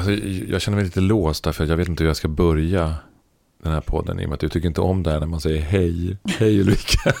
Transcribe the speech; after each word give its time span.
Alltså, 0.00 0.12
jag 0.48 0.60
känner 0.60 0.76
mig 0.76 0.84
lite 0.84 1.00
låst 1.00 1.44
därför 1.44 1.66
jag 1.66 1.76
vet 1.76 1.88
inte 1.88 2.02
hur 2.02 2.08
jag 2.08 2.16
ska 2.16 2.28
börja 2.28 2.94
den 3.62 3.72
här 3.72 3.80
podden. 3.80 4.20
I 4.20 4.24
och 4.24 4.28
med 4.28 4.34
att 4.34 4.40
du 4.40 4.48
tycker 4.48 4.68
inte 4.68 4.80
om 4.80 5.02
det 5.02 5.10
här 5.10 5.20
när 5.20 5.26
man 5.26 5.40
säger 5.40 5.60
hej. 5.60 6.16
Hej 6.24 6.60
Ulrika. 6.60 7.12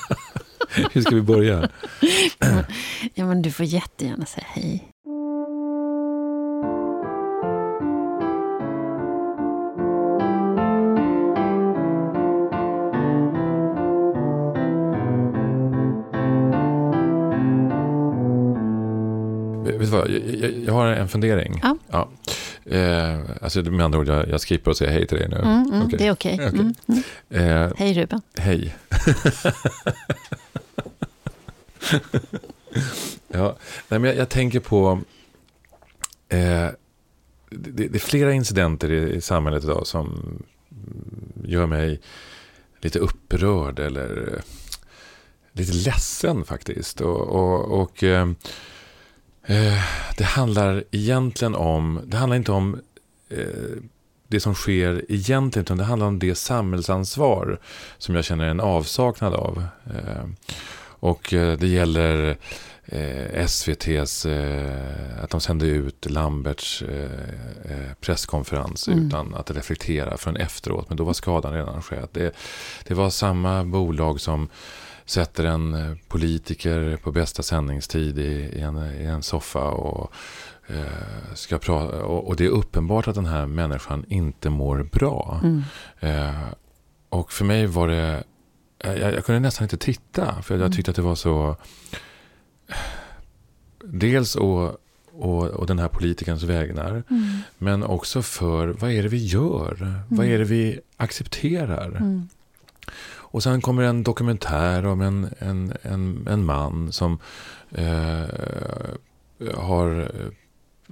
hur 0.92 1.02
ska 1.02 1.14
vi 1.14 1.22
börja? 1.22 1.68
ja, 3.14 3.26
men 3.26 3.42
du 3.42 3.50
får 3.50 3.66
jättegärna 3.66 4.26
säga 4.26 4.46
hej. 4.48 4.84
Vet 19.64 19.80
du 19.80 19.96
vad, 19.96 20.10
jag, 20.10 20.34
jag, 20.34 20.50
jag 20.66 20.72
har 20.72 20.86
en 20.86 21.08
fundering. 21.08 21.60
Ja. 21.62 21.76
ja. 21.90 22.08
Eh, 22.70 23.20
alltså 23.42 23.62
med 23.62 23.84
andra 23.84 23.98
ord, 23.98 24.08
jag, 24.08 24.28
jag 24.28 24.40
skippar 24.42 24.70
att 24.70 24.76
säga 24.76 24.90
hej 24.90 25.06
till 25.06 25.18
dig 25.18 25.28
nu. 25.28 25.36
Mm, 25.36 25.66
mm, 25.72 25.82
Okej. 25.86 25.98
Det 25.98 26.06
är 26.06 26.12
okej. 26.12 26.34
Okej. 26.34 26.46
Mm, 26.48 26.74
mm. 26.86 27.02
Eh, 27.64 27.72
Hej 27.76 27.94
Ruben. 27.94 28.20
hej. 28.38 28.76
ja, 33.28 33.56
nej, 33.88 34.00
men 34.00 34.04
jag, 34.04 34.16
jag 34.16 34.28
tänker 34.28 34.60
på... 34.60 35.00
Eh, 36.28 36.68
det, 37.50 37.88
det 37.88 37.94
är 37.94 37.98
flera 37.98 38.32
incidenter 38.32 38.92
i, 38.92 39.14
i 39.14 39.20
samhället 39.20 39.64
idag 39.64 39.86
som 39.86 40.38
gör 41.44 41.66
mig 41.66 42.00
lite 42.80 42.98
upprörd 42.98 43.78
eller 43.78 44.42
lite 45.52 45.72
ledsen 45.72 46.44
faktiskt. 46.44 47.00
Och, 47.00 47.20
och, 47.20 47.80
och 47.80 48.04
eh, 48.04 48.30
det 50.16 50.24
handlar 50.24 50.84
egentligen 50.90 51.54
om, 51.54 52.00
det 52.04 52.16
handlar 52.16 52.36
inte 52.36 52.52
om 52.52 52.80
eh, 53.30 53.82
det 54.28 54.40
som 54.40 54.54
sker 54.54 55.04
egentligen, 55.08 55.64
utan 55.64 55.78
det 55.78 55.84
handlar 55.84 56.06
om 56.06 56.18
det 56.18 56.34
samhällsansvar 56.34 57.58
som 57.98 58.14
jag 58.14 58.24
känner 58.24 58.44
en 58.44 58.60
avsaknad 58.60 59.34
av. 59.34 59.64
Eh, 59.86 60.24
och 61.02 61.32
eh, 61.34 61.58
det 61.58 61.66
gäller 61.66 62.36
eh, 62.84 63.44
SVTs, 63.44 64.26
eh, 64.26 65.22
att 65.22 65.30
de 65.30 65.40
sände 65.40 65.66
ut 65.66 66.06
Lamberts 66.10 66.82
eh, 66.82 67.10
eh, 67.72 67.92
presskonferens 68.00 68.88
Mm. 68.88 69.06
utan 69.06 69.34
att 69.34 69.50
reflektera 69.50 70.16
förrän 70.16 70.36
efteråt. 70.36 70.88
Men 70.88 70.96
då 70.96 71.04
var 71.04 71.12
skadan 71.12 71.52
redan 71.52 71.82
skedd. 71.82 72.08
Det, 72.12 72.34
det 72.86 72.94
var 72.94 73.10
samma 73.10 73.64
bolag 73.64 74.20
som 74.20 74.48
sätter 75.10 75.44
en 75.44 75.74
eh, 75.74 75.96
politiker 76.08 76.96
på 77.02 77.12
bästa 77.12 77.42
sändningstid 77.42 78.18
i, 78.18 78.22
i, 78.22 78.60
en, 78.60 78.76
i 79.00 79.04
en 79.04 79.22
soffa 79.22 79.70
och 79.70 80.12
eh, 80.66 81.34
ska 81.34 81.58
prata. 81.58 82.04
Och, 82.04 82.28
och 82.28 82.36
det 82.36 82.44
är 82.44 82.48
uppenbart 82.48 83.08
att 83.08 83.14
den 83.14 83.26
här 83.26 83.46
människan 83.46 84.04
inte 84.08 84.50
mår 84.50 84.88
bra. 84.92 85.40
Mm. 85.42 85.62
Eh, 86.00 86.44
och 87.08 87.32
för 87.32 87.44
mig 87.44 87.66
var 87.66 87.88
det, 87.88 88.24
jag, 88.78 88.98
jag 88.98 89.24
kunde 89.24 89.40
nästan 89.40 89.64
inte 89.64 89.76
titta. 89.76 90.42
För 90.42 90.54
jag 90.54 90.60
Mm. 90.60 90.72
tyckte 90.72 90.90
att 90.90 90.96
det 90.96 91.02
var 91.02 91.14
så, 91.14 91.56
dels 93.84 94.36
och, 94.36 94.76
och, 95.12 95.46
och 95.46 95.66
den 95.66 95.78
här 95.78 95.88
politikerns 95.88 96.42
vägnar. 96.42 96.90
Mm. 97.10 97.38
Men 97.58 97.82
också 97.82 98.22
för, 98.22 98.68
vad 98.68 98.90
är 98.90 99.02
det 99.02 99.08
vi 99.08 99.26
gör? 99.26 100.02
Vad 100.08 100.26
är 100.26 100.38
det 100.38 100.44
vi 100.44 100.80
accepterar? 100.96 101.88
Mm. 101.88 102.28
Och 103.32 103.42
sen 103.42 103.60
kommer 103.60 103.82
en 103.82 104.02
dokumentär 104.02 104.86
om 104.86 105.00
en, 105.00 105.28
en, 105.38 105.72
en, 105.82 106.26
en 106.30 106.44
man 106.44 106.92
som 106.92 107.18
eh, 107.70 108.24
har, 109.54 110.10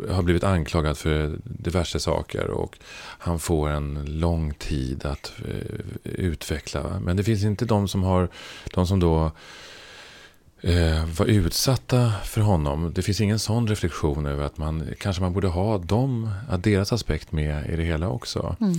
har 0.09 0.23
blivit 0.23 0.45
anklagad 0.45 0.99
för 0.99 1.39
diverse 1.45 2.01
saker. 2.01 2.51
Och 2.51 2.79
han 3.19 3.39
får 3.39 3.69
en 3.69 4.05
lång 4.21 4.55
tid 4.55 5.05
att 5.07 5.33
eh, 5.49 5.79
utveckla. 6.03 7.01
Men 7.01 7.17
det 7.17 7.25
finns 7.25 7.45
inte 7.45 7.65
de 7.65 7.89
som 7.89 8.03
har, 8.03 8.29
de 8.75 8.87
som 8.87 9.01
då 9.01 9.31
eh, 10.61 11.05
var 11.19 11.27
utsatta 11.27 12.13
för 12.25 12.41
honom. 12.41 12.93
Det 12.95 13.03
finns 13.03 13.21
ingen 13.21 13.39
sån 13.39 13.69
reflektion 13.69 14.27
över 14.27 14.45
att 14.45 14.59
man 14.59 14.85
kanske 14.99 15.23
man 15.23 15.33
borde 15.33 15.49
ha 15.49 15.79
dem, 15.79 16.31
att 16.49 16.63
deras 16.63 16.93
aspekt 16.93 17.33
med 17.33 17.71
i 17.71 17.77
det 17.77 17.85
hela 17.85 18.09
också. 18.09 18.57
Mm. 18.61 18.77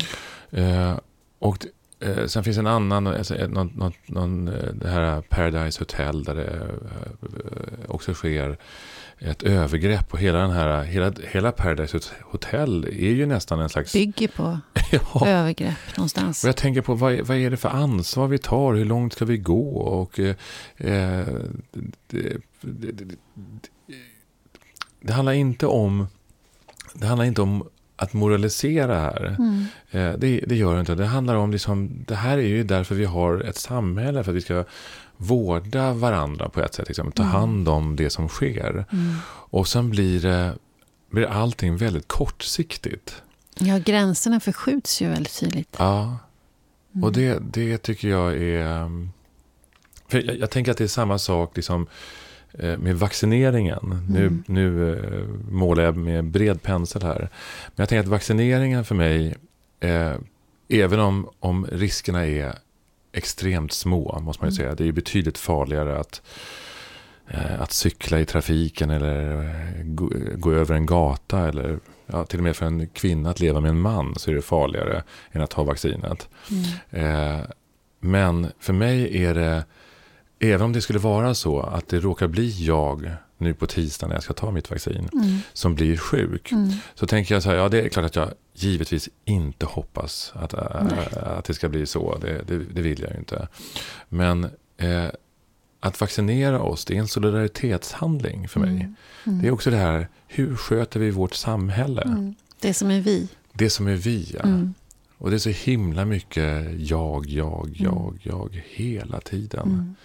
Eh, 0.52 0.98
och 1.40 1.66
eh, 2.00 2.26
sen 2.26 2.44
finns 2.44 2.58
en 2.58 2.68
annan, 2.68 3.08
alltså, 3.08 3.36
eh, 3.36 3.50
någon, 3.50 3.72
någon, 3.76 3.94
någon, 4.06 4.48
eh, 4.48 4.74
det 4.74 4.90
här 4.90 5.22
Paradise 5.22 5.82
Hotel 5.82 6.24
där 6.24 6.36
det 6.36 6.48
eh, 6.48 7.92
också 7.92 8.14
sker 8.14 8.58
ett 9.20 9.44
övergrepp. 9.44 10.14
Och 10.14 10.20
hela, 10.20 10.40
den 10.40 10.52
här, 10.52 10.84
hela, 10.84 11.14
hela 11.32 11.52
Paradise 11.52 12.00
Hotel 12.24 12.86
är 12.86 13.12
ju 13.12 13.26
nästan 13.26 13.60
en 13.60 13.70
slags... 13.70 13.94
Bygger 13.94 14.28
på 14.28 14.60
ja, 14.92 15.28
övergrepp 15.28 15.98
någonstans. 15.98 16.44
och 16.44 16.48
jag 16.48 16.58
tänker 16.58 16.82
på 16.82 16.94
vad, 16.94 17.20
vad 17.20 17.38
är 17.38 17.50
det 17.50 17.58
för 17.58 17.70
ansvar 17.70 18.28
vi 18.28 18.38
tar? 18.38 18.74
Hur 18.74 18.86
långt 18.86 19.14
ska 19.14 19.26
vi 19.26 19.38
gå? 19.38 19.78
Och, 19.78 20.20
eh, 20.20 20.36
det, 20.78 21.28
det, 22.08 22.92
det, 22.92 23.16
det 25.02 25.14
handlar 25.14 25.34
inte 25.34 25.68
om 25.68 26.08
det 26.94 27.08
handlar 27.08 27.26
inte 27.26 27.42
om 27.42 27.70
att 28.00 28.14
moralisera 28.14 29.00
här. 29.00 29.36
Mm. 29.40 29.66
Eh, 29.92 30.20
det, 30.20 30.44
det 30.48 30.56
gör 30.56 30.74
det 30.74 30.80
inte. 30.80 30.96
Det 30.96 31.06
handlar 31.06 31.36
om 31.36 31.52
liksom, 31.52 31.90
det 32.08 32.16
här 32.16 32.38
är 32.38 32.42
ju 32.48 32.64
därför 32.64 32.96
vi 32.96 33.06
har 33.06 33.40
ett 33.42 33.58
samhälle. 33.58 34.24
För 34.24 34.32
att 34.32 34.36
vi 34.38 34.42
ska 34.42 34.64
vårda 35.18 35.94
varandra 35.94 36.50
på 36.50 36.62
ett 36.62 36.74
sätt. 36.74 36.88
Liksom, 36.88 37.12
ta 37.12 37.24
Mm. 37.24 37.36
hand 37.36 37.70
om 37.70 37.96
det 37.96 38.10
som 38.10 38.28
sker. 38.30 38.86
Mm. 38.92 39.16
Och 39.52 39.68
sen 39.68 39.90
blir, 39.90 40.22
det, 40.22 40.56
blir 41.12 41.26
allting 41.26 41.78
väldigt 41.78 42.08
kortsiktigt. 42.08 43.22
Ja, 43.60 43.78
gränserna 43.78 44.40
förskjuts 44.40 45.02
ju 45.02 45.10
väldigt 45.10 45.40
tydligt. 45.40 45.76
Ja, 45.80 46.18
Mm. 46.94 47.04
och 47.04 47.12
det, 47.14 47.40
det 47.54 47.78
tycker 47.78 48.08
jag 48.10 48.38
är... 48.38 48.82
um, 48.84 49.10
För 50.08 50.22
jag, 50.22 50.38
jag 50.38 50.50
tänker 50.50 50.72
att 50.72 50.78
det 50.78 50.84
är 50.84 50.88
samma 50.88 51.18
sak 51.20 51.56
liksom, 51.56 51.88
med 52.58 52.96
vaccineringen. 52.96 54.06
Nu, 54.10 54.20
Mm. 54.28 54.44
nu 54.48 54.94
eh, 54.98 55.28
målar 55.52 55.84
jag 55.84 55.98
med 55.98 56.26
bred 56.26 56.62
pensel 56.62 57.02
här. 57.04 57.20
Men 57.66 57.76
jag 57.76 57.90
tänker 57.90 58.00
att 58.00 58.08
vaccineringen 58.08 58.86
för 58.86 58.96
mig, 58.96 59.36
eh, 59.80 60.14
även 60.70 61.00
om, 61.00 61.30
om 61.40 61.68
riskerna 61.72 62.26
är 62.26 62.54
extremt 63.14 63.72
små, 63.72 64.20
måste 64.20 64.44
man 64.44 64.52
ju 64.52 64.56
Mm. 64.56 64.66
säga. 64.66 64.76
Det 64.76 64.84
är 64.84 64.86
ju 64.86 64.92
betydligt 64.92 65.38
farligare 65.38 66.00
att, 66.00 66.22
eh, 67.28 67.62
att 67.62 67.72
cykla 67.72 68.20
i 68.20 68.26
trafiken 68.26 68.90
eller 68.90 69.44
eh, 69.44 69.84
gå, 69.84 70.10
gå 70.36 70.52
över 70.52 70.76
en 70.76 70.86
gata. 70.86 71.48
Eller 71.48 71.80
ja, 72.08 72.26
till 72.26 72.40
och 72.40 72.44
med 72.44 72.56
för 72.56 72.66
en 72.66 72.88
kvinna 72.88 73.30
att 73.30 73.40
leva 73.40 73.60
med 73.60 73.70
en 73.70 73.80
man 73.82 74.16
så 74.18 74.32
är 74.32 74.36
det 74.36 74.42
farligare 74.42 75.04
än 75.32 75.42
att 75.42 75.50
ta 75.50 75.64
vaccinet. 75.64 76.30
Mm. 76.92 77.36
Eh, 77.36 77.42
men 78.00 78.48
för 78.60 78.74
mig 78.74 79.24
är 79.24 79.34
det, 79.34 79.64
även 80.40 80.62
om 80.62 80.74
det 80.74 80.82
skulle 80.82 81.00
vara 81.00 81.36
så 81.36 81.60
att 81.60 81.88
det 81.88 82.00
råkar 82.00 82.28
bli 82.28 82.66
jag 82.66 83.12
nu 83.38 83.54
på 83.54 83.68
tisdag 83.68 84.08
när 84.08 84.16
jag 84.16 84.24
ska 84.24 84.34
ta 84.34 84.52
mitt 84.52 84.72
vaccin 84.72 85.10
Mm. 85.14 85.38
som 85.54 85.76
blir 85.76 85.98
sjuk. 85.98 86.52
Mm. 86.52 86.72
Så 86.96 87.08
tänker 87.08 87.36
jag 87.36 87.44
så 87.44 87.50
här, 87.50 87.56
ja 87.56 87.70
det 87.70 87.82
är 87.82 87.90
klart 87.90 88.06
att 88.06 88.16
jag 88.16 88.30
givetvis 88.54 89.10
inte 89.26 89.66
hoppas 89.66 90.32
att, 90.36 90.54
äh, 90.54 91.38
att 91.38 91.46
det 91.46 91.54
ska 91.54 91.70
bli 91.70 91.86
så. 91.86 92.18
Det, 92.22 92.42
det, 92.48 92.58
det 92.58 92.82
vill 92.82 93.02
jag 93.02 93.12
ju 93.12 93.18
inte. 93.18 93.48
Men 94.10 94.44
eh, 94.78 95.06
att 95.80 96.02
vaccinera 96.02 96.62
oss, 96.62 96.86
det 96.86 96.96
är 96.96 97.00
en 97.00 97.08
solidaritetshandling 97.08 98.48
för 98.50 98.60
mig. 98.60 98.70
Mm. 98.70 98.96
Mm. 99.26 99.42
Det 99.42 99.48
är 99.48 99.52
också 99.52 99.70
det 99.70 99.78
här, 99.78 100.08
hur 100.28 100.56
sköter 100.56 101.00
vi 101.00 101.12
vårt 101.12 101.34
samhälle? 101.34 102.02
Mm. 102.02 102.36
Det 102.60 102.74
som 102.74 102.92
är 102.92 103.02
vi. 103.02 103.28
Det 103.54 103.70
som 103.70 103.88
är 103.88 103.96
vi, 103.96 104.32
ja. 104.34 104.44
Mm. 104.44 104.74
Och 105.18 105.30
det 105.30 105.36
är 105.36 105.40
så 105.40 105.50
himla 105.50 106.06
mycket 106.06 106.80
jag, 106.80 107.26
jag, 107.26 107.70
jag, 107.74 108.20
jag 108.24 108.62
hela 108.70 109.22
tiden. 109.22 109.96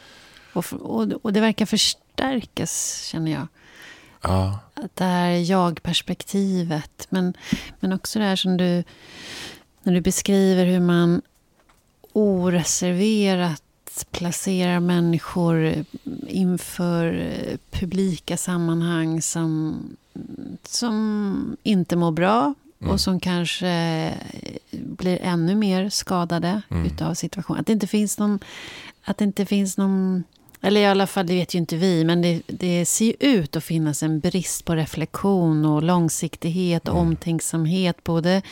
Och, 0.57 0.73
och, 0.73 1.13
och 1.23 1.33
det 1.33 1.41
verkar 1.41 1.67
förstärkas, 1.67 3.05
känner 3.07 3.33
jag. 3.33 3.47
Ja, 4.23 4.59
Att 4.75 4.97
det 4.97 5.05
här 5.05 5.31
jag-perspektivet. 5.31 7.07
Men, 7.11 7.35
men 7.81 7.93
också 7.93 8.19
det 8.19 8.25
här 8.25 8.37
som 8.37 8.57
du... 8.57 8.85
När 9.83 9.93
du 9.95 10.01
beskriver 10.01 10.67
hur 10.67 10.81
man 10.81 11.23
oreserverat 12.13 13.63
placerar 14.11 14.81
människor 14.81 15.85
inför 16.29 17.35
publika 17.71 18.37
sammanhang 18.37 19.23
som, 19.23 19.77
som 20.63 21.57
inte 21.63 21.97
mår 21.97 22.11
bra 22.13 22.55
Mm. 22.81 22.93
och 22.95 23.01
som 23.01 23.21
kanske 23.21 24.13
blir 24.71 25.19
ännu 25.23 25.55
mer 25.55 25.89
skadade 25.89 26.63
Mm. 26.71 26.87
utav 26.87 27.15
situationen. 27.15 27.61
Att 27.61 27.67
det 27.67 27.73
inte 27.73 27.87
finns 27.87 28.19
någon... 28.19 28.39
Att 29.05 29.19
det 29.19 29.25
inte 29.25 29.47
finns 29.47 29.77
någon 29.77 30.25
eller 30.65 30.81
i 30.81 30.87
alla 30.87 31.07
fall, 31.07 31.27
det 31.27 31.35
vet 31.35 31.55
ju 31.55 31.59
inte 31.59 31.77
vi, 31.77 32.05
men 32.05 32.23
det, 32.23 32.43
det 32.47 32.87
ser 32.87 33.05
ju 33.05 33.15
ut 33.21 33.57
att 33.57 33.65
finnas 33.65 34.03
en 34.03 34.21
brist 34.21 34.65
på 34.65 34.75
reflektion 34.75 35.65
och 35.65 35.83
långsiktighet 35.83 36.89
och 36.89 36.95
Mm. 36.95 37.07
omtänksamhet. 37.09 38.05
Både, 38.05 38.43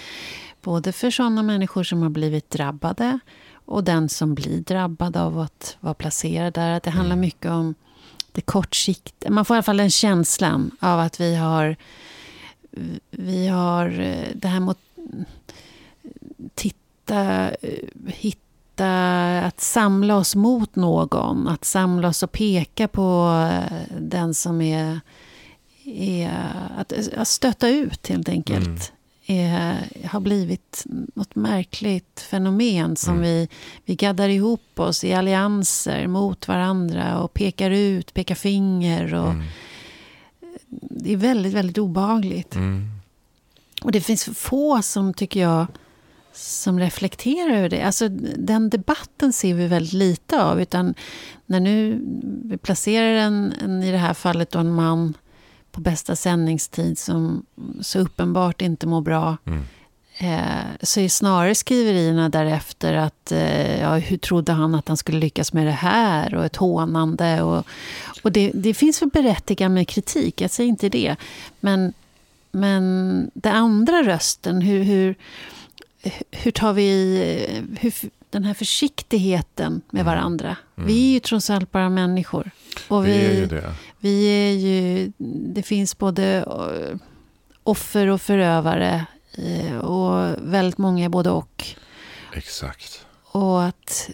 både 0.62 0.92
för 0.92 1.10
sådana 1.10 1.42
människor 1.42 1.82
som 1.84 2.02
har 2.02 2.10
blivit 2.10 2.50
drabbade 2.50 3.18
och 3.64 3.84
den 3.84 4.08
som 4.08 4.34
blir 4.34 4.60
drabbad 4.60 5.16
av 5.16 5.38
att 5.38 5.76
vara 5.80 5.94
placerad 5.94 6.52
där. 6.54 6.70
Att 6.70 6.82
det 6.82 6.90
handlar 6.90 7.16
Mm. 7.16 7.20
mycket 7.20 7.50
om 7.50 7.74
det 8.32 8.40
kortsiktiga. 8.40 9.30
Man 9.30 9.44
får 9.44 9.54
i 9.54 9.56
alla 9.56 9.62
fall 9.62 9.76
den 9.76 9.90
känslan 9.90 10.70
av 10.80 11.00
att 11.00 11.20
vi 11.20 11.34
har 11.36 11.76
vi 13.10 13.46
har 13.48 14.00
eh, 14.00 14.28
det 14.34 14.48
här 14.48 14.60
mot 14.60 14.78
titta, 16.54 17.50
eh, 17.50 17.78
hitta, 18.06 18.38
att 18.80 19.60
samla 19.60 20.16
oss 20.16 20.34
mot 20.34 20.76
någon. 20.76 21.48
Att 21.48 21.64
samla 21.64 22.08
oss 22.08 22.22
och 22.22 22.32
peka 22.32 22.88
på 22.88 23.34
eh, 23.52 23.98
den 24.00 24.34
som 24.34 24.60
är, 24.60 25.00
är 25.84 26.30
att, 26.78 26.92
att 27.16 27.28
stöta 27.28 27.68
ut 27.68 28.08
helt 28.08 28.28
enkelt. 28.28 28.66
Mm. 28.66 28.78
Är, 29.26 29.88
har 30.08 30.20
blivit 30.20 30.84
något 31.14 31.34
märkligt 31.34 32.20
fenomen 32.30 32.96
som 32.96 33.14
mm. 33.14 33.22
vi, 33.22 33.48
vi 33.84 33.94
gaddar 33.94 34.28
ihop 34.28 34.80
oss 34.80 35.04
i 35.04 35.14
allianser 35.14 36.06
mot 36.06 36.48
varandra 36.48 37.20
och 37.20 37.34
pekar 37.34 37.70
ut, 37.70 38.14
pekar 38.14 38.34
finger. 38.34 39.14
Och 39.14 39.30
mm. 39.30 39.44
Det 40.80 41.12
är 41.12 41.16
väldigt, 41.16 41.52
väldigt 41.52 41.78
obehagligt. 41.78 42.54
Mm. 42.54 42.88
Och 43.82 43.92
det 43.92 44.00
finns 44.00 44.24
få 44.24 44.82
som, 44.82 45.14
tycker 45.14 45.40
jag, 45.40 45.66
som 46.32 46.80
reflekterar 46.80 47.50
över 47.56 47.68
det. 47.68 47.82
Alltså, 47.82 48.08
den 48.36 48.70
debatten 48.70 49.32
ser 49.32 49.54
vi 49.54 49.66
väldigt 49.66 49.92
lite 49.92 50.42
av. 50.42 50.60
Utan 50.60 50.94
när 51.46 51.60
nu 51.60 52.00
vi 52.44 52.56
placerar 52.56 53.14
en, 53.14 53.52
en 53.62 53.82
i 53.82 53.90
det 53.90 53.98
här 53.98 54.14
fallet 54.14 54.50
då 54.50 54.58
en 54.58 54.74
man 54.74 55.14
på 55.72 55.80
bästa 55.80 56.16
sändningstid 56.16 56.98
som 56.98 57.46
så 57.80 57.98
uppenbart 57.98 58.62
inte 58.62 58.86
mår 58.86 59.00
bra. 59.00 59.36
Mm. 59.44 59.64
Eh, 60.18 60.66
så 60.82 61.00
är 61.00 61.08
snarare 61.08 61.54
skriverierna 61.54 62.28
därefter 62.28 62.94
att 62.94 63.32
eh, 63.32 63.80
ja, 63.80 63.94
hur 63.94 64.16
trodde 64.16 64.52
han 64.52 64.74
att 64.74 64.88
han 64.88 64.96
skulle 64.96 65.18
lyckas 65.18 65.52
med 65.52 65.66
det 65.66 65.70
här? 65.70 66.34
Och 66.34 66.44
ett 66.44 66.56
hånande. 66.56 67.42
Och, 67.42 67.66
och 68.22 68.32
det, 68.32 68.50
det 68.54 68.74
finns 68.74 69.02
väl 69.02 69.08
berättigat 69.08 69.70
med 69.70 69.88
kritik, 69.88 70.40
jag 70.40 70.50
säger 70.50 70.68
inte 70.68 70.88
det. 70.88 71.16
Men, 71.60 71.92
men 72.50 73.30
den 73.34 73.54
andra 73.54 74.02
rösten, 74.02 74.60
hur, 74.60 74.82
hur 74.82 75.14
hur 76.30 76.50
tar 76.50 76.72
vi 76.72 77.64
hur, 77.80 77.94
den 78.30 78.44
här 78.44 78.54
försiktigheten 78.54 79.82
med 79.90 80.00
mm. 80.00 80.14
varandra? 80.14 80.56
Mm. 80.76 80.86
Vi 80.86 81.08
är 81.08 81.12
ju 81.12 81.20
trots 81.20 81.50
allt 81.50 81.72
bara 81.72 81.88
människor. 81.88 82.50
Och 82.88 83.06
vi, 83.06 83.10
vi 83.10 83.26
är 83.26 83.34
ju 83.34 83.46
det. 83.46 83.74
Vi 83.98 84.24
är 84.24 84.52
ju, 84.52 85.12
det 85.54 85.62
finns 85.62 85.98
både 85.98 86.44
eh, 86.46 86.98
offer 87.62 88.06
och 88.06 88.20
förövare. 88.20 89.06
Eh, 89.38 89.76
och 89.76 90.36
väldigt 90.38 90.78
många 90.78 91.08
både 91.08 91.30
och. 91.30 91.64
Exakt. 92.32 93.06
Och 93.22 93.64
att, 93.64 94.10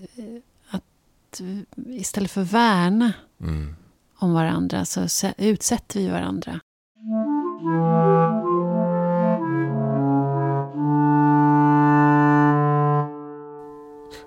att 0.68 1.40
istället 1.86 2.30
för 2.30 2.42
värna 2.42 3.12
mm. 3.40 3.76
om 4.14 4.32
varandra 4.32 4.84
så 4.84 5.32
utsätter 5.38 6.00
vi 6.00 6.08
varandra. 6.08 6.60
Eh, 7.60 8.37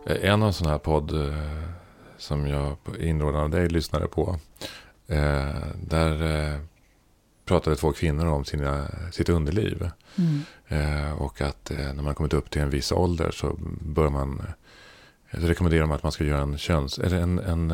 en 0.06 0.44
av 0.44 0.51
sådana 0.51 0.74
här 0.74 0.80
podd 0.80 1.27
eh, 1.27 1.33
som 2.18 2.48
jag 2.48 2.83
på 2.83 2.98
inrådan 2.98 3.42
av 3.42 3.50
dig 3.50 3.69
lyssnade 3.69 4.07
på. 4.07 4.39
Eh, 5.07 5.56
där 5.75 6.59
pratade 7.45 7.75
två 7.75 7.92
kvinnor 7.92 8.25
om 8.25 8.45
sina, 8.45 8.88
sitt 9.12 9.30
underliv. 9.30 9.89
Mm. 10.15 11.18
och 11.18 11.42
att 11.42 11.69
när 11.69 12.03
man 12.03 12.15
kommit 12.15 12.33
upp 12.33 12.50
till 12.50 12.62
en 12.62 12.69
viss 12.69 12.92
ålder 12.92 13.31
så 13.31 13.56
bör 13.81 14.09
man 14.09 14.42
rekommenderar 15.30 15.81
de 15.81 15.92
att 15.92 16.04
man 16.04 16.12
ska 16.12 16.24
göra 16.24 16.42
en, 16.42 16.57
köns, 16.57 17.00
eller 17.00 17.18
en, 17.18 17.39
en, 17.39 17.71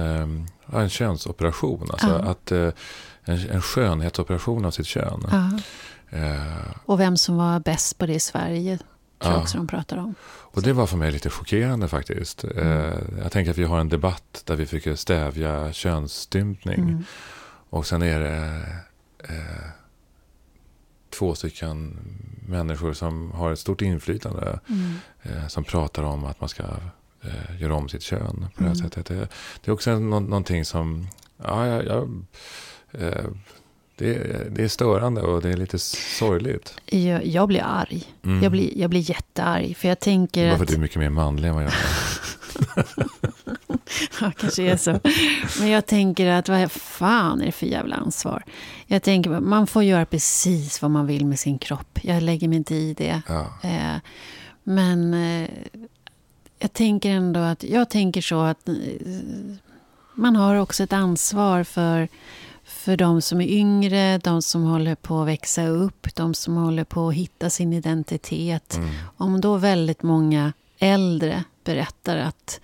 en 0.74 0.90
könsoperation. 0.90 1.88
Alltså 1.92 2.08
uh 2.08 2.28
att, 2.30 2.52
en, 2.52 2.74
en 3.26 3.62
skönhetsoperation 3.62 4.66
av 4.66 4.72
sitt 4.72 4.86
kön. 4.86 5.26
Uh 5.26 5.60
och 6.86 7.00
vem 7.00 7.18
som 7.18 7.38
var 7.38 7.60
bäst 7.60 7.98
på 7.98 8.06
det 8.06 8.14
i 8.14 8.20
Sverige 8.20 8.80
tror 9.20 9.34
jag 9.34 9.42
också 9.42 9.58
de 9.58 9.68
pratar 9.68 9.98
om. 9.98 10.16
Och 10.58 10.64
det 10.64 10.74
var 10.74 10.88
för 10.88 10.98
mig 10.98 11.12
lite 11.12 11.30
chockerande 11.30 11.88
faktiskt. 11.88 12.44
Mm. 12.44 12.68
Eh, 12.68 13.00
jag 13.22 13.32
tänker 13.32 13.52
att 13.52 13.58
vi 13.58 13.64
har 13.64 13.80
en 13.80 13.90
debatt 13.90 14.44
där 14.46 14.56
vi 14.56 14.66
försöker 14.66 14.96
stävja 14.96 15.74
könsstympning. 15.74 16.80
Mm. 16.80 17.04
Och 17.70 17.86
sen 17.86 18.02
är 18.02 18.20
det 18.20 18.66
eh, 19.20 19.70
två 21.10 21.36
stycken 21.36 21.98
människor 22.48 22.94
som 22.94 23.32
har 23.32 23.52
ett 23.52 23.60
stort 23.60 23.82
inflytande. 23.82 24.60
Mm. 24.70 24.94
Eh, 25.24 25.48
som 25.48 25.64
pratar 25.64 26.04
om 26.04 26.26
att 26.26 26.42
man 26.42 26.50
ska 26.50 26.64
eh, 27.22 27.62
göra 27.62 27.76
om 27.76 27.90
sitt 27.90 28.04
kön 28.04 28.48
på 28.56 28.64
det 28.64 28.70
här 28.70 28.76
mm. 28.76 28.76
sättet. 28.76 29.06
Det, 29.06 29.16
det, 29.62 29.72
är 29.72 29.72
också 29.72 30.00
nå 30.00 30.20
någonting 30.20 30.66
som... 30.66 31.08
Ja, 31.44 31.68
jag, 31.68 31.86
jag 31.86 32.26
eh, 32.92 33.26
det, 33.98 34.48
det, 34.56 34.64
är 34.64 34.68
störande 34.68 35.22
och 35.22 35.42
det 35.42 35.50
är 35.50 35.58
lite 35.58 35.80
sorgligt. 35.80 36.82
Jag, 36.86 37.26
jag 37.26 37.48
blir 37.48 37.64
arg. 37.66 38.04
Mm. 38.26 38.44
Jag, 38.44 38.52
blir, 38.52 38.78
jag 38.78 38.90
blir 38.90 39.10
jättearg. 39.10 39.78
För 39.78 39.88
jag 39.88 40.00
tänker 40.00 40.48
Bara 40.50 40.58
för 40.58 40.64
att 40.64 40.70
du 40.70 40.76
är 40.76 40.80
mycket 40.80 41.00
mer 41.00 41.10
manlig 41.10 41.50
än 41.50 41.56
vad 41.56 41.64
jag 41.64 41.72
är. 41.72 41.78
ja, 44.22 44.32
kanske 44.38 44.64
är 44.64 44.78
så. 44.78 45.00
Men 45.60 45.70
jag 45.70 45.86
tänker 45.86 46.28
att 46.28 46.50
vad 46.50 46.72
fan 46.72 47.42
är 47.42 47.46
det 47.46 47.52
för 47.52 47.66
jävla 47.66 47.96
ansvar? 47.96 48.44
Jag 48.86 49.04
tänker 49.04 49.32
att 49.32 49.44
man 49.44 49.68
får 49.68 49.84
göra 49.84 50.06
precis 50.06 50.82
vad 50.82 50.92
man 50.92 51.08
vill 51.08 51.26
med 51.26 51.40
sin 51.40 51.60
kropp. 51.60 52.00
Jag 52.02 52.24
lägger 52.24 52.48
mig 52.48 52.58
inte 52.58 52.76
i 52.76 52.94
det. 52.94 53.22
Ja. 53.28 53.46
Eh, 53.64 53.96
men 54.64 55.14
eh, 55.14 55.50
jag 56.60 56.74
tänker 56.74 57.10
ändå 57.10 57.40
att, 57.40 57.64
jag 57.64 57.90
tänker 57.90 58.22
så 58.22 58.42
att 58.42 58.70
eh, 58.70 58.76
man 60.14 60.36
har 60.36 60.56
också 60.56 60.84
ett 60.84 60.94
ansvar 60.94 61.64
för 61.64 62.08
för 62.68 62.98
de 62.98 63.22
som 63.22 63.42
är 63.42 63.48
yngre, 63.48 64.18
de 64.18 64.42
som 64.42 64.64
håller 64.64 64.96
på 64.96 65.22
att 65.22 65.28
växa 65.28 65.68
upp, 65.68 66.16
de 66.16 66.34
som 66.34 66.56
håller 66.56 66.84
på 66.84 67.08
att 67.08 67.14
hitta 67.14 67.50
sin 67.50 67.74
identitet. 67.74 68.78
Mm. 68.78 68.90
Om 69.18 69.42
då 69.42 69.58
väldigt 69.58 70.04
många 70.04 70.54
äldre 70.80 71.44
berättar 71.64 72.18
att 72.18 72.60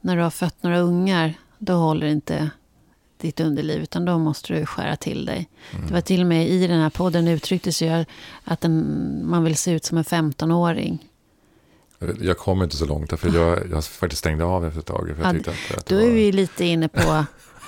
när 0.00 0.16
du 0.16 0.22
har 0.22 0.30
fött 0.30 0.62
några 0.62 0.78
ungar, 0.78 1.34
då 1.58 1.72
håller 1.72 2.06
inte 2.06 2.50
ditt 3.18 3.40
underliv, 3.40 3.82
utan 3.82 4.04
då 4.04 4.18
måste 4.18 4.52
du 4.52 4.66
skära 4.66 4.96
till 4.96 5.24
dig. 5.24 5.48
Mm. 5.72 5.86
Det 5.86 5.92
var 5.94 6.00
till 6.00 6.20
och 6.20 6.26
med 6.26 6.48
i 6.48 6.66
den 6.66 6.80
här 6.80 6.90
podden 6.90 7.28
uttrycktes 7.28 7.82
ju 7.82 8.04
att 8.44 8.64
en, 8.64 9.20
man 9.24 9.44
vill 9.44 9.56
se 9.56 9.70
ut 9.70 9.84
som 9.84 9.98
en 9.98 10.04
15-åring. 10.04 11.08
Jag 12.20 12.38
kom 12.38 12.62
inte 12.62 12.76
så 12.76 12.86
långt, 12.86 13.20
för 13.20 13.34
jag, 13.34 13.70
jag 13.70 13.84
faktiskt 13.84 14.18
stängde 14.18 14.44
av 14.44 14.66
efter 14.66 14.80
ett 14.80 14.86
tag. 14.86 15.14
För 15.16 15.24
jag 15.24 15.34
ja, 15.34 15.40
att, 15.40 15.78
att 15.78 15.86
då 15.86 15.94
var... 15.94 16.02
är 16.02 16.10
vi 16.10 16.32
lite 16.32 16.64
inne 16.64 16.88
på 16.88 17.24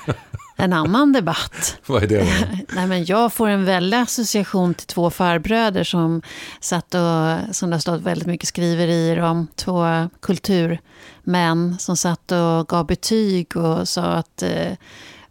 en 0.58 0.72
annan 0.72 1.12
debatt. 1.12 1.78
Vad 1.87 2.02
är 2.02 2.06
det 2.06 2.19
då? 2.19 2.25
Nej, 2.75 2.87
men 2.87 3.05
jag 3.05 3.32
får 3.32 3.49
en 3.49 3.64
väldig 3.64 3.99
association 3.99 4.75
till 4.75 4.87
två 4.87 5.10
farbröder 5.10 5.84
som 5.84 6.22
satt 6.60 6.94
och, 6.94 7.55
som 7.56 7.70
det 7.70 7.76
har 7.76 7.81
stått 7.81 8.00
väldigt 8.00 8.26
mycket 8.26 8.49
skriverier 8.49 9.20
om, 9.20 9.46
två 9.55 10.08
kulturmän 10.20 11.77
som 11.79 11.96
satt 11.96 12.32
och 12.32 12.69
gav 12.69 12.86
betyg 12.86 13.56
och 13.56 13.88
sa 13.88 14.03
att 14.03 14.43
eh, 14.43 14.72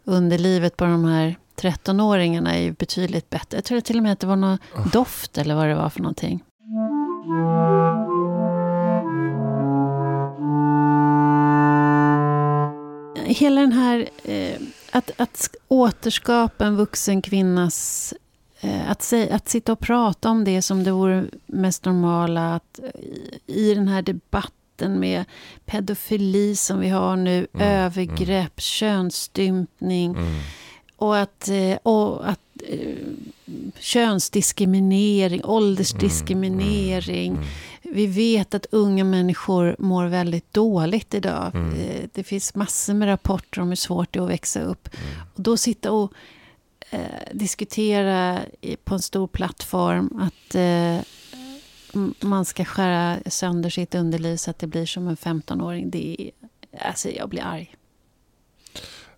underlivet 0.04 0.76
på 0.76 0.84
de 0.84 1.04
här 1.04 1.36
13-åringarna 1.60 2.54
är 2.54 2.60
ju 2.60 2.72
betydligt 2.72 3.30
bättre. 3.30 3.56
Jag 3.56 3.64
tror 3.64 3.80
till 3.80 3.96
och 3.96 4.02
med 4.02 4.12
att 4.12 4.20
det 4.20 4.26
var 4.26 4.36
någon 4.36 4.58
doft 4.92 5.38
eller 5.38 5.54
vad 5.54 5.68
det 5.68 5.74
var 5.74 5.90
för 5.90 6.00
någonting. 6.00 6.42
Hela 13.28 13.60
den 13.60 13.72
här 13.72 14.08
eh, 14.24 14.60
att, 14.90 15.10
att 15.16 15.48
återskapa 15.68 16.66
en 16.66 16.76
vuxen 16.76 17.22
kvinnas... 17.22 18.14
Eh, 18.60 18.90
att, 18.90 19.02
säga, 19.02 19.34
att 19.34 19.48
sitta 19.48 19.72
och 19.72 19.80
prata 19.80 20.30
om 20.30 20.44
det 20.44 20.62
som 20.62 20.84
det 20.84 20.90
vore 20.90 21.24
mest 21.46 21.84
normala. 21.84 22.54
Att, 22.54 22.80
i, 23.46 23.70
I 23.70 23.74
den 23.74 23.88
här 23.88 24.02
debatten 24.02 25.00
med 25.00 25.24
pedofili 25.64 26.56
som 26.56 26.80
vi 26.80 26.88
har 26.88 27.16
nu, 27.16 27.46
mm, 27.52 27.68
övergrepp, 27.68 28.28
mm. 28.30 28.48
könsstympning. 28.56 30.10
Mm. 30.10 30.40
Och 30.96 31.18
att, 31.18 31.48
eh, 31.48 31.76
och 31.82 32.28
att 32.28 32.40
eh, 32.68 32.94
könsdiskriminering, 33.78 35.44
åldersdiskriminering. 35.44 37.32
Mm, 37.32 37.42
mm, 37.42 37.48
mm. 37.48 37.67
Vi 37.82 38.06
vet 38.06 38.54
att 38.54 38.66
unga 38.70 39.04
människor 39.04 39.76
mår 39.78 40.06
väldigt 40.06 40.54
dåligt 40.54 41.14
idag. 41.14 41.50
Mm. 41.54 41.80
Eh, 41.80 42.08
det 42.12 42.24
finns 42.24 42.54
massor 42.54 42.94
med 42.94 43.08
rapporter 43.08 43.60
om 43.60 43.68
hur 43.68 43.76
svårt 43.76 44.12
det 44.12 44.18
är 44.18 44.22
att 44.22 44.30
växa 44.30 44.62
upp. 44.62 44.88
Mm. 44.94 45.26
Och 45.34 45.42
då 45.42 45.56
sitta 45.56 45.92
och 45.92 46.12
eh, 46.90 47.00
diskutera 47.32 48.40
på 48.84 48.94
en 48.94 49.02
stor 49.02 49.26
plattform 49.26 50.20
att 50.20 50.54
eh, 50.54 50.98
man 52.20 52.44
ska 52.44 52.64
skära 52.64 53.18
sönder 53.26 53.70
sitt 53.70 53.94
underliv 53.94 54.36
så 54.36 54.50
att 54.50 54.58
det 54.58 54.66
blir 54.66 54.86
som 54.86 55.08
en 55.08 55.16
15-åring. 55.16 55.90
Det 55.90 56.16
är, 56.20 56.30
alltså 56.86 57.08
jag 57.08 57.28
blir 57.28 57.42
arg. 57.42 57.74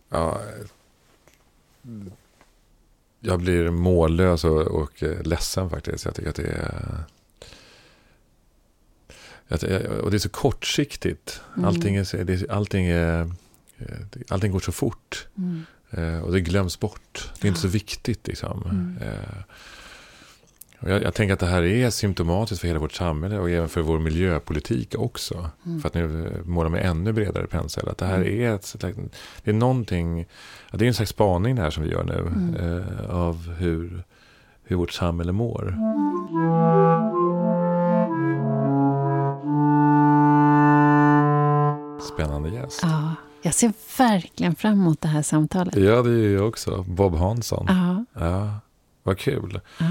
Ja, 0.09 0.41
jag 3.21 3.41
blir 3.41 3.71
mållös 3.71 4.45
och, 4.45 4.61
och 4.61 5.03
ledsen 5.25 5.71
faktiskt. 5.71 6.05
Jag 6.05 6.15
tycker 6.15 6.31
att 6.31 6.37
det 6.37 6.43
är... 6.43 7.05
Och 10.03 10.11
det 10.11 10.17
är 10.17 10.19
så 10.19 10.29
kortsiktigt. 10.29 11.41
Mm. 11.57 11.69
Allting, 11.69 11.97
är, 11.97 12.51
allting, 12.53 12.87
är, 12.87 13.31
allting 14.29 14.53
går 14.53 14.61
så 14.61 14.73
fort. 14.73 15.27
Mm. 15.39 15.63
Eh, 15.91 16.21
och 16.21 16.33
det 16.33 16.41
glöms 16.41 16.81
bort. 16.81 17.31
Det 17.41 17.47
är 17.47 17.49
inte 17.49 17.61
så 17.61 17.69
viktigt. 17.69 18.27
Liksom. 18.27 18.63
Mm. 18.63 18.99
Eh, 19.03 19.43
Och 20.81 20.91
jag, 20.91 21.03
jag 21.03 21.15
tänker 21.15 21.33
att 21.35 21.41
det 21.41 21.47
här 21.47 21.63
är 21.63 21.91
symptomatiskt 21.91 22.61
för 22.61 22.69
hela 22.69 22.81
vårt 22.81 22.93
samhälle 22.93 23.39
och 23.39 23.51
även 23.51 23.69
för 23.69 23.81
vår 23.83 23.99
miljöpolitik 23.99 24.95
också. 24.99 25.51
Mm. 25.67 25.81
För 25.81 25.89
att 25.89 25.95
nu 25.95 26.33
måla 26.45 26.69
med 26.69 26.87
ännu 26.87 27.13
bredare 27.13 27.47
pensel. 27.47 27.89
Att 27.89 27.99
det 27.99 28.07
här 28.07 28.17
Mm. 28.17 28.41
är, 28.41 28.55
ett, 28.55 28.75
det 29.45 29.51
är 29.51 29.55
någonting, 29.55 30.27
det 30.73 30.85
är 30.85 30.89
en 30.89 30.95
slags 30.95 31.11
spaning 31.11 31.57
det 31.57 31.63
här 31.63 31.71
som 31.71 31.83
vi 31.85 31.91
gör 31.91 32.05
nu. 32.05 32.19
Mm. 32.19 32.55
Eh, 32.55 33.11
av 33.11 33.53
hur, 33.59 34.03
hur 34.65 34.77
vårt 34.77 34.93
samhälle 34.93 35.33
mår. 35.33 35.75
Spännande 42.03 42.49
gäst. 42.51 42.81
Ja, 42.83 43.15
jag 43.43 43.55
ser 43.55 43.73
verkligen 43.99 44.55
fram 44.55 44.73
emot 44.73 45.01
det 45.01 45.09
här 45.09 45.23
samtalet. 45.23 45.77
Ja, 45.77 46.03
det 46.03 46.11
är 46.11 46.35
jag 46.35 46.49
också. 46.49 46.83
Bob 46.89 47.15
Hansson. 47.17 47.67
Ja, 47.69 48.05
Ja, 48.27 48.55
vad 49.03 49.19
kul. 49.19 49.61
ja, 49.79 49.87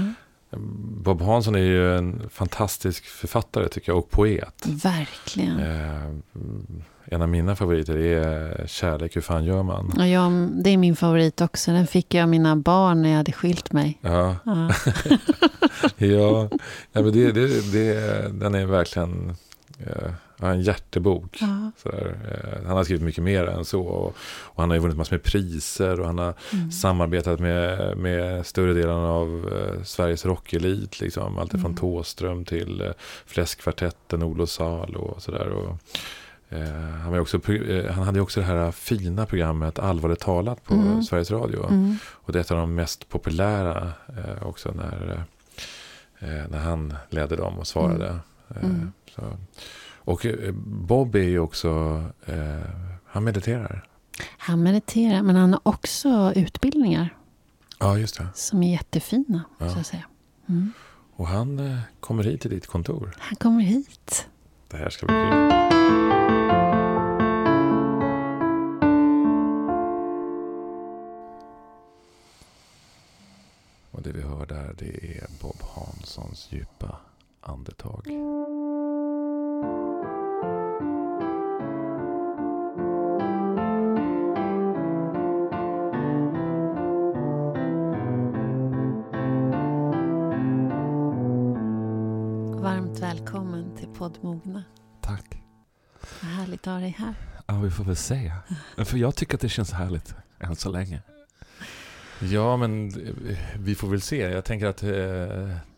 Bob 1.02 1.22
Hansson 1.22 1.54
är 1.54 1.58
ju 1.58 1.96
en 1.98 2.22
fantastisk 2.30 3.04
författare 3.04 3.68
tycker 3.68 3.92
jag 3.92 3.98
och 3.98 4.10
poet. 4.10 4.66
verkligen. 4.66 5.58
Eh, 5.60 6.10
en 7.12 7.22
av 7.22 7.28
mina 7.28 7.56
favoriter 7.56 7.96
är 7.96 8.66
Kärlek, 8.66 9.16
hur 9.16 9.20
fan 9.20 9.44
gör 9.44 9.62
man? 9.62 9.92
Och 9.98 10.08
jag, 10.08 10.32
det 10.64 10.70
är 10.70 10.76
min 10.76 10.96
favorit 10.96 11.40
också. 11.40 11.70
Den 11.72 11.86
fick 11.86 12.14
jag 12.14 12.22
av 12.22 12.28
mina 12.28 12.56
barn 12.56 13.02
när 13.02 13.08
jag 13.10 13.16
hade 13.16 13.32
skilt 13.32 13.72
mig. 13.72 13.98
Ja, 14.00 14.36
Ja. 14.44 14.70
ja, 15.96 16.48
ja 16.92 17.02
men 17.02 17.12
det, 17.12 17.32
det, 17.32 17.72
det, 17.72 18.28
den 18.32 18.54
är 18.54 18.66
verkligen 18.66 19.36
eh, 19.78 19.86
ja, 19.96 20.10
en 20.48 20.60
hjärtebok. 20.62 21.38
Ja. 21.40 21.70
Sådär. 21.82 22.16
Eh, 22.60 22.66
han 22.66 22.76
har 22.76 22.84
skrivit 22.84 23.02
mycket 23.02 23.24
mer 23.24 23.46
än 23.46 23.64
så. 23.64 23.80
Och, 23.82 24.14
och 24.40 24.62
han 24.62 24.70
har 24.70 24.74
ju 24.76 24.80
vunnit 24.80 24.96
massor 24.96 25.16
med 25.16 25.22
priser 25.22 26.00
och 26.00 26.06
han 26.06 26.18
har 26.18 26.34
Mm. 26.52 26.70
samarbetat 26.72 27.40
med, 27.40 27.96
med 27.98 28.46
större 28.46 28.74
delen 28.74 28.96
av 28.96 29.52
eh, 29.52 29.82
Sveriges 29.82 30.26
rockelit. 30.26 31.00
Liksom. 31.00 31.38
Allt 31.38 31.50
från 31.50 31.60
Mm. 31.60 31.76
Tåström 31.76 32.44
till 32.44 32.80
eh, 32.80 32.90
Fläskkvartetten, 33.26 34.22
Olof 34.22 34.48
Salo 34.50 35.00
och 35.00 35.22
sådär. 35.22 35.48
Och, 35.48 35.76
eh, 36.56 36.68
han, 37.02 37.12
var 37.12 37.18
också, 37.20 37.52
eh, 37.52 37.92
han 37.92 38.04
hade 38.04 38.20
också 38.20 38.40
det 38.40 38.46
här 38.46 38.72
fina 38.72 39.26
programmet 39.26 39.78
Allvarligt 39.78 40.20
talat 40.20 40.64
på 40.64 40.74
Mm. 40.74 41.02
Sveriges 41.02 41.30
Radio. 41.30 41.66
Mm. 41.68 41.96
Och 42.06 42.32
det 42.32 42.38
är 42.38 42.40
ett 42.40 42.50
av 42.50 42.56
de 42.58 42.74
mest 42.74 43.08
populära 43.08 43.92
också 44.42 44.70
när, 44.72 45.24
när 46.48 46.58
han 46.58 46.94
ledde 47.10 47.36
dem 47.36 47.58
och 47.58 47.66
svarade. 47.66 48.08
Eh, 48.48 48.64
Mm. 48.64 48.92
så. 49.14 49.22
Och 50.04 50.26
eh, 50.26 50.52
Bob 50.64 51.14
är 51.14 51.22
ju 51.22 51.38
också, 51.38 51.68
eh, 52.26 52.60
han 53.06 53.24
mediterar. 53.24 53.86
Han 54.38 54.62
mediterar, 54.62 55.22
men 55.22 55.36
han 55.36 55.52
har 55.52 55.60
också 55.62 56.32
utbildningar 56.36 57.16
Ja, 57.78 57.98
just 57.98 58.18
det. 58.18 58.26
som 58.34 58.62
är 58.62 58.72
jättefina. 58.72 59.44
Ja. 59.58 59.70
Så 59.74 59.78
att 59.80 59.86
säga. 59.86 60.04
Mm. 60.48 60.72
Och 61.16 61.26
han 61.26 61.58
eh, 61.58 61.78
kommer 62.00 62.22
hit 62.24 62.40
till 62.40 62.50
ditt 62.50 62.66
kontor. 62.66 63.14
Han 63.18 63.36
kommer 63.36 63.60
hit. 63.62 64.26
Det 64.68 64.76
här 64.76 64.90
ska 64.90 65.06
bli 65.06 65.14
kul. 65.14 66.50
Och 73.90 74.02
det 74.02 74.12
vi 74.12 74.20
hör 74.22 74.46
där 74.46 74.74
det 74.78 75.18
är 75.18 75.26
Bob 75.42 75.62
Hanssons 75.74 76.48
djupa 76.50 76.96
andetag. 77.40 78.06
Välkommen 93.30 93.76
till 93.76 93.88
poddmogna. 93.88 94.64
Tack. 95.00 95.42
Vad 96.22 96.30
härligt 96.30 96.66
att 96.66 96.72
ha 96.72 96.80
dig 96.80 96.96
här. 96.98 97.14
Ja, 97.46 97.60
vi 97.60 97.70
får 97.70 97.84
väl 97.84 97.96
se. 97.96 98.32
För 98.84 98.98
jag 98.98 99.16
tycker 99.16 99.34
att 99.34 99.40
det 99.40 99.48
känns 99.48 99.72
härligt 99.72 100.14
än 100.38 100.56
så 100.56 100.70
länge. 100.70 101.02
Ja, 102.20 102.56
men 102.56 102.92
vi 103.58 103.74
får 103.74 103.88
väl 103.88 104.00
se. 104.00 104.16
Jag 104.16 104.44
tänker 104.44 104.66
att 104.66 104.82
eh, 104.82 104.90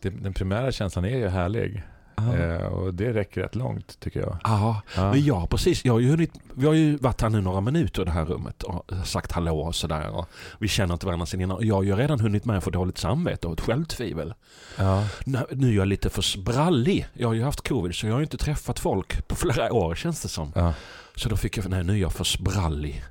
det, 0.00 0.10
den 0.10 0.34
primära 0.34 0.72
känslan 0.72 1.04
är 1.04 1.18
ju 1.18 1.28
härlig. 1.28 1.82
Ja. 2.16 2.36
Eh, 2.36 2.62
och 2.66 2.94
det 2.94 3.12
räcker 3.12 3.40
rätt 3.40 3.54
långt 3.54 4.00
tycker 4.00 4.20
jag. 4.20 4.38
Ja, 4.44 4.82
Ja. 4.96 5.10
men 5.10 5.24
ja, 5.24 5.46
precis. 5.46 5.84
Jag 5.84 5.92
har 5.92 6.00
ju 6.00 6.10
hunnit, 6.10 6.30
vi 6.54 6.66
har 6.66 6.72
ju 6.74 6.96
varit 6.96 7.20
här 7.20 7.28
nu 7.28 7.40
några 7.40 7.60
minuter 7.60 8.02
i 8.02 8.04
det 8.04 8.10
här 8.10 8.24
rummet 8.24 8.62
och 8.62 8.90
sagt 9.04 9.32
hallå 9.32 9.60
och 9.60 9.74
sådär. 9.74 10.08
Och 10.10 10.28
vi 10.58 10.68
känner 10.68 10.94
inte 10.94 11.06
varandra 11.06 11.26
sen 11.26 11.40
innan. 11.40 11.56
Och 11.56 11.64
Jag 11.64 11.74
har 11.74 11.82
ju 11.82 11.96
redan 11.96 12.20
hunnit 12.20 12.44
med 12.44 12.58
att 12.58 12.64
få 12.64 12.70
dåligt 12.70 12.98
samvete 12.98 13.46
och 13.46 13.52
ett 13.52 13.60
självtvivel. 13.60 14.34
Ja. 14.78 15.06
Nu 15.26 15.38
nu 15.50 15.68
är 15.68 15.72
jag 15.76 15.88
lite 15.88 16.10
för 16.10 16.22
sprallig. 16.22 17.06
Jag 17.14 17.28
har 17.28 17.34
ju 17.34 17.42
haft 17.42 17.68
covid 17.68 17.94
så 17.94 18.06
jag 18.06 18.12
har 18.12 18.18
ju 18.20 18.24
inte 18.24 18.36
träffat 18.38 18.78
folk 18.78 19.28
på 19.28 19.34
flera 19.34 19.72
år 19.72 19.94
känns 19.94 20.22
det 20.22 20.28
som. 20.28 20.52
Ja. 20.54 20.74
Så 21.16 21.28
då 21.28 21.36
fick 21.36 21.56
jag, 21.58 21.68
nej 21.68 21.84
nu 21.84 21.92
är 21.92 21.96
jag 21.96 22.12
för 22.12 22.24
sprallig. 22.24 23.02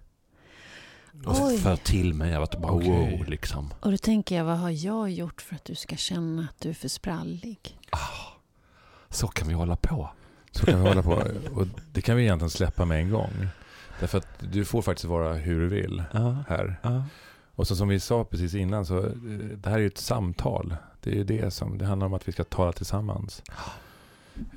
Och 1.25 1.35
Oj. 1.41 1.57
för 1.57 1.75
till 1.75 2.13
mig, 2.13 2.31
jag 2.31 2.39
var 2.39 2.59
bara 2.59 2.71
Okej. 2.71 2.89
wow 3.17 3.29
liksom. 3.29 3.73
Och 3.79 3.91
då 3.91 3.97
tänker 3.97 4.35
jag, 4.37 4.45
vad 4.45 4.57
har 4.57 4.69
jag 4.69 5.11
gjort 5.11 5.41
för 5.41 5.55
att 5.55 5.65
du 5.65 5.75
ska 5.75 5.95
känna 5.95 6.41
att 6.41 6.59
du 6.61 6.69
är 6.69 6.73
för 6.73 6.87
sprallig? 6.87 7.77
Så 9.11 9.27
kan 9.27 9.47
vi 9.47 9.53
hålla 9.53 9.75
på. 9.75 10.09
Så 10.51 10.65
kan 10.65 10.81
vi 10.83 10.87
hålla 10.89 11.03
på. 11.03 11.23
Och 11.55 11.67
det 11.93 12.01
kan 12.01 12.15
vi 12.15 12.23
egentligen 12.23 12.49
släppa 12.49 12.85
med 12.85 12.99
en 12.99 13.09
gång. 13.09 13.47
Därför 13.99 14.17
att 14.17 14.27
du 14.39 14.65
får 14.65 14.81
faktiskt 14.81 15.05
vara 15.05 15.33
hur 15.33 15.59
du 15.59 15.67
vill 15.67 16.03
här. 16.47 16.79
Ja. 16.81 17.03
Och 17.55 17.67
så 17.67 17.75
som 17.75 17.87
vi 17.87 17.99
sa 17.99 18.23
precis 18.23 18.53
innan, 18.55 18.85
så 18.85 18.97
eh, 18.99 19.11
det 19.55 19.69
här 19.69 19.75
är 19.75 19.81
ju 19.81 19.87
ett 19.87 19.97
samtal. 19.97 20.75
Det 21.01 21.11
är 21.11 21.15
ju 21.15 21.23
det 21.23 21.51
som, 21.51 21.77
det 21.77 21.85
handlar 21.85 22.07
om 22.07 22.13
att 22.13 22.27
vi 22.27 22.31
ska 22.31 22.43
tala 22.43 22.71
tillsammans. 22.71 23.43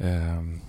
Ehm, 0.00 0.60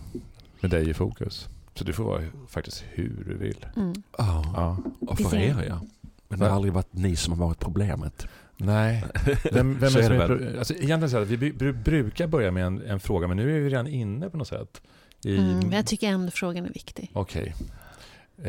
med 0.61 0.71
dig 0.71 0.89
i 0.89 0.93
fokus. 0.93 1.49
Så 1.73 1.83
du 1.83 1.93
får 1.93 2.03
vara 2.03 2.21
faktiskt 2.47 2.83
hur 2.89 3.23
du 3.27 3.37
vill. 3.37 3.65
Mm. 3.75 3.93
Ja. 4.17 4.43
Ja. 4.55 4.77
Och 5.07 5.19
Vi 5.19 5.23
för 5.23 5.29
ser. 5.31 5.37
er 5.61 5.65
ja. 5.67 5.79
Men 6.27 6.39
det 6.39 6.45
har 6.45 6.55
aldrig 6.55 6.73
varit 6.73 6.93
ni 6.93 7.15
som 7.15 7.33
har 7.39 7.47
varit 7.47 7.59
problemet. 7.59 8.27
Nej, 8.57 9.03
vem, 9.51 9.79
vem 9.79 9.89
Så 9.89 9.99
är 9.99 10.03
är 10.03 10.09
det 10.27 10.35
väl. 10.35 10.57
alltså, 10.59 10.73
egentligen 10.73 11.09
så 11.09 11.17
här, 11.17 11.25
vi 11.25 11.37
bru- 11.51 11.83
brukar 11.83 12.27
börja 12.27 12.51
med 12.51 12.65
en, 12.65 12.81
en 12.81 12.99
fråga, 12.99 13.27
men 13.27 13.37
nu 13.37 13.55
är 13.57 13.59
vi 13.59 13.69
redan 13.69 13.87
inne 13.87 14.29
på 14.29 14.37
något 14.37 14.47
sätt. 14.47 14.81
I, 15.23 15.37
Mm. 15.37 15.59
men 15.59 15.71
Jag 15.71 15.85
tycker 15.87 16.07
ändå 16.07 16.31
frågan 16.31 16.65
är 16.65 16.69
viktig. 16.73 17.11
Okej. 17.13 17.55
Eh, 18.37 18.43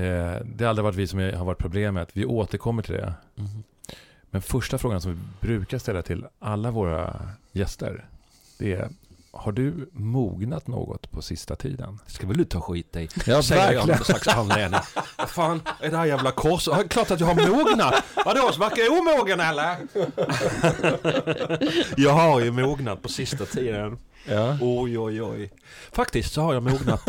det 0.44 0.60
har 0.60 0.66
aldrig 0.66 0.84
varit 0.84 0.96
vi 0.96 1.06
som 1.06 1.18
är- 1.18 1.32
har 1.32 1.44
varit 1.44 1.58
problemet. 1.58 2.08
Vi 2.12 2.24
återkommer 2.24 2.82
till 2.82 2.94
det. 2.94 3.14
Mhm. 3.34 3.62
Men 4.30 4.42
första 4.42 4.78
frågan 4.78 5.00
som 5.00 5.12
vi 5.12 5.18
brukar 5.46 5.78
ställa 5.78 6.02
till 6.02 6.24
alla 6.38 6.70
våra 6.70 7.28
gäster. 7.52 8.04
Det 8.58 8.72
är, 8.72 8.88
har 9.38 9.52
du 9.52 9.90
mognat 9.92 10.66
något 10.66 11.10
på 11.10 11.22
sista 11.22 11.56
tiden? 11.56 11.98
Ska 12.06 12.26
väl 12.26 12.36
du 12.36 12.44
ta 12.44 12.60
skit 12.60 12.96
i? 12.96 13.08
Ja, 13.26 13.42
Säger 13.42 13.72
jag 13.72 13.86
med 13.86 14.06
slags 14.06 14.28
anledning. 14.28 14.80
Fan 15.28 15.62
är 15.80 15.90
det 15.90 15.96
här 15.96 16.04
jävla 16.06 16.30
kors? 16.30 16.66
Ja, 16.66 16.82
Klart 16.88 17.10
att 17.10 17.20
jag 17.20 17.26
har 17.26 17.48
mognat. 17.48 17.94
Vadå, 18.24 18.50
verkar 18.58 18.82
jag 18.82 18.92
omogen 18.98 19.40
eller? 19.40 19.76
jag 21.96 22.12
har 22.12 22.40
ju 22.40 22.50
mognat 22.50 23.02
på 23.02 23.08
sista 23.08 23.44
tiden. 23.44 23.98
Ja. 24.28 24.58
Oj, 24.60 24.98
oj, 24.98 25.22
oj. 25.22 25.50
Faktiskt 25.92 26.32
så 26.32 26.40
har 26.42 26.54
jag 26.54 26.62
mognat. 26.62 27.08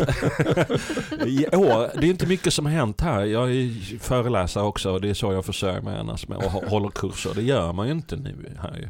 I 1.26 1.46
år, 1.56 2.00
det 2.00 2.06
är 2.06 2.10
inte 2.10 2.26
mycket 2.26 2.52
som 2.54 2.66
har 2.66 2.72
hänt 2.72 3.00
här. 3.00 3.24
Jag 3.24 3.50
är 3.52 3.98
föreläsare 3.98 4.64
också 4.64 4.90
och 4.90 5.00
det 5.00 5.10
är 5.10 5.14
så 5.14 5.32
jag 5.32 5.44
försörjer 5.44 5.80
mig 5.80 5.98
annars 5.98 6.28
med 6.28 6.38
och 6.38 6.44
hå- 6.44 6.68
håller 6.68 6.88
kurser. 6.90 7.34
Det 7.34 7.42
gör 7.42 7.72
man 7.72 7.86
ju 7.86 7.92
inte 7.92 8.16
nu 8.16 8.56
här 8.62 8.76
ju. 8.78 8.88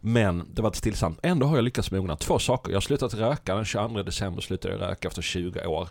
Men 0.00 0.44
det 0.54 0.62
var 0.62 0.72
stillsamt. 0.72 1.18
Ändå 1.22 1.46
har 1.46 1.56
jag 1.56 1.64
lyckats 1.64 1.90
mogna. 1.90 2.16
Två 2.16 2.38
saker. 2.38 2.70
Jag 2.70 2.76
har 2.76 2.80
slutat 2.80 3.14
röka. 3.14 3.54
Den 3.54 3.64
22 3.64 4.02
december 4.02 4.42
slutade 4.42 4.74
jag 4.74 4.80
röka 4.82 5.08
efter 5.08 5.22
20 5.22 5.66
år. 5.66 5.88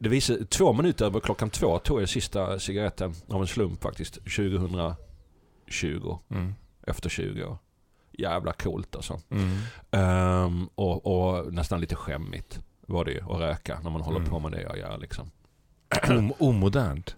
Det, 0.00 0.08
visar, 0.08 0.36
två 0.48 0.72
minuter 0.72 1.06
över 1.06 1.20
klockan 1.20 1.50
två 1.50 1.78
tog 1.78 2.02
jag 2.02 2.08
sista 2.08 2.58
cigaretten 2.58 3.14
av 3.28 3.40
en 3.40 3.46
slump 3.46 3.82
faktiskt. 3.82 4.14
2020. 4.14 6.18
Mm. 6.30 6.54
Efter 6.86 7.08
20 7.08 7.44
år. 7.44 7.58
Jävla 8.18 8.52
coolt 8.52 8.96
alltså. 8.96 9.20
Mm. 9.30 9.58
Ehm, 9.90 10.68
och, 10.74 11.06
och 11.06 11.52
nästan 11.52 11.80
lite 11.80 11.94
skämmigt 11.94 12.60
var 12.86 13.04
det 13.04 13.12
ju 13.12 13.20
att 13.20 13.40
röka 13.40 13.80
när 13.82 13.90
man 13.90 14.00
håller 14.00 14.18
Mm. 14.18 14.30
på 14.30 14.38
med 14.38 14.52
det 14.52 14.62
jag 14.62 14.78
gör 14.78 14.98
liksom. 14.98 15.30
Om, 16.08 16.32
omodernt. 16.38 17.16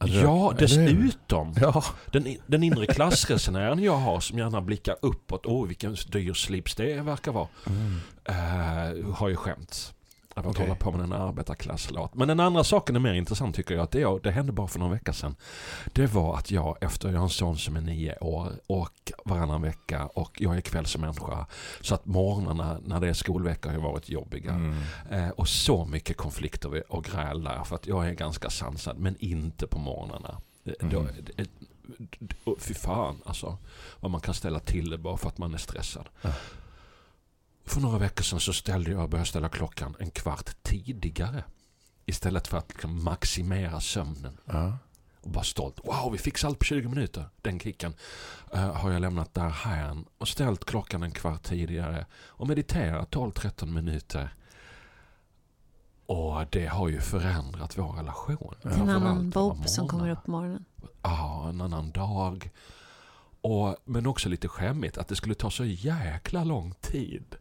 Röka, 0.00 0.14
Ja, 0.16 0.54
dessutom. 0.58 1.54
Ja. 1.60 1.84
Den, 2.12 2.36
den 2.46 2.62
inre 2.62 2.86
klassresenären 2.86 3.78
jag 3.82 3.96
har 3.96 4.20
som 4.20 4.38
gärna 4.38 4.60
blickar 4.60 4.96
uppåt. 5.02 5.46
Åh, 5.46 5.66
vilken 5.66 5.96
dyr 6.08 6.32
slips 6.32 6.74
det 6.74 7.00
verkar 7.02 7.32
vara. 7.32 7.48
Mm. 7.66 8.00
Uh, 8.28 9.14
har 9.14 9.28
ju 9.28 9.36
skämts. 9.36 9.94
Av 10.38 10.50
att 10.50 10.56
Okej. 10.56 10.66
hålla 10.66 10.78
på 10.78 10.92
med 10.92 11.00
en 11.00 11.12
arbetarklasslåt. 11.12 12.14
Men 12.14 12.28
den 12.28 12.40
andra 12.40 12.64
saken 12.64 12.96
är 12.96 13.00
mer 13.00 13.14
intressant 13.14 13.56
tycker 13.56 13.74
jag. 13.74 13.82
Att 13.84 13.90
det, 13.90 14.22
det 14.22 14.30
hände 14.30 14.52
bara 14.52 14.66
för 14.66 14.78
några 14.78 14.92
veckor 14.92 15.12
sedan. 15.12 15.36
Det 15.92 16.06
var 16.06 16.36
att 16.36 16.50
jag 16.50 16.76
efter, 16.80 17.08
jag 17.08 17.16
har 17.18 17.24
en 17.24 17.30
son 17.30 17.58
som 17.58 17.76
är 17.76 17.80
nio 17.80 18.18
år 18.18 18.52
och 18.66 19.12
varannan 19.24 19.62
vecka 19.62 20.06
och 20.06 20.40
jag 20.40 20.56
är 20.56 20.60
kvällsmänniska. 20.60 21.46
Så 21.80 21.94
att 21.94 22.06
morgnarna 22.06 22.78
när 22.84 23.00
det 23.00 23.08
är 23.08 23.12
skolvecka 23.12 23.70
har 23.72 23.78
varit 23.78 24.08
jobbiga. 24.08 24.50
Mm. 24.50 24.74
Eh, 25.10 25.28
och 25.28 25.48
så 25.48 25.84
mycket 25.84 26.16
konflikter 26.16 26.92
och 26.92 27.04
gräl 27.04 27.44
där. 27.44 27.64
För 27.64 27.76
att 27.76 27.86
jag 27.86 28.08
är 28.08 28.12
ganska 28.12 28.50
sansad, 28.50 28.98
men 28.98 29.16
inte 29.18 29.66
på 29.66 29.78
morgnarna. 29.78 30.28
Eh, 30.64 30.72
Mm. 30.80 30.94
Då, 30.94 31.00
eh, 31.00 31.08
eh, 31.36 32.54
fy 32.58 32.74
fan 32.74 33.22
alltså. 33.24 33.58
Vad 34.00 34.10
man 34.10 34.20
kan 34.20 34.34
ställa 34.34 34.60
till 34.60 34.90
det 34.90 34.98
bara 34.98 35.16
för 35.16 35.28
att 35.28 35.38
man 35.38 35.54
är 35.54 35.58
stressad. 35.58 36.08
Ja. 36.22 36.30
För 37.68 37.80
några 37.80 37.98
veckor 37.98 38.22
sedan 38.22 38.40
så 38.40 38.52
ställde 38.52 38.90
jag, 38.90 39.10
började 39.10 39.28
ställa 39.28 39.48
klockan 39.48 39.96
en 39.98 40.10
kvart 40.10 40.62
tidigare. 40.62 41.44
Istället 42.06 42.48
för 42.48 42.58
att 42.58 42.68
liksom 42.68 43.04
maximera 43.04 43.80
sömnen. 43.80 44.38
Ja. 44.44 44.78
Och 45.20 45.30
bara 45.30 45.44
stolt. 45.44 45.80
Wow, 45.84 46.12
vi 46.12 46.18
fixade 46.18 46.48
allt 46.48 46.58
på 46.58 46.64
20 46.64 46.88
minuter. 46.88 47.24
Den 47.42 47.60
kicken 47.60 47.94
eh, 48.52 48.72
har 48.72 48.90
jag 48.90 49.00
lämnat 49.00 49.34
där 49.34 49.48
här 49.48 50.04
och 50.18 50.28
ställt 50.28 50.64
klockan 50.64 51.02
en 51.02 51.10
kvart 51.10 51.42
tidigare 51.42 52.06
och 52.12 52.48
mediterat 52.48 53.14
12-13 53.14 53.66
minuter. 53.66 54.34
Och 56.06 56.46
det 56.50 56.66
har 56.66 56.88
ju 56.88 57.00
förändrat 57.00 57.78
vår 57.78 57.92
relation. 57.92 58.54
Det 58.62 58.68
är 58.68 58.78
en 58.78 58.88
annan 58.88 59.30
bob 59.30 59.68
som 59.68 59.88
kommer 59.88 60.10
upp 60.10 60.24
på 60.24 60.30
morgonen. 60.30 60.64
Ja, 61.02 61.48
en 61.48 61.60
annan 61.60 61.90
dag. 61.90 62.50
Och, 63.40 63.76
men 63.84 64.06
också 64.06 64.28
lite 64.28 64.48
skämmigt 64.48 64.98
att 64.98 65.08
det 65.08 65.16
skulle 65.16 65.34
ta 65.34 65.50
så 65.50 65.64
jäkla 65.64 66.44
lång 66.44 66.74
tid. 66.80 67.34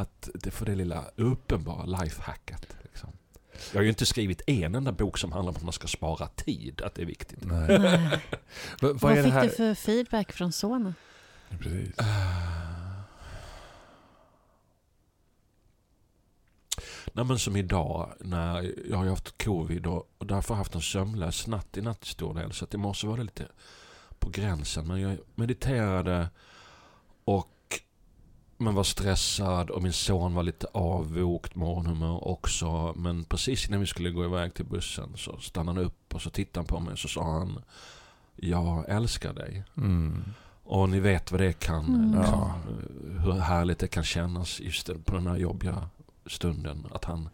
Att 0.00 0.28
det 0.34 0.50
får 0.50 0.66
det 0.66 0.74
lilla 0.74 1.04
uppenbara 1.16 1.84
lifehacket. 1.84 2.76
Liksom. 2.82 3.08
Jag 3.72 3.78
har 3.78 3.82
ju 3.82 3.88
inte 3.88 4.06
skrivit 4.06 4.42
en 4.46 4.74
enda 4.74 4.92
bok 4.92 5.18
som 5.18 5.32
handlar 5.32 5.50
om 5.50 5.56
att 5.56 5.62
man 5.62 5.72
ska 5.72 5.88
spara 5.88 6.26
tid, 6.26 6.82
att 6.82 6.94
det 6.94 7.02
är 7.02 7.06
viktigt. 7.06 7.44
Nej. 7.44 7.78
Nej. 7.78 8.00
Va, 8.30 8.38
vad 8.80 9.00
Vad 9.00 9.12
är 9.18 9.22
det 9.22 9.40
fick 9.40 9.50
du 9.50 9.56
för 9.56 9.74
feedback 9.74 10.32
från 10.32 10.52
sonen? 10.52 10.94
Precis. 11.58 11.96
Nej 17.12 17.24
men 17.24 17.38
som 17.38 17.56
idag 17.56 18.12
när 18.20 18.74
jag 18.90 18.96
har 18.96 19.06
haft 19.06 19.44
covid 19.44 19.86
och, 19.86 20.10
och 20.18 20.26
därför 20.26 20.54
haft 20.54 20.74
en 20.74 20.80
sömnlös 20.80 21.46
natt 21.46 21.76
i 21.76 21.80
natt 21.80 22.04
stor 22.04 22.34
del. 22.34 22.52
Så 22.52 22.64
att 22.64 22.74
i 22.74 22.76
morse 22.76 23.06
var 23.06 23.16
det 23.16 23.22
lite 23.22 23.48
på 24.18 24.30
gränsen. 24.30 24.86
Men 24.86 25.00
jag 25.00 25.18
mediterade 25.34 26.28
och 27.24 27.48
men 28.60 28.74
var 28.74 28.84
stressad 28.84 29.70
och 29.70 29.82
min 29.82 29.92
son 29.92 30.34
var 30.34 30.42
lite 30.42 30.66
avvokt 30.74 31.54
morgonhumör 31.54 32.28
också. 32.28 32.94
Men 32.96 33.24
precis 33.24 33.68
innan 33.68 33.80
vi 33.80 33.86
skulle 33.86 34.10
gå 34.10 34.24
iväg 34.24 34.54
till 34.54 34.64
bussen 34.64 35.12
så 35.16 35.38
stannade 35.38 35.78
han 35.78 35.86
upp 35.86 36.14
och 36.14 36.22
så 36.22 36.30
tittade 36.30 36.58
han 36.58 36.66
på 36.66 36.80
mig 36.80 36.92
och 36.92 36.98
så 36.98 37.08
sa 37.08 37.32
han 37.32 37.58
Jag 38.36 38.84
älskar 38.88 39.32
dig. 39.32 39.64
Mm. 39.76 40.24
Och 40.64 40.88
ni 40.88 41.00
vet 41.00 41.32
vad 41.32 41.40
det 41.40 41.52
kan, 41.52 41.84
Mm. 41.84 42.14
Ja. 42.22 42.54
hur 43.24 43.32
härligt 43.32 43.78
det 43.78 43.88
kan 43.88 44.04
kännas 44.04 44.60
just 44.60 44.90
på 45.04 45.14
den 45.14 45.26
här 45.26 45.36
jobbiga 45.36 45.88
stunden. 46.26 46.86
Att 46.92 47.04
han, 47.04 47.28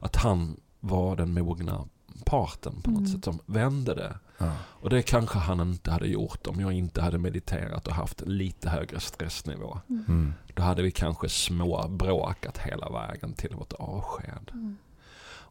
att 0.00 0.16
han 0.16 0.56
var 0.80 1.16
den 1.16 1.34
mogna 1.34 1.84
parten 2.24 2.82
på 2.82 2.90
något 2.90 2.98
Mm. 3.00 3.12
sätt 3.12 3.24
som 3.24 3.38
vände 3.46 3.94
det. 3.94 4.18
Ja. 4.38 4.52
Och 4.62 4.90
det 4.90 5.02
kanske 5.02 5.38
han 5.38 5.60
inte 5.60 5.90
hade 5.90 6.06
gjort 6.06 6.46
om 6.46 6.60
jag 6.60 6.72
inte 6.72 7.02
hade 7.02 7.18
mediterat 7.18 7.86
och 7.86 7.94
haft 7.94 8.20
lite 8.26 8.68
högre 8.68 9.00
stressnivå. 9.00 9.80
Mm. 9.88 10.34
Då 10.54 10.62
hade 10.62 10.82
vi 10.82 10.90
kanske 10.90 11.28
små 11.28 11.88
bråkat 11.88 12.58
hela 12.58 12.88
vägen 12.90 13.32
till 13.32 13.54
vårt 13.54 13.72
avsked. 13.72 14.50
Mm. 14.52 14.76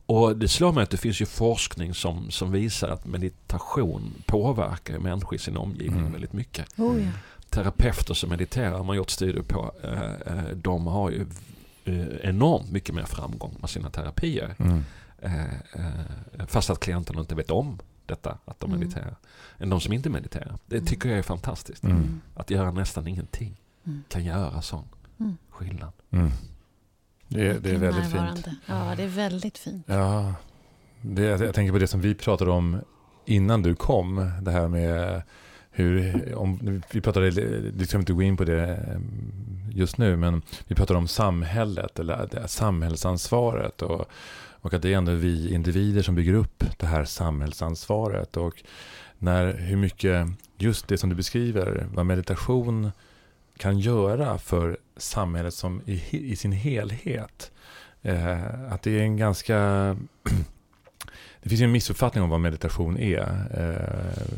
Och 0.05 0.37
det 0.37 0.47
slår 0.47 0.71
mig 0.71 0.83
att 0.83 0.89
det 0.89 0.97
finns 0.97 1.21
ju 1.21 1.25
forskning 1.25 1.93
som, 1.93 2.31
som 2.31 2.51
visar 2.51 2.89
att 2.89 3.05
meditation 3.05 4.13
påverkar 4.25 4.99
människor 4.99 5.35
i 5.35 5.39
sin 5.39 5.57
omgivning 5.57 5.99
Mm. 5.99 6.11
väldigt 6.11 6.33
mycket 6.33 6.79
Oh, 6.79 7.01
ja. 7.03 7.09
terapeuter 7.49 8.13
som 8.13 8.29
mediterar 8.29 8.71
har 8.77 8.83
man 8.83 8.95
gjort 8.95 9.09
studier 9.09 9.43
på. 9.43 9.71
eh, 9.83 10.37
eh, 10.37 10.43
De 10.55 10.87
har 10.87 11.09
ju 11.09 11.25
eh, 11.85 12.07
enormt 12.29 12.71
mycket 12.71 12.95
mer 12.95 13.03
framgång 13.05 13.55
med 13.61 13.69
sina 13.69 13.89
terapier. 13.89 14.55
Mm. 14.59 14.83
Fast 16.47 16.69
att 16.69 16.79
klienterna 16.79 17.19
inte 17.21 17.35
vet 17.35 17.51
om 17.51 17.79
detta, 18.05 18.37
att 18.45 18.59
de 18.59 18.69
Mm. 18.69 18.79
mediterar. 18.79 19.15
Än 19.57 19.69
de 19.69 19.81
som 19.81 19.93
inte 19.93 20.09
mediterar. 20.09 20.57
Det 20.65 20.75
Mm. 20.75 20.87
tycker 20.87 21.09
jag 21.09 21.17
är 21.17 21.23
fantastiskt. 21.23 21.83
Mm. 21.83 22.21
Att 22.35 22.49
göra 22.49 22.71
nästan 22.71 23.07
ingenting 23.07 23.55
Mm. 23.85 24.03
kan 24.07 24.23
göra 24.25 24.61
sån 24.61 24.87
skillnad. 25.49 25.91
Mm. 26.11 26.29
Det, 27.27 27.47
är- 27.47 27.59
det 27.59 27.71
är 27.71 27.77
väldigt 27.77 28.11
fint. 28.11 28.47
Ja, 28.65 28.93
det 28.97 29.03
är 29.03 29.07
väldigt 29.07 29.57
fint. 29.57 29.83
Ja, 29.87 30.33
det, 31.01 31.23
jag 31.23 31.55
tänker 31.55 31.71
på 31.73 31.79
det 31.79 31.87
som 31.87 32.01
vi 32.01 32.15
pratade 32.15 32.51
om 32.51 32.81
innan 33.25 33.61
du 33.61 33.75
kom. 33.75 34.31
Det 34.41 34.51
här 34.51 34.67
med 34.67 35.21
hur, 35.71 36.35
om, 36.35 36.81
vi 36.91 37.01
pratade, 37.01 37.29
vi 37.75 37.87
ska 37.87 37.97
inte 37.99 38.13
gå 38.13 38.21
in 38.21 38.37
på 38.37 38.43
det 38.43 38.99
just 39.71 39.97
nu, 39.97 40.15
men 40.17 40.41
vi 40.67 40.75
pratade 40.75 40.97
om 40.99 41.07
samhället, 41.07 41.99
eller 41.99 42.47
samhällsansvaret. 42.47 43.81
Och, 43.81 44.05
och 44.63 44.73
att 44.73 44.81
det 44.81 44.93
är 44.93 44.97
ändå 44.97 45.11
vi 45.11 45.53
individer 45.53 46.01
som 46.01 46.15
bygger 46.15 46.33
upp 46.33 46.63
det 46.77 46.85
här 46.85 47.05
samhällsansvaret. 47.05 48.37
Och 48.37 48.63
när, 49.17 49.53
hur 49.53 49.77
mycket, 49.77 50.27
just 50.57 50.87
det 50.87 50.97
som 50.97 51.09
du 51.09 51.15
beskriver, 51.15 51.87
vad 51.93 52.05
meditation 52.05 52.91
kan 53.57 53.79
göra 53.79 54.37
för 54.37 54.77
samhället 54.97 55.53
som 55.53 55.81
i, 55.85 56.01
i 56.31 56.35
sin 56.35 56.51
helhet. 56.51 57.51
Eh, 58.01 58.71
att 58.73 58.81
det 58.81 58.99
är 58.99 59.03
en 59.03 59.17
ganska... 59.17 59.57
det 61.43 61.49
finns 61.49 61.61
ju 61.61 61.65
en 61.65 61.71
missuppfattning 61.71 62.23
om 62.23 62.29
vad 62.29 62.39
meditation 62.39 62.97
är. 62.97 63.47
Eh, 63.53 64.33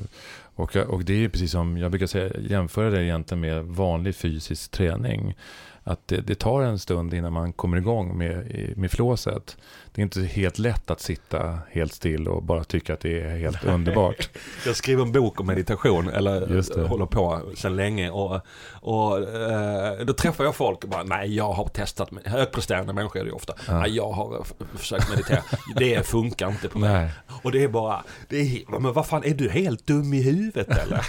och, 0.55 0.75
och 0.75 1.05
det 1.05 1.13
är 1.13 1.17
ju 1.17 1.29
precis 1.29 1.51
som 1.51 1.77
jag 1.77 1.91
brukar 1.91 2.07
säga, 2.07 2.39
jämföra 2.39 2.89
det 2.89 3.03
egentligen 3.03 3.41
med 3.41 3.65
vanlig 3.65 4.15
fysisk 4.15 4.71
träning. 4.71 5.35
Att 5.83 6.07
det, 6.07 6.21
det 6.21 6.35
tar 6.35 6.61
en 6.61 6.79
stund 6.79 7.13
innan 7.13 7.33
man 7.33 7.53
kommer 7.53 7.77
igång 7.77 8.17
med, 8.17 8.47
med 8.77 8.91
flåset. 8.91 9.57
Det 9.95 10.01
är 10.01 10.03
inte 10.03 10.21
helt 10.21 10.59
lätt 10.59 10.91
att 10.91 11.01
sitta 11.01 11.59
helt 11.71 11.93
still 11.93 12.27
och 12.27 12.43
bara 12.43 12.63
tycka 12.63 12.93
att 12.93 12.99
det 12.99 13.21
är 13.21 13.37
helt 13.37 13.63
underbart. 13.63 14.29
Jag 14.65 14.75
skriver 14.75 15.03
en 15.03 15.11
bok 15.11 15.39
om 15.39 15.47
meditation, 15.47 16.09
eller 16.09 16.87
håller 16.87 17.05
på 17.05 17.41
sedan 17.55 17.75
länge. 17.75 18.09
Och, 18.09 18.41
och 18.81 19.19
eh, 19.19 20.05
då 20.05 20.13
träffar 20.13 20.43
jag 20.43 20.55
folk 20.55 20.83
och 20.83 20.89
bara, 20.89 21.03
nej 21.03 21.35
jag 21.35 21.53
har 21.53 21.67
testat, 21.67 22.09
högpresterande 22.25 22.93
människor 22.93 23.19
är 23.19 23.25
det 23.25 23.31
ofta. 23.31 23.53
Ja. 23.67 23.79
Nej, 23.79 23.95
jag 23.95 24.11
har 24.11 24.45
försökt 24.77 25.09
meditera, 25.09 25.43
det 25.75 26.07
funkar 26.07 26.47
inte 26.47 26.67
på 26.67 26.79
mig. 26.79 26.93
Nej. 26.93 27.09
Och 27.43 27.51
det 27.51 27.63
är 27.63 27.67
bara, 27.67 28.03
det 28.29 28.39
är, 28.39 28.79
men 28.79 28.93
vad 28.93 29.05
fan 29.05 29.23
är 29.23 29.33
du 29.33 29.49
helt 29.49 29.87
dum 29.87 30.13
i 30.13 30.21
huvudet 30.21 30.69
eller? 30.69 31.05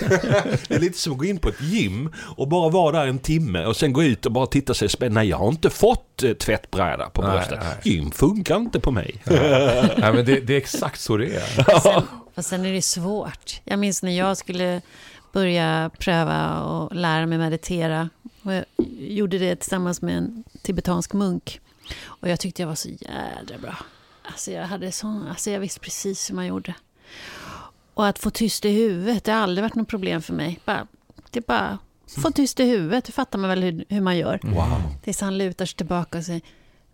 det 0.69 0.75
är 0.75 0.81
lite 0.81 0.99
som 0.99 1.13
att 1.13 1.19
gå 1.19 1.25
in 1.25 1.39
på 1.39 1.49
ett 1.49 1.61
gym 1.61 2.13
och 2.37 2.49
bara 2.49 2.71
vara 2.71 2.99
där 2.99 3.07
en 3.07 3.19
timme 3.19 3.65
och 3.65 3.77
sen 3.77 3.93
gå 3.93 4.03
ut 4.03 4.27
och 4.27 4.33
bara 4.33 4.47
titta 4.47 4.75
sig 4.75 4.87
i 4.87 4.89
spegeln. 4.89 5.15
Nej, 5.15 5.29
jag 5.29 5.37
har 5.37 5.49
inte 5.49 5.71
fått 5.71 6.23
eh, 6.23 6.33
tvättbräda 6.33 7.11
på 7.11 7.23
bröstet. 7.23 7.61
Gym 7.85 8.11
funkar 8.11 8.57
inte 8.57 8.76
på 8.81 8.91
mig. 8.91 9.23
Nej, 9.27 10.13
men 10.13 10.25
det, 10.25 10.41
det 10.41 10.53
är 10.53 10.59
exakt 10.59 11.01
så 11.01 11.17
det 11.17 11.37
är. 11.37 11.81
Sen, 11.81 12.03
fast 12.35 12.49
sen 12.49 12.67
är 12.67 12.73
det 12.73 12.83
svårt. 12.83 13.61
Jag 13.65 13.79
minns 13.79 14.03
när 14.03 14.13
jag 14.13 14.37
skulle 14.37 14.81
börja 15.33 15.91
pröva 15.99 16.61
och 16.61 16.95
lära 16.95 17.27
mig 17.27 17.39
meditera. 17.39 18.09
Och 18.43 18.53
jag 18.53 18.65
gjorde 18.99 19.39
det 19.39 19.57
tillsammans 19.57 20.03
med 20.03 20.17
en 20.17 20.45
tibetansk 20.63 21.13
munk. 21.13 21.61
Och 22.05 22.29
jag 22.29 22.41
tyckte 22.41 22.63
jag 22.63 22.69
var 22.69 22.75
så 22.75 22.89
jädra 22.89 23.59
bra. 23.59 23.77
Alltså 24.23 24.51
jag, 24.51 24.67
hade 24.67 24.93
sån, 24.93 25.27
alltså 25.29 25.51
jag 25.51 25.61
visste 25.61 25.81
precis 25.81 26.31
hur 26.31 26.35
man 26.35 26.47
gjorde. 26.47 26.75
Och 27.95 28.07
att 28.07 28.19
få 28.19 28.31
tyst 28.31 28.65
i 28.65 28.71
huvudet, 28.71 29.25
det 29.25 29.33
har 29.33 29.41
aldrig 29.41 29.63
varit 29.63 29.75
något 29.75 29.89
problem 29.89 30.23
för 30.23 30.33
mig. 30.33 30.61
Bara, 30.65 30.87
det 31.31 31.39
är 31.39 31.45
bara 31.47 31.79
få 32.07 32.31
tyst 32.31 32.61
i 32.61 32.65
huvudet, 32.65 33.05
det 33.05 33.13
fattar 33.13 33.39
man 33.39 33.51
väl 33.51 33.63
hur, 33.63 33.85
hur 33.89 34.01
man 34.01 34.17
gör. 34.17 34.41
Wow. 34.43 34.83
Tills 35.05 35.21
han 35.21 35.39
lutar 35.39 35.67
sig 35.67 35.77
tillbaka 35.77 36.19
och 36.19 36.25
säger 36.25 36.43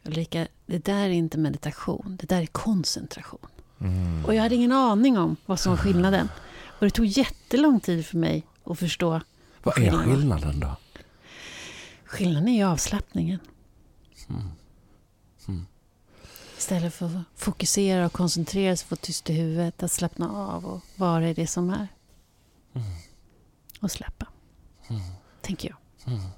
Ulrika, 0.05 0.49
det 0.67 0.85
där 0.85 1.05
är 1.05 1.11
inte 1.11 1.39
meditation, 1.39 2.17
det 2.21 2.29
där 2.29 2.43
är 2.43 2.47
koncentration. 2.47 3.47
Mm. 3.81 4.25
Och 4.25 4.35
jag 4.35 4.43
hade 4.43 4.55
ingen 4.55 4.73
aning 4.73 5.19
om 5.19 5.37
vad 5.47 5.61
som 5.61 5.73
var 5.73 5.77
skillnaden. 5.77 6.29
Och 6.65 6.87
det 6.87 6.91
tog 6.91 7.07
jättelång 7.07 7.81
tid 7.81 8.07
för 8.07 8.17
mig 8.17 8.47
att 8.65 8.79
förstå 8.79 9.21
Vad 9.63 9.79
är 9.79 9.91
skillnaden 9.91 10.61
då? 10.61 10.77
Skillnaden 12.05 12.49
är 12.49 12.57
ju 12.57 12.65
avslappningen. 12.65 13.39
Mm. 14.29 14.43
Mm. 15.49 15.67
Istället 16.59 16.95
för 16.95 17.07
att 17.07 17.13
fokusera 17.37 18.07
och 18.07 18.13
koncentrera 18.13 18.77
sig, 18.77 18.89
få 18.89 18.97
tyst 18.97 19.31
i 19.31 19.33
huvudet, 19.33 19.83
att 19.83 19.93
slappna 19.93 20.31
av 20.31 20.67
och 20.67 20.81
vara 20.97 21.29
i 21.29 21.35
det 21.35 21.47
som 21.47 21.71
är. 21.71 21.89
Mm. 22.75 22.87
Och 23.81 23.91
släppa, 23.91 24.27
Mm. 24.89 25.03
tänker 25.41 25.69
jag. 25.69 25.77
Mm. 26.15 26.29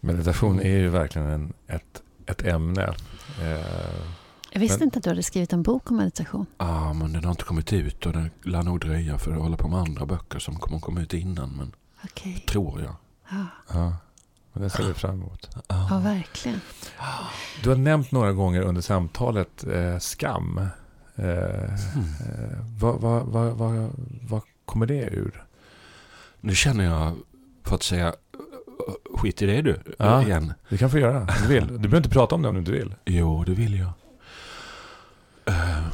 Meditation 0.00 0.60
är 0.60 0.78
ju 0.78 0.88
verkligen 0.88 1.28
en, 1.28 1.52
ett, 1.66 2.02
ett 2.26 2.42
ämne. 2.42 2.82
Eh, 3.40 3.66
Jag 4.54 4.60
visste 4.60 4.78
Men- 4.78 4.86
inte 4.86 4.98
att 4.98 5.04
du 5.04 5.10
hade 5.10 5.22
skrivit 5.22 5.52
en 5.52 5.62
bok 5.62 5.90
om 5.90 5.96
meditation. 5.96 6.46
Ja, 6.58 6.92
men 6.92 7.12
den 7.12 7.24
har 7.24 7.30
inte 7.30 7.44
kommit 7.44 7.72
ut 7.72 8.06
och 8.06 8.12
den 8.12 8.30
lär 8.44 8.62
nog 8.62 8.80
dröja 8.80 9.18
för 9.18 9.32
jag 9.32 9.38
håller 9.40 9.56
på 9.56 9.68
med 9.68 9.78
andra 9.78 10.06
böcker 10.06 10.38
som 10.38 10.54
kommer 10.58 10.80
komma 10.80 11.00
ut 11.00 11.14
innan. 11.14 11.50
Men 11.50 11.72
Okej. 12.04 12.44
tror 12.48 12.80
jag. 12.82 12.94
Ja, 13.30 13.46
ja, 13.72 13.96
men 14.52 14.62
det 14.62 14.70
ser 14.70 14.84
vi 14.84 14.94
fram 14.94 15.14
emot. 15.14 15.48
ja, 15.68 16.00
verkligen. 16.04 16.60
Du 17.62 17.68
har 17.68 17.76
nämnt 17.76 18.10
några 18.12 18.32
gånger 18.32 18.60
under 18.62 18.82
samtalet 18.82 19.64
eh, 19.64 19.98
skam. 19.98 20.58
Eh, 20.58 21.24
Mm. 21.24 21.68
eh, 22.20 22.58
vad, 22.80 23.00
vad, 23.00 23.26
vad, 23.26 23.52
vad, 23.52 23.90
vad 24.28 24.42
kommer 24.64 24.86
det 24.86 25.02
ur? 25.04 25.44
Nu 26.40 26.54
känner 26.54 26.84
jag, 26.84 27.16
för 27.64 27.74
att 27.74 27.82
säga, 27.82 28.14
skit 29.14 29.42
i 29.42 29.46
det 29.46 29.62
du, 29.62 29.78
Ja. 29.98 30.22
igen. 30.22 30.52
Du 30.68 30.78
kan 30.78 30.90
få 30.90 30.98
göra 30.98 31.26
du 31.42 31.48
vill. 31.48 31.66
Du 31.66 31.72
behöver 31.78 31.96
inte 31.96 32.08
prata 32.08 32.34
om 32.34 32.42
det 32.42 32.48
om 32.48 32.54
du 32.54 32.58
inte 32.60 32.72
vill. 32.72 32.94
Jo, 33.04 33.44
det 33.44 33.52
vill 33.52 33.78
jag. 33.78 33.90
Eh, 35.44 35.86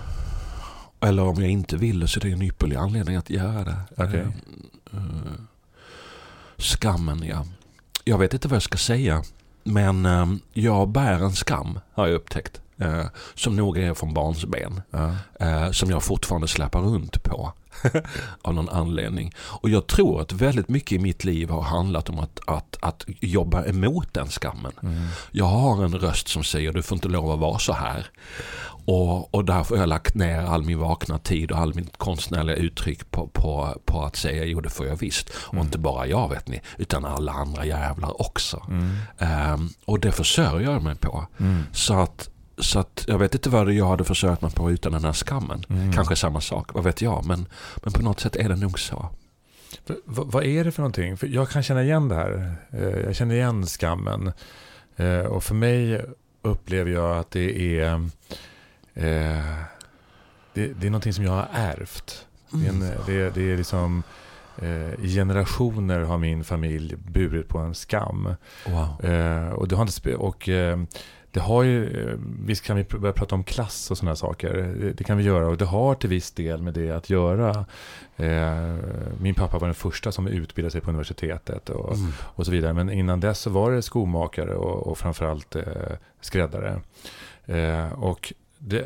eller 1.01 1.23
om 1.23 1.43
jag 1.43 1.51
inte 1.51 1.77
vill 1.77 2.01
det 2.01 2.09
så 2.09 2.21
är 2.21 2.25
det 2.25 2.31
en 2.33 2.43
ypperlig 2.43 2.77
anledning 2.77 3.17
att 3.17 3.31
göra 3.31 3.65
det. 3.65 3.77
Okej. 3.97 4.21
Eh, 4.21 4.99
eh, 4.99 5.33
skammen, 6.57 7.23
ja. 7.23 7.47
Jag 8.05 8.19
vet 8.19 8.35
inte 8.35 8.49
vad 8.49 8.57
jag 8.57 8.63
ska 8.63 8.79
säga 8.79 9.23
men 9.65 10.07
eh, 10.07 10.27
jag 10.53 10.89
bär 10.89 11.13
en 11.13 11.33
skam 11.33 11.79
har 11.93 12.07
jag 12.07 12.15
upptäckt. 12.15 12.61
Som 13.35 13.57
nog 13.57 13.79
är 13.79 13.95
från 13.95 14.15
barnsben. 14.15 14.83
Som 15.73 15.91
jag 15.91 16.03
fortfarande 16.03 16.49
släpar 16.49 16.81
runt 16.81 17.23
på. 17.23 17.53
av 18.43 18.55
någon 18.55 18.69
anledning. 18.69 19.33
Och 19.39 19.71
jag 19.71 19.87
tror 19.87 20.21
att 20.21 20.33
väldigt 20.33 20.69
mycket 20.69 20.93
i 20.93 20.99
mitt 20.99 21.25
liv 21.25 21.51
har 21.51 21.63
handlat 21.63 22.09
om 22.09 22.19
att, 22.19 22.41
att, 22.47 22.77
att 22.81 23.05
jobba 23.07 23.65
emot 23.65 24.15
den 24.15 24.29
skammen. 24.29 24.73
Mm. 24.83 25.07
Jag 25.31 25.45
har 25.45 25.85
en 25.85 25.95
röst 25.99 26.29
som 26.29 26.45
säger 26.45 26.73
du 26.73 26.83
får 26.83 26.97
inte 26.97 27.09
lov 27.09 27.31
att 27.31 27.39
vara 27.39 27.59
så 27.59 27.73
här. 27.73 28.07
Och, 28.91 29.35
och 29.35 29.45
därför 29.45 29.75
har 29.75 29.83
jag 29.83 29.89
lagt 29.89 30.15
ner 30.15 30.41
all 30.41 30.65
min 30.65 30.79
vakna 30.79 31.19
tid 31.19 31.53
och 31.53 31.59
all 31.59 31.75
min 31.75 31.91
konstnärliga 31.97 32.57
uttryck 32.57 33.11
på, 33.11 33.29
på, 33.29 33.75
på 33.85 34.03
att 34.03 34.17
säga 34.17 34.45
jo 34.45 34.61
det 34.61 34.71
får 34.71 34.87
jag 34.87 34.97
visst. 34.97 35.31
Och 35.31 35.55
Mm. 35.55 35.67
inte 35.67 35.79
bara 35.79 36.07
jag 36.07 36.29
vet 36.29 36.49
ni, 36.49 36.61
utan 36.79 37.05
alla 37.05 37.33
andra 37.33 37.65
jävlar 37.65 38.23
också. 38.23 38.63
Mm. 38.69 38.97
Ehm, 39.19 39.69
och 39.85 40.01
det 40.01 40.13
försörjer 40.13 40.71
jag 40.73 40.83
mig 40.83 40.95
på. 40.97 41.27
Mm. 41.41 41.63
Så 41.73 41.95
att, 41.95 42.31
så 42.61 42.79
att 42.79 43.05
jag 43.09 43.19
vet 43.19 43.35
inte 43.35 43.51
vad 43.51 43.73
jag 43.73 43.89
hade 43.89 44.05
försörjt 44.05 44.43
mig 44.43 44.51
på 44.51 44.71
utan 44.71 44.93
den 44.93 45.05
här 45.05 45.13
skammen. 45.13 45.65
Mm. 45.69 45.93
Kanske 45.93 46.17
samma 46.17 46.41
sak, 46.41 46.75
vad 46.75 46.85
vet 46.85 47.03
jag. 47.03 47.25
Men, 47.27 47.47
men 47.83 47.93
på 47.93 48.03
något 48.03 48.21
sätt 48.21 48.37
är 48.37 48.49
det 48.49 48.57
nog 48.57 48.79
så. 48.79 49.09
För, 49.87 49.97
vad, 50.05 50.45
är 50.45 50.65
det 50.65 50.73
för 50.73 50.83
någonting? 50.83 51.17
För 51.17 51.27
jag 51.27 51.49
kan 51.49 51.63
känna 51.63 51.83
igen 51.83 52.09
det 52.09 52.15
här. 52.15 52.55
Eh, 52.71 52.83
Jag 52.83 53.17
känner 53.17 53.35
igen 53.35 53.67
skammen. 53.67 54.33
Eh, 54.97 55.19
Och 55.19 55.45
för 55.45 55.55
mig 55.55 56.05
upplever 56.43 56.91
jag 56.91 57.17
att 57.19 57.31
det 57.31 57.79
är 57.81 57.95
eh, 58.95 59.55
det, 60.55 60.67
det 60.81 60.87
är 60.87 60.91
någonting 60.91 61.13
som 61.13 61.25
jag 61.25 61.33
har 61.33 61.49
ärvt. 61.53 62.27
Det 62.51 62.67
är, 62.67 62.71
en, 62.71 62.81
det, 62.81 63.31
det 63.35 63.53
är 63.53 63.57
liksom 63.57 64.03
I 65.03 65.09
generationer 65.15 66.01
har 66.01 66.19
min 66.19 66.45
familj 66.45 66.97
burit 66.97 67.49
på 67.49 67.59
en 67.59 67.75
skam. 67.75 68.35
Wow. 68.67 68.89
Och 69.55 69.69
det 69.69 69.77
har 69.77 69.83
inte 69.83 70.15
och 70.15 70.49
det 71.39 71.43
har 71.43 71.63
ju, 71.63 72.09
eh, 72.09 72.15
visst 72.47 72.65
kan 72.65 72.77
vi 72.77 72.85
börja 72.85 73.13
prata 73.13 73.35
om 73.35 73.45
klass 73.45 73.91
och 73.91 73.99
sådana 73.99 74.17
saker. 74.17 74.75
Det, 74.97 75.05
kan 75.05 75.17
vi 75.17 75.25
göra 75.25 75.49
och 75.49 75.57
det 75.57 75.65
har 75.65 75.95
till 75.95 76.09
viss 76.11 76.31
del 76.31 76.63
med 76.63 76.75
det 76.75 76.91
att 76.91 77.11
göra. 77.11 77.67
Eh, 78.17 78.75
min 79.21 79.35
pappa 79.35 79.59
var 79.59 79.69
den 79.69 79.75
första 79.75 80.13
som 80.13 80.27
utbildade 80.29 80.71
sig 80.71 80.81
på 80.81 80.91
universitetet 80.91 81.71
och, 81.71 81.95
Mm. 81.97 82.13
och 82.21 82.47
så 82.47 82.53
vidare. 82.53 82.73
Men 82.73 82.91
innan 82.91 83.21
dess 83.21 83.39
så 83.41 83.51
var 83.51 83.73
det 83.73 83.83
skomakare 83.83 84.55
och, 84.55 84.87
och 84.87 84.99
framförallt 84.99 85.57
eh, 85.57 85.63
skräddare. 86.21 86.81
Och, 87.95 88.33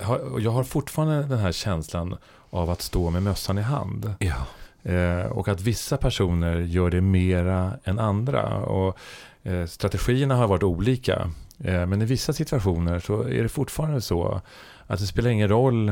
har, 0.03 0.41
jag 0.41 0.51
har 0.51 0.65
fortfarande 0.65 1.23
den 1.23 1.38
här 1.38 1.53
känslan 1.53 2.17
av 2.51 2.71
att 2.71 2.83
stå 2.83 3.11
med 3.11 3.23
mössan 3.23 3.59
i 3.59 3.62
hand. 3.62 4.15
Ja. 4.19 4.47
Eh, 4.93 5.27
och 5.27 5.49
att 5.49 5.61
vissa 5.61 5.97
personer 5.97 6.61
gör 6.61 6.91
det 6.91 7.01
mera 7.01 7.73
än 7.85 7.99
andra. 7.99 8.57
Och, 8.57 8.97
eh, 9.43 9.67
strategierna 9.67 10.37
har 10.37 10.49
varit 10.49 10.62
olika. 10.62 11.31
Eh, 11.64 11.87
men 11.87 12.03
i 12.03 12.05
vissa 12.05 12.33
situationer 12.33 12.98
så 12.98 13.22
är 13.22 13.42
det 13.42 13.48
fortfarande 13.48 14.01
så 14.01 14.40
att 14.87 14.98
det 15.01 15.07
spelar 15.07 15.31
ingen 15.31 15.48
roll 15.48 15.88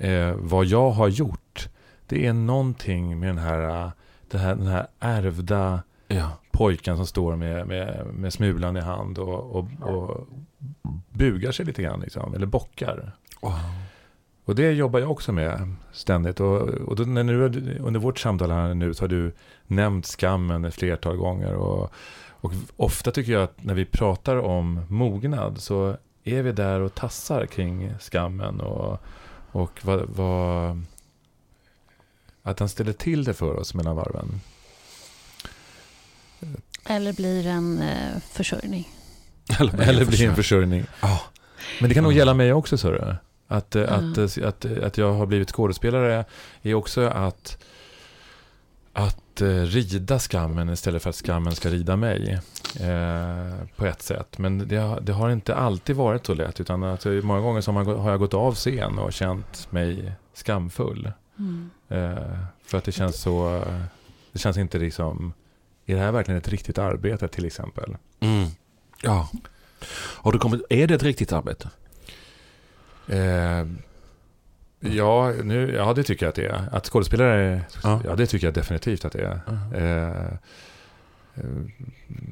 eh, 0.00 0.34
vad 0.36 0.64
jag 0.66 0.90
har 0.90 1.08
gjort. 1.08 1.68
Det 2.06 2.26
är 2.26 2.32
någonting 2.32 3.18
med 3.20 3.28
den 3.28 3.38
här, 3.38 3.90
den 4.30 4.40
här, 4.40 4.54
den 4.54 4.66
här 4.66 4.86
ärvda 5.00 5.82
Ja. 6.08 6.30
pojken 6.50 6.96
som 6.96 7.06
står 7.06 7.36
med, 7.36 7.66
med, 7.66 8.06
med 8.14 8.32
smulan 8.32 8.76
i 8.76 8.80
hand 8.80 9.18
och, 9.18 9.56
och, 9.56 9.66
och 9.82 10.26
bugar 11.10 11.52
sig 11.52 11.66
lite 11.66 11.82
grann, 11.82 12.00
liksom, 12.00 12.34
eller 12.34 12.46
bockar. 12.46 13.12
Wow. 13.40 13.52
Och 14.44 14.54
det 14.54 14.72
jobbar 14.72 15.00
jag 15.00 15.10
också 15.10 15.32
med 15.32 15.74
ständigt. 15.92 16.40
Och, 16.40 16.60
och 16.68 16.96
då, 16.96 17.02
när 17.02 17.22
nu, 17.22 17.78
under 17.80 18.00
vårt 18.00 18.18
samtal 18.18 18.50
här 18.50 18.74
nu 18.74 18.94
så 18.94 19.02
har 19.04 19.08
du 19.08 19.32
nämnt 19.66 20.06
skammen 20.06 20.64
ett 20.64 20.74
flertal 20.74 21.16
gånger. 21.16 21.54
Och, 21.54 21.92
och 22.40 22.52
ofta 22.76 23.10
tycker 23.10 23.32
jag 23.32 23.42
att 23.42 23.64
när 23.64 23.74
vi 23.74 23.84
pratar 23.84 24.36
om 24.36 24.80
mognad 24.88 25.60
så 25.60 25.96
är 26.24 26.42
vi 26.42 26.52
där 26.52 26.80
och 26.80 26.94
tassar 26.94 27.46
kring 27.46 27.94
skammen. 28.00 28.60
Och, 28.60 29.00
och 29.52 29.80
vad, 29.82 30.08
vad, 30.08 30.82
att 32.42 32.56
den 32.56 32.68
ställer 32.68 32.92
till 32.92 33.24
det 33.24 33.34
för 33.34 33.56
oss 33.56 33.74
mellan 33.74 33.96
varven. 33.96 34.40
Eller 36.86 37.12
blir 37.12 37.46
en 37.46 37.82
eh, 37.82 38.20
försörjning. 38.32 38.88
Eller 39.60 40.04
blir 40.04 40.22
en 40.28 40.36
försörjning. 40.36 40.84
Ja. 41.02 41.20
Men 41.80 41.88
det 41.88 41.94
kan 41.94 42.02
nog 42.04 42.12
Mm. 42.12 42.18
gälla 42.18 42.34
mig 42.34 42.52
också, 42.52 42.78
så. 42.78 43.16
Att, 43.48 43.76
Mm. 43.76 44.12
att, 44.12 44.18
eh, 44.38 44.48
att, 44.48 44.64
eh, 44.64 44.86
att 44.86 44.98
jag 44.98 45.12
har 45.12 45.26
blivit 45.26 45.50
skådespelare 45.52 46.24
är 46.62 46.74
också 46.74 47.00
att, 47.06 47.58
att 49.06 49.40
eh, 49.40 49.46
rida 49.46 50.18
skammen 50.18 50.70
istället 50.70 51.02
för 51.02 51.10
att 51.10 51.16
skammen 51.16 51.54
ska 51.54 51.68
rida 51.70 51.96
mig. 51.96 52.40
Eh, 52.80 53.66
på 53.76 53.86
ett 53.86 54.02
sätt. 54.02 54.38
Men 54.38 54.68
det, 54.68 54.76
har- 54.76 55.00
det 55.00 55.12
har 55.12 55.30
inte 55.30 55.54
alltid 55.54 55.96
varit 55.96 56.26
så 56.26 56.34
lätt. 56.34 56.60
Utan 56.60 56.82
att, 56.82 57.04
många 57.22 57.40
gånger 57.40 57.60
så 57.60 57.70
har, 57.70 57.74
man, 57.74 57.84
gå- 57.84 57.96
har 57.96 58.10
jag 58.10 58.20
gått 58.20 58.34
av 58.34 58.54
scen 58.54 58.98
och 58.98 59.12
känt 59.12 59.72
mig 59.72 60.12
skamfull. 60.34 61.12
Mm. 61.38 61.70
Eh, 61.88 62.38
för 62.64 62.78
att 62.78 62.84
det 62.84 62.92
känns 62.92 63.16
så... 63.20 63.64
Det 64.32 64.38
känns 64.38 64.56
inte 64.56 64.78
liksom... 64.78 65.32
Är 65.86 65.94
det 65.94 66.00
här 66.00 66.12
verkligen 66.12 66.38
ett 66.38 66.48
riktigt 66.48 66.78
arbete 66.78 67.28
till 67.28 67.44
exempel? 67.44 67.96
Mm. 68.20 68.48
Ja. 69.02 69.28
Har 69.94 70.32
du 70.32 70.38
kommit, 70.38 70.62
är 70.70 70.86
det 70.86 70.94
ett 70.94 71.02
riktigt 71.02 71.32
arbete? 71.32 71.70
Eh, 73.06 73.66
ja, 74.80 75.32
nu, 75.44 75.74
ja, 75.76 75.92
det 75.94 76.02
tycker 76.02 76.26
jag 76.26 76.28
att 76.28 76.34
det 76.36 76.46
är. 76.46 76.68
Att 76.72 76.86
skådespelare, 76.86 77.62
ja. 77.82 78.00
Ja. 78.04 78.16
det 78.16 78.26
tycker 78.26 78.46
jag 78.46 78.54
definitivt 78.54 79.04
att 79.04 79.12
det 79.12 79.22
är. 79.22 79.40
Eh, 79.74 80.24
eh, 80.24 81.52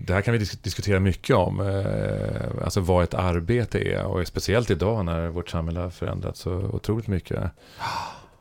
det 0.07 0.13
här 0.15 0.21
kan 0.23 0.33
vi 0.33 0.39
dis- 0.39 0.63
diskutera 0.63 1.01
mycket 1.01 1.37
om, 1.37 1.61
eh, 1.61 2.65
alltså 2.65 2.81
vad 2.81 3.05
ett 3.05 3.15
arbete 3.15 3.79
är. 3.79 4.05
Och 4.05 4.27
speciellt 4.27 4.71
idag 4.71 5.05
när 5.05 5.29
vårt 5.29 5.51
samhälle 5.51 5.81
har 5.81 5.91
förändrats 5.91 6.41
så 6.41 6.53
otroligt 6.53 7.07
mycket. 7.07 7.51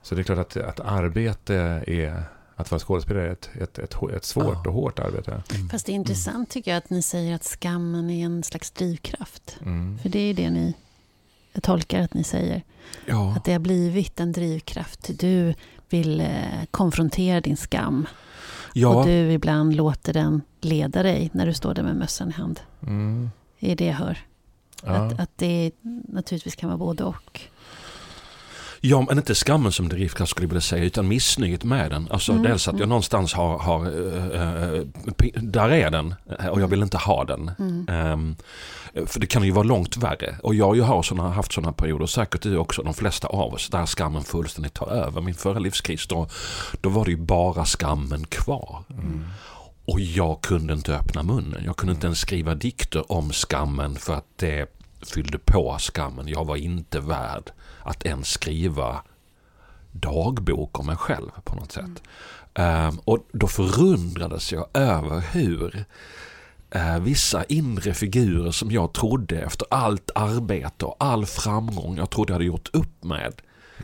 Så 0.01 0.15
det 0.15 0.21
är 0.21 0.23
klart 0.23 0.37
att, 0.39 0.57
att 0.57 0.79
arbete 0.79 1.55
är, 1.87 2.23
att 2.55 2.71
vara 2.71 2.79
skådespelare 2.79 3.27
är 3.27 3.31
ett, 3.31 3.49
ett, 3.61 3.79
ett, 3.79 3.95
ett 4.15 4.25
svårt 4.25 4.57
Ja. 4.65 4.69
och 4.69 4.73
hårt 4.73 4.99
arbete. 4.99 5.41
Mm. 5.55 5.69
Fast 5.69 5.85
det 5.85 5.91
är 5.91 5.93
intressant 5.93 6.49
tycker 6.49 6.71
jag 6.71 6.77
att 6.77 6.89
ni 6.89 7.01
säger 7.01 7.35
att 7.35 7.43
skammen 7.43 8.09
är 8.09 8.25
en 8.25 8.43
slags 8.43 8.71
drivkraft. 8.71 9.57
Mm. 9.65 9.97
För 9.99 10.09
det 10.09 10.19
är 10.19 10.33
det 10.33 10.49
ni 10.49 10.73
jag 11.57 11.63
tolkar 11.63 12.01
att 12.01 12.13
ni 12.13 12.23
säger. 12.23 12.63
Ja. 13.05 13.33
Att 13.35 13.43
det 13.43 13.51
har 13.51 13.59
blivit 13.59 14.19
en 14.19 14.31
drivkraft. 14.31 15.09
Du 15.19 15.53
vill 15.89 16.21
eh, 16.21 16.27
konfrontera 16.71 17.41
din 17.41 17.57
skam. 17.57 18.07
ja. 18.73 18.87
Och 18.95 19.05
du 19.05 19.31
ibland 19.31 19.75
låter 19.75 20.13
den 20.13 20.41
leda 20.61 21.03
dig 21.03 21.29
när 21.33 21.45
du 21.45 21.53
står 21.53 21.73
där 21.73 21.83
med 21.83 21.95
mössan 21.95 22.29
i 22.29 22.33
hand. 22.33 22.59
Mm. 22.81 23.29
Det 23.59 23.71
är 23.71 23.75
det 23.75 23.85
jag 23.85 23.93
hör. 23.93 24.17
Ja. 24.83 24.91
Att, 24.91 25.19
att 25.19 25.31
det 25.35 25.71
naturligtvis 26.07 26.55
kan 26.55 26.69
vara 26.69 26.77
både 26.77 27.03
och. 27.03 27.41
Ja, 28.81 29.05
men 29.09 29.17
inte 29.17 29.35
skammen 29.35 29.71
som 29.71 29.89
drivkraft 29.89 30.29
skulle 30.31 30.43
jag 30.45 30.49
vilja 30.49 30.61
säga, 30.61 30.83
utan 30.83 31.07
missnöjet 31.07 31.63
med 31.63 31.91
den. 31.91 32.07
Alltså 32.11 32.31
Mm, 32.31 32.43
dels 32.43 32.67
att 32.67 32.73
jag 32.73 32.79
mm. 32.79 32.89
någonstans 32.89 33.33
har, 33.33 33.57
har 33.59 33.85
pi- 35.11 35.39
där 35.41 35.69
är 35.69 35.91
den 35.91 36.15
och 36.51 36.61
jag 36.61 36.67
vill 36.67 36.83
inte 36.83 36.97
ha 36.97 37.23
den. 37.23 37.51
Mm. 37.59 37.87
Ehm, 37.89 38.35
för 39.05 39.19
det 39.19 39.27
kan 39.27 39.43
ju 39.43 39.51
vara 39.51 39.63
långt 39.63 39.97
värre. 39.97 40.35
Och 40.43 40.55
jag 40.55 40.75
ju 40.75 40.81
har 40.81 41.03
såna, 41.03 41.29
haft 41.29 41.53
sådana 41.53 41.73
perioder, 41.73 42.05
säkert 42.05 42.41
du 42.41 42.57
också, 42.57 42.83
de 42.83 42.93
flesta 42.93 43.27
av 43.27 43.53
oss, 43.53 43.69
där 43.69 43.85
skammen 43.85 44.23
fullständigt 44.23 44.73
tar 44.73 44.87
över. 44.87 45.21
Min 45.21 45.35
förra 45.35 45.59
livskris, 45.59 46.07
då, 46.07 46.27
då 46.81 46.89
var 46.89 47.05
det 47.05 47.11
ju 47.11 47.17
bara 47.17 47.65
skammen 47.65 48.25
kvar. 48.25 48.83
Mm. 48.89 49.25
Och 49.85 49.99
jag 49.99 50.41
kunde 50.41 50.73
inte 50.73 50.95
öppna 50.95 51.23
munnen. 51.23 51.61
Jag 51.65 51.75
kunde 51.77 51.93
inte 51.93 52.07
ens 52.07 52.19
skriva 52.19 52.55
dikter 52.55 53.11
om 53.11 53.31
skammen 53.31 53.95
för 53.95 54.13
att 54.13 54.25
det 54.35 54.76
fyllde 55.11 55.37
på 55.37 55.77
skammen. 55.79 56.27
Jag 56.27 56.45
var 56.45 56.55
inte 56.55 56.99
värd 56.99 57.51
att 57.83 58.05
ens 58.05 58.29
skriva 58.29 59.01
dagbok 59.91 60.79
om 60.79 60.85
mig 60.85 60.97
själv 60.97 61.29
på 61.43 61.55
något 61.55 61.71
sätt. 61.71 62.03
Ehm, 62.53 62.99
och 63.03 63.27
då 63.31 63.47
förundrades 63.47 64.51
jag 64.51 64.67
över 64.73 65.19
hur 65.31 65.85
eh, 66.71 66.99
vissa 66.99 67.43
inre 67.43 67.93
figurer 67.93 68.51
som 68.51 68.71
jag 68.71 68.93
trodde 68.93 69.41
efter 69.41 69.67
allt 69.71 70.11
arbete 70.15 70.85
och 70.85 70.95
all 70.99 71.25
framgång 71.25 71.97
jag 71.97 72.09
trodde 72.09 72.31
jag 72.31 72.35
hade 72.35 72.45
gjort 72.45 72.69
upp 72.73 73.03
med 73.03 73.33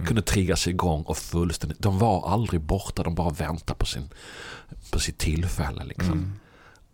kunde 0.05 0.21
triggas 0.21 0.67
igång 0.67 1.03
och 1.03 1.17
fullständigt, 1.17 1.79
de 1.79 1.99
var 1.99 2.29
aldrig 2.29 2.62
borta, 2.62 3.03
de 3.03 3.15
bara 3.15 3.29
väntade 3.29 3.77
på, 3.77 3.86
sin, 3.86 4.09
på 4.91 4.99
sitt 4.99 5.17
tillfälle. 5.17 5.83
Liksom. 5.83 6.12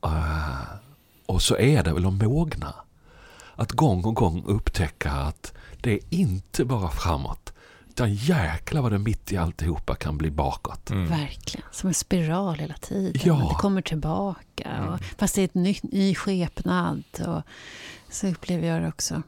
Mm. 0.03 0.17
Eh, 0.17 0.59
och 1.25 1.41
så 1.41 1.57
är 1.57 1.83
det 1.83 1.93
väl 1.93 2.05
att 2.05 2.13
mogna. 2.13 2.73
Att 3.59 3.71
gång 3.71 4.03
och 4.03 4.15
gång 4.15 4.43
upptäcka 4.45 5.11
att 5.11 5.53
det 5.81 5.91
är 5.91 5.99
inte 6.09 6.65
bara 6.65 6.89
framåt. 6.89 7.53
Utan 7.89 8.13
jäklar 8.13 8.81
vad 8.81 8.91
det 8.91 8.99
mitt 8.99 9.31
i 9.31 9.37
alltihopa 9.37 9.95
kan 9.95 10.17
bli 10.17 10.31
bakåt. 10.31 10.89
Mm. 10.89 11.09
Verkligen. 11.09 11.67
Som 11.71 11.87
en 11.87 11.93
spiral 11.93 12.59
hela 12.59 12.73
tiden. 12.73 13.21
Ja. 13.25 13.49
Det 13.49 13.55
kommer 13.55 13.81
tillbaka. 13.81 14.69
Mm. 14.69 14.89
Och, 14.89 14.99
fast 15.17 15.35
det 15.35 15.41
är 15.41 15.45
ett 15.45 15.53
nytt, 15.53 15.83
ny 15.83 16.15
skepnad. 16.15 17.03
Och, 17.27 17.41
så 18.09 18.27
upplever 18.27 18.67
jag 18.67 18.81
det 18.81 18.87
också. 18.87 19.23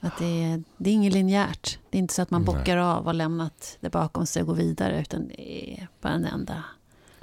Att 0.00 0.18
det 0.18 0.44
är, 0.44 0.62
det 0.76 0.90
är 0.90 0.94
inget 0.94 1.12
linjärt. 1.12 1.78
Det 1.90 1.98
är 1.98 2.00
inte 2.00 2.14
så 2.14 2.22
att 2.22 2.30
man 2.30 2.42
Nej. 2.42 2.54
bockar 2.54 2.76
av 2.76 3.06
och 3.06 3.14
lämnat 3.14 3.76
det 3.80 3.90
bakom 3.90 4.26
sig 4.26 4.42
och 4.42 4.48
går 4.48 4.54
vidare. 4.54 5.00
Utan 5.00 5.28
det 5.28 5.72
är 5.72 5.88
bara 6.00 6.12
en 6.12 6.24
enda 6.24 6.64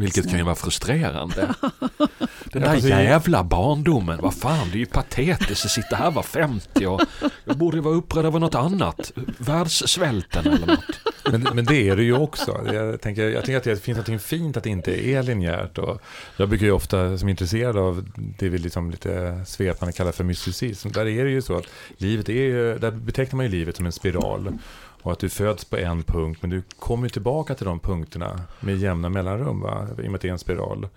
Vilket 0.01 0.29
kan 0.29 0.37
ju 0.37 0.43
vara 0.45 0.55
frustrerande. 0.55 1.55
Den 2.45 2.61
där 2.61 2.75
jävla 2.75 3.43
barndomen, 3.43 4.19
vad 4.21 4.33
fan 4.33 4.67
det 4.71 4.75
är 4.75 4.79
ju 4.79 4.85
patetiskt 4.85 5.65
att 5.65 5.71
sitta 5.71 5.95
här 5.95 6.11
var 6.11 6.23
50 6.23 6.85
och 6.85 7.01
jag 7.45 7.57
borde 7.57 7.81
vara 7.81 7.95
upprörd 7.95 8.25
över 8.25 8.39
något 8.39 8.55
annat. 8.55 9.11
Världssvälten 9.37 10.47
eller 10.47 10.67
något. 10.67 10.99
Men, 11.31 11.47
men 11.53 11.65
det 11.65 11.89
är 11.89 11.95
det 11.95 12.03
ju 12.03 12.17
också. 12.17 12.73
Jag 12.73 13.01
tänker, 13.01 13.29
jag 13.29 13.45
tänker 13.45 13.57
att 13.57 13.63
det 13.63 13.83
finns 13.83 14.07
något 14.07 14.21
fint 14.21 14.57
att 14.57 14.63
det 14.63 14.69
inte 14.69 15.07
är 15.07 15.23
linjärt. 15.23 15.77
Och 15.77 16.01
jag 16.37 16.49
brukar 16.49 16.65
ju 16.65 16.71
ofta, 16.71 17.17
som 17.17 17.27
är 17.27 17.31
intresserad 17.31 17.77
av 17.77 18.05
det 18.15 18.49
vi 18.49 18.57
liksom 18.57 18.91
lite 18.91 19.43
svepande 19.47 19.93
kallar 19.93 20.11
för 20.11 20.23
mysticism, 20.23 20.89
där 20.89 21.07
är 21.07 21.25
det 21.25 21.31
ju 21.31 21.41
så 21.41 21.57
att 21.57 21.65
livet 21.97 22.29
är 22.29 22.33
ju, 22.33 22.79
där 22.79 22.91
betecknar 22.91 23.37
man 23.37 23.45
ju 23.45 23.51
livet 23.51 23.77
som 23.77 23.85
en 23.85 23.91
spiral. 23.91 24.59
Och 25.01 25.11
att 25.11 25.19
du 25.19 25.29
föds 25.29 25.65
på 25.65 25.77
en 25.77 26.03
punkt, 26.03 26.37
men 26.41 26.49
du 26.49 26.63
kommer 26.79 27.09
tillbaka 27.09 27.55
till 27.55 27.65
de 27.65 27.79
punkterna 27.79 28.41
med 28.59 28.77
jämna 28.77 29.09
mellanrum, 29.09 29.61
va? 29.61 29.87
i 29.97 30.01
och 30.01 30.11
med 30.11 30.15
att 30.15 30.21
det 30.21 30.27
är 30.27 30.31
en 30.31 30.39
spiral. 30.39 30.87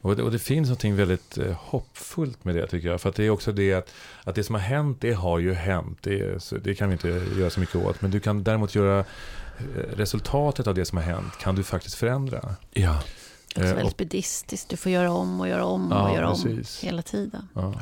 Och 0.00 0.16
det, 0.16 0.22
och 0.22 0.32
det 0.32 0.38
finns 0.38 0.68
något 0.68 0.84
väldigt 0.84 1.38
eh, 1.38 1.52
hoppfullt 1.52 2.44
med 2.44 2.54
det 2.54 2.66
tycker 2.66 2.88
jag. 2.88 3.00
För 3.00 3.08
att 3.08 3.14
det 3.16 3.24
är 3.24 3.30
också 3.30 3.52
det 3.52 3.74
att, 3.74 3.92
att 4.24 4.34
det 4.34 4.44
som 4.44 4.54
har 4.54 4.62
hänt, 4.62 5.00
det 5.00 5.12
har 5.12 5.38
ju 5.38 5.54
hänt. 5.54 5.98
Det, 6.00 6.50
det 6.64 6.74
kan 6.74 6.88
vi 6.88 6.92
inte 6.92 7.08
göra 7.38 7.50
så 7.50 7.60
mycket 7.60 7.76
åt. 7.76 8.02
Men 8.02 8.10
du 8.10 8.20
kan 8.20 8.44
däremot 8.44 8.74
göra 8.74 8.98
eh, 8.98 9.04
resultatet 9.96 10.66
av 10.66 10.74
det 10.74 10.84
som 10.84 10.98
har 10.98 11.04
hänt, 11.04 11.38
kan 11.40 11.54
du 11.54 11.62
faktiskt 11.62 11.94
förändra. 11.96 12.56
Ja. 12.72 13.02
Det 13.54 13.60
är 13.60 13.64
också 13.64 13.70
Eh, 13.72 13.76
väldigt 13.76 13.96
buddhistiskt. 13.96 14.68
Du 14.68 14.76
får 14.76 14.92
göra 14.92 15.12
om 15.12 15.40
och 15.40 15.48
göra 15.48 15.64
om 15.64 15.88
Ja, 15.90 16.08
och 16.08 16.16
göra 16.16 16.30
precis. 16.30 16.82
om 16.82 16.86
hela 16.86 17.02
tiden. 17.02 17.48
Ja. 17.54 17.74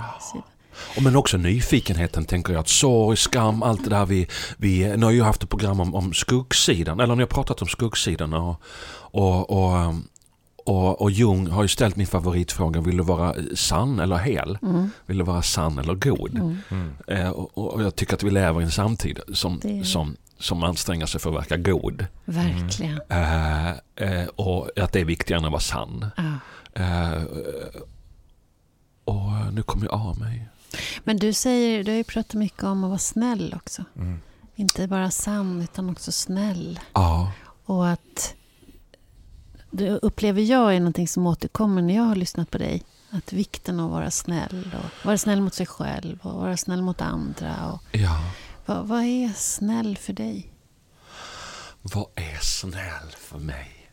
Men 1.00 1.16
också 1.16 1.36
nyfikenheten 1.36 2.24
tänker 2.24 2.52
jag. 2.52 2.60
Att 2.60 2.68
sorg, 2.68 3.16
skam, 3.16 3.62
allt 3.62 3.84
det 3.84 3.90
där 3.90 4.06
vi... 4.06 4.28
vi 4.56 4.96
nu 4.96 5.04
har 5.06 5.12
jag 5.12 5.24
haft 5.24 5.42
ett 5.42 5.48
program 5.50 5.80
om, 5.80 5.94
om 5.94 6.12
skuggsidan. 6.14 7.00
Eller 7.00 7.14
ni 7.16 7.22
har 7.22 7.28
pratat 7.28 7.62
om 7.62 7.68
skuggsidan. 7.68 8.32
Och, 8.34 8.60
och, 8.94 9.50
och, 9.50 9.94
och, 10.66 11.00
och 11.02 11.10
Jung 11.10 11.46
har 11.50 11.62
ju 11.62 11.68
ställt 11.68 11.96
min 11.96 12.06
favoritfråga. 12.06 12.80
Vill 12.80 12.96
du 12.96 13.02
vara 13.02 13.34
sann 13.54 13.98
eller 14.00 14.16
hel? 14.16 14.58
Mm. 14.62 14.90
Vill 15.06 15.18
du 15.18 15.24
vara 15.24 15.42
sann 15.42 15.78
eller 15.78 15.94
god? 15.94 16.34
Mm. 16.36 16.58
Mm. 16.70 16.92
Eh, 17.08 17.30
och, 17.30 17.58
och 17.74 17.82
jag 17.82 17.96
tycker 17.96 18.14
att 18.14 18.22
vi 18.22 18.30
lever 18.30 18.60
i 18.60 18.64
en 18.64 18.70
samtid 18.70 19.20
som, 19.32 19.58
Det- 19.62 19.84
som, 19.84 20.16
som 20.38 20.62
anstränger 20.62 21.06
sig 21.06 21.20
för 21.20 21.30
att 21.30 21.36
verka 21.36 21.56
god. 21.56 22.06
Verkligen. 22.24 23.00
Eh, 23.08 23.68
eh, 23.96 24.26
och 24.36 24.70
att 24.78 24.92
det 24.92 25.00
är 25.00 25.04
viktigare 25.04 25.38
än 25.38 25.44
att 25.44 25.50
vara 25.52 25.60
sann. 25.60 26.06
Ja. 26.16 26.82
Eh, 26.82 27.22
och 29.04 29.52
nu 29.52 29.62
kommer 29.62 29.84
jag 29.86 29.94
av 29.94 30.18
mig. 30.18 30.48
Men 31.04 31.16
du 31.16 31.32
säger, 31.32 31.84
du 31.84 31.90
har 31.90 31.96
ju 31.96 32.04
pratat 32.04 32.34
mycket 32.34 32.62
om 32.62 32.84
att 32.84 32.88
vara 32.88 32.98
snäll 32.98 33.54
också. 33.56 33.84
Mm. 33.96 34.20
Inte 34.54 34.88
bara 34.88 35.10
sann 35.10 35.62
utan 35.62 35.90
också 35.90 36.12
snäll. 36.12 36.80
Ja, 36.92 37.32
Och 37.64 37.88
att 37.88 38.34
det 39.70 39.90
upplever 39.90 40.42
jag 40.42 40.74
är 40.74 40.80
någonting 40.80 41.08
som 41.08 41.26
återkommer 41.26 41.82
när 41.82 41.94
jag 41.94 42.02
har 42.02 42.16
lyssnat 42.16 42.50
på 42.50 42.58
dig. 42.58 42.82
Att 43.10 43.32
vikten 43.32 43.80
av 43.80 43.86
att 43.86 43.92
vara 43.92 44.10
snäll 44.10 44.74
och 44.78 45.06
vara 45.06 45.18
snäll 45.18 45.40
mot 45.40 45.54
sig 45.54 45.66
själv 45.66 46.18
och 46.22 46.34
vara 46.40 46.56
snäll 46.56 46.82
mot 46.82 47.00
andra. 47.00 47.72
Och 47.72 47.80
ja. 47.92 48.20
vad, 48.66 48.86
vad 48.86 49.02
är 49.02 49.32
snäll 49.36 49.96
för 49.96 50.12
dig? 50.12 50.50
Vad 51.82 52.06
är 52.14 52.38
snäll 52.42 53.10
för 53.18 53.38
mig? 53.38 53.90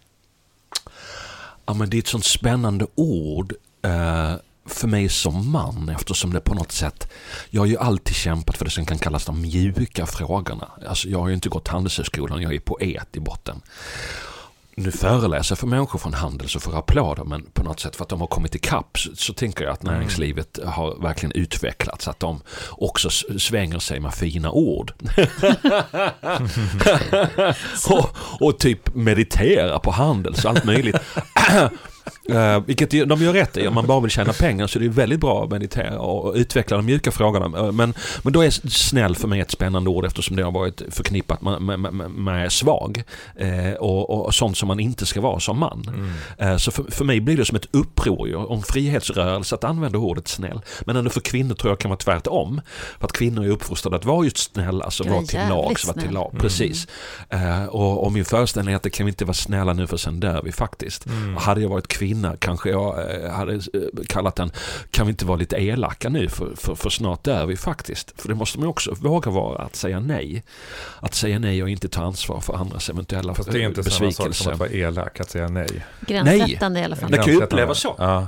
Ja, 1.65 1.73
men 1.73 1.89
det 1.89 1.97
är 1.97 1.99
ett 1.99 2.07
sånt 2.07 2.25
spännande 2.25 2.87
ord 2.95 3.53
eh, 3.81 4.35
för 4.73 4.87
mig 4.87 5.09
som 5.09 5.51
man 5.51 5.89
eftersom 5.89 6.33
det 6.33 6.39
på 6.39 6.53
något 6.53 6.71
sätt, 6.71 7.07
jag 7.49 7.61
har 7.61 7.65
ju 7.65 7.77
alltid 7.77 8.15
kämpat 8.15 8.57
för 8.57 8.65
det 8.65 8.71
som 8.71 8.85
kan 8.85 8.97
kallas 8.97 9.25
de 9.25 9.41
mjuka 9.41 10.05
frågorna. 10.05 10.67
Alltså, 10.87 11.07
jag 11.07 11.19
har 11.19 11.27
ju 11.27 11.33
inte 11.33 11.49
gått 11.49 11.67
Handelshögskolan, 11.67 12.41
jag 12.41 12.53
är 12.53 12.59
poet 12.59 13.07
i 13.15 13.19
botten. 13.19 13.61
Nu 14.75 14.91
föreläser 14.91 15.51
jag 15.51 15.59
för 15.59 15.67
människor 15.67 15.99
från 15.99 16.13
Handels 16.13 16.55
och 16.55 16.61
får 16.61 16.77
applåder 16.77 17.23
men 17.23 17.45
på 17.53 17.63
något 17.63 17.79
sätt 17.79 17.95
för 17.95 18.03
att 18.03 18.09
de 18.09 18.19
har 18.19 18.27
kommit 18.27 18.55
ikapp 18.55 18.99
så, 18.99 19.15
så 19.15 19.33
tänker 19.33 19.63
jag 19.63 19.73
att 19.73 19.83
näringslivet 19.83 20.59
har 20.65 21.01
verkligen 21.01 21.31
utvecklats. 21.31 22.07
Att 22.07 22.19
de 22.19 22.41
också 22.69 23.09
svänger 23.39 23.79
sig 23.79 23.99
med 23.99 24.13
fina 24.13 24.51
ord. 24.51 24.93
och, 27.89 28.09
och 28.47 28.59
typ 28.59 28.95
meditera 28.95 29.79
på 29.79 29.91
Handels 29.91 30.45
och 30.45 30.51
allt 30.51 30.63
möjligt. 30.63 30.95
Uh, 32.29 32.59
vilket 32.65 32.89
de 32.89 33.21
gör 33.23 33.33
rätt 33.33 33.57
i, 33.57 33.67
om 33.67 33.73
man 33.73 33.87
bara 33.87 33.99
vill 33.99 34.11
tjäna 34.11 34.33
pengar 34.33 34.67
så 34.67 34.79
det 34.79 34.85
är 34.85 34.89
väldigt 34.89 35.19
bra 35.19 35.43
att 35.43 35.51
meditera 35.51 35.99
och 35.99 36.33
utveckla 36.35 36.77
de 36.77 36.85
mjuka 36.85 37.11
frågorna. 37.11 37.59
Eh, 37.59 37.71
men, 37.71 37.93
men 38.23 38.33
då 38.33 38.41
är 38.41 38.69
snäll 38.69 39.15
för 39.15 39.27
mig 39.27 39.39
ett 39.39 39.51
spännande 39.51 39.89
ord 39.89 40.05
eftersom 40.05 40.35
det 40.35 40.43
har 40.43 40.51
varit 40.51 40.81
förknippat 40.89 41.41
med, 41.41 41.61
med, 41.61 41.79
med, 41.79 42.11
med 42.11 42.51
svag. 42.51 43.03
Eh, 43.35 43.73
och, 43.73 44.25
och 44.25 44.35
sånt 44.35 44.57
som 44.57 44.67
man 44.67 44.79
inte 44.79 45.05
ska 45.05 45.21
vara 45.21 45.39
som 45.39 45.59
man. 45.59 45.85
Mm. 45.87 46.11
Eh, 46.37 46.57
Så 46.57 46.71
för, 46.71 46.83
för 46.91 47.05
mig 47.05 47.21
blir 47.21 47.37
det 47.37 47.45
som 47.45 47.55
ett 47.55 47.67
uppror 47.71 48.27
ju, 48.27 48.35
om 48.35 48.63
frihetsrörelse 48.63 49.55
att 49.55 49.63
använda 49.63 49.97
ordet 49.97 50.27
snäll. 50.27 50.61
Men 50.85 50.95
ändå 50.95 51.09
för 51.09 51.21
kvinnor 51.21 51.55
tror 51.55 51.71
jag 51.71 51.79
kan 51.79 51.89
vara 51.89 51.99
tvärtom. 51.99 52.61
För 52.99 53.05
att 53.05 53.11
kvinnor 53.11 53.45
är 53.45 53.49
uppfostrade 53.49 53.95
att 53.95 54.05
vara 54.05 54.25
just 54.25 54.37
snälla, 54.37 54.85
alltså 54.85 55.03
vara 55.03 55.21
till 55.21 55.39
lags, 55.49 55.87
vara 55.87 56.01
till 56.01 56.11
lag. 56.11 56.29
Mm. 56.31 56.41
Precis. 56.41 56.87
Och, 57.69 58.03
och 58.05 58.11
min 58.11 58.25
föreställning 58.25 58.73
är 58.73 58.75
att 58.75 58.83
det 58.83 58.89
kan 58.89 59.05
vi 59.05 59.09
inte 59.09 59.25
vara 59.25 59.33
snälla 59.33 59.73
nu 59.73 59.87
för 59.87 59.97
sen 59.97 60.19
dör 60.19 60.41
vi 60.43 60.51
faktiskt. 60.51 61.05
Mm. 61.05 61.37
Hade 61.37 61.61
jag 61.61 61.69
varit 61.69 61.87
kvinna 61.91 62.35
kanske 62.39 62.69
jag 62.69 63.23
eh, 63.23 63.31
hade 63.31 63.53
eh, 63.53 63.59
kallat 64.07 64.35
den, 64.35 64.51
kan 64.91 65.05
vi 65.05 65.09
inte 65.09 65.25
vara 65.25 65.37
lite 65.37 65.55
elaka 65.57 66.09
nu 66.09 66.29
för, 66.29 66.55
för, 66.55 66.75
för 66.75 66.89
snart 66.89 67.23
dör 67.23 67.45
vi 67.45 67.57
faktiskt. 67.57 68.21
För 68.21 68.29
det 68.29 68.35
måste 68.35 68.59
man 68.59 68.67
också 68.67 68.93
våga 69.01 69.31
vara, 69.31 69.61
att 69.63 69.75
säga 69.75 69.99
nej. 69.99 70.43
Att 70.99 71.13
säga 71.13 71.39
nej 71.39 71.63
och 71.63 71.69
inte 71.69 71.87
ta 71.87 72.01
ansvar 72.03 72.39
för 72.39 72.53
andras 72.53 72.89
eventuella 72.89 73.33
Fast 73.33 73.51
det 73.51 73.63
är 73.63 73.67
inte 73.67 73.83
samma 73.83 74.11
sak 74.11 74.25
besvikelse. 74.27 74.43
som 74.43 74.53
att 74.53 74.59
vara 74.59 74.69
elak, 74.69 75.19
att 75.19 75.29
säga 75.29 75.47
nej. 75.47 75.85
Gränssättande 76.07 76.79
i 76.79 76.83
alla 76.83 76.95
fall. 76.95 77.11
Det 77.11 77.17
kan 77.17 77.27
ju 77.33 77.41
upplevas 77.41 77.79
så. 77.79 77.95
Ja, 77.97 78.27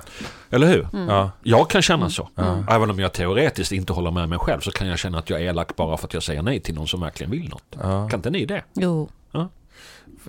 Eller 0.49 0.67
hur? 0.67 0.87
Mm. 0.93 1.09
ja, 1.09 1.31
Jag 1.43 1.69
kan 1.69 1.81
känna 1.81 2.09
så. 2.09 2.29
ja. 2.35 2.63
Även 2.69 2.89
om 2.89 2.99
jag 2.99 3.13
teoretiskt 3.13 3.71
inte 3.71 3.93
håller 3.93 4.11
med 4.11 4.29
mig 4.29 4.39
själv 4.39 4.59
så 4.59 4.71
kan 4.71 4.87
jag 4.87 4.99
känna 4.99 5.19
att 5.19 5.29
jag 5.29 5.41
är 5.41 5.45
elak 5.45 5.75
bara 5.75 5.97
för 5.97 6.07
att 6.07 6.13
jag 6.13 6.23
säger 6.23 6.41
nej 6.41 6.59
till 6.59 6.75
någon 6.75 6.87
som 6.87 7.01
verkligen 7.01 7.31
vill 7.31 7.49
något. 7.49 7.63
ja. 7.81 8.07
Kan 8.09 8.19
inte 8.19 8.29
ni 8.29 8.45
det? 8.45 8.63
Jo, 8.73 9.09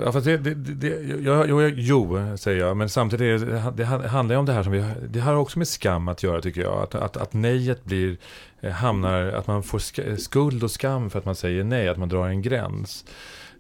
Ja, 0.01 0.13
fast 0.13 0.25
det, 0.27 0.37
det, 0.37 0.55
det, 0.55 0.89
jag, 1.25 1.49
jo, 1.49 1.63
jag- 1.63 1.73
jo, 1.77 2.19
säger 2.37 2.61
jag, 2.61 2.77
men 2.77 2.89
samtidigt 2.89 3.43
är 3.43 3.47
det, 3.47 3.73
det 3.77 3.85
handlar 4.09 4.35
ju 4.35 4.39
om 4.39 4.47
det 4.47 4.53
här 4.53 4.63
som 4.63 4.73
vi, 4.73 4.85
det 5.09 5.21
har 5.21 5.35
också 5.35 5.59
med 5.59 5.69
skam 5.69 6.09
att 6.09 6.23
göra 6.23 6.41
tycker 6.41 6.61
jag. 6.61 6.83
Att, 6.83 6.95
att, 6.95 7.17
att 7.17 7.33
nejet 7.33 7.85
blir, 7.85 8.17
eh, 8.61 8.71
hamnar, 8.71 9.23
att 9.27 9.47
man 9.47 9.63
får 9.63 9.79
sk- 9.79 10.17
skuld 10.17 10.65
och 10.65 10.71
skam 10.71 11.11
för 11.11 11.19
att 11.19 11.25
man 11.25 11.35
säger 11.37 11.65
nej, 11.65 11.89
att 11.89 11.97
man 11.99 12.09
drar 12.09 12.29
en 12.29 12.43
gräns. 12.43 13.05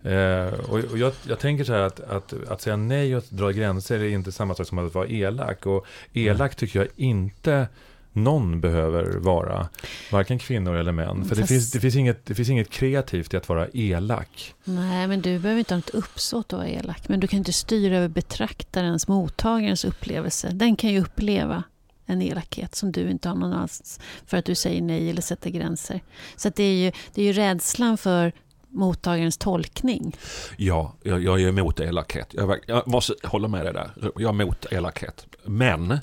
Eh, 0.03 0.47
och 0.70 0.79
och 0.92 0.99
jag, 0.99 1.12
jag 1.29 1.38
tänker 1.38 1.64
så 1.64 1.73
här 1.73 1.81
att, 1.81 2.01
att, 2.01 2.35
att 2.49 2.61
säga 2.61 2.77
nej 2.77 3.16
och 3.16 3.23
att 3.23 3.31
dra 3.31 3.51
gränser 3.51 4.01
är 4.01 4.09
inte 4.09 4.33
samma 4.33 4.55
sak 4.55 4.66
som 4.66 4.79
att 4.79 4.94
vara 4.94 5.07
elak. 5.07 5.66
Och 5.66 5.87
elak 6.12 6.55
tycker 6.55 6.79
jag 6.79 6.88
inte 6.97 7.68
någon 8.14 8.61
behöver 8.61 9.18
vara, 9.18 9.68
varken 10.12 10.38
kvinnor 10.38 10.74
eller 10.77 10.92
män. 10.92 11.24
För 11.24 11.35
det, 11.35 11.40
Fast- 11.42 11.48
finns, 11.48 11.70
det, 11.70 11.81
finns 11.81 11.96
inget, 11.96 12.27
det 12.27 12.35
finns 12.35 12.48
inget 12.48 12.70
kreativt 12.70 13.35
i 13.35 13.37
att 13.37 13.48
vara 13.48 13.68
elak. 13.72 14.55
nej 14.64 15.07
men 15.07 15.20
du 15.20 15.38
behöver 15.38 15.59
inte 15.59 15.74
ha 15.74 15.79
något 15.79 15.90
uppsåt 15.90 16.53
att 16.53 16.59
vara 16.59 16.68
elak. 16.68 17.09
Men 17.09 17.20
du 17.20 17.27
kan 17.27 17.38
inte 17.38 17.53
styra 17.53 17.96
över 17.96 18.09
betraktarens, 18.09 19.09
mottagarens 19.09 19.85
upplevelse. 19.85 20.50
Den 20.53 20.77
kan 20.77 20.90
ju 20.90 21.00
uppleva 21.00 21.62
en 22.07 22.22
elakhet 22.22 22.74
som 22.74 22.92
du 22.92 23.11
inte 23.11 23.29
har 23.29 23.37
någon 23.37 23.53
alls 23.53 24.00
för 24.27 24.37
att 24.37 24.44
du 24.44 24.55
säger 24.55 24.83
nej 24.83 25.11
eller 25.11 25.22
sätter 25.22 25.50
gränser. 25.50 26.00
Så 26.37 26.48
att 26.48 26.57
det, 26.57 26.64
är 26.64 26.74
ju, 26.85 26.92
det 27.14 27.22
är 27.22 27.27
ju 27.27 27.33
rädslan 27.33 27.98
för 27.98 28.33
mottagarens 28.68 29.37
tolkning. 29.38 30.16
Ja, 30.57 30.94
jag, 31.03 31.22
jag 31.22 31.40
är 31.42 31.48
emot 31.48 31.81
elakhet. 31.81 32.29
Jag, 32.31 32.59
jag 32.66 32.87
måste 32.87 33.14
hålla 33.22 33.48
med 33.48 33.66
dig 33.66 33.72
där. 33.72 33.90
Jag 34.03 34.22
är 34.22 34.29
emot 34.29 34.66
elakhet. 34.72 35.27
Men 35.44 35.98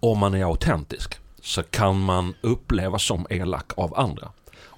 om 0.00 0.18
man 0.18 0.34
är 0.34 0.44
autentisk 0.44 1.18
så 1.42 1.62
kan 1.62 2.00
man 2.00 2.34
upplevas 2.40 3.02
som 3.02 3.26
elak 3.30 3.72
av 3.76 3.98
andra. 3.98 4.28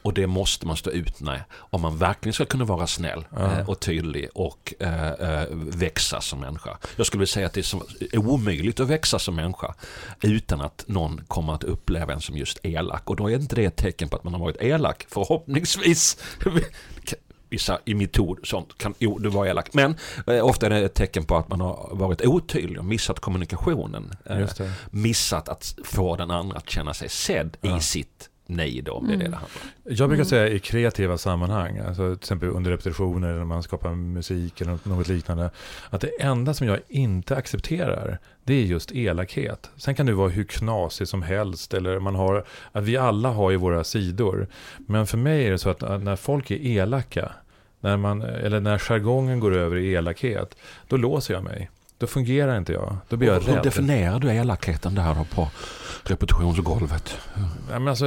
Och 0.05 0.15
det 0.15 0.27
måste 0.27 0.67
man 0.67 0.77
stå 0.77 0.91
ut 0.91 1.21
med 1.21 1.41
om 1.55 1.81
man 1.81 1.99
verkligen 1.99 2.33
ska 2.33 2.45
kunna 2.45 2.65
vara 2.65 2.87
snäll 2.87 3.25
Ja. 3.37 3.59
eh, 3.59 3.69
och 3.69 3.81
tydlig 3.81 4.29
och 4.35 4.75
eh, 4.81 5.09
eh, 5.13 5.47
växa 5.53 6.21
som 6.21 6.41
människa. 6.41 6.79
Jag 6.97 7.07
skulle 7.07 7.19
vilja 7.19 7.33
säga 7.33 7.47
att 7.47 7.53
det 7.53 7.61
är 7.61 7.63
så 7.63 7.83
omöjligt 8.13 8.81
att 8.81 8.89
växa 8.89 9.19
som 9.19 9.35
människa 9.37 9.75
utan 10.23 10.61
att 10.61 10.85
någon 10.87 11.21
kommer 11.29 11.53
att 11.55 11.65
uppleva 11.65 12.13
en 12.13 12.21
som 12.21 12.37
just 12.37 12.59
elak. 12.63 13.11
Och 13.11 13.17
då 13.17 13.31
är 13.31 13.35
inte 13.35 13.57
det 13.57 13.65
ett 13.65 13.77
tecken 13.77 14.09
på 14.09 14.17
att 14.17 14.25
man 14.25 14.33
har 14.35 14.41
varit 14.41 14.63
elak, 14.63 15.07
förhoppningsvis. 15.09 16.17
Vissa 17.55 17.79
i 17.85 17.95
metod 17.95 18.39
sånt 18.43 18.79
kan, 18.79 18.95
jo 18.99 19.19
du 19.19 19.29
var 19.29 19.47
elak. 19.47 19.75
Men 19.75 19.95
eh, 20.27 20.45
ofta 20.47 20.67
är 20.67 20.71
det 20.71 20.79
ett 20.79 20.95
tecken 20.95 21.25
på 21.25 21.37
att 21.37 21.49
man 21.49 21.61
har 21.61 21.89
varit 21.93 22.27
otydlig 22.27 22.79
och 22.79 22.85
missat 22.85 23.21
kommunikationen. 23.21 24.11
Eh, 24.27 24.41
Just 24.41 24.57
det. 24.59 24.73
missat 24.91 25.49
att 25.49 25.75
få 25.85 26.17
den 26.17 26.31
andra 26.31 26.57
att 26.57 26.71
känna 26.71 26.95
sig 26.95 27.09
sedd 27.09 27.57
Ja. 27.61 27.77
i 27.77 27.81
sitt 27.81 28.31
nej 28.47 28.83
då, 28.83 28.93
om 28.93 29.07
det 29.07 29.13
är 29.15 29.17
det 29.17 29.25
Mm. 29.25 29.31
det 29.31 29.37
handlar 29.37 29.61
om. 29.63 29.97
Jag 29.97 30.09
brukar 30.09 30.25
säga 30.25 30.49
i 30.49 30.59
kreativa 30.59 31.19
sammanhang, 31.19 31.79
alltså 31.79 32.15
till 32.15 32.23
exempel 32.25 32.49
under 32.49 32.71
repetitioner 32.71 33.29
eller 33.29 33.39
när 33.39 33.45
man 33.45 33.63
skapar 33.63 33.91
musik 33.95 34.61
eller 34.61 34.79
något- 34.83 35.09
liknande, 35.09 35.51
att 35.91 36.01
det 36.01 36.11
enda 36.23 36.55
som 36.55 36.67
jag 36.67 36.79
inte 36.89 37.37
accepterar, 37.37 38.19
det 38.45 38.55
är 38.55 38.63
just 38.65 38.93
elakhet. 38.93 39.71
Sen 39.77 39.95
kan 39.95 40.07
du 40.07 40.13
vara 40.13 40.29
hur 40.29 40.45
knasig 40.45 41.09
som 41.09 41.23
helst, 41.23 41.75
eller 41.75 41.99
man 42.01 42.15
har, 42.15 42.45
att 42.73 42.85
vi 42.85 42.97
alla 42.97 43.29
har 43.31 43.51
ju 43.51 43.57
våra 43.57 43.85
sidor. 43.85 44.49
Men 44.87 45.07
för 45.07 45.19
mig 45.19 45.47
är 45.47 45.51
det 45.51 45.59
så 45.59 45.71
att 45.71 45.83
att 45.83 46.03
när 46.03 46.17
folk 46.17 46.51
är 46.51 46.67
elaka, 46.67 47.33
när 47.85 47.97
man, 47.97 48.23
eller 48.23 48.61
när 48.61 48.79
jargongen 48.79 49.41
går 49.41 49.57
över 49.57 49.77
i 49.77 49.93
elakhet, 49.93 50.57
då 50.89 50.97
låser 50.97 51.35
jag 51.35 51.45
mig. 51.45 51.71
Då 51.99 52.07
fungerar 52.07 52.59
inte 52.59 52.73
jag. 52.73 52.97
Då 53.09 53.17
blir 53.17 53.29
jag 53.29 53.41
Hur 53.41 53.55
rädd. 53.55 53.63
definierar 53.63 54.19
du 54.19 54.31
elakheten 54.31 54.95
där 54.95 55.15
då 55.15 55.25
på 55.35 55.49
repetitionsgolvet? 56.05 57.19
Ja, 57.71 57.79
men 57.79 57.89
alltså, 57.89 58.07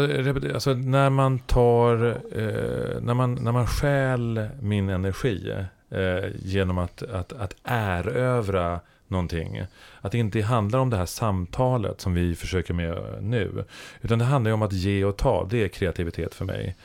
alltså, 0.54 0.74
när 0.74 1.10
man 1.10 1.40
tar, 1.40 2.06
eh, 2.08 3.02
när, 3.02 3.14
man, 3.14 3.34
när 3.34 3.52
man 3.52 3.68
stjäl 3.68 4.48
min 4.62 4.90
energi 4.90 5.54
eh, 5.90 6.30
genom 6.36 6.78
att, 6.78 7.04
att, 7.04 7.34
att 7.34 7.56
erövra 7.64 8.80
någonting. 9.08 9.62
Att 10.02 10.12
det 10.12 10.18
inte 10.18 10.42
handlar 10.42 10.80
om 10.80 10.90
det 10.90 10.98
här 10.98 11.06
samtalet 11.06 12.02
som 12.02 12.14
vi 12.14 12.36
försöker 12.36 12.74
med 12.74 12.98
nu. 13.22 13.66
Utan 14.02 14.20
det 14.20 14.26
handlar 14.26 14.50
ju 14.50 14.54
om 14.54 14.62
att 14.62 14.74
ge 14.74 15.06
och 15.06 15.18
ta. 15.18 15.48
Det 15.50 15.64
är 15.64 15.68
kreativitet 15.68 16.34
för 16.34 16.46
mig. 16.46 16.76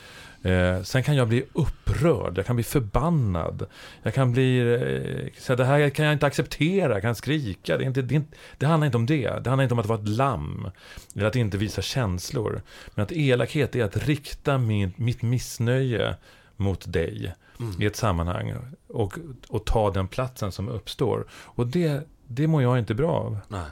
Eh, 0.43 0.83
sen 0.83 1.03
kan 1.03 1.17
jag 1.17 1.29
bli 1.29 1.45
upprörd, 1.53 2.39
jag 2.39 2.47
kan 2.47 2.57
bli 2.57 2.65
förbannad. 2.65 3.67
Jag 4.03 4.15
kan 4.15 4.33
bli... 4.33 4.75
Eh, 4.75 5.43
så 5.43 5.55
det 5.55 5.65
här 5.65 5.91
kan 5.91 6.05
jag 6.05 6.13
inte 6.13 6.27
acceptera, 6.27 6.93
jag 6.93 7.03
kan 7.03 7.15
skrika. 7.15 7.79
Det, 7.79 7.85
inte, 7.85 8.03
det, 8.03 8.15
inte, 8.15 8.37
det 8.59 8.67
handlar 8.67 8.87
inte 8.87 8.97
om 8.99 9.07
det. 9.07 9.45
Det 9.45 9.51
handlar 9.51 9.63
inte 9.63 9.75
om 9.75 9.79
att 9.79 9.87
vara 9.87 9.99
ett 9.99 10.09
lamm. 10.09 10.71
Eller 11.15 11.27
att 11.27 11.37
inte 11.37 11.59
visa 11.59 11.83
känslor. 11.83 12.63
Men 12.95 13.03
att 13.03 13.13
elakhet 13.13 13.77
är 13.77 13.85
att 13.85 14.07
rikta 14.07 14.59
min, 14.59 14.93
mitt 14.97 15.23
missnöje 15.23 16.17
mot 16.57 16.93
dig 16.93 17.35
i 17.79 17.87
ett 17.87 17.97
sammanhang. 17.97 18.55
Och, 18.89 19.19
och 19.49 19.65
ta 19.65 19.91
den 19.91 20.09
platsen 20.09 20.53
som 20.53 20.69
uppstår. 20.69 21.27
Och 21.33 21.67
det, 21.67 22.09
det 22.27 22.47
mår 22.47 22.63
jag 22.63 22.79
inte 22.79 22.95
bra 22.95 23.11
av. 23.11 23.39
Nej. 23.49 23.67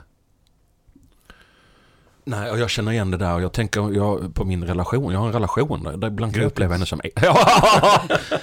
Nej, 2.31 2.51
och 2.51 2.59
jag 2.59 2.69
känner 2.69 2.91
igen 2.91 3.11
det 3.11 3.17
där. 3.17 3.33
och 3.33 3.41
Jag 3.41 3.53
tänker 3.53 3.95
jag, 3.95 4.35
på 4.35 4.45
min 4.45 4.63
relation. 4.63 5.13
Jag 5.13 5.19
har 5.19 5.27
en 5.27 5.33
relation 5.33 5.83
där, 5.83 5.97
där 5.97 6.07
ibland 6.07 6.33
kan 6.33 6.41
jag 6.41 6.49
uppleva 6.49 6.73
henne 6.73 6.85
som... 6.85 7.01
Ja, 7.21 7.37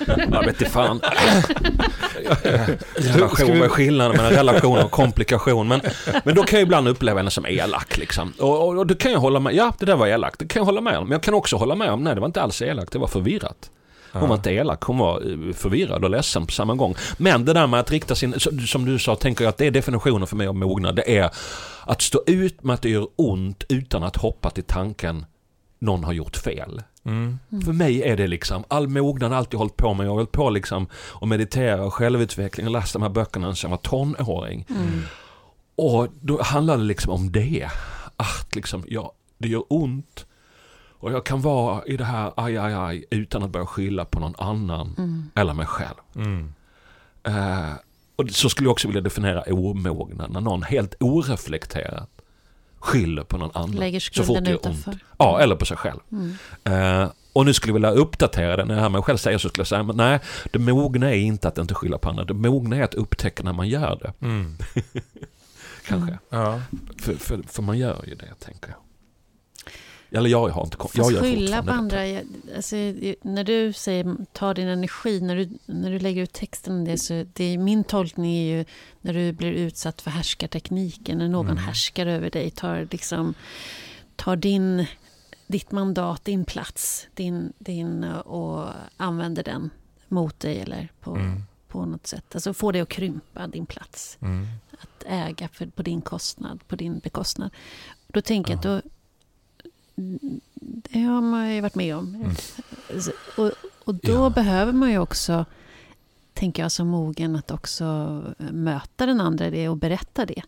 jag 0.07 0.45
vet 0.45 0.47
inte 0.47 0.65
fan. 0.65 1.01
relation, 2.95 3.59
vad 3.59 3.65
är 3.65 3.69
skillnaden 3.69 4.17
mellan 4.17 4.33
relation 4.33 4.79
och 4.79 4.91
komplikation? 4.91 5.69
Men, 5.69 5.81
men 6.25 6.35
då 6.35 6.43
kan 6.43 6.59
jag 6.59 6.67
ibland 6.67 6.89
uppleva 6.89 7.19
henne 7.19 7.31
som 7.31 7.47
elak. 7.47 7.99
Liksom. 7.99 8.33
Och, 8.39 8.69
och, 8.69 8.79
och 8.79 8.87
det 8.87 8.95
kan 8.95 9.13
jag 9.13 9.21
hålla 9.21 9.41
med 9.41 9.55
Ja, 9.55 9.73
det 9.79 9.87
där 9.87 9.97
var 9.97 10.07
elakt. 10.07 10.39
Det 10.39 10.47
kan 10.47 10.61
jag 10.61 10.65
hålla 10.65 10.81
med 10.81 10.99
om. 10.99 11.05
Men 11.05 11.13
jag 11.13 11.23
kan 11.23 11.35
också 11.35 11.57
hålla 11.57 11.75
med 11.75 11.91
om, 11.91 12.05
nej 12.05 12.15
det 12.15 12.21
var 12.21 12.27
inte 12.27 12.43
alls 12.43 12.63
elakt. 12.63 12.93
Det 12.93 12.99
var 12.99 13.09
förvirrat. 13.09 13.71
Hon 14.13 14.29
var 14.29 14.37
inte 14.37 14.51
elak, 14.51 14.83
hon 14.83 14.99
var 14.99 15.21
eh, 15.21 15.53
förvirrad 15.53 16.05
och 16.05 16.11
ledsen 16.11 16.47
på 16.47 16.53
samma 16.53 16.75
gång. 16.75 16.95
Men 17.17 17.45
det 17.45 17.53
där 17.53 17.67
med 17.67 17.81
att 17.81 17.91
rikta 17.91 18.15
sin, 18.15 18.35
som 18.67 18.85
du 18.85 18.99
sa, 18.99 19.17
tänker 19.17 19.45
jag 19.45 19.49
att 19.49 19.59
det 19.59 19.67
är 19.67 19.71
definitionen 19.71 20.27
för 20.27 20.37
mig 20.37 20.47
av 20.47 20.57
mognad. 20.57 20.97
Det 20.97 21.19
är 21.19 21.31
att 21.87 22.03
stå 22.03 22.23
ut 22.27 22.65
med 22.65 22.75
att 22.75 22.83
det 22.83 22.91
gör 22.91 23.09
ont 23.17 23.65
utan 23.69 24.03
att 24.03 24.17
hoppa 24.17 24.51
till 24.51 24.65
tanken 24.65 25.27
någon 25.79 26.05
har 26.05 26.13
gjort 26.13 26.37
fel. 26.37 26.83
Mm. 27.05 27.39
För 27.65 27.73
mig 27.73 28.03
är 28.03 28.17
det 28.17 28.27
liksom, 28.27 28.65
all 28.69 28.89
mognad 28.89 29.31
har 29.31 29.39
alltid 29.39 29.59
hållit 29.59 29.77
på 29.77 29.95
med. 29.95 30.07
Jag 30.07 30.11
har 30.11 30.17
hållit 30.17 30.33
på 30.33 30.51
liksom 30.51 30.87
och 30.95 31.29
meditera 31.29 31.85
och 31.85 31.95
självutveckling 31.95 32.67
och 32.67 32.73
läst 32.73 32.93
de 32.93 33.03
här 33.03 33.09
böckerna 33.09 33.55
sedan 33.55 33.71
jag 33.71 33.77
var 33.77 33.83
tonåring. 33.83 34.67
Mm. 34.71 35.03
Och 35.77 36.09
då 36.21 36.43
handlar 36.43 36.77
det 36.77 36.85
liksom 36.85 37.13
om 37.13 37.33
det. 37.33 37.69
Att 38.17 38.55
liksom, 38.55 38.85
ja, 38.89 39.13
det 39.39 39.49
gör 39.49 39.65
ont. 39.69 40.27
Och 41.01 41.13
jag 41.13 41.25
kan 41.27 41.41
vara 41.41 41.85
i 41.85 41.97
det 41.97 42.05
här 42.05 42.33
aj, 42.37 42.57
aj, 42.59 42.75
aj 42.75 43.05
utan 43.11 43.43
att 43.43 43.51
börja 43.51 43.67
skylla 43.67 44.05
på 44.05 44.21
någon 44.21 44.35
annan 44.39 44.95
Mm. 44.99 45.31
eller 45.35 45.55
mig 45.55 45.67
själv. 45.67 45.95
Mm. 46.15 46.55
Eh, 47.25 47.73
och 48.17 48.31
så 48.31 48.49
skulle 48.51 48.67
jag 48.67 48.73
också 48.73 48.89
vilja 48.89 49.01
definiera 49.03 49.43
omognad. 49.43 50.31
När 50.31 50.41
någon 50.41 50.63
helt 50.63 50.95
oreflekterat 51.01 52.11
skyller 52.79 53.23
på 53.25 53.37
någon 53.39 53.51
annan. 53.55 53.71
Lägger 53.71 54.01
så 54.01 54.13
fort 54.15 54.25
skulden 54.25 54.45
det 54.45 54.51
gör 54.51 54.57
ont. 54.57 54.65
utanför. 54.67 54.99
Ja, 55.19 55.41
eller 55.41 55.57
på 55.57 55.65
sig 55.65 55.77
själv. 55.77 56.01
Mm. 56.13 57.03
Eh, 57.03 57.11
och 57.33 57.47
nu 57.47 57.55
skulle 57.55 57.71
jag 57.71 57.75
vilja 57.75 57.91
uppdatera 57.91 58.57
det. 58.57 58.65
När 58.65 58.75
jag 58.75 58.83
hör 58.83 58.89
mig 58.89 59.03
själv 59.03 59.17
säga 59.17 59.39
så 59.39 59.49
skulle 59.49 59.61
jag 59.61 59.67
säga, 59.69 59.83
men 59.83 59.97
nej, 59.97 60.21
det 60.53 60.59
mogna 60.59 61.11
är 61.11 61.17
inte 61.19 61.49
att 61.49 61.59
inte 61.59 61.75
skylla 61.75 61.99
på 61.99 62.09
andra. 62.09 62.25
Det 62.25 62.35
mogna 62.35 62.77
är 62.77 62.83
att 62.83 62.95
upptäcka 62.95 63.43
när 63.43 63.53
man 63.53 63.69
gör 63.69 63.99
det. 64.03 64.27
Mm. 64.27 64.57
Kanske. 65.87 66.19
Ja. 66.31 66.61
För, 67.03 67.15
för, 67.15 67.43
för 67.49 67.63
man 67.63 67.79
gör 67.79 68.05
ju 68.07 68.15
det, 68.15 68.35
tänker 68.39 68.69
jag. 68.69 68.77
Eller 70.11 70.31
jag 70.31 70.49
har 70.49 70.65
inte 70.65 70.77
kom- 70.77 70.91
jag 70.95 71.13
gör 71.13 71.21
skylla 71.23 71.63
på 71.63 71.71
andra. 71.71 72.07
jag- 72.07 72.25
Alltså, 72.57 72.77
när 73.23 73.45
du 73.45 73.73
säger 73.73 74.17
ta 74.33 74.55
din 74.55 74.69
energi, 74.69 75.21
när 75.21 75.37
du, 75.37 75.49
när 75.67 75.91
du 75.91 75.99
lägger 75.99 76.23
ut 76.23 76.33
texten 76.33 76.85
det, 76.85 76.99
så 76.99 77.25
det 77.33 77.45
är, 77.45 77.59
min 77.59 77.85
tolkning 77.85 78.37
är 78.37 78.57
ju 78.59 78.65
när 79.01 79.15
du 79.15 79.33
blir 79.33 79.53
utsatt 79.53 80.01
för 80.01 80.11
härskartekniken, 80.11 81.19
när 81.19 81.29
någon 81.29 81.47
Mm. 81.47 81.57
härskar 81.65 82.07
över 82.07 82.31
dig, 82.31 82.51
tar, 82.51 82.89
liksom, 82.91 83.35
tar 84.17 84.37
din, 84.37 84.87
ditt 85.47 85.73
mandat, 85.73 86.25
din 86.25 86.45
plats, 86.45 87.07
din, 87.15 87.53
din, 87.59 88.05
och 88.05 88.65
använder 88.97 89.43
den 89.45 89.71
mot 90.09 90.41
dig 90.41 90.61
eller 90.61 90.89
på, 91.01 91.11
Mm. 91.17 91.43
på 91.69 91.85
något 91.87 92.07
sätt. 92.07 92.25
Alltså 92.35 92.55
få 92.55 92.73
dig 92.73 92.81
att 92.81 92.89
krympa 92.89 93.47
din 93.47 93.67
plats 93.67 94.19
Mm. 94.21 94.47
att 94.73 95.05
äga 95.07 95.49
för, 95.49 95.67
på 95.67 95.83
din 95.83 96.01
kostnad, 96.01 96.61
på 96.69 96.77
din 96.77 96.99
bekostnad. 96.99 97.51
Då 98.07 98.21
tänker 98.21 98.51
jag 98.53 98.57
att 98.57 98.63
då, 98.63 98.91
det 100.61 101.01
har 101.01 101.21
man 101.21 101.55
ju 101.55 101.61
varit 101.61 101.75
med 101.75 101.97
om. 101.97 102.15
Mm. 102.15 102.31
Och, 103.37 103.51
och 103.85 103.95
då 103.95 104.13
Ja. 104.13 104.31
behöver 104.31 104.73
man 104.73 104.91
ju 104.91 104.99
också, 104.99 105.45
tänker 106.35 106.63
jag 106.63 106.73
som 106.73 106.89
mogen, 106.89 107.37
att 107.37 107.51
också 107.51 108.23
möta 108.39 109.07
den 109.07 109.21
andra 109.21 109.47
i 109.47 109.51
det 109.51 109.69
och 109.69 109.77
berätta 109.77 110.27
det. 110.27 110.43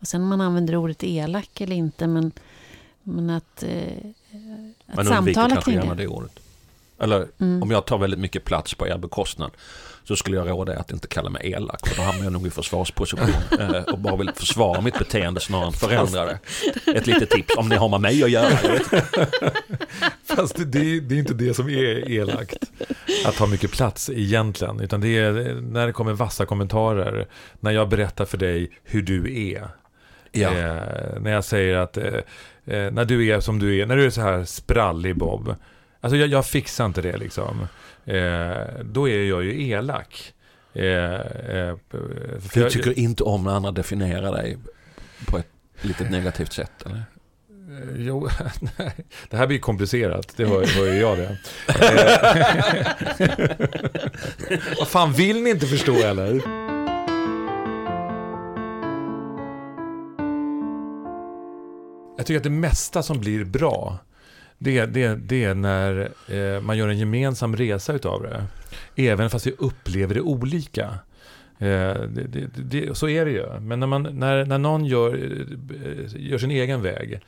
Och 0.00 0.06
sen 0.08 0.22
om 0.22 0.28
man 0.28 0.40
använder 0.40 0.76
ordet 0.76 1.04
elak 1.04 1.60
eller 1.60 1.76
inte, 1.76 2.06
men, 2.06 2.32
men 3.02 3.30
att, 3.30 3.62
eh, 3.62 3.96
att 4.86 4.96
Man 4.96 5.06
undviker 5.08 5.12
samtala 5.14 5.48
kanske 5.54 5.70
kring 5.70 5.80
gärna 5.80 5.94
det. 5.94 6.02
det 6.02 6.08
ordet. 6.08 6.38
Eller 6.98 7.28
Mm. 7.38 7.62
om 7.62 7.70
jag 7.70 7.86
tar 7.86 7.98
väldigt 7.98 8.20
mycket 8.20 8.44
plats 8.44 8.74
på 8.74 8.86
er 8.88 8.98
bekostnad 8.98 9.50
så 10.08 10.16
skulle 10.16 10.36
jag 10.36 10.48
råda 10.48 10.72
er 10.72 10.76
att 10.76 10.92
inte 10.92 11.08
kalla 11.08 11.30
mig 11.30 11.52
elak. 11.52 11.88
För 11.88 11.96
då 11.96 12.02
hamnar 12.02 12.24
jag 12.24 12.32
nog 12.32 12.46
i 12.46 12.50
försvarsposition 12.50 13.28
eh, 13.60 13.82
och 13.82 13.98
bara 13.98 14.16
vill 14.16 14.30
försvara 14.34 14.80
mitt 14.80 14.98
beteende 14.98 15.40
snarare 15.40 15.66
än 15.66 15.72
förändra 15.72 16.24
det. 16.24 16.38
Ett 16.94 17.06
litet 17.06 17.30
tips 17.30 17.56
om 17.56 17.68
ni 17.68 17.76
har 17.76 17.88
med 17.88 18.00
mig 18.00 18.24
att 18.24 18.30
göra. 18.30 18.50
Fast 20.24 20.56
det, 20.56 20.64
det, 20.64 21.00
det 21.00 21.14
är 21.14 21.18
inte 21.18 21.34
det 21.34 21.54
som 21.54 21.68
är 21.68 22.10
elakt. 22.10 22.70
Att 23.24 23.38
ha 23.38 23.46
mycket 23.46 23.72
plats 23.72 24.10
egentligen. 24.10 24.80
Utan 24.80 25.00
det 25.00 25.18
är 25.18 25.60
när 25.60 25.86
det 25.86 25.92
kommer 25.92 26.12
vassa 26.12 26.46
kommentarer. 26.46 27.26
När 27.60 27.70
jag 27.70 27.88
berättar 27.88 28.24
för 28.24 28.38
dig 28.38 28.70
hur 28.84 29.02
du 29.02 29.50
är. 29.50 29.68
Ja. 30.32 30.48
Eh, 30.48 31.20
när 31.20 31.32
jag 31.32 31.44
säger 31.44 31.76
att 31.76 31.96
eh, 31.96 32.14
eh, 32.66 32.92
när 32.92 33.04
du 33.04 33.26
är 33.28 33.40
som 33.40 33.58
du 33.58 33.80
är, 33.80 33.86
när 33.86 33.96
du 33.96 34.06
är 34.06 34.10
så 34.10 34.20
här 34.20 34.44
sprallig 34.44 35.16
Bob. 35.16 35.54
Alltså 36.06 36.16
jag, 36.16 36.28
jag 36.28 36.46
fixar 36.46 36.86
inte 36.86 37.02
det 37.02 37.16
liksom. 37.16 37.60
Eh, 38.04 38.56
då 38.84 39.08
är 39.08 39.24
jag 39.24 39.44
ju 39.44 39.68
elak. 39.68 40.32
Eh, 40.72 40.84
eh, 40.84 41.76
för 42.40 42.54
Du 42.54 42.60
jag- 42.60 42.70
tycker 42.70 42.98
inte 42.98 43.22
om 43.24 43.44
när 43.44 43.50
andra 43.52 43.70
definierar 43.72 44.32
dig 44.32 44.58
på 45.26 45.38
ett 45.38 45.46
lite 45.80 46.04
negativt 46.10 46.52
sätt? 46.52 46.72
Eller? 46.86 46.96
Eh, 46.96 47.02
Jo, 47.96 48.28
nej. 48.78 48.92
Det 49.30 49.36
här 49.36 49.46
blir 49.46 49.58
komplicerat, 49.58 50.32
det 50.36 50.44
hör, 50.46 50.66
hör 50.66 50.86
ju 50.92 51.00
jag 51.00 51.18
det. 51.18 51.38
Vad 54.78 54.88
fan, 54.88 55.12
vill 55.12 55.42
ni 55.42 55.50
inte 55.50 55.66
förstå 55.66 55.92
eller? 55.96 56.40
Jag 62.16 62.26
tycker 62.26 62.36
att 62.36 62.44
det 62.44 62.50
mesta 62.50 63.02
som 63.02 63.20
blir 63.20 63.44
bra, 63.44 63.98
det, 64.58 64.86
det, 64.86 65.14
det 65.14 65.44
är 65.44 65.54
när 65.54 66.12
eh, 66.28 66.60
man 66.60 66.78
gör 66.78 66.88
en 66.88 66.98
gemensam 66.98 67.56
resa 67.56 67.92
utav 67.92 68.22
det. 68.22 68.44
Även 69.02 69.30
fast 69.30 69.46
vi 69.46 69.54
upplever 69.58 70.14
det 70.14 70.20
olika. 70.20 70.84
Eh, 71.58 71.68
det, 71.68 72.26
det, 72.28 72.48
det, 72.56 72.94
så 72.98 73.08
är 73.08 73.24
det 73.24 73.30
ju. 73.30 73.60
Men 73.60 73.80
när, 73.80 73.86
man, 73.86 74.02
när, 74.02 74.44
när 74.44 74.58
någon 74.58 74.84
gör, 74.84 75.14
eh, 75.14 76.06
gör 76.30 76.38
sin 76.38 76.50
egen 76.50 76.82
väg 76.82 77.20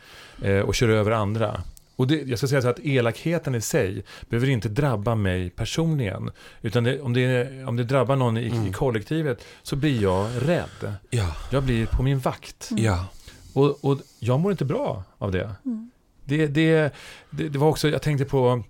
eh, 0.42 0.60
och 0.60 0.74
kör 0.74 0.88
över 0.88 1.10
andra. 1.10 1.62
Och 1.96 2.06
det, 2.06 2.22
jag 2.22 2.38
ska 2.38 2.48
säga 2.48 2.62
så 2.62 2.68
att 2.68 2.78
elakheten 2.84 3.54
i 3.54 3.60
sig 3.60 4.04
behöver 4.28 4.48
inte 4.48 4.68
drabba 4.68 5.14
mig 5.14 5.50
personligen. 5.50 6.30
Utan 6.62 6.84
det, 6.84 7.00
om, 7.00 7.12
det, 7.12 7.64
om 7.64 7.76
det 7.76 7.84
drabbar 7.84 8.16
någon 8.16 8.36
i, 8.36 8.48
Mm. 8.48 8.66
i 8.66 8.72
kollektivet 8.72 9.44
så 9.62 9.76
blir 9.76 10.02
jag 10.02 10.28
rädd. 10.40 10.94
Ja. 11.10 11.36
Jag 11.50 11.62
blir 11.62 11.86
på 11.86 12.02
min 12.02 12.18
vakt. 12.18 12.70
Ja. 12.76 13.06
Och, 13.52 13.84
och 13.84 13.98
jag 14.18 14.40
mår 14.40 14.52
inte 14.52 14.64
bra 14.64 15.04
av 15.18 15.32
det. 15.32 15.50
Mm. 15.64 15.90
Det, 16.28 16.46
det, 16.46 16.94
det, 17.30 17.48
det 17.48 17.58
var 17.58 17.68
också, 17.68 17.88
jag 17.88 18.02
tänkte 18.02 18.24
på 18.24 18.62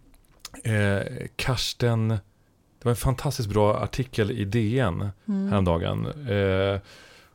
eh, 0.64 1.00
Karsten, 1.36 2.09
det 2.09 2.84
var 2.84 2.90
en 2.90 2.96
fantastiskt 2.96 3.48
bra 3.48 3.76
artikel 3.76 4.30
i 4.30 4.44
DN 4.44 5.11
Mm. 5.28 5.48
häromdagen. 5.50 6.06
Eh, 6.28 6.80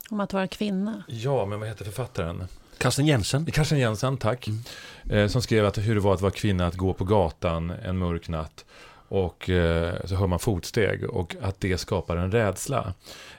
Om 0.09 0.19
att 0.19 0.33
vara 0.33 0.47
kvinna. 0.47 1.03
ja, 1.07 1.45
men 1.45 1.59
vad 1.59 1.67
heter 1.69 1.85
författaren? 1.85 2.43
Karsten 2.77 3.05
Jensen. 3.05 3.45
Karsten 3.45 3.79
Jensen, 3.79 4.17
tack. 4.17 4.47
Mm. 4.47 4.61
Eh, 5.09 5.27
som 5.27 5.41
skrev 5.41 5.65
att 5.65 5.77
hur 5.77 5.95
det 5.95 6.01
var 6.01 6.13
att 6.13 6.21
vara 6.21 6.31
kvinna, 6.31 6.67
att 6.67 6.75
gå 6.75 6.93
på 6.93 7.03
gatan 7.05 7.69
en 7.69 7.97
mörk 7.97 8.29
natt. 8.29 8.65
Och 9.13 9.49
eh, 9.49 9.95
så 10.05 10.15
hör 10.15 10.27
man 10.27 10.39
fotsteg 10.39 11.03
och 11.03 11.35
att 11.41 11.59
det 11.59 11.77
skapar 11.77 12.17
en 12.17 12.31
rädsla. 12.31 12.93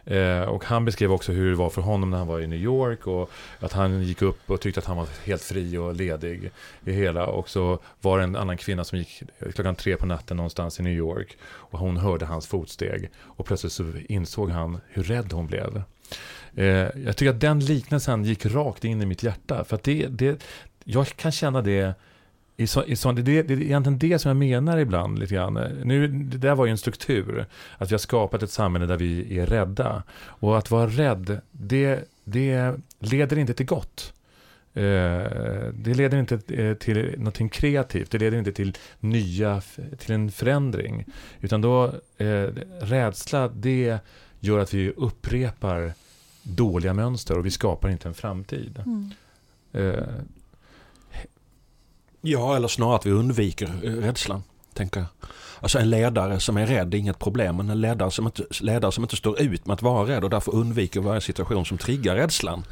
Eh, 0.05 0.41
och 0.41 0.65
han 0.65 0.85
beskrev 0.85 1.13
också 1.13 1.33
hur 1.33 1.51
det 1.51 1.57
var 1.57 1.71
för 1.71 1.83
honom 1.83 2.11
när 2.11 2.19
han 2.19 2.27
var 2.27 2.41
i 2.41 2.47
New 2.47 2.59
York 2.59 3.07
och 3.07 3.31
att 3.61 3.73
han 3.73 4.03
gick 4.03 4.23
upp 4.23 4.51
och 4.51 4.61
tyckte 4.61 4.81
att 4.81 4.87
han 4.87 4.97
var 4.97 5.07
helt 5.25 5.43
fri 5.43 5.77
och 5.77 5.95
ledig 5.95 6.51
i 6.85 6.93
hela. 6.93 7.27
Och 7.27 7.49
så 7.49 7.79
var 8.01 8.19
det 8.19 8.25
en 8.25 8.37
annan 8.37 8.57
kvinna 8.57 8.85
som 8.85 8.99
gick 8.99 9.23
klockan 9.55 9.75
tre 9.75 9.97
på 9.97 10.07
natten 10.07 10.37
någonstans 10.37 10.81
i 10.81 10.83
New 10.83 10.93
York 10.93 11.37
och 11.45 11.79
hon 11.79 11.97
hörde 11.97 12.27
hans 12.27 12.47
fotsteg 12.47 13.11
och 13.17 13.47
plötsligt 13.47 13.73
så 13.73 13.93
insåg 14.09 14.51
han 14.51 14.81
hur 14.89 15.03
rädd 15.03 15.33
hon 15.33 15.47
blev. 15.47 15.83
Eh, 16.55 16.67
jag 17.05 17.17
tycker 17.17 17.31
att 17.31 17.41
den 17.41 17.61
liknelsen 17.61 18.25
gick 18.25 18.47
rakt 18.47 18.85
in 18.85 19.03
i 19.03 19.07
mitt 19.07 19.23
hjärta. 19.23 19.65
För 19.65 19.77
att 19.77 19.83
det, 19.83 20.07
det, 20.07 20.45
jag 20.85 21.07
kan 21.07 21.33
känna 21.33 21.63
det 21.63 21.95
i 22.57 22.67
så, 22.67 22.85
i 22.85 22.97
så, 22.97 23.13
det, 23.13 23.23
det, 23.23 23.43
det 23.43 23.55
är 23.55 23.63
egentligen 23.63 23.99
det 23.99 24.19
som 24.19 24.29
jag 24.29 24.37
menar 24.37 24.79
ibland 24.79 25.19
lite 25.19 25.35
grann. 25.35 25.55
Nu, 25.85 26.09
det 26.09 26.39
där 26.39 26.55
var 26.55 26.67
ju 26.67 26.71
en 26.71 26.79
struktur. 26.79 27.47
Att 27.79 27.91
vi 27.91 27.95
har 27.95 27.99
skapat 27.99 28.43
ett 28.43 28.51
samhälle 28.51 28.87
där 28.87 28.97
vi 28.97 29.39
är 29.39 29.47
rädda. 29.47 30.03
Och 30.17 30.59
att 30.59 30.71
vara 30.71 30.87
rädd, 30.87 31.41
det, 31.51 32.09
det 32.25 32.75
leder 32.99 33.39
inte 33.39 33.55
till 33.55 33.67
gott. 33.67 34.13
Eh, 34.75 35.73
det 35.73 35.95
leder 35.95 36.19
inte 36.19 36.41
eh, 36.49 36.75
till 36.75 37.15
någonting 37.19 37.49
kreativt. 37.49 38.11
Det 38.11 38.19
leder 38.19 38.39
inte 38.39 38.53
till 38.53 38.77
nya, 39.01 39.63
till 39.99 40.15
en 40.15 40.31
förändring. 40.31 41.05
Utan 41.41 41.61
då, 41.61 41.85
eh, 42.19 42.49
rädsla, 42.81 43.49
det 43.49 43.99
gör 44.41 44.59
att 44.59 44.75
vi 44.75 44.91
upprepar 44.91 45.93
dåliga 46.43 46.95
mönster 46.95 47.39
och 47.39 47.47
vi 47.47 47.51
skapar 47.51 47.89
inte 47.89 48.09
en 48.09 48.15
framtid. 48.15 48.83
Mm. 48.87 49.11
Eh, 52.25 52.31
ja, 52.31 52.57
eller 52.57 52.69
snarare 52.69 52.97
att 52.97 53.07
vi 53.07 53.11
undviker 53.11 53.71
eh, 53.83 53.91
rädslan, 53.91 54.43
tänker 54.75 55.01
jag. 55.01 55.09
Alltså 55.61 55.79
en 55.79 55.91
ledare 55.91 56.41
som 56.41 56.57
är 56.57 56.67
rädd 56.67 56.95
är 56.95 56.99
inget 56.99 57.19
problem, 57.19 57.57
men 57.57 57.71
en 57.71 57.81
ledare 57.81 58.11
som 58.11 58.27
inte, 58.27 58.45
ledare 58.61 58.93
som 58.93 59.05
inte 59.05 59.17
står 59.17 59.41
ut 59.41 59.67
med 59.67 59.75
att 59.75 59.83
vara 59.83 60.09
rädd 60.09 60.25
och 60.25 60.31
därför 60.31 60.55
undviker 60.55 61.01
varje 61.01 61.21
situation 61.21 61.65
som 61.65 61.79
triggar 61.79 62.17
rädslan 62.17 62.65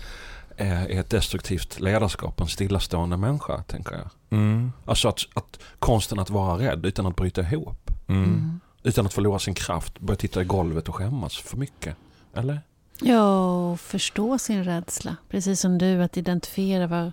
är 0.57 1.01
ett 1.01 1.11
destruktivt 1.11 1.81
ledarskap, 1.81 2.41
en 2.41 2.47
stillastående 2.47 3.17
människa, 3.17 3.63
tänker 3.63 3.93
jag. 3.93 4.39
Mm. 4.39 4.73
Alltså 4.85 5.09
att, 5.09 5.21
att 5.35 5.59
konsten 5.79 6.19
att 6.19 6.31
vara 6.31 6.59
rädd 6.59 6.87
utan 6.87 7.07
att 7.07 7.17
bryta 7.17 7.41
ihop. 7.41 7.91
Mm. 8.09 8.25
mm. 8.25 8.61
Utan 8.83 9.07
att 9.07 9.15
förlora 9.15 9.39
sin 9.39 9.55
kraft, 9.55 10.01
börja 10.01 10.17
titta 10.17 10.43
i 10.43 10.45
golvet 10.45 10.89
och 10.89 10.95
skämmas 10.95 11.37
för 11.37 11.57
mycket. 11.57 11.97
Eller? 12.35 12.61
Ja, 13.01 13.71
och 13.71 13.81
förstå 13.81 14.39
sin 14.39 14.65
rädsla. 14.65 15.17
Precis 15.29 15.61
som 15.61 15.79
du, 15.79 16.03
att 16.03 16.17
identifiera 16.17 16.87
var, 16.87 17.13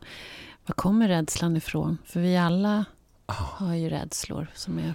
var 0.69 0.73
kommer 0.73 1.07
rädslan 1.07 1.57
ifrån? 1.57 1.97
För 2.05 2.19
vi 2.19 2.37
alla 2.37 2.85
ah. 3.25 3.33
har 3.33 3.75
ju 3.75 3.89
rädslor 3.89 4.47
som 4.55 4.79
är... 4.79 4.93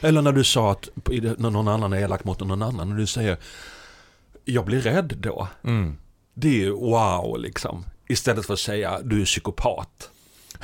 Eller 0.00 0.22
när 0.22 0.32
du 0.32 0.44
sa 0.44 0.72
att 0.72 0.88
när 1.38 1.50
någon 1.50 1.68
annan 1.68 1.92
är 1.92 1.96
elak 1.96 2.24
mot 2.24 2.40
någon 2.40 2.62
annan, 2.62 2.88
när 2.88 2.96
du 2.96 3.06
säger 3.06 3.38
jag 4.44 4.64
blir 4.64 4.80
rädd 4.80 5.14
då. 5.18 5.48
Mm. 5.64 5.96
Det 6.34 6.64
är 6.64 6.70
wow 6.70 7.38
liksom. 7.38 7.84
Istället 8.08 8.46
för 8.46 8.54
att 8.54 8.60
säga 8.60 9.00
du 9.02 9.20
är 9.20 9.24
psykopat. 9.24 10.10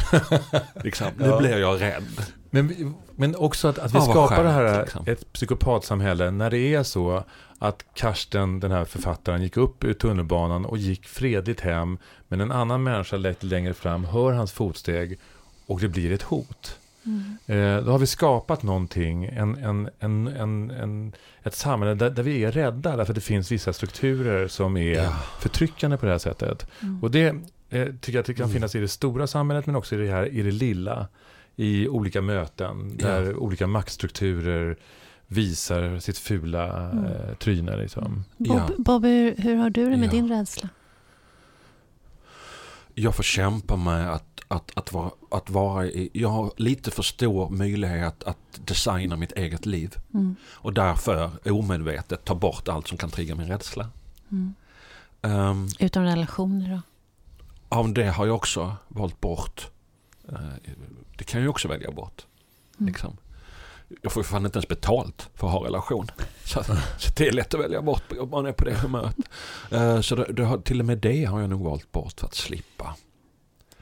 liksom, 0.85 1.07
nu 1.19 1.27
ja. 1.27 1.39
blir 1.39 1.59
jag 1.59 1.81
rädd. 1.81 2.27
Men, 2.51 2.95
men 3.17 3.37
också 3.37 3.69
att, 3.69 3.79
att 3.79 3.95
vi 3.95 3.99
ah, 3.99 4.03
skapar 4.03 4.37
skönt, 4.37 4.43
det 4.43 4.51
här, 4.51 4.83
liksom. 4.83 5.05
ett 5.07 5.33
psykopatsamhälle, 5.33 6.31
när 6.31 6.51
det 6.51 6.59
är 6.59 6.83
så 6.83 7.25
att 7.59 7.85
Karsten, 7.95 8.61
den 8.61 8.71
här 8.71 8.85
författaren, 8.85 9.43
gick 9.43 9.57
upp 9.57 9.85
ur 9.85 9.93
tunnelbanan 9.93 10.65
och 10.65 10.79
gick 10.79 11.07
fredligt 11.07 11.61
hem, 11.61 11.99
men 12.29 12.41
en 12.41 12.53
annan 12.53 12.83
människa 12.83 13.17
lite 13.17 13.47
längre 13.47 13.75
fram 13.75 14.05
hör 14.05 14.33
hans 14.33 14.53
fotsteg 14.53 15.19
och 15.67 15.81
det 15.81 15.89
blir 15.89 16.13
ett 16.13 16.23
hot. 16.23 16.79
Mm. 17.07 17.37
Eh, 17.47 17.85
då 17.85 17.93
har 17.93 17.99
vi 17.99 18.07
skapat 18.07 18.63
någonting, 18.63 19.25
en, 19.25 19.55
en, 19.55 19.91
en, 19.99 20.29
en, 20.29 20.71
en 20.71 21.13
ett 21.43 21.55
samhälle 21.55 21.95
där, 21.95 22.11
där, 22.11 22.23
vi 22.23 22.45
är 22.45 22.53
rädda, 22.53 22.97
därför 22.97 23.13
att 23.13 23.15
det 23.15 23.21
finns 23.21 23.53
vissa 23.53 23.73
strukturer 23.73 24.49
som 24.49 24.77
är 24.77 24.95
ja. 24.95 25.13
förtryckande 25.41 25.97
på 25.97 26.07
det 26.07 26.13
här 26.13 26.19
sättet. 26.19 26.67
Mm. 26.83 27.03
Och 27.03 27.11
det 27.11 27.35
eh, 27.81 27.87
tycker 27.87 28.13
jag 28.13 28.21
att 28.21 28.27
det 28.27 28.35
kan 28.35 28.45
mm. 28.45 28.55
finnas 28.55 28.75
i 28.75 28.81
det 28.81 28.89
stora 28.89 29.27
samhället, 29.27 29.67
men 29.67 29.77
också 29.77 29.95
i 29.95 29.99
det 29.99 30.11
här 30.13 30.27
i 30.27 30.43
det 30.43 30.51
lilla. 30.51 31.09
I 31.59 31.89
olika 31.89 32.23
möten, 32.23 32.97
där 32.97 33.23
ja. 33.23 33.37
olika 33.37 33.67
maktstrukturer 33.67 34.77
visar 35.27 35.99
sitt 35.99 36.19
fula 36.19 36.91
mm. 36.91 37.05
eh, 37.05 37.35
tryne. 37.35 37.77
Liksom. 37.77 38.25
Bob, 38.37 38.57
ja. 38.57 38.71
Bobby, 38.79 39.35
hur 39.39 39.57
har 39.57 39.71
du 39.71 39.91
det 39.91 39.97
med 39.97 40.07
ja. 40.07 40.11
din 40.11 40.29
rädsla? 40.29 40.69
Jag 42.95 43.15
får 43.15 43.23
kämpa 43.23 43.77
med 43.77 44.13
att, 44.13 44.41
att, 44.49 44.71
att, 44.75 44.93
vara, 44.93 45.11
att 45.31 45.51
vara 45.51 45.87
i, 45.87 46.11
jag 46.13 46.29
har 46.29 46.53
lite 46.57 46.91
för 46.91 47.03
stor 47.03 47.51
möjlighet 47.51 48.25
att 48.25 48.61
designa 48.65 49.17
mitt 49.17 49.33
eget 49.33 49.67
liv. 49.67 49.95
Mm. 50.15 50.37
Och 50.45 50.73
därför 50.73 51.31
omedvetet 51.51 52.25
ta 52.25 52.35
bort 52.35 52.69
allt 52.69 52.89
som 52.89 52.99
kan 52.99 53.11
trigga 53.11 53.35
min 53.35 53.49
rädsla. 53.49 53.91
Mm. 54.31 54.55
Um, 55.21 55.69
Utom 55.79 56.03
relationer 56.03 56.71
då? 56.71 56.81
Ja, 57.69 57.83
det 57.83 58.05
har 58.05 58.27
jag 58.27 58.37
också 58.37 58.77
valt 58.89 59.21
bort. 59.21 59.71
Uh, 60.33 60.39
det 61.17 61.25
kan 61.25 61.41
jag 61.41 61.51
också 61.51 61.69
välja 61.69 61.91
bort. 61.91 62.27
Mm. 62.79 62.89
Liksom 62.89 63.17
jag 64.03 64.13
får 64.13 64.21
ju 64.23 64.25
fan 64.25 64.45
inte 64.45 64.57
ens 64.57 64.69
betalt 64.69 65.29
för 65.35 65.47
att 65.47 65.53
ha 65.53 65.65
relation. 65.65 66.07
Så, 66.45 66.65
så 66.99 67.13
det 67.17 67.29
är 67.29 67.33
lätt 67.33 67.55
att 67.55 67.61
välja 67.61 67.83
bort 67.83 68.03
om 68.21 68.31
man 68.31 68.47
är 68.47 68.53
på 68.53 68.65
det 68.65 68.75
humöret. 68.75 69.17
Uh, 69.73 70.01
så 70.01 70.15
det, 70.15 70.33
det 70.33 70.45
har, 70.45 70.59
till 70.59 70.81
och 70.81 70.87
med 70.87 70.99
det 70.99 71.25
har 71.25 71.41
jag 71.41 71.51
nog 71.51 71.65
valt 71.65 71.93
bort 71.93 72.21
för 72.21 72.27
att 72.27 72.35
slippa. 72.35 72.97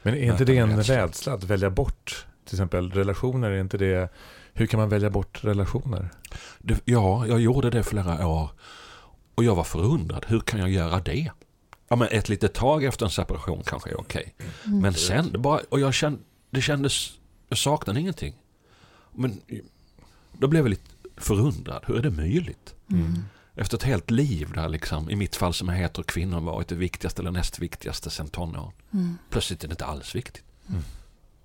Men 0.01 0.13
är 0.13 0.31
inte 0.31 0.45
det 0.45 0.57
en 0.57 0.83
rädsla 0.83 1.33
att 1.33 1.43
välja 1.43 1.69
bort 1.69 2.25
till 2.45 2.55
exempel 2.55 2.91
relationer? 2.91 3.51
Är 3.51 3.61
inte 3.61 3.77
det, 3.77 4.13
hur 4.53 4.67
kan 4.67 4.79
man 4.79 4.89
välja 4.89 5.09
bort 5.09 5.43
relationer? 5.43 6.09
Det, 6.59 6.81
ja, 6.85 7.27
jag 7.27 7.41
gjorde 7.41 7.69
det 7.69 7.83
flera 7.83 8.27
år. 8.27 8.49
Och 9.35 9.43
jag 9.43 9.55
var 9.55 9.63
förundrad. 9.63 10.25
Hur 10.27 10.39
kan 10.39 10.59
jag 10.59 10.69
göra 10.69 10.99
det? 10.99 11.31
Ja, 11.87 11.95
men 11.95 12.07
ett 12.11 12.29
litet 12.29 12.53
tag 12.53 12.83
efter 12.83 13.05
en 13.05 13.11
separation 13.11 13.63
kanske 13.65 13.89
är 13.89 13.99
okej. 13.99 14.33
Okay. 14.37 14.47
Mm. 14.65 14.79
Men 14.79 14.93
sen, 14.93 15.31
det 15.31 15.37
bara, 15.37 15.61
och 15.69 15.79
jag 15.79 15.93
kände, 15.93 16.19
det 16.49 16.61
kändes, 16.61 17.11
jag 17.49 17.57
saknade 17.57 17.99
ingenting. 17.99 18.35
Men 19.11 19.41
då 20.31 20.47
blev 20.47 20.63
jag 20.63 20.69
lite 20.69 20.91
förundrad. 21.17 21.83
Hur 21.87 21.97
är 21.97 22.01
det 22.01 22.09
möjligt? 22.09 22.75
Mm. 22.91 23.23
Efter 23.55 23.77
ett 23.77 23.83
helt 23.83 24.11
liv 24.11 24.51
där 24.55 24.69
liksom, 24.69 25.09
i 25.09 25.15
mitt 25.15 25.35
fall 25.35 25.53
som 25.53 25.69
jag 25.69 25.75
heter 25.75 26.03
kvinnor 26.03 26.41
varit 26.41 26.67
det 26.67 26.75
viktigaste 26.75 27.21
eller 27.21 27.31
näst 27.31 27.59
viktigaste 27.59 28.09
sen 28.09 28.27
tonåren. 28.27 28.71
Mm. 28.91 29.17
Plötsligt 29.29 29.63
är 29.63 29.67
det 29.67 29.73
inte 29.73 29.85
alls 29.85 30.15
viktigt. 30.15 30.43
Mm. 30.69 30.81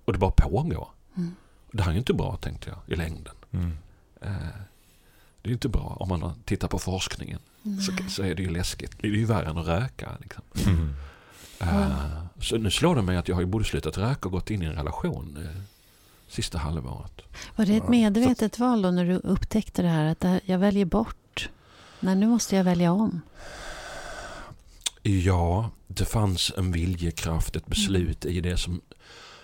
Och 0.05 0.13
det 0.13 0.19
bara 0.19 0.31
pågår. 0.31 0.87
Mm. 1.17 1.35
Det 1.71 1.83
här 1.83 1.89
är 1.89 1.93
ju 1.93 1.99
inte 1.99 2.13
bra 2.13 2.35
tänkte 2.35 2.69
jag 2.69 2.79
i 2.93 2.95
längden. 2.95 3.35
Mm. 3.51 3.77
Eh, 4.21 4.47
det 5.41 5.49
är 5.49 5.53
inte 5.53 5.69
bra 5.69 5.97
om 5.99 6.09
man 6.09 6.33
tittar 6.45 6.67
på 6.67 6.79
forskningen. 6.79 7.39
Så, 7.63 8.09
så, 8.09 8.23
är 8.23 8.35
det 8.35 8.43
ju 8.43 8.49
läskigt. 8.49 8.91
Det 9.01 9.07
är 9.07 9.11
ju 9.11 9.25
värre 9.25 9.49
än 9.49 9.57
att 9.57 9.67
röka. 9.67 10.17
Liksom. 10.21 10.43
Mm. 10.67 10.93
Uh, 11.61 12.23
så 12.39 12.57
nu 12.57 12.71
slår 12.71 12.95
det 12.95 13.01
mig 13.01 13.17
att 13.17 13.27
jag 13.27 13.35
har 13.35 13.41
ju 13.41 13.47
både 13.47 13.65
slutat 13.65 13.97
röka 13.97 14.25
och 14.25 14.31
gått 14.31 14.49
in 14.49 14.61
i 14.61 14.65
en 14.65 14.73
relation. 14.73 15.37
Uh, 15.37 15.61
sista 16.27 16.57
halvåret. 16.57 17.21
Var 17.55 17.65
det 17.65 17.75
ett 17.75 17.89
medvetet 17.89 18.59
val 18.59 18.81
då 18.81 18.91
när 18.91 19.05
du 19.05 19.15
upptäckte 19.15 19.81
det 19.81 19.87
här 19.87 20.05
att 20.05 20.41
jag 20.45 20.59
väljer 20.59 20.85
bort? 20.85 21.49
Nej, 21.99 22.15
nu 22.15 22.27
måste 22.27 22.55
jag 22.55 22.63
välja 22.63 22.91
om. 22.91 23.21
Ja, 25.01 25.69
det 25.87 26.05
fanns 26.05 26.51
en 26.57 26.71
viljekraft, 26.71 27.55
ett 27.55 27.67
beslut 27.67 28.25
mm. 28.25 28.37
i 28.37 28.41
det 28.41 28.57
som, 28.57 28.81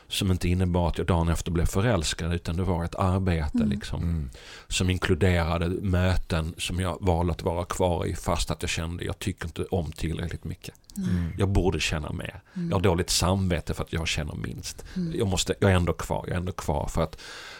som 0.09 0.31
inte 0.31 0.49
innebar 0.49 0.87
att 0.87 0.97
jag 0.97 1.07
dagen 1.07 1.29
efter 1.29 1.51
blev 1.51 1.65
förälskad 1.65 2.33
utan 2.33 2.57
det 2.57 2.63
var 2.63 2.83
ett 2.83 2.95
arbete 2.95 3.57
mm. 3.57 3.69
liksom, 3.69 4.03
mm. 4.03 4.29
som 4.67 4.89
inkluderade 4.89 5.67
möten 5.69 6.53
som 6.57 6.79
jag 6.79 6.97
valde 7.01 7.31
att 7.31 7.43
vara 7.43 7.65
kvar 7.65 8.05
i 8.05 8.15
fast 8.15 8.51
att 8.51 8.61
jag 8.61 8.69
kände 8.69 9.03
jag 9.03 9.19
tycker 9.19 9.45
inte 9.45 9.63
om 9.63 9.91
tillräckligt 9.91 10.43
mycket. 10.43 10.75
Mm. 10.97 11.33
Jag 11.37 11.49
borde 11.49 11.79
känna 11.79 12.11
mer. 12.11 12.41
Mm. 12.53 12.69
Jag 12.69 12.75
har 12.75 12.81
dåligt 12.81 13.09
samvete 13.09 13.73
för 13.73 13.83
att 13.83 13.93
jag 13.93 14.07
känner 14.07 14.35
minst. 14.35 14.85
Mm. 14.95 15.13
Jag, 15.17 15.27
måste, 15.27 15.55
jag 15.59 15.71
är 15.71 15.75
ändå 15.75 15.93
kvar, 15.93 16.23
jag 16.27 16.33
är 16.33 16.39
ändå 16.39 16.51
kvar 16.51 16.87
för 16.87 17.03
att 17.03 17.17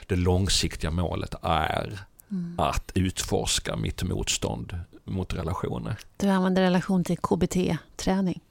det 0.07 0.15
långsiktiga 0.15 0.91
målet 0.91 1.35
är 1.41 1.99
mm. 2.31 2.59
att 2.59 2.91
utforska 2.93 3.75
mitt 3.75 4.03
motstånd 4.03 4.79
mot 5.03 5.33
relationer. 5.33 5.97
Du 6.17 6.27
använder 6.27 6.61
relation 6.61 7.03
till 7.03 7.17
KBT-träning? 7.17 8.41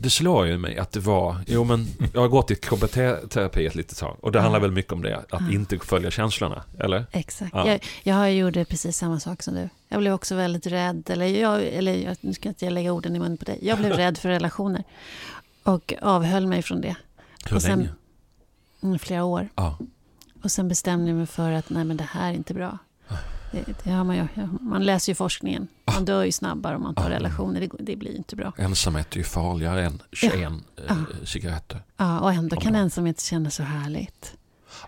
Det 0.00 0.10
slår 0.10 0.46
ju 0.46 0.58
mig 0.58 0.78
att 0.78 0.92
det 0.92 1.00
var, 1.00 1.36
jo 1.46 1.64
men 1.64 1.86
jag 2.14 2.20
har 2.20 2.28
gått 2.28 2.50
i 2.50 2.54
KBT-terapi 2.54 3.66
ett 3.66 3.74
litet 3.74 3.98
tag 3.98 4.16
och 4.20 4.32
det 4.32 4.40
handlar 4.40 4.60
väl 4.60 4.70
mycket 4.70 4.92
om 4.92 5.02
det, 5.02 5.24
att 5.30 5.52
inte 5.52 5.78
följa 5.78 6.10
känslorna, 6.10 6.62
eller? 6.78 7.06
Exakt, 7.12 7.52
ja. 7.54 7.66
jag, 7.68 7.80
jag 8.02 8.34
gjorde 8.34 8.64
precis 8.64 8.96
samma 8.96 9.20
sak 9.20 9.42
som 9.42 9.54
du. 9.54 9.68
Jag 9.88 10.00
blev 10.00 10.12
också 10.12 10.34
väldigt 10.34 10.66
rädd, 10.66 11.10
eller, 11.10 11.26
jag, 11.26 11.62
eller 11.62 12.16
nu 12.20 12.34
ska 12.34 12.48
inte 12.48 12.64
jag 12.64 12.72
lägga 12.72 12.92
orden 12.92 13.16
i 13.16 13.18
munnen 13.18 13.36
på 13.36 13.44
dig. 13.44 13.58
Jag 13.62 13.78
blev 13.78 13.92
rädd 13.96 14.18
för 14.18 14.28
relationer 14.28 14.84
och 15.62 15.94
avhöll 16.02 16.46
mig 16.46 16.62
från 16.62 16.80
det. 16.80 16.96
Hur 17.46 17.56
och 17.56 17.62
sen, 17.62 17.78
länge? 17.78 17.90
Mm, 18.82 18.98
flera 18.98 19.24
år. 19.24 19.48
Ja. 19.54 19.78
Och 20.42 20.50
sen 20.50 20.68
bestämde 20.68 21.10
jag 21.10 21.16
mig 21.16 21.26
för 21.26 21.52
att 21.52 21.70
nej 21.70 21.84
men 21.84 21.96
det 21.96 22.08
här 22.10 22.30
är 22.30 22.34
inte 22.34 22.54
bra. 22.54 22.78
Det, 23.52 23.64
det 23.84 23.90
har 23.90 24.04
man, 24.04 24.16
ju, 24.16 24.26
man 24.60 24.84
läser 24.84 25.12
ju 25.12 25.14
forskningen. 25.14 25.68
Man 25.94 26.04
dör 26.04 26.24
ju 26.24 26.32
snabbare 26.32 26.76
om 26.76 26.82
man 26.82 26.94
tar 26.94 27.10
relationer. 27.10 27.60
Det, 27.60 27.70
det 27.78 27.96
blir 27.96 28.16
inte 28.16 28.36
bra. 28.36 28.52
Ensamhet 28.56 29.12
är 29.12 29.16
ju 29.16 29.24
farligare 29.24 29.84
än 29.84 30.02
21 30.12 30.34
ja. 30.40 30.82
ja. 30.88 30.94
cigaretter. 31.24 31.82
Ja, 31.96 32.20
och 32.20 32.32
ändå 32.32 32.56
kan 32.56 32.74
ensamhet 32.74 33.20
kännas 33.20 33.54
så 33.54 33.62
härligt. 33.62 34.36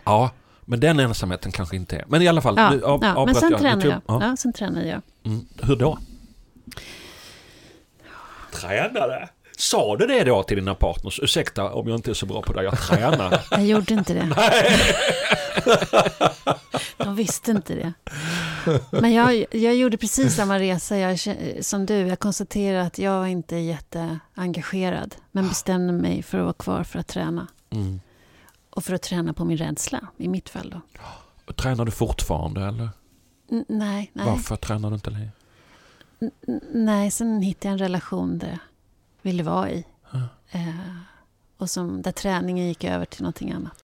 Ja, 0.04 0.30
men 0.60 0.80
den 0.80 1.00
ensamheten 1.00 1.52
kanske 1.52 1.76
inte 1.76 1.96
är. 1.96 2.04
Men 2.08 2.22
i 2.22 2.28
alla 2.28 2.40
fall. 2.40 2.54
Ja, 2.56 2.70
nu, 2.70 2.82
av, 2.82 3.00
ja 3.02 3.26
men 3.26 3.34
sen 3.34 3.50
jag. 3.50 3.60
tränar 3.60 3.86
jag. 3.86 4.00
Ja. 4.06 4.18
ja. 4.22 4.36
sen 4.36 4.52
tränar 4.52 4.82
jag. 4.82 5.02
Mm. 5.24 5.46
Hur 5.62 5.76
då? 5.76 5.98
Tränade? 8.52 9.28
Sa 9.58 9.96
du 9.96 10.06
det 10.06 10.24
då 10.24 10.42
till 10.42 10.56
dina 10.56 10.74
partners? 10.74 11.20
Ursäkta 11.22 11.72
om 11.72 11.88
jag 11.88 11.98
inte 11.98 12.10
är 12.10 12.14
så 12.14 12.26
bra 12.26 12.42
på 12.42 12.52
det, 12.52 12.62
jag 12.62 12.80
tränar. 12.80 13.40
jag 13.50 13.66
gjorde 13.66 13.94
inte 13.94 14.14
det. 14.14 14.32
Nej. 14.36 14.80
De 16.96 17.14
visste 17.14 17.50
inte 17.50 17.74
det. 17.74 17.92
Men 18.90 19.12
jag, 19.12 19.44
jag 19.50 19.74
gjorde 19.74 19.96
precis 19.96 20.36
samma 20.36 20.58
resa 20.58 20.98
jag, 20.98 21.18
som 21.64 21.86
du. 21.86 21.94
Jag 21.94 22.18
konstaterade 22.18 22.86
att 22.86 22.98
jag 22.98 23.28
inte 23.28 23.56
är 23.56 23.60
jätteengagerad. 23.60 25.16
Men 25.32 25.48
bestämde 25.48 25.92
mig 25.92 26.22
för 26.22 26.38
att 26.38 26.44
vara 26.44 26.52
kvar 26.52 26.84
för 26.84 26.98
att 26.98 27.08
träna. 27.08 27.46
Mm. 27.70 28.00
Och 28.70 28.84
för 28.84 28.94
att 28.94 29.02
träna 29.02 29.32
på 29.32 29.44
min 29.44 29.56
rädsla, 29.56 30.00
i 30.16 30.28
mitt 30.28 30.48
fall 30.48 30.70
då. 30.70 30.80
Tränar 31.52 31.84
du 31.84 31.90
fortfarande 31.90 32.60
eller? 32.60 32.88
N 33.50 33.64
nej, 33.68 34.10
nej. 34.12 34.26
Varför 34.26 34.56
tränar 34.56 34.90
du 34.90 34.94
inte 34.94 35.10
längre? 35.10 35.30
N 36.20 36.60
nej, 36.72 37.10
sen 37.10 37.42
hittade 37.42 37.68
jag 37.68 37.72
en 37.72 37.78
relation 37.78 38.38
där 38.38 38.48
jag 38.48 38.58
ville 39.22 39.42
vara 39.42 39.70
i. 39.70 39.84
Ja. 40.10 40.28
Eh, 40.50 40.70
och 41.56 41.70
som, 41.70 42.02
där 42.02 42.12
träningen 42.12 42.68
gick 42.68 42.84
över 42.84 43.04
till 43.04 43.22
någonting 43.22 43.52
annat. 43.52 43.84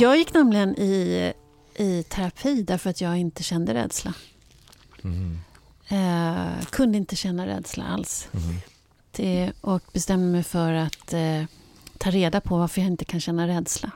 Jag 0.00 0.16
gick 0.16 0.34
nämligen 0.34 0.78
i, 0.78 1.32
i 1.74 2.02
terapi 2.02 2.62
därför 2.62 2.90
att 2.90 3.00
jag 3.00 3.18
inte 3.18 3.42
kände 3.42 3.74
rädsla. 3.74 4.14
Mm. 5.04 5.38
Eh, 5.88 6.64
kunde 6.70 6.98
inte 6.98 7.16
känna 7.16 7.46
rädsla 7.46 7.84
alls. 7.84 8.28
Mm. 8.32 8.56
Det, 9.10 9.52
och 9.60 9.82
bestämde 9.92 10.26
mig 10.26 10.42
för 10.42 10.72
att 10.72 11.12
eh, 11.12 11.44
ta 11.98 12.10
reda 12.10 12.40
på 12.40 12.58
varför 12.58 12.80
jag 12.80 12.90
inte 12.90 13.04
kan 13.04 13.20
känna 13.20 13.48
rädsla. 13.48 13.90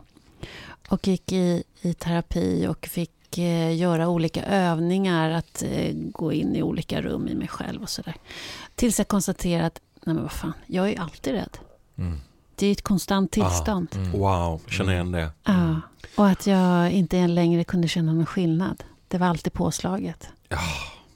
Och 0.88 1.08
gick 1.08 1.32
i, 1.32 1.62
i 1.80 1.94
terapi 1.94 2.66
och 2.66 2.86
fick 2.86 3.38
eh, 3.38 3.76
göra 3.76 4.08
olika 4.08 4.44
övningar, 4.44 5.30
att 5.30 5.62
eh, 5.62 5.92
gå 5.94 6.32
in 6.32 6.56
i 6.56 6.62
olika 6.62 7.02
rum 7.02 7.28
i 7.28 7.34
mig 7.34 7.48
själv 7.48 7.82
och 7.82 7.90
sådär. 7.90 8.14
Tills 8.74 8.98
jag 8.98 9.08
konstaterade 9.08 9.66
att, 9.66 9.80
nej 10.04 10.14
men 10.14 10.22
vad 10.22 10.32
fan, 10.32 10.52
jag 10.66 10.90
är 10.90 11.00
alltid 11.00 11.32
rädd. 11.32 11.58
Mm. 11.96 12.20
Det 12.56 12.66
är 12.66 12.72
ett 12.72 12.82
konstant 12.82 13.32
tillstånd. 13.32 13.88
Mm. 13.94 14.12
Wow, 14.12 14.60
känner 14.68 14.92
igen 14.92 15.12
det. 15.12 15.30
Ja, 15.44 15.80
och 16.16 16.26
att 16.28 16.46
jag 16.46 16.90
inte 16.90 17.26
längre 17.26 17.64
kunde 17.64 17.88
känna 17.88 18.12
någon 18.12 18.26
skillnad. 18.26 18.84
Det 19.08 19.18
var 19.18 19.26
alltid 19.26 19.52
påslaget. 19.52 20.28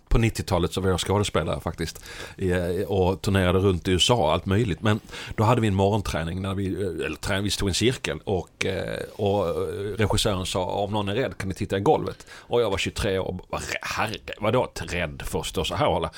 På 0.09 0.19
90-talet 0.19 0.73
så 0.73 0.81
var 0.81 0.89
jag 0.91 1.01
skådespelare 1.01 1.61
faktiskt. 1.61 2.05
Och 2.87 3.23
turnerade 3.23 3.59
runt 3.59 3.89
i 3.89 3.91
USA 3.91 4.33
allt 4.33 4.47
möjligt. 4.47 4.83
Men 4.83 5.01
då 5.37 5.45
hade 5.45 5.61
vi 5.61 5.69
en 5.69 5.75
morgonträning 5.75 6.43
när 6.43 6.55
vi, 6.55 6.67
eller 6.75 7.17
träning, 7.17 7.45
vi 7.45 7.51
stod 7.51 7.69
i 7.69 7.71
en 7.71 7.75
cirkel. 7.75 8.19
Och, 8.25 8.67
eh, 8.67 8.99
och 9.17 9.45
regissören 9.99 10.47
sa 10.47 10.65
om 10.65 10.93
någon 10.93 11.09
är 11.09 11.15
rädd 11.15 11.39
kan 11.39 11.49
ni 11.49 11.55
titta 11.55 11.77
i 11.79 11.81
golvet. 11.81 12.27
Och 12.33 12.61
jag 12.63 12.71
var 12.71 12.79
23 12.79 13.19
år 13.19 13.41
och 13.51 13.61
herre, 13.83 14.17
vadå 14.41 14.73
rädd 14.75 15.23
först 15.27 15.59
och 15.59 15.67
så 15.67 15.75
här 15.75 15.87
hålla. 15.87 16.11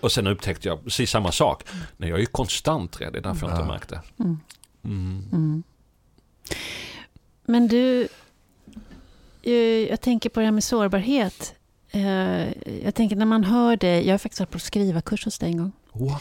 Och 0.00 0.12
sen 0.12 0.26
upptäckte 0.26 0.68
jag 0.68 0.84
precis 0.84 1.10
samma 1.10 1.32
sak. 1.32 1.62
Nej, 1.96 2.08
jag 2.10 2.16
är 2.16 2.20
ju 2.20 2.26
konstant 2.26 3.00
rädd, 3.00 3.12
det 3.12 3.18
är 3.18 3.22
därför 3.22 3.46
jag 3.46 3.52
inte 3.56 3.62
Ja. 3.62 3.72
märkt 3.72 3.88
det. 3.88 4.00
Mm. 4.18 4.40
Mm. 4.84 5.22
Mm. 5.32 5.62
Men 7.44 7.68
du, 7.68 8.08
eh, 9.42 9.52
jag 9.88 10.00
tänker 10.00 10.30
på 10.30 10.40
det 10.40 10.46
här 10.46 10.52
med 10.52 10.64
sårbarhet. 10.64 11.54
Eh, 11.90 12.48
Jag 12.84 12.94
tänker 12.94 13.16
när 13.16 13.26
man 13.26 13.44
hör 13.44 13.76
det, 13.76 14.02
jag 14.02 14.12
har 14.12 14.18
faktiskt 14.18 14.40
varit 14.40 14.50
på 14.50 14.58
skrivarkurs 14.58 15.24
hos 15.24 15.38
dig 15.38 15.50
en 15.50 15.56
gång. 15.56 15.72
Wow. 15.92 16.18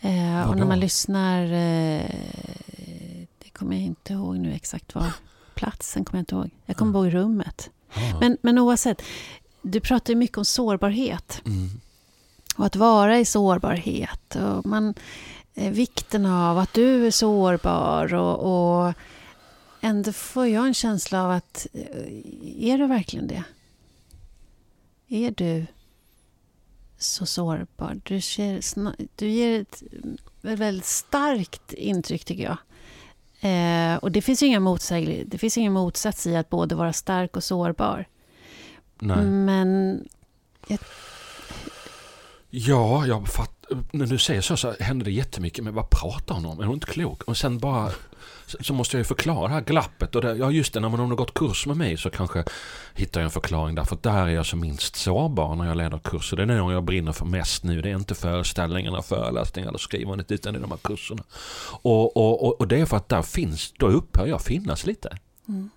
Eh, 0.00 0.48
och 0.50 0.56
när 0.56 0.64
man 0.66 0.80
lyssnar, 0.80 1.42
det 3.38 3.50
kommer 3.52 3.76
jag 3.76 3.84
inte 3.84 4.12
ihåg 4.12 4.36
nu 4.38 4.52
exakt 4.54 4.94
var, 4.94 5.12
platsen 5.54 6.04
kommer 6.04 6.18
jag 6.18 6.22
inte 6.22 6.34
ihåg. 6.34 6.50
Jag 6.66 6.76
kommer 6.76 6.98
ihåg 6.98 7.14
rummet. 7.14 7.70
Ah. 7.92 8.18
Men, 8.20 8.36
men 8.42 8.58
oavsett, 8.58 9.02
du 9.62 9.80
pratar 9.80 10.12
ju 10.12 10.16
mycket 10.18 10.38
om 10.38 10.44
sårbarhet. 10.44 11.42
Mm. 11.46 11.68
Och 12.56 12.66
att 12.66 12.76
vara 12.76 13.18
i 13.18 13.24
sårbarhet. 13.24 14.34
Och 14.36 14.66
man, 14.66 14.94
vikten 15.70 16.26
av 16.26 16.58
att 16.58 16.74
du 16.74 17.06
är 17.06 17.10
sårbar. 17.10 18.14
Och, 18.14 18.38
och 18.86 18.92
ändå 19.80 20.12
får 20.12 20.46
jag 20.46 20.66
en 20.66 20.74
känsla 20.74 21.24
av 21.24 21.30
att, 21.30 21.66
eh, 21.72 22.70
är 22.70 22.78
du 22.78 22.86
verkligen 22.86 23.26
det? 23.26 23.44
Är 25.08 25.30
du 25.30 25.66
så 26.98 27.26
sårbar? 27.26 28.00
Du, 28.04 28.20
ser, 28.20 28.58
sna- 28.60 29.08
du 29.16 29.28
ger 29.30 29.60
ett 29.60 29.82
väldigt 30.40 30.84
starkt 30.84 31.72
intryck 31.72 32.24
tycker 32.24 32.42
jag. 32.44 32.56
Eh, 33.40 33.96
och 33.96 34.12
det 34.12 34.22
finns 34.22 34.42
ju 34.42 34.46
inga 34.46 34.60
motsäg- 34.60 35.24
det 35.26 35.38
finns 35.38 35.58
ingen 35.58 35.72
motsats 35.72 36.26
i 36.26 36.36
att 36.36 36.48
både 36.50 36.74
vara 36.74 36.92
stark 36.92 37.36
och 37.36 37.44
sårbar. 37.44 38.04
Nej. 39.00 39.24
Men 39.24 40.00
Ja, 42.50 43.06
jag 43.06 43.28
fatt, 43.28 43.57
när 43.90 44.06
du 44.06 44.18
säger 44.18 44.40
så 44.40 44.56
så 44.56 44.74
händer 44.80 45.04
det 45.04 45.10
jättemycket. 45.10 45.64
Men 45.64 45.74
vad 45.74 45.90
pratar 45.90 46.34
hon 46.34 46.46
om? 46.46 46.60
Är 46.60 46.64
hon 46.64 46.74
inte 46.74 46.86
klok? 46.86 47.22
Och 47.22 47.36
sen 47.36 47.58
bara 47.58 47.90
så, 48.46 48.74
måste 48.74 48.96
jag 48.96 49.00
ju 49.00 49.04
förklara 49.04 49.48
det 49.48 49.54
här 49.54 49.60
glappet. 49.60 50.14
Och 50.14 50.22
det, 50.22 50.36
ja 50.36 50.50
just 50.50 50.72
det, 50.72 50.80
när 50.80 50.88
man 50.88 51.00
har 51.00 51.16
gått 51.16 51.34
kurs 51.34 51.66
med 51.66 51.76
mig 51.76 51.96
så 51.96 52.10
kanske 52.10 52.44
hittar 52.94 53.20
jag 53.20 53.24
en 53.24 53.30
förklaring 53.30 53.74
därför 53.74 53.96
att 53.96 54.02
där 54.02 54.26
är 54.26 54.28
jag 54.28 54.46
som 54.46 54.60
minst 54.60 54.96
sårbar 54.96 55.54
när 55.54 55.66
jag 55.66 55.76
leder 55.76 55.98
kurser. 55.98 56.36
Det 56.36 56.42
är 56.42 56.46
det 56.46 56.54
jag 56.54 56.84
brinner 56.84 57.12
för 57.12 57.24
mest 57.26 57.64
nu. 57.64 57.82
Det 57.82 57.90
är 57.90 57.96
inte 57.96 58.14
föreställningarna, 58.14 59.02
föreläsningar 59.02 59.68
eller 59.68 59.78
skrivandet 59.78 60.32
utan 60.32 60.52
det 60.52 60.58
är 60.58 60.62
de 60.62 60.70
här 60.70 60.78
kurserna. 60.78 61.22
Och, 61.82 62.16
och, 62.16 62.44
och, 62.44 62.60
och 62.60 62.68
det 62.68 62.80
är 62.80 62.86
för 62.86 62.96
att 62.96 63.08
där 63.08 63.22
finns, 63.22 63.72
då 63.76 63.86
upphör 63.86 64.26
jag 64.26 64.42
finnas 64.42 64.86
lite. 64.86 65.18
Mm. 65.48 65.70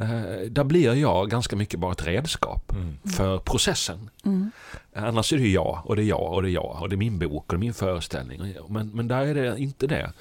Eh, 0.00 0.40
där 0.50 0.64
blir 0.64 0.94
jag 0.94 1.30
ganska 1.30 1.56
mycket 1.56 1.80
bara 1.80 1.92
ett 1.92 2.06
redskap 2.06 2.72
Mm. 2.72 2.98
för 3.16 3.38
processen. 3.38 4.10
mm, 4.24 4.50
Annars 4.96 5.32
är 5.32 5.36
det 5.38 5.48
jag 5.48 5.82
och 5.84 5.96
det 5.96 6.02
är 6.02 6.06
jag 6.06 6.32
och 6.32 6.42
det 6.42 6.48
är 6.48 6.52
jag 6.52 6.78
och 6.82 6.88
det 6.88 6.94
är 6.94 6.96
min 6.96 7.18
bok 7.18 7.32
och 7.52 7.54
det 7.54 7.56
är 7.56 7.58
min 7.58 7.74
föreställning. 7.74 8.54
Men, 8.68 8.88
men 8.88 9.08
där 9.08 9.26
är 9.26 9.34
det 9.34 9.58
inte 9.58 9.86
det. 9.86 10.12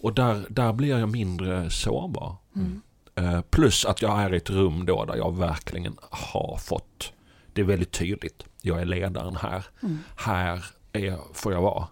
Och 0.00 0.14
där, 0.14 0.46
där 0.48 0.72
blir 0.72 0.98
jag 0.98 1.08
mindre 1.08 1.70
sårbar. 1.70 2.36
mm, 2.56 2.80
Eh, 3.16 3.40
plus 3.40 3.84
att 3.84 4.02
jag 4.02 4.20
är 4.22 4.34
i 4.34 4.36
ett 4.36 4.50
rum 4.50 4.86
då 4.86 5.04
där 5.04 5.16
jag 5.16 5.36
verkligen 5.36 5.96
har 6.10 6.56
fått, 6.60 7.12
det 7.52 7.60
är 7.60 7.64
väldigt 7.64 7.90
tydligt, 7.92 8.44
jag 8.62 8.80
är 8.80 8.84
ledaren 8.84 9.36
här. 9.36 9.64
mm, 9.82 9.98
Här 10.16 10.64
är, 10.92 11.18
får 11.32 11.52
jag 11.52 11.62
vara. 11.62 11.86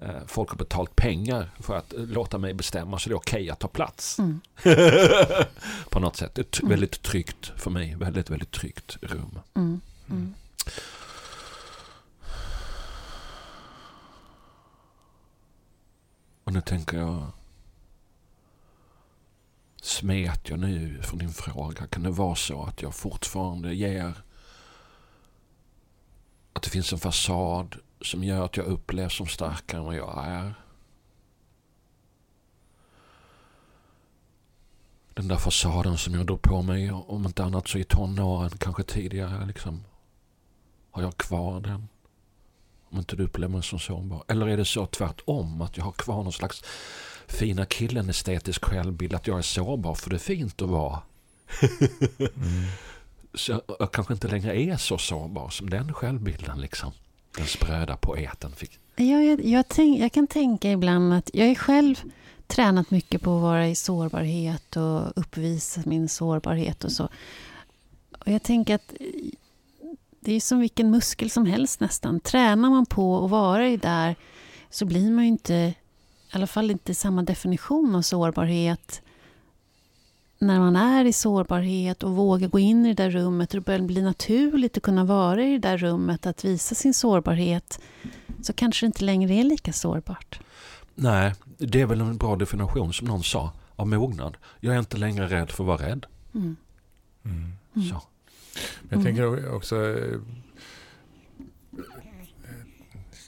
Mm, 0.00 0.16
Eh, 0.16 0.22
folk 0.26 0.50
har 0.50 0.56
betalt 0.56 0.96
pengar 0.96 1.50
för 1.60 1.76
att 1.76 1.92
eh, 1.92 2.00
låta 2.06 2.38
mig 2.38 2.54
bestämma 2.54 2.98
så 2.98 3.08
det 3.08 3.12
är 3.12 3.16
okej 3.16 3.50
att 3.50 3.58
ta 3.60 3.68
plats. 3.68 4.18
mm. 4.18 4.40
På 5.90 6.00
något 6.00 6.16
sätt. 6.16 6.38
Ett 6.38 6.58
Mm. 6.60 6.70
väldigt 6.70 7.02
tryggt, 7.02 7.52
för 7.56 7.70
mig, 7.70 7.94
väldigt, 7.94 8.30
väldigt 8.30 8.50
tryggt 8.50 8.96
rum. 9.00 9.38
Mm, 9.54 9.80
mm. 10.10 10.34
Och 16.44 16.52
nu 16.52 16.60
tänker 16.60 16.98
jag... 16.98 17.26
Smet 19.82 20.48
jag 20.48 20.58
nu 20.58 21.02
från 21.02 21.18
din 21.18 21.32
fråga? 21.32 21.86
Kan 21.86 22.02
det 22.02 22.10
vara 22.10 22.34
så 22.34 22.62
att 22.62 22.82
jag 22.82 22.94
fortfarande 22.94 23.74
ger... 23.74 24.14
Att 26.52 26.62
det 26.62 26.70
finns 26.70 26.92
en 26.92 26.98
fasad 26.98 27.76
som 28.06 28.24
gör 28.24 28.44
att 28.44 28.56
jag 28.56 28.66
upplevs 28.66 29.16
som 29.16 29.26
starkare 29.26 29.80
än 29.80 29.86
vad 29.86 29.96
jag 29.96 30.26
är? 30.26 30.54
Den 35.14 35.28
där 35.28 35.36
fasaden 35.36 35.98
som 35.98 36.14
jag 36.14 36.26
drog 36.26 36.42
på 36.42 36.62
mig, 36.62 36.92
om 36.92 37.26
inte 37.26 37.44
annat 37.44 37.68
så 37.68 37.78
i 37.78 37.84
tonåren, 37.84 38.50
kanske 38.58 38.82
tidigare. 38.82 39.46
Liksom. 39.46 39.84
Har 40.90 41.02
jag 41.02 41.16
kvar 41.16 41.60
den? 41.60 41.88
Om 42.90 42.98
inte 42.98 43.16
du 43.16 43.24
upplever 43.24 43.52
mig 43.52 43.62
som 43.62 43.78
sårbar. 43.78 44.24
Eller 44.28 44.48
är 44.48 44.56
det 44.56 44.64
så 44.64 44.86
tvärtom 44.86 45.62
att 45.62 45.76
jag 45.76 45.84
har 45.84 45.92
kvar 45.92 46.22
någon 46.22 46.32
slags 46.32 46.64
fina 47.26 47.66
killen 47.66 48.10
estetisk 48.10 48.64
självbild 48.64 49.14
att 49.14 49.26
jag 49.26 49.38
är 49.38 49.42
sårbar 49.42 49.94
för 49.94 50.10
det 50.10 50.16
är 50.16 50.18
fint 50.18 50.62
att 50.62 50.68
vara. 50.68 51.02
Mm. 52.18 52.64
Så 53.34 53.52
jag, 53.52 53.62
jag 53.78 53.92
kanske 53.92 54.14
inte 54.14 54.28
längre 54.28 54.60
är 54.60 54.76
så 54.76 54.98
sårbar 54.98 55.48
som 55.48 55.70
den 55.70 55.94
självbilden 55.94 56.60
liksom. 56.60 56.92
Den 57.36 57.46
spröda 57.46 57.96
poeten 57.96 58.52
fick. 58.52 58.78
Jag, 58.96 59.24
jag, 59.24 59.44
jag, 59.44 59.68
tänk, 59.68 60.00
jag 60.00 60.12
kan 60.12 60.26
tänka 60.26 60.70
ibland 60.70 61.14
att 61.14 61.30
jag 61.32 61.48
är 61.48 61.54
själv 61.54 62.02
tränat 62.46 62.90
mycket 62.90 63.22
på 63.22 63.36
att 63.36 63.42
vara 63.42 63.68
i 63.68 63.74
sårbarhet 63.74 64.76
och 64.76 65.18
uppvisa 65.18 65.80
min 65.84 66.08
sårbarhet 66.08 66.84
och 66.84 66.92
så. 66.92 67.04
Och 68.18 68.32
jag 68.32 68.42
tänker 68.42 68.74
att 68.74 68.92
det 70.20 70.32
är 70.32 70.40
som 70.40 70.60
vilken 70.60 70.90
muskel 70.90 71.30
som 71.30 71.46
helst 71.46 71.80
nästan. 71.80 72.20
Tränar 72.20 72.70
man 72.70 72.86
på 72.86 73.24
att 73.24 73.30
vara 73.30 73.68
i 73.68 73.76
där 73.76 74.16
så 74.70 74.84
blir 74.84 75.10
man 75.10 75.24
ju 75.24 75.28
inte, 75.28 75.54
i 75.54 75.74
alla 76.30 76.46
fall 76.46 76.70
inte 76.70 76.94
samma 76.94 77.22
definition 77.22 77.94
av 77.94 78.02
sårbarhet 78.02 79.02
när 80.38 80.60
man 80.60 80.76
är 80.76 81.04
i 81.04 81.12
sårbarhet 81.12 82.02
och 82.02 82.10
vågar 82.16 82.48
gå 82.48 82.58
in 82.58 82.86
i 82.86 82.94
det 82.94 83.02
där 83.02 83.10
rummet 83.10 83.50
och 83.54 83.60
det 83.60 83.64
börjar 83.64 83.80
bli 83.80 84.02
naturligt 84.02 84.76
att 84.76 84.82
kunna 84.82 85.04
vara 85.04 85.42
i 85.42 85.52
det 85.52 85.68
där 85.68 85.78
rummet, 85.78 86.26
att 86.26 86.44
visa 86.44 86.74
sin 86.74 86.94
sårbarhet 86.94 87.80
så 88.42 88.52
kanske 88.52 88.86
det 88.86 88.88
inte 88.88 89.04
längre 89.04 89.34
är 89.34 89.44
lika 89.44 89.72
sårbart. 89.72 90.40
Nej, 90.94 91.34
det 91.58 91.80
är 91.80 91.86
väl 91.86 92.00
en 92.00 92.16
bra 92.16 92.36
definition 92.36 92.92
som 92.92 93.08
någon 93.08 93.22
sa 93.22 93.52
av 93.76 93.88
mognad. 93.88 94.36
Jag 94.60 94.74
är 94.74 94.78
inte 94.78 94.96
längre 94.96 95.26
rädd 95.26 95.50
för 95.50 95.64
att 95.64 95.68
vara 95.68 95.88
rädd. 95.88 96.06
Mm. 96.34 96.56
Mm. 97.24 97.52
Mm. 97.76 97.88
Så. 97.88 98.02
Men 98.82 98.98
jag 98.98 99.02
tänker 99.06 99.54
också... 99.54 99.76
eh, 99.76 100.18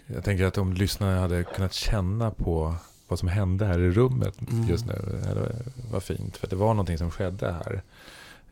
Jag 0.06 0.24
tänker 0.24 0.44
att 0.44 0.58
om 0.58 0.72
lyssnarna 0.72 1.20
hade 1.20 1.44
kunnat 1.44 1.74
känna 1.74 2.30
på 2.30 2.74
vad 3.08 3.18
som 3.18 3.28
hände 3.28 3.66
här 3.66 3.78
i 3.78 3.90
rummet 3.90 4.34
Mm. 4.50 4.68
just 4.68 4.86
nu. 4.86 5.22
Eller, 5.30 5.54
vad 5.90 6.02
fint, 6.02 6.36
för 6.36 6.46
det 6.46 6.56
var 6.56 6.68
någonting 6.74 6.98
som 6.98 7.10
skedde 7.10 7.52
här 7.52 7.82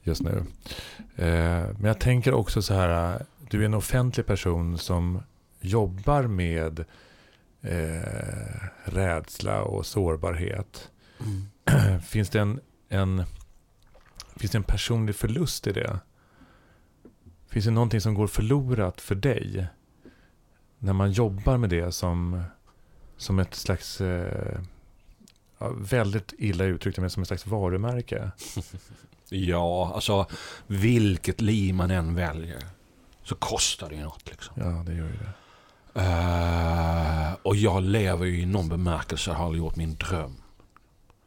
just 0.03 0.23
nu. 0.23 0.43
Eh, 1.17 1.65
men 1.79 1.85
jag 1.85 2.01
tänker 2.01 2.35
också 2.35 2.63
så 2.63 2.75
här, 2.75 3.23
du 3.51 3.61
är 3.61 3.65
en 3.65 3.75
offentlig 3.75 4.27
person 4.27 4.79
som 4.79 5.23
jobbar 5.61 6.23
med 6.23 6.85
eh, 7.63 8.63
rädsla 8.85 9.63
och 9.63 9.87
sårbarhet. 9.87 10.91
Mm. 11.21 12.01
Finns 12.01 12.31
det 12.31 12.41
en, 12.41 12.61
en, 12.89 13.23
finns 14.37 14.53
det 14.53 14.59
en 14.59 14.63
personlig 14.65 15.17
förlust 15.17 15.67
i 15.67 15.73
det? 15.73 15.99
Finns 17.49 17.65
det 17.65 17.71
någonting 17.71 18.01
som 18.01 18.15
går 18.15 18.27
förlorat 18.27 19.01
för 19.01 19.15
dig? 19.15 19.67
När 20.79 20.93
man 20.93 21.13
jobbar 21.13 21.57
med 21.57 21.71
det 21.71 21.93
som, 21.93 22.43
som 23.17 23.39
ett 23.39 23.55
slags, 23.55 24.01
eh, 24.01 24.59
ja, 25.59 25.73
väldigt 25.77 26.35
illa 26.39 26.65
uttryckt, 26.65 26.99
men 26.99 27.11
som 27.11 27.23
ett 27.23 27.29
slags 27.29 27.47
varumärke. 27.47 28.31
Ja, 29.29 29.93
alltså 29.95 30.27
vilket 30.67 31.41
liv 31.41 31.75
man 31.75 31.91
än 31.91 32.15
väljer 32.15 32.63
så 33.23 33.35
kostar 33.35 33.89
det 33.89 33.95
ju 33.95 34.03
något. 34.03 34.31
Liksom. 34.31 34.55
Ja, 34.57 34.83
det 34.87 34.95
gör 34.95 35.07
ju 35.07 35.17
det. 35.17 35.33
Eh, 36.01 37.33
och 37.43 37.57
jag 37.57 37.83
lever 37.83 38.27
ju 38.27 38.41
i 38.41 38.47
någon 38.47 38.69
bemärkelse 38.69 39.33
har 39.33 39.55
gjort 39.55 39.77
min 39.77 39.95
dröm. 39.95 40.37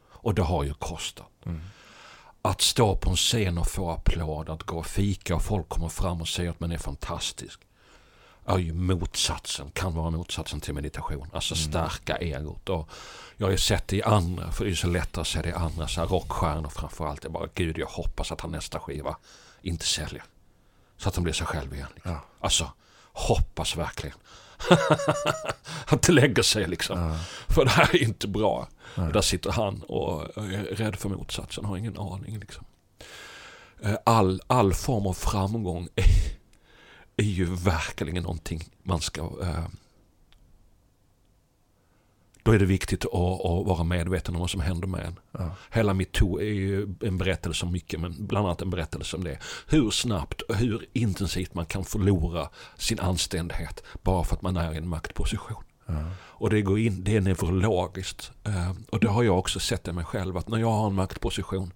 Och 0.08 0.34
det 0.34 0.42
har 0.42 0.64
ju 0.64 0.74
kostat. 0.74 1.30
Mm. 1.46 1.60
Att 2.42 2.60
stå 2.60 2.96
på 2.96 3.10
en 3.10 3.16
scen 3.16 3.58
och 3.58 3.68
få 3.68 3.90
applåd, 3.90 4.48
att 4.48 4.62
gå 4.62 4.78
och 4.78 4.86
fika 4.86 5.34
och 5.34 5.42
folk 5.42 5.68
kommer 5.68 5.88
fram 5.88 6.20
och 6.20 6.28
säger 6.28 6.50
att 6.50 6.60
man 6.60 6.72
är 6.72 6.78
fantastisk. 6.78 7.60
Är 8.50 8.58
ju 8.58 8.72
motsatsen, 8.72 9.70
kan 9.70 9.94
vara 9.94 10.10
motsatsen 10.10 10.60
till 10.60 10.74
meditation. 10.74 11.28
Alltså 11.32 11.54
Mm. 11.54 11.70
stärka 11.70 12.16
egot. 12.16 12.68
Och 12.68 12.88
jag 13.36 13.46
har 13.46 13.50
ju 13.52 13.58
sett 13.58 13.88
det 13.88 13.96
i 13.96 14.02
andra, 14.02 14.52
för 14.52 14.64
det 14.64 14.70
är 14.70 14.74
så 14.74 14.86
lättare 14.86 15.20
att 15.22 15.28
se 15.28 15.42
det 15.42 15.48
i 15.48 15.52
andra 15.52 15.88
så 15.88 16.00
här 16.00 16.08
rockstjärnor 16.08 16.68
framförallt. 16.68 17.24
Jag 17.24 17.32
bara, 17.32 17.48
gud 17.54 17.78
jag 17.78 17.86
hoppas 17.86 18.32
att 18.32 18.40
han 18.40 18.50
nästa 18.50 18.78
skiva 18.80 19.16
inte 19.62 19.86
säljer. 19.86 20.24
Så 20.96 21.08
att 21.08 21.14
han 21.14 21.24
blir 21.24 21.34
sig 21.34 21.46
själv 21.46 21.74
igen. 21.74 21.86
Liksom. 21.94 22.12
Ja. 22.12 22.20
Alltså, 22.40 22.72
hoppas 23.12 23.76
verkligen. 23.76 24.16
att 25.86 26.02
det 26.02 26.12
lägger 26.12 26.42
sig 26.42 26.66
liksom. 26.68 26.98
Ja. 27.00 27.16
För 27.54 27.64
det 27.64 27.70
här 27.70 27.94
är 27.96 28.02
inte 28.02 28.28
bra. 28.28 28.68
Och 28.96 29.12
där 29.12 29.20
sitter 29.20 29.50
han 29.52 29.82
och 29.82 30.22
är 30.38 30.62
rädd 30.76 30.96
för 30.96 31.08
motsatsen, 31.08 31.64
har 31.64 31.76
ingen 31.76 31.98
aning. 31.98 32.38
Liksom. 32.38 32.64
Eh, 33.82 33.94
All, 34.06 34.42
all 34.46 34.74
form 34.74 35.06
av 35.06 35.12
framgång 35.14 35.88
är, 35.96 36.04
är 37.20 37.24
ju 37.24 37.44
verkligen 37.44 38.22
någonting 38.22 38.62
man 38.82 39.00
ska... 39.00 39.20
Eh, 39.42 39.66
då 42.42 42.52
är 42.52 42.58
det 42.58 42.66
viktigt 42.66 43.04
att, 43.04 43.14
att 43.14 43.66
vara 43.66 43.84
medveten 43.84 44.34
om 44.34 44.40
vad 44.40 44.50
som 44.50 44.60
händer 44.60 44.88
med 44.88 45.06
en. 45.06 45.18
Ja. 45.32 45.54
Hela 45.70 45.94
metoo 45.94 46.40
är 46.40 46.44
ju 46.44 46.94
en 47.00 47.18
berättelse 47.18 47.66
om 47.66 47.72
mycket, 47.72 48.00
men 48.00 48.26
bland 48.26 48.46
annat 48.46 48.62
en 48.62 48.70
berättelse 48.70 49.16
om 49.16 49.24
det. 49.24 49.38
Hur 49.66 49.90
snabbt 49.90 50.42
och 50.42 50.54
hur 50.54 50.86
intensivt 50.92 51.54
man 51.54 51.66
kan 51.66 51.84
förlora 51.84 52.48
sin 52.76 53.00
anständighet 53.00 53.84
bara 54.02 54.24
för 54.24 54.36
att 54.36 54.42
man 54.42 54.56
är 54.56 54.74
i 54.74 54.76
en 54.76 54.88
maktposition. 54.88 55.64
Och 56.40 56.50
det 56.50 56.62
går 56.62 56.78
in, 56.78 57.04
det 57.04 57.16
är 57.16 57.20
neurologiskt. 57.20 58.32
Eh, 58.44 58.72
och 58.90 59.00
det 59.00 59.08
har 59.08 59.22
jag 59.22 59.38
också 59.38 59.60
sett 59.60 59.88
i 59.88 59.92
mig 59.92 60.04
själv 60.04 60.36
att 60.36 60.48
när 60.48 60.58
jag 60.58 60.70
har 60.70 60.86
en 60.86 60.94
maktposition 60.94 61.72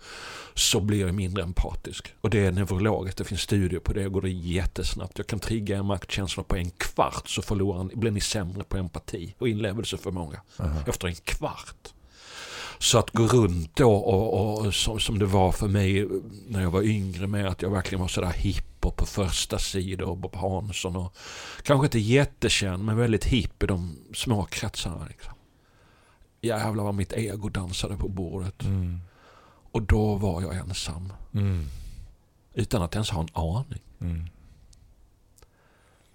så 0.54 0.80
blir 0.80 1.00
jag 1.00 1.14
mindre 1.14 1.42
empatisk. 1.42 2.14
Och 2.20 2.30
det 2.30 2.46
är 2.46 2.52
neurologiskt, 2.52 3.18
det 3.18 3.24
finns 3.24 3.40
studier 3.40 3.80
på 3.80 3.92
det 3.92 4.06
och 4.06 4.12
går 4.12 4.22
det 4.22 4.30
jättesnabbt. 4.30 5.18
Jag 5.18 5.26
kan 5.26 5.38
trigga 5.38 5.78
en 5.78 5.86
maktkänsla 5.86 6.42
på 6.42 6.56
en 6.56 6.70
kvart 6.70 7.28
så 7.28 7.42
förlorar, 7.42 7.96
blir 7.96 8.10
ni 8.10 8.20
sämre 8.20 8.64
på 8.64 8.76
empati 8.76 9.34
och 9.38 9.48
inlevelseförmåga 9.48 10.40
Aha. 10.58 10.80
efter 10.86 11.08
en 11.08 11.14
kvart. 11.14 11.92
Så 12.78 12.98
att 12.98 13.10
gå 13.10 13.26
runt 13.26 13.76
då 13.76 13.94
och, 13.94 14.64
och 14.64 14.74
som, 14.74 15.00
som 15.00 15.18
det 15.18 15.26
var 15.26 15.52
för 15.52 15.68
mig 15.68 16.08
när 16.48 16.62
jag 16.62 16.70
var 16.70 16.82
yngre 16.82 17.26
med 17.26 17.46
att 17.46 17.62
jag 17.62 17.70
verkligen 17.70 18.00
var 18.00 18.08
sådär 18.08 18.32
hipp 18.32 18.73
och 18.84 18.96
på 18.96 19.06
första 19.06 19.58
sidor 19.58 20.08
och 20.08 20.16
Bob 20.16 20.36
Hansson 20.36 20.96
och 20.96 21.16
kanske 21.62 21.86
inte 21.86 21.98
jättekänd 21.98 22.84
men 22.84 22.96
väldigt 22.96 23.24
hipp 23.24 23.62
i 23.62 23.66
de 23.66 23.98
små 24.14 24.44
kretsarna. 24.44 25.06
Liksom. 25.08 25.32
Jävlar 26.40 26.84
vad 26.84 26.94
mitt 26.94 27.12
ego 27.12 27.48
dansade 27.48 27.96
på 27.96 28.08
bordet. 28.08 28.62
Mm. 28.62 29.00
Och 29.72 29.82
då 29.82 30.14
var 30.14 30.42
jag 30.42 30.56
ensam. 30.56 31.12
Mm. 31.34 31.66
Utan 32.54 32.82
att 32.82 32.94
ens 32.94 33.10
ha 33.10 33.20
en 33.20 33.28
aning. 33.32 33.82
Mm. 34.00 34.26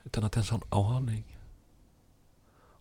Utan 0.04 0.24
att 0.24 0.36
ens 0.36 0.50
ha 0.50 0.58
en 0.58 0.80
aning. 0.80 1.29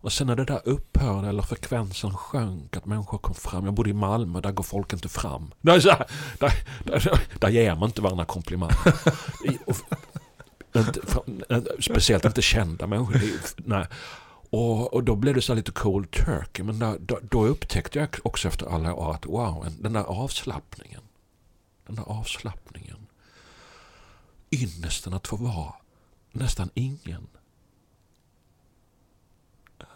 Och 0.09 0.13
sen 0.13 0.27
när 0.27 0.37
det 0.37 0.45
där 0.45 0.61
upphörde 0.65 1.29
eller 1.29 1.43
frekvensen 1.43 2.15
sjönk, 2.15 2.77
att 2.77 2.87
människor 2.87 3.19
kom 3.19 3.35
fram. 3.35 3.65
Jag 3.65 3.75
bodde 3.75 3.91
i 3.91 3.93
Malmö, 3.93 4.41
där 4.41 4.53
går 4.53 4.65
folk 4.65 4.93
inte 4.93 5.09
fram. 5.09 5.55
Där, 5.61 5.81
där, 5.83 6.53
där, 6.85 7.21
där 7.41 7.49
ger 7.49 7.75
man 7.75 7.89
inte 7.89 8.03
varandra 8.03 8.25
komplimanger. 8.25 8.95
Speciellt 11.83 12.25
inte 12.25 12.43
kända 12.43 12.87
människor. 12.87 13.21
Nej. 13.57 13.87
Och, 14.51 14.95
och 14.95 15.05
då 15.05 15.17
blev 15.17 15.35
det 15.35 15.43
så 15.43 15.55
lite 15.55 15.73
cold 15.73 16.11
turkey. 16.11 16.65
Men 16.65 16.79
där, 16.79 16.97
då, 17.01 17.19
då 17.23 17.47
upptäckte 17.47 17.99
jag 17.99 18.09
också 18.23 18.49
efter 18.49 18.67
alla 18.67 18.95
år 18.95 19.15
att 19.15 19.27
wow, 19.27 19.67
den 19.81 19.93
där 19.93 20.05
avslappningen. 20.05 21.03
Den 21.87 21.97
där 21.97 22.05
avslappningen. 22.07 23.07
Ynnesten 24.51 25.15
att 25.15 25.27
få 25.27 25.37
vara 25.37 25.75
nästan 26.33 26.71
ingen. 26.75 27.27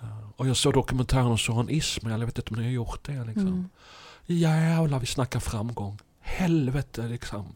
Eh, 0.03 0.32
och 0.43 0.49
jag 0.49 0.57
såg 0.57 0.75
dokumentären 0.75 1.27
om 1.27 1.39
Soran 1.39 1.71
Ismail, 1.71 2.21
jag 2.21 2.27
vet 2.27 2.39
inte 2.39 2.51
om 2.51 2.61
ni 2.61 2.67
har 2.67 2.73
gjort 2.73 3.05
det. 3.07 3.25
Liksom. 3.25 3.47
Mm. 3.47 3.69
Jävlar 4.27 4.99
vi 4.99 5.07
snackar 5.07 5.41
framgång. 5.41 5.99
Helvete 6.21 7.09
liksom. 7.09 7.55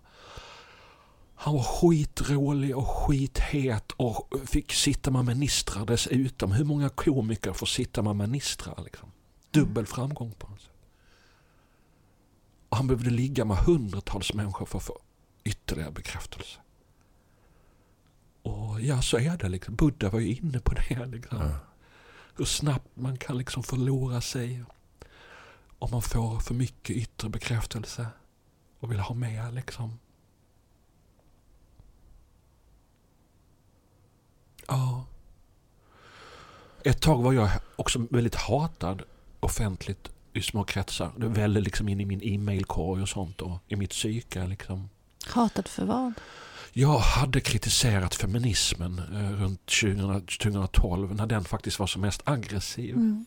Han 1.35 1.55
var 1.55 1.63
skitrolig 1.63 2.77
och 2.77 2.89
skithet 2.89 3.93
och 3.93 4.35
fick 4.47 4.73
sitta 4.73 5.11
med 5.11 5.25
ministrar 5.25 5.87
dessutom. 5.87 6.53
Hur 6.53 6.65
många 6.65 6.89
komiker 6.89 7.53
får 7.53 7.67
sitta 7.67 8.03
med 8.03 8.17
ministrar? 8.17 8.83
Liksom? 8.85 9.09
Dubbel 9.51 9.87
framgång 9.87 10.33
på 10.39 10.49
något 10.49 10.61
sätt. 10.61 10.71
Och 12.69 12.77
han 12.77 12.87
behövde 12.87 13.11
ligga 13.11 13.45
med 13.45 13.57
hundratals 13.57 14.35
människor 14.35 14.67
för 14.67 14.79
att 14.79 14.85
få 14.85 14.99
ytterligare 15.45 15.91
bekräftelse. 15.91 16.59
Och 18.43 18.81
ja, 18.81 19.03
så 19.03 19.19
är 19.19 19.37
det 19.37 19.49
liksom. 19.49 19.75
Buddha 19.75 20.11
var 20.11 20.21
ju 20.21 20.35
inne 20.35 20.61
på 20.61 20.75
det. 20.75 21.07
Liksom. 21.07 21.39
Ja. 21.39 21.66
Hur 22.37 22.45
snabbt 22.45 22.97
man 22.97 23.19
kan 23.19 23.39
liksom 23.39 23.63
förlora 23.63 24.21
sig 24.21 24.65
om 25.79 25.91
man 25.91 26.03
får 26.03 26.41
för 26.41 26.55
mycket 26.55 26.97
yttre 26.97 27.29
bekräftelse 27.29 28.07
och 28.81 28.93
vill 28.93 29.01
ha 29.01 29.15
mer 29.15 29.53
liksom. 29.53 29.99
Ja. 34.67 35.05
Ett 36.85 37.01
tag 37.03 37.23
var 37.23 37.33
jag 37.33 37.51
också 37.77 38.07
väldigt 38.11 38.35
hatad 38.35 39.03
offentligt 39.41 40.11
i 40.33 40.43
små 40.43 40.65
kretsar. 40.65 41.13
Det 41.17 41.29
vällde 41.29 41.61
liksom 41.61 41.89
in 41.89 42.01
i 42.01 42.05
min 42.05 42.23
e-mailkorg 42.23 43.03
och 43.03 43.09
sånt 43.09 43.41
och 43.41 43.59
i 43.69 43.77
mitt 43.77 43.91
psyke 43.91 44.47
liksom. 44.47 44.89
Hatad 45.27 45.69
för 45.69 45.85
vad? 45.85 46.13
Jag 46.79 46.99
hade 46.99 47.41
kritiserat 47.41 48.15
feminismen 48.15 48.99
eh, 48.99 49.43
runt 49.43 49.67
2000, 49.67 50.27
2012 50.27 51.15
när 51.15 51.27
den 51.27 51.45
faktiskt 51.45 51.79
var 51.79 51.87
som 51.87 52.03
mest 52.03 52.23
aggressiv. 52.25 52.95
Mm. 52.95 53.27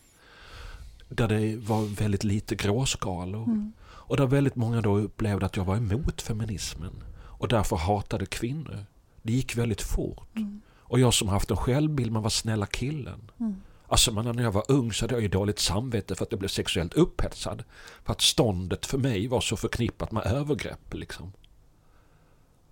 Där 1.08 1.28
det 1.28 1.58
var 1.58 1.82
väldigt 1.82 2.24
lite 2.24 2.56
gråskalor. 2.56 3.44
Mm. 3.44 3.74
Och 3.82 4.18
där 4.18 4.26
väldigt 4.26 4.56
många 4.56 4.82
då 4.82 4.98
upplevde 4.98 5.46
att 5.46 5.58
jag 5.58 5.66
var 5.66 5.78
emot 5.78 6.22
feminismen. 6.22 7.04
Och 7.16 7.48
därför 7.48 7.76
hatade 7.76 8.26
kvinnor. 8.26 8.86
Det 9.22 9.34
gick 9.34 9.58
väldigt 9.58 9.82
fort. 9.82 10.36
Mm. 10.36 10.62
Och 10.80 11.00
jag 11.00 11.14
som 11.14 11.28
haft 11.28 11.52
en 11.52 11.58
självbild, 11.58 12.12
man 12.12 12.24
var 12.24 12.30
snälla 12.30 12.66
killen. 12.66 13.32
Mm. 13.40 13.56
Alltså 13.88 14.12
men 14.12 14.36
när 14.36 14.44
jag 14.44 14.52
var 14.52 14.66
ung 14.68 14.94
så 14.94 15.04
hade 15.04 15.16
jag 15.16 15.22
ju 15.22 15.28
dåligt 15.28 15.60
samvete 15.60 16.16
för 16.16 16.26
att 16.26 16.32
jag 16.32 16.40
blev 16.40 16.50
sexuellt 16.50 16.94
upphetsad. 16.94 17.64
För 18.04 18.12
att 18.12 18.22
ståndet 18.22 18.86
för 18.86 18.98
mig 18.98 19.28
var 19.28 19.42
så 19.42 19.58
förknippat 19.58 20.12
med 20.12 20.26
övergrepp 20.26 20.94
liksom. 20.94 21.32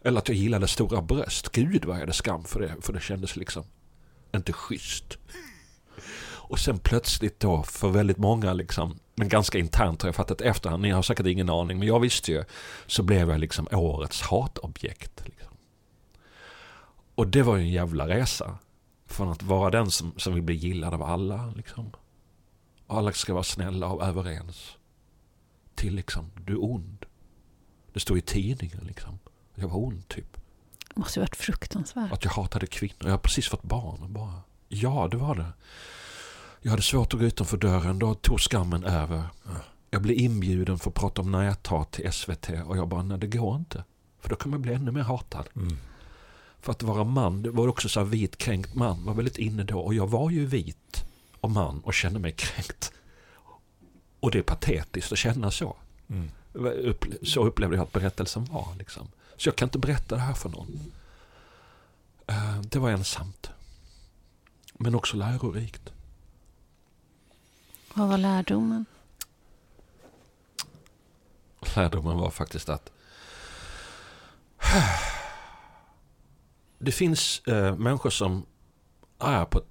Eller 0.08 0.20
att 0.20 0.28
jag 0.28 0.38
gillade 0.38 0.68
stora 0.68 1.02
bröst. 1.02 1.52
Gud 1.52 1.86
vad 1.86 1.96
jag 1.96 2.00
hade 2.00 2.14
skam 2.14 2.44
för 2.44 2.60
det. 2.60 2.76
För 2.82 2.94
det 2.94 3.00
kändes 3.00 3.36
liksom 3.36 3.64
inte 4.36 4.54
schysst. 4.54 5.18
Och 6.50 6.60
sen 6.60 6.80
plötsligt 6.80 7.40
då 7.40 7.64
för 7.64 7.90
väldigt 7.90 8.18
många 8.18 8.54
liksom, 8.54 9.00
men 9.16 9.30
ganska 9.30 9.58
internt 9.58 10.02
har 10.02 10.08
jag 10.08 10.16
fattat 10.16 10.42
efterhand, 10.42 10.82
ni 10.82 10.90
har 10.90 11.02
säkert 11.02 11.26
ingen 11.26 11.50
aning, 11.50 11.80
men 11.80 11.88
jag 11.88 12.00
visste 12.00 12.32
ju, 12.32 12.44
så 12.86 13.04
blev 13.04 13.30
jag 13.30 13.40
liksom 13.40 13.68
årets 13.72 14.22
hatobjekt. 14.22 15.22
Liksom. 15.26 15.58
Och 17.16 17.28
det 17.28 17.44
var 17.44 17.56
ju 17.58 17.62
en 17.62 17.72
jävla 17.72 18.08
resa. 18.08 18.58
Från 19.06 19.30
att 19.30 19.44
vara 19.44 19.70
den 19.70 19.92
som, 19.92 20.14
som 20.18 20.34
vill 20.34 20.44
bli 20.44 20.56
gillad 20.56 20.94
av 20.94 21.04
alla. 21.04 21.54
Liksom. 21.56 21.92
Och 22.88 22.98
alla 22.98 23.12
ska 23.12 23.34
vara 23.34 23.44
snälla 23.44 23.88
och 23.88 24.04
överens. 24.04 24.78
Till 25.76 25.96
liksom, 25.96 26.32
du 26.46 26.54
är 26.54 26.64
ond. 26.64 27.06
Det 27.94 28.00
står 28.00 28.18
i 28.18 28.22
tidningen 28.22 28.84
liksom. 28.88 29.20
Jag 29.60 29.68
var 29.68 29.78
ond 29.78 30.08
typ. 30.08 30.38
Det 30.94 31.00
måste 31.00 31.20
ju 31.20 31.22
varit 31.22 31.36
fruktansvärt. 31.36 32.12
Att 32.12 32.24
jag 32.24 32.32
hatade 32.32 32.68
kvinnor. 32.68 32.96
Jag 33.00 33.12
har 33.12 33.18
precis 33.18 33.48
fått 33.48 33.64
barn 33.64 34.04
och 34.04 34.10
bara. 34.10 34.42
Ja, 34.68 35.08
det 35.12 35.18
var 35.18 35.36
det. 35.36 35.54
Jag 36.62 36.72
hade 36.72 36.84
svårt 36.84 37.14
att 37.14 37.20
gå 37.20 37.26
utanför 37.26 37.58
dörren. 37.58 38.00
Då 38.00 38.14
tog 38.14 38.40
skammen 38.40 38.84
över. 38.84 39.24
Jag 39.90 40.02
blev 40.02 40.18
inbjuden 40.18 40.80
för 40.80 40.90
att 40.90 40.96
prata 40.96 41.22
om 41.22 41.32
näthat 41.32 41.92
till 41.92 42.12
SVT 42.12 42.50
och 42.66 42.78
jag 42.78 42.88
bara, 42.88 43.04
nej 43.04 43.18
det 43.18 43.28
går 43.28 43.56
inte. 43.56 43.84
För 44.20 44.30
då 44.30 44.36
kommer 44.36 44.58
jag 44.58 44.62
bli 44.62 44.74
ännu 44.74 44.92
mer 44.92 45.02
hatad. 45.02 45.50
Mm. 45.56 45.78
För 46.62 46.72
att 46.72 46.84
vara 46.84 47.04
man, 47.04 47.44
det 47.44 47.50
var 47.50 47.68
också 47.68 47.90
så 47.90 48.00
här 48.00 48.08
vit 48.08 48.38
kränkt 48.38 48.76
man, 48.76 49.06
var 49.06 49.14
väldigt 49.14 49.38
inne 49.38 49.64
då. 49.64 49.80
Och 49.80 49.94
jag 49.94 50.08
var 50.08 50.30
ju 50.30 50.46
vit 50.46 51.06
och 51.42 51.52
man 51.52 51.80
och 51.80 51.94
kände 51.94 52.20
mig 52.20 52.32
kränkt. 52.32 52.92
Och 54.20 54.32
det 54.32 54.38
är 54.38 54.44
patetiskt 54.44 55.12
att 55.12 55.18
känna 55.18 55.52
så. 55.52 55.76
Mm. 56.10 56.30
Så 57.24 57.46
upplevde 57.46 57.76
jag 57.76 57.84
att 57.84 57.92
berättelsen 57.92 58.46
var. 58.46 58.76
Liksom. 58.78 59.08
Så 59.38 59.50
jag 59.50 59.56
kan 59.56 59.66
inte 59.68 59.80
berätta 59.80 60.16
det 60.16 60.22
här 60.22 60.34
för 60.34 60.50
någon. 60.50 60.92
Eh, 62.28 62.62
Det 62.62 62.80
var 62.80 62.90
ensamt. 62.92 63.50
Men 64.74 64.96
också 64.96 65.18
lärorikt. 65.18 65.90
Vad 67.94 68.08
var 68.10 68.18
lärdomen? 68.18 68.86
Lärdomen 71.76 72.18
var 72.18 72.30
faktiskt 72.30 72.70
att 72.70 72.92
det 76.80 76.92
finns 76.92 77.40
eh, 77.48 77.76
människor 77.76 78.10
som 78.10 78.46
är 79.20 79.46
på, 79.46 79.62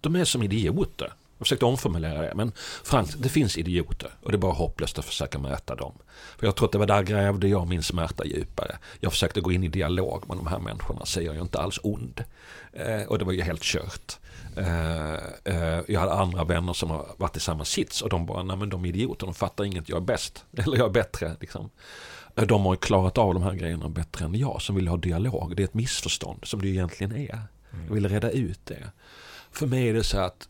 de 0.00 0.16
är 0.16 0.24
som 0.24 0.42
idioter. 0.42 1.12
Jag 1.42 1.46
försökte 1.46 1.64
omformulera 1.64 2.22
det, 2.22 2.32
men 2.34 2.52
Frank, 2.84 3.10
det 3.18 3.28
finns 3.28 3.58
idioter 3.58 4.10
och 4.22 4.30
det 4.30 4.36
är 4.36 4.38
bara 4.38 4.52
hopplöst 4.52 4.98
att 4.98 5.04
försöka 5.04 5.38
möta 5.38 5.74
dem. 5.74 5.92
För 6.38 6.46
jag 6.46 6.56
tror 6.56 6.66
att 6.66 6.72
det 6.72 6.78
var 6.78 6.86
där 6.86 7.02
grävde 7.02 7.48
jag 7.48 7.68
min 7.68 7.82
smärta 7.82 8.24
djupare. 8.24 8.78
Jag 9.00 9.12
försökte 9.12 9.40
gå 9.40 9.52
in 9.52 9.64
i 9.64 9.68
dialog 9.68 10.28
med 10.28 10.36
de 10.36 10.46
här 10.46 10.58
människorna, 10.58 11.04
så 11.04 11.20
jag 11.20 11.36
är 11.36 11.40
inte 11.40 11.58
alls 11.58 11.80
ond. 11.82 12.24
Eh, 12.72 13.02
och 13.02 13.18
det 13.18 13.24
var 13.24 13.32
ju 13.32 13.42
helt 13.42 13.62
kört. 13.62 14.18
Eh, 14.56 15.14
eh, 15.44 15.80
jag 15.88 16.00
hade 16.00 16.12
andra 16.12 16.44
vänner 16.44 16.72
som 16.72 16.90
har 16.90 17.06
varit 17.16 17.36
i 17.36 17.40
samma 17.40 17.64
sits 17.64 18.02
och 18.02 18.08
de 18.08 18.26
bara, 18.26 18.42
nej 18.42 18.56
men 18.56 18.68
de 18.68 18.84
är 18.84 18.88
idioter, 18.88 19.26
de 19.26 19.34
fattar 19.34 19.64
inget, 19.64 19.88
jag 19.88 19.96
är 19.96 20.06
bäst. 20.06 20.44
Eller 20.56 20.76
jag 20.76 20.86
är 20.86 20.92
bättre. 20.92 21.36
Liksom. 21.40 21.70
Eh, 22.36 22.44
de 22.44 22.64
har 22.64 22.72
ju 22.72 22.78
klarat 22.78 23.18
av 23.18 23.34
de 23.34 23.42
här 23.42 23.54
grejerna 23.54 23.88
bättre 23.88 24.24
än 24.24 24.34
jag 24.34 24.62
som 24.62 24.76
vill 24.76 24.88
ha 24.88 24.96
dialog. 24.96 25.56
Det 25.56 25.62
är 25.62 25.64
ett 25.64 25.74
missförstånd 25.74 26.44
som 26.44 26.62
det 26.62 26.68
egentligen 26.68 27.16
är. 27.16 27.42
Jag 27.86 27.94
vill 27.94 28.08
reda 28.08 28.30
ut 28.30 28.60
det. 28.64 28.90
För 29.50 29.66
mig 29.66 29.88
är 29.88 29.94
det 29.94 30.04
så 30.04 30.18
att 30.18 30.48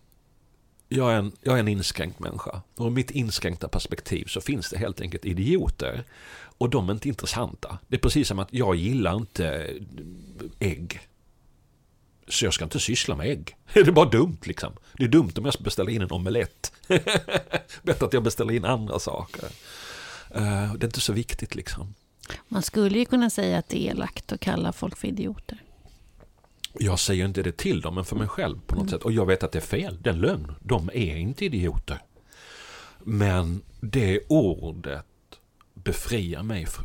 jag 0.97 1.12
är, 1.12 1.16
en, 1.16 1.32
jag 1.43 1.55
är 1.55 1.61
en 1.61 1.68
inskränkt 1.68 2.20
människa. 2.20 2.62
Och 2.76 2.86
i 2.86 2.90
mitt 2.90 3.11
inskränkta 3.11 3.68
perspektiv 3.68 4.24
så 4.24 4.40
finns 4.40 4.70
det 4.70 4.78
helt 4.78 5.01
enkelt 5.01 5.24
idioter. 5.24 6.05
Och 6.59 6.70
de 6.70 6.88
är 6.88 6.93
inte 6.93 7.09
intressanta. 7.09 7.78
Det 7.88 7.97
är 7.97 8.01
precis 8.01 8.28
som 8.28 8.38
att 8.38 8.49
jag 8.51 8.74
gillar 8.74 9.16
inte 9.16 9.70
ägg. 10.59 11.01
Så 12.28 12.45
jag 12.45 12.55
ska 12.55 12.64
inte 12.64 12.80
syssla 12.80 13.16
med 13.16 13.26
ägg. 13.30 13.57
Det 13.72 13.80
är 13.80 13.93
bara 13.93 14.09
dumt 14.09 14.38
liksom. 14.43 14.72
Det 14.93 15.05
är 15.05 15.09
dumt 15.09 15.32
om 15.36 15.45
jag 15.45 15.55
ska 15.55 15.62
beställa 15.62 15.90
in 15.90 16.03
en 16.03 16.11
omelett. 16.12 16.72
Bättre 17.82 18.07
att 18.07 18.12
jag 18.12 18.22
beställer 18.22 18.55
in 18.55 18.64
andra 18.64 18.99
saker. 18.99 19.45
Eh, 20.30 20.74
det 20.74 20.84
är 20.84 20.84
inte 20.84 21.01
så 21.01 21.12
viktigt 21.12 21.55
liksom. 21.55 21.95
Man 22.49 22.62
skulle 22.62 22.99
ju 22.99 23.05
kunna 23.05 23.30
säga 23.30 23.59
att 23.59 23.68
det 23.68 23.88
är 23.88 23.90
elakt 23.90 24.32
att 24.32 24.40
kalla 24.40 24.72
folk 24.72 24.97
för 24.97 25.09
idioter. 25.09 25.62
Jag 26.79 26.99
säger 26.99 27.25
inte 27.25 27.43
det 27.43 27.57
till 27.57 27.81
dem, 27.81 27.95
men 27.95 28.05
för 28.05 28.16
mig 28.16 28.29
själv 28.29 28.61
på 28.66 28.75
något 28.75 28.83
Mm. 28.83 28.91
sätt. 28.91 29.03
Och 29.03 29.12
jag 29.12 29.27
vet 29.27 29.43
att 29.43 29.53
det 29.53 29.59
är 29.59 29.61
fel, 29.61 29.99
det 30.03 30.11
är 30.11 30.14
lögn. 30.14 30.55
De 30.61 30.91
är 30.95 31.16
inte 31.16 31.45
idioter. 31.45 31.99
Men 32.99 33.62
det 33.81 34.20
ordet 34.29 35.07
befriar 35.75 36.43
mig 36.43 36.64
fr- 36.64 36.85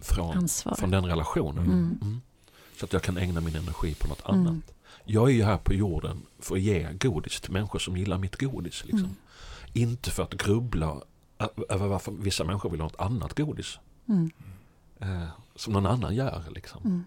från, 0.00 0.36
Ansvar. 0.36 0.74
från 0.74 0.90
den 0.90 1.06
relationen. 1.06 1.64
Mm. 1.64 1.98
Mm. 2.02 2.20
Så 2.76 2.84
att 2.84 2.92
jag 2.92 3.02
kan 3.02 3.16
ägna 3.16 3.40
min 3.40 3.56
energi 3.56 3.94
på 3.94 4.08
något 4.08 4.28
Mm. 4.28 4.40
annat. 4.46 4.64
Jag 5.04 5.28
är 5.30 5.34
ju 5.34 5.42
här 5.44 5.56
på 5.56 5.74
jorden 5.74 6.22
för 6.38 6.54
att 6.54 6.60
ge 6.60 6.92
godis 6.92 7.40
till 7.40 7.52
människor 7.52 7.78
som 7.78 7.96
gillar 7.96 8.18
mitt 8.18 8.36
godis. 8.36 8.82
Liksom. 8.84 8.98
Mm. 8.98 9.14
Inte 9.72 10.10
för 10.10 10.22
att 10.22 10.34
grubbla 10.34 10.96
över 11.68 11.86
varför 11.86 12.12
vissa 12.12 12.44
människor 12.44 12.70
vill 12.70 12.80
ha 12.80 12.88
ett 12.88 13.00
annat 13.00 13.34
godis. 13.38 13.78
Mm. 14.08 14.30
Eh, 15.00 15.26
som 15.56 15.72
någon 15.72 15.86
annan 15.86 16.14
gör. 16.14 16.42
Liksom. 16.54 17.04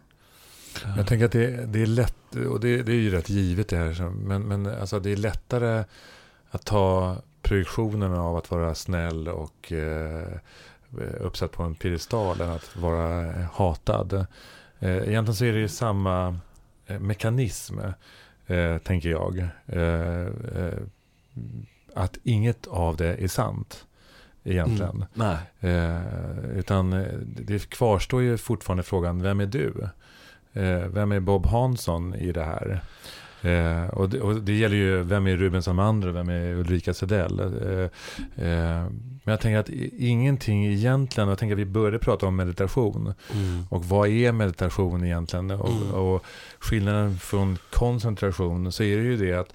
Jag 0.97 1.07
tänker 1.07 1.26
att 1.26 1.32
det, 1.32 1.65
det 1.65 1.82
är 1.82 1.86
lätt, 1.86 2.36
och 2.49 2.59
det, 2.59 2.84
det 2.84 2.91
är 2.91 2.95
ju 2.95 3.11
rätt 3.11 3.30
givet 3.30 3.67
det 3.67 3.78
här, 3.78 4.09
men, 4.09 4.41
men 4.41 4.65
alltså 4.65 4.99
det 4.99 5.11
är 5.11 5.17
lättare 5.17 5.84
att 6.49 6.65
ta 6.65 7.17
projektionen 7.41 8.13
av 8.13 8.38
att 8.38 8.51
vara 8.51 8.76
snäll 8.76 9.28
och 9.28 9.71
eh, 9.71 10.38
uppsatt 11.19 11.51
på 11.51 11.63
en 11.63 11.76
piedestal 11.76 12.41
än 12.41 12.49
att 12.49 12.76
vara 12.76 13.34
hatad. 13.53 14.13
Eh, 14.80 14.97
egentligen 14.97 15.36
så 15.36 15.45
är 15.45 15.53
det 15.53 15.59
ju 15.59 15.67
samma 15.67 16.39
eh, 16.88 16.99
mekanism, 16.99 17.80
eh, 18.47 18.78
tänker 18.78 19.09
jag. 19.09 19.47
Eh, 19.65 20.28
eh, 20.61 20.80
att 21.93 22.17
inget 22.24 22.67
av 22.67 22.97
det 22.97 23.24
är 23.24 23.28
sant, 23.28 23.86
egentligen. 24.43 24.95
Mm. 24.95 25.07
Nej. 25.13 25.74
Eh, 25.74 26.57
utan 26.57 27.05
det 27.26 27.69
kvarstår 27.69 28.21
ju 28.21 28.38
fortfarande 28.38 28.84
frågan, 28.84 29.21
vem 29.21 29.39
är 29.39 29.45
du? 29.45 29.89
Eh, 30.54 30.88
vem 30.88 31.12
är 31.12 31.20
Bob 31.20 31.45
Hansson 31.45 32.16
i 32.16 32.32
det 32.32 32.43
här? 32.43 32.82
Eh, 33.41 33.88
och, 33.89 34.10
det, 34.10 34.22
och 34.22 34.36
det 34.41 34.54
gäller 34.54 34.76
ju, 34.76 35.04
vem 35.04 35.28
är 35.28 35.38
Ruben 35.38 35.64
Samander 35.64 36.08
och 36.08 36.16
vem 36.16 36.30
är 36.30 36.54
Ulrika 36.54 36.93
Sedell? 36.93 37.39
Eh, 37.39 38.47
eh, 38.47 38.86
men 39.26 39.32
jag 39.32 39.39
tänker 39.39 39.60
att 39.60 39.70
ingenting 39.97 40.66
egentligen, 40.66 41.30
jag 41.30 41.38
tänker 41.38 41.56
att 41.56 41.60
vi 41.60 41.66
började 41.66 41.99
prata 41.99 42.26
om 42.26 42.36
meditation. 42.36 43.14
Mm. 43.34 43.64
Och 43.70 43.86
vad 43.86 44.10
är 44.10 44.32
meditation 44.32 45.04
egentligen? 45.06 45.51
Och, 45.51 45.70
Mm. 45.70 45.91
och 45.93 46.24
skillnaden 46.60 47.18
från 47.18 47.58
koncentration 47.72 48.72
så 48.72 48.84
är 48.84 48.97
det 48.97 49.04
ju 49.04 49.18
det 49.18 49.34
att, 49.34 49.54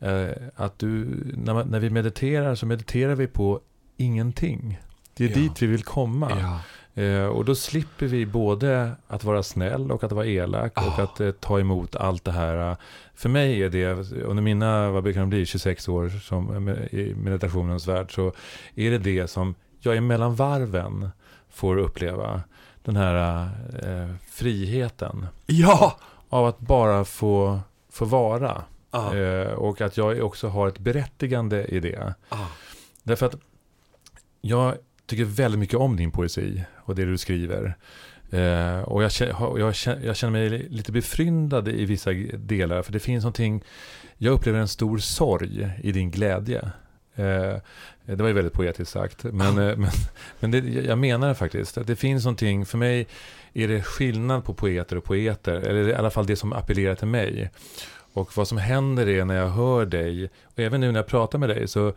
eh, 0.00 0.42
att 0.56 0.78
du, 0.78 1.06
när, 1.36 1.54
man, 1.54 1.68
när 1.68 1.80
vi 1.80 1.90
mediterar 1.90 2.54
så 2.54 2.66
mediterar 2.66 3.14
vi 3.14 3.26
på 3.26 3.60
ingenting. 3.96 4.78
Det 5.14 5.24
är 5.24 5.28
Ja. 5.28 5.34
dit 5.36 5.62
vi 5.62 5.66
vill 5.66 5.82
komma. 5.84 6.30
Ja. 6.40 6.60
Eh, 6.98 7.26
och 7.26 7.44
då 7.44 7.54
slipper 7.54 8.06
vi 8.06 8.26
både 8.26 8.92
att 9.06 9.24
vara 9.24 9.42
snäll 9.42 9.92
och 9.92 10.04
att 10.04 10.12
vara 10.12 10.26
elak 10.26 10.72
och 10.76 10.98
Ah. 10.98 11.02
att 11.02 11.20
eh, 11.20 11.30
ta 11.30 11.60
emot 11.60 11.96
allt 11.96 12.24
det 12.24 12.32
här. 12.32 12.76
För 13.14 13.28
mig 13.28 13.62
är 13.62 13.68
det, 13.70 13.92
under 14.22 14.42
mina, 14.42 14.90
vad 14.90 15.02
brukar 15.02 15.20
det 15.20 15.26
bli, 15.26 15.46
26 15.46 15.88
år 15.88 16.08
som, 16.08 16.68
eh, 16.68 16.74
i 16.74 17.14
meditationens 17.16 17.86
värld, 17.88 18.14
så 18.14 18.32
är 18.74 18.90
det 18.90 18.98
det 18.98 19.28
som 19.28 19.54
jag 19.80 19.96
är 19.96 20.00
mellan 20.00 20.34
varven 20.34 21.08
får 21.50 21.76
uppleva. 21.76 22.42
Den 22.82 22.96
här 22.96 23.42
eh, 23.82 24.14
friheten 24.30 25.26
ja! 25.46 25.98
av 26.28 26.46
att 26.46 26.58
bara 26.58 27.04
få, 27.04 27.60
få 27.90 28.04
vara. 28.04 28.62
Ja. 28.90 29.16
Eh, 29.16 29.52
och 29.52 29.80
att 29.80 29.96
jag 29.96 30.24
också 30.24 30.48
har 30.48 30.68
ett 30.68 30.78
berättigande 30.78 31.64
i 31.64 31.80
det. 31.80 32.14
Ja. 32.28 32.46
Därför 33.02 33.26
att 33.26 33.34
jag 34.40 34.74
tycker 35.06 35.24
väldigt 35.24 35.58
mycket 35.58 35.78
om 35.78 35.96
din 35.96 36.10
poesi 36.10 36.64
och 36.88 36.94
det 36.94 37.04
du 37.04 37.18
skriver. 37.18 37.76
Eh, 38.30 38.80
och 38.80 39.02
jag, 39.02 39.10
jag, 39.38 39.74
jag 40.02 40.16
känner 40.16 40.30
mig 40.30 40.48
lite 40.48 40.92
befryndad 40.92 41.68
i 41.68 41.84
vissa 41.84 42.12
delar. 42.36 42.82
För 42.82 42.92
det 42.92 42.98
finns 42.98 43.24
någonting, 43.24 43.62
jag 44.16 44.32
upplever 44.32 44.58
en 44.58 44.68
stor 44.68 44.98
sorg 44.98 45.70
i 45.82 45.92
din 45.92 46.10
glädje. 46.10 46.70
Eh, 47.14 47.56
det 48.04 48.16
var 48.16 48.28
ju 48.28 48.32
väldigt 48.34 48.52
poetiskt 48.52 48.92
sagt. 48.92 49.24
Men, 49.24 49.58
eh, 49.58 49.76
men, 49.76 49.90
men 50.40 50.50
det, 50.50 50.58
jag 50.58 50.98
menar 50.98 51.28
det 51.28 51.34
faktiskt. 51.34 51.78
Att 51.78 51.86
det 51.86 51.96
finns 51.96 52.24
någonting, 52.24 52.66
för 52.66 52.78
mig 52.78 53.06
är 53.52 53.68
det 53.68 53.82
skillnad 53.82 54.44
på 54.44 54.54
poeter 54.54 54.96
och 54.96 55.04
poeter. 55.04 55.54
Eller 55.54 55.88
i 55.88 55.94
alla 55.94 56.10
fall 56.10 56.26
det 56.26 56.36
som 56.36 56.52
appellerar 56.52 56.94
till 56.94 57.08
mig. 57.08 57.50
Och 58.12 58.36
vad 58.36 58.48
som 58.48 58.58
händer 58.58 59.08
är 59.08 59.24
när 59.24 59.34
jag 59.36 59.48
hör 59.48 59.86
dig, 59.86 60.30
och 60.44 60.58
även 60.58 60.80
nu 60.80 60.92
när 60.92 60.98
jag 60.98 61.06
pratar 61.06 61.38
med 61.38 61.48
dig, 61.48 61.68
så, 61.68 61.92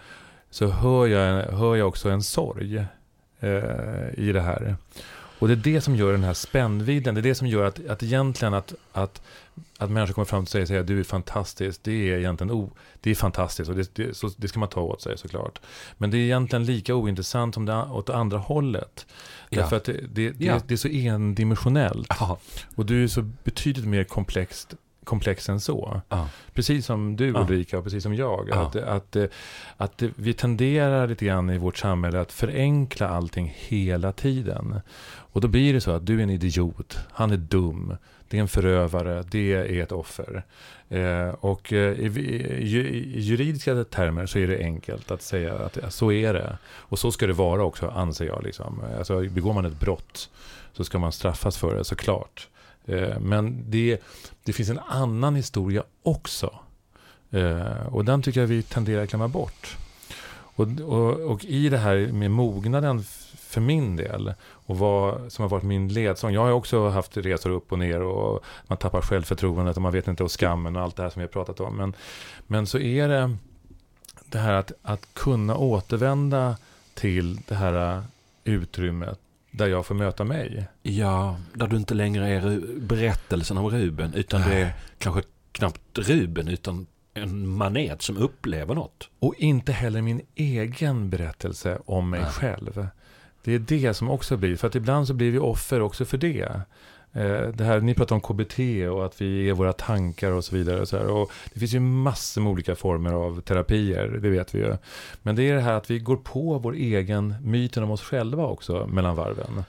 så 0.50 0.68
hör, 0.68 1.08
jag, 1.08 1.44
hör 1.44 1.76
jag 1.76 1.88
också 1.88 2.10
en 2.10 2.22
sorg 2.22 2.86
i 4.18 4.32
det 4.32 4.42
här. 4.42 4.76
Och 5.42 5.48
det 5.48 5.54
är 5.54 5.74
det 5.74 5.82
som 5.82 5.96
gör 5.96 6.12
den 6.12 6.24
här 6.24 6.34
spännvidden, 6.34 7.16
det 7.16 7.22
är 7.22 7.24
det 7.24 7.36
som 7.36 7.48
gör 7.48 7.66
att, 7.66 7.88
att 7.88 8.04
egentligen 8.04 8.54
att, 8.54 8.74
att, 8.92 9.22
att 9.78 9.92
människor 9.92 10.14
kommer 10.14 10.26
fram 10.26 10.46
till 10.46 10.52
sig 10.52 10.62
och 10.62 10.68
säger 10.68 10.82
att 10.82 10.88
du 10.88 11.00
är 11.00 11.04
fantastisk, 11.04 11.80
det 11.84 11.92
är 11.92 12.18
egentligen 12.18 12.52
o, 12.52 12.72
det 13.02 13.12
är 13.12 13.16
fantastiskt 13.16 13.70
och 13.70 13.76
det, 13.76 13.96
det, 13.96 14.18
så, 14.18 14.30
det 14.38 14.48
ska 14.48 14.60
man 14.60 14.70
ta 14.70 14.82
åt 14.82 15.02
sig 15.02 15.18
såklart. 15.18 15.60
Men 15.98 16.12
det 16.12 16.18
är 16.18 16.22
egentligen 16.22 16.66
lika 16.66 16.96
ointressant 16.96 17.54
som 17.54 17.66
det 17.66 17.74
åt 17.76 18.10
andra 18.10 18.38
hållet. 18.38 19.06
Ja. 19.50 19.62
Därför 19.62 19.78
att 19.78 19.84
det, 19.84 19.94
det, 19.94 20.30
det, 20.30 20.46
Ja. 20.46 20.62
det 20.68 20.74
är 20.74 20.78
så 20.78 20.88
endimensionellt. 20.88 22.08
Ja. 22.20 22.40
Och 22.76 22.86
du 22.86 23.04
är 23.04 23.08
så 23.08 23.22
betydligt 23.22 23.86
mer 23.86 24.04
komplext, 24.04 24.76
komplex 25.04 25.50
än 25.50 25.60
så. 25.60 26.02
Ja. 26.10 26.28
Precis 26.54 26.86
som 26.86 27.16
du. 27.16 27.34
Ulrika 27.34 27.78
och 27.78 27.84
precis 27.84 28.04
som 28.04 28.16
jag. 28.16 28.48
Ja. 28.50 28.56
Att, 28.56 28.76
att, 28.76 29.16
eh, 29.16 29.26
att 29.78 30.02
vi 30.16 30.34
tenderar 30.34 31.08
lite 31.08 31.26
grann 31.26 31.50
i 31.50 31.58
vårt 31.58 31.78
samhälle 31.78 32.20
att 32.22 32.32
förenkla 32.32 33.10
allting 33.10 33.54
hela 33.58 34.12
tiden. 34.12 34.80
Och 35.34 35.42
då 35.42 35.48
blir 35.48 35.74
det 35.74 35.82
så 35.82 35.92
att 35.92 36.06
du 36.06 36.20
är 36.20 36.24
en 36.24 36.30
idiot, 36.30 36.98
han 37.12 37.32
är 37.32 37.38
dum, 37.38 37.96
det 38.30 38.38
är 38.38 38.42
en 38.42 38.48
förövare, 38.48 39.24
det 39.32 39.54
är 39.54 39.84
ett 39.84 39.92
offer. 39.92 40.44
Eh, 40.90 41.30
och 41.30 41.74
eh, 41.74 42.00
i, 42.00 42.60
ju- 42.62 42.90
i 42.90 43.20
juridiska 43.22 43.84
termer 43.84 44.26
så 44.26 44.40
är 44.40 44.48
det 44.48 44.58
enkelt 44.60 45.12
att 45.12 45.22
säga 45.22 45.54
att 45.54 45.94
så 45.94 46.12
är 46.12 46.34
det. 46.34 46.58
Och 46.66 47.00
så 47.00 47.12
ska 47.12 47.28
det 47.28 47.34
vara 47.34 47.64
också, 47.64 47.88
anser 47.88 48.26
jag. 48.26 48.44
Liksom. 48.44 48.82
Alltså, 48.98 49.22
begår 49.22 49.54
man 49.54 49.66
ett 49.66 49.80
brott 49.80 50.30
så 50.74 50.84
ska 50.84 51.00
man 51.00 51.12
straffas 51.12 51.58
för 51.58 51.76
det, 51.76 51.84
såklart. 51.84 52.48
Eh, 52.86 53.20
men 53.20 53.66
det, 53.72 54.02
det 54.44 54.54
finns 54.54 54.70
en 54.70 54.80
annan 54.80 55.36
historia 55.36 55.84
också. 56.04 56.60
Eh, 57.32 57.88
och 57.88 58.06
den 58.06 58.22
tycker 58.22 58.40
jag 58.40 58.48
vi 58.48 58.64
tenderar 58.64 59.04
att 59.04 59.10
glömma 59.10 59.28
bort. 59.28 59.78
Och, 60.56 60.68
och, 60.82 61.20
och 61.20 61.46
i 61.46 61.70
det 61.70 61.78
här 61.78 62.12
med 62.12 62.32
mognaden 62.32 63.04
för 63.52 63.62
min 63.62 63.96
del 63.96 64.34
och 64.44 64.78
vad 64.78 65.32
som 65.32 65.44
har 65.44 65.50
varit 65.50 65.64
min 65.64 65.88
ledsång. 65.88 66.34
Jag 66.34 66.42
har 66.42 66.52
också 66.52 66.90
haft 66.90 67.18
resor 67.18 67.50
upp 67.50 67.72
och 67.72 67.80
ner 67.80 68.02
och 68.02 68.44
man 68.68 68.78
tappar 68.78 69.02
självförtroendet 69.02 69.76
och 69.76 69.82
man 69.82 69.92
vet 69.92 70.08
inte 70.08 70.24
och 70.24 70.40
skammen 70.40 70.76
och 70.76 70.82
allt 70.82 70.96
det 70.96 71.04
här 71.04 71.10
som 71.10 71.20
vi 71.20 71.24
har 71.24 71.32
pratat 71.32 71.60
om. 71.60 71.76
Men, 71.76 71.94
men 72.48 72.68
så 72.68 72.80
är 72.80 73.08
det 73.08 73.38
det 74.26 74.38
här 74.38 74.54
att, 74.54 74.72
att 74.82 75.14
kunna 75.14 75.58
återvända 75.58 76.58
till 76.94 77.40
det 77.48 77.56
här 77.56 78.04
utrymmet 78.44 79.20
där 79.52 79.68
jag 79.68 79.86
får 79.86 79.96
möta 79.96 80.24
mig. 80.24 80.68
Ja, 80.82 81.40
där 81.54 81.68
du 81.68 81.78
inte 81.78 81.94
längre 81.94 82.30
är 82.30 82.62
berättelsen 82.80 83.58
om 83.58 83.70
Ruben 83.70 84.14
utan 84.14 84.42
det 84.42 84.54
är 84.54 84.74
kanske 84.98 85.24
knappt 85.52 85.98
Ruben 85.98 86.48
utan 86.48 86.88
en 87.14 87.48
manet 87.48 88.02
som 88.02 88.18
upplever 88.18 88.76
något. 88.76 89.10
Och 89.20 89.36
inte 89.38 89.72
heller 89.72 90.02
min 90.02 90.22
egen 90.36 91.10
berättelse 91.10 91.80
om 91.86 92.10
mig 92.10 92.22
Nej. 92.22 92.32
själv. 92.32 92.88
Det 93.44 93.54
är 93.54 93.60
det 93.60 93.94
som 93.94 94.10
också 94.10 94.38
blir, 94.38 94.56
för 94.56 94.68
att 94.68 94.76
ibland 94.76 95.08
så 95.08 95.14
blir 95.14 95.32
vi 95.32 95.40
offer 95.40 95.82
också 95.82 96.06
för 96.06 96.18
det. 96.18 96.62
Eh, 97.14 97.48
det 97.48 97.64
här, 97.64 97.82
ni 97.82 97.94
pratar 97.94 98.16
om 98.16 98.22
KBT 98.22 98.60
och 98.92 99.06
att 99.06 99.22
vi 99.22 99.50
är 99.50 99.54
våra 99.54 99.74
tankar 99.74 100.32
och 100.32 100.46
så 100.46 100.56
vidare. 100.56 100.82
Och 100.82 100.88
så 100.88 100.98
här. 100.98 101.08
Och 101.08 101.32
det 101.54 101.60
finns 101.60 101.74
ju 101.74 101.80
massor 101.80 102.42
med 102.42 102.52
olika 102.52 102.76
former 102.76 103.14
av 103.14 103.42
terapier, 103.42 104.08
det 104.08 104.30
vet 104.30 104.56
vi 104.56 104.60
ju. 104.60 104.78
Men 105.22 105.36
det 105.36 105.50
är 105.50 105.56
det 105.56 105.62
här 105.62 105.74
att 105.74 105.92
vi 105.92 106.00
går 106.00 106.18
på 106.18 106.60
vår 106.60 106.74
egen 106.74 107.36
myten 107.44 107.84
om 107.84 107.92
oss 107.92 108.02
själva 108.02 108.46
också 108.46 108.88
mellan 108.88 109.16
varven. 109.16 109.64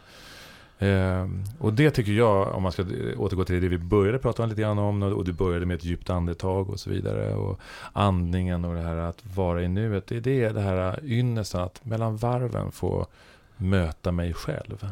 Eh, 0.79 1.29
och 1.59 1.73
det 1.73 1.91
tycker 1.91 2.13
jag, 2.13 2.55
om 2.55 2.63
man 2.63 2.73
ska 2.73 2.83
återgå 3.17 3.45
till 3.45 3.61
det 3.61 3.69
vi 3.69 3.79
började 3.79 4.19
prata 4.19 4.43
om 4.43 4.49
lite 4.49 4.63
grann 4.63 4.79
om, 4.79 5.03
och 5.03 5.25
du 5.25 5.33
började 5.33 5.67
med 5.67 5.77
ett 5.77 5.85
djupt 5.85 6.11
andetag 6.11 6.71
och 6.71 6.81
så 6.81 6.91
vidare. 6.91 7.35
Och 7.35 7.61
andningen 7.93 8.65
och 8.65 8.75
det 8.75 8.81
här 8.81 8.97
att 8.97 9.27
vara 9.35 9.63
i 9.63 9.69
nuet. 9.69 10.07
Det 10.07 10.17
är 10.17 10.21
det, 10.21 10.49
det 10.49 10.61
här 10.61 11.05
ynnesten 11.05 11.61
att 11.61 11.85
mellan 11.85 12.17
varven 12.17 12.73
få 12.73 13.07
möta 13.57 14.13
mig 14.13 14.35
själv. 14.35 14.87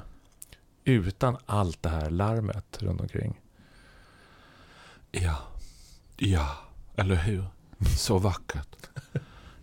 Utan 0.84 1.36
allt 1.46 1.82
det 1.82 1.88
här 1.88 2.10
larmet 2.10 2.76
runt 2.82 3.00
omkring. 3.00 3.40
Ja, 5.12 5.36
ja, 6.16 6.56
eller 6.96 7.14
hur? 7.16 7.44
Så 7.98 8.18
vackert. 8.18 8.76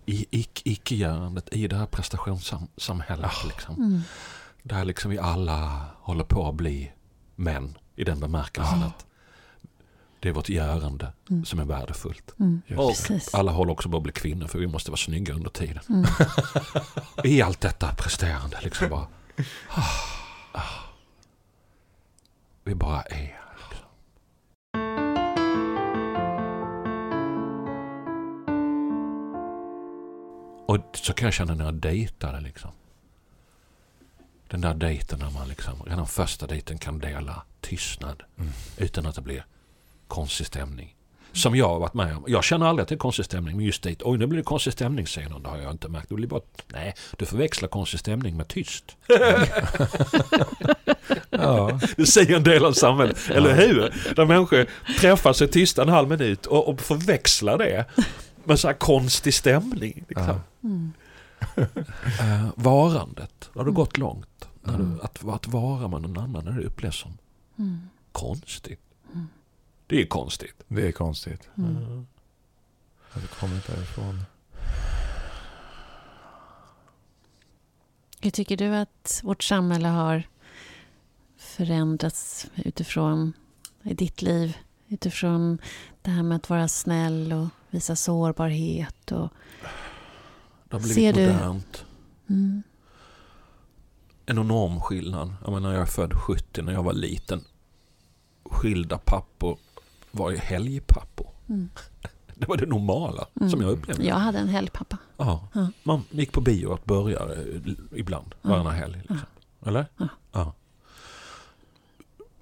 I 0.06 0.26
ic- 0.32 0.62
icke-görandet, 0.66 1.50
i 1.52 1.68
det 1.68 1.76
här 1.76 1.86
prestationssamhället. 1.86 3.32
Liksom. 3.48 3.76
Mm. 3.76 4.02
Där 4.64 4.86
liksom 4.86 5.12
vi 5.12 5.18
alla 5.20 5.86
håller 6.02 6.24
på 6.24 6.50
att 6.50 6.56
bli 6.56 6.92
män 7.36 7.78
i 7.96 8.04
den 8.04 8.20
bemärkelsen 8.20 8.80
Ja. 8.80 8.86
att 8.88 9.06
det 10.20 10.30
är 10.30 10.34
vårt 10.34 10.50
görande 10.50 11.14
Mm. 11.30 11.46
som 11.46 11.60
är 11.60 11.66
värdefullt. 11.66 12.34
Mm. 12.40 12.62
Och 12.78 12.90
Precis. 12.90 13.34
alla 13.34 13.52
håller 13.52 13.72
också 13.72 13.90
på 13.90 13.98
att 13.98 14.04
bli 14.04 14.12
kvinnor 14.12 14.48
för 14.48 14.60
vi 14.60 14.68
måste 14.68 14.92
vara 14.92 14.98
snygga 14.98 15.34
under 15.34 15.50
tiden. 15.50 15.80
Mm. 15.90 16.06
I 17.24 17.42
allt 17.42 17.62
detta 17.62 17.94
presterande 17.96 18.58
liksom 18.62 18.90
bara. 18.90 19.08
ah, 19.70 19.84
ah. 20.54 20.62
Vi 22.68 22.76
bara 22.76 23.02
är. 23.02 23.38
Och 30.66 30.98
så 30.98 31.14
kan 31.14 31.26
jag 31.26 31.34
känna 31.34 31.54
när 31.56 31.66
jag 31.66 31.74
dejtade 31.74 32.42
liksom. 32.42 32.72
Den 34.48 34.62
där 34.62 34.74
dejten 34.74 35.20
när 35.20 35.32
man 35.32 35.48
liksom, 35.48 35.84
redan 35.84 36.08
första 36.08 36.48
dejten 36.48 36.78
kan 36.78 37.00
dela 37.00 37.44
tystnad 37.62 38.24
Mm. 38.38 38.52
utan 38.78 39.06
att 39.06 39.16
det 39.16 39.22
blir 39.22 39.46
konstig 40.08 40.48
stämning. 40.48 40.96
Som 41.38 41.56
jag 41.56 41.68
har 41.68 41.80
varit 41.80 41.94
med 41.94 42.18
om. 42.18 42.24
Jag 42.28 42.44
känner 42.44 42.66
aldrig 42.66 42.84
att 42.84 42.90
det 42.90 42.96
är 42.96 43.00
konstig 43.00 43.26
stämning, 43.26 43.56
men 43.58 43.66
just 43.66 43.84
dejt. 43.84 44.04
Oj, 44.06 44.18
nu 44.18 44.28
blir 44.28 44.38
det 44.38 44.44
konstig 44.44 44.74
stämning 44.74 45.08
säger 45.08 45.30
någon. 45.30 45.44
Det 45.44 45.50
har 45.50 45.58
jag 45.58 45.72
inte 45.72 45.90
märkt. 45.90 46.10
Det 46.10 46.16
blir 46.16 46.28
bara, 46.28 46.42
nej, 46.68 46.96
du 47.18 47.26
förväxlar 47.26 47.70
konstig 47.70 48.00
stämning 48.00 48.38
med 48.38 48.48
tyst. 48.48 48.98
Ja. 51.30 51.80
Det 51.98 52.06
säger 52.06 52.36
en 52.36 52.44
del 52.44 52.66
av 52.66 52.74
samhället, 52.74 53.18
eller 53.30 53.56
hur? 53.56 53.94
Där 54.16 54.26
människor 54.26 54.66
träffas 55.00 55.42
är 55.42 55.48
tysta 55.48 55.82
en 55.82 55.90
halv 55.90 56.10
minut 56.10 56.46
och, 56.46 56.68
och 56.70 56.82
förväxlar 56.82 57.58
det 57.58 57.86
med 58.44 58.60
så 58.60 58.68
här 58.68 58.76
konstig 58.76 59.34
stämning. 59.34 60.06
Liksom. 60.08 60.40
Mm. 60.64 60.94
Eh, 62.20 62.48
varandet, 62.56 63.50
har 63.56 63.66
det 63.66 63.72
gått 63.72 63.98
långt? 63.98 64.48
Mm. 64.68 64.80
du, 64.96 65.02
att, 65.04 65.28
att 65.36 65.48
vara 65.48 65.88
med 65.88 66.02
någon 66.02 66.18
annan 66.18 66.46
när 66.46 66.52
det 66.52 66.64
upplevs 66.68 66.96
som 66.96 67.18
Mm. 67.60 67.80
konstigt. 68.12 68.80
Det 69.88 70.02
är 70.02 70.06
konstigt. 70.06 70.64
Det 70.68 70.88
är 70.88 70.92
konstigt. 70.92 71.50
Mm. 71.58 72.08
Det 73.14 73.28
kommer 73.40 73.56
inte 73.56 73.72
därifrån. 73.76 74.22
Hur 78.22 78.32
tycker 78.32 78.58
du 78.58 78.76
att 78.76 79.22
vårt 79.24 79.44
samhälle 79.44 79.88
har 79.88 80.24
förändrats 81.38 82.48
utifrån 82.56 83.34
i 83.84 83.94
ditt 83.94 84.22
liv? 84.22 84.58
Utifrån 84.88 85.58
det 86.02 86.12
här 86.12 86.24
med 86.24 86.36
att 86.36 86.50
vara 86.50 86.68
snäll 86.68 87.34
och 87.34 87.48
visa 87.70 87.96
sårbarhet. 87.96 89.12
Och, 89.12 89.30
Det 90.70 90.76
har 90.76 90.80
blivit 90.80 90.96
Ser 90.96 91.14
du- 91.14 91.34
modernt. 91.34 91.86
mm, 92.30 92.64
En 94.26 94.38
enorm 94.38 94.82
skillnad. 94.82 95.34
Jag 95.44 95.54
menar, 95.54 95.74
jag 95.74 95.82
är 95.82 95.86
född 95.86 96.14
70 96.14 96.62
när 96.62 96.74
jag 96.74 96.84
var 96.84 96.94
liten. 96.94 97.44
Skilda 98.44 98.98
pappor 98.98 99.58
var 100.12 100.32
ju 100.32 100.38
helgpappor. 100.38 101.30
mm, 101.50 101.70
Det 102.40 102.48
var 102.48 102.58
det 102.58 102.66
normala 102.66 103.28
mm. 103.36 103.50
som 103.50 103.62
jag 103.62 103.72
upplevde. 103.72 104.04
Jag 104.04 104.16
hade 104.16 104.40
en 104.40 104.48
helgpappa. 104.48 104.98
Ja. 105.18 105.48
Man 105.84 106.04
gick 106.10 106.32
på 106.32 106.42
bio 106.42 106.68
och 106.68 106.80
började 106.84 107.34
eh, 107.34 108.00
ibland, 108.00 108.36
Ja. 108.42 108.50
varannan 108.50 108.74
helg. 108.74 108.98
Liksom. 108.98 109.28
Eller? 109.66 109.86
Ja. 109.98 110.08
ja. 110.32 110.54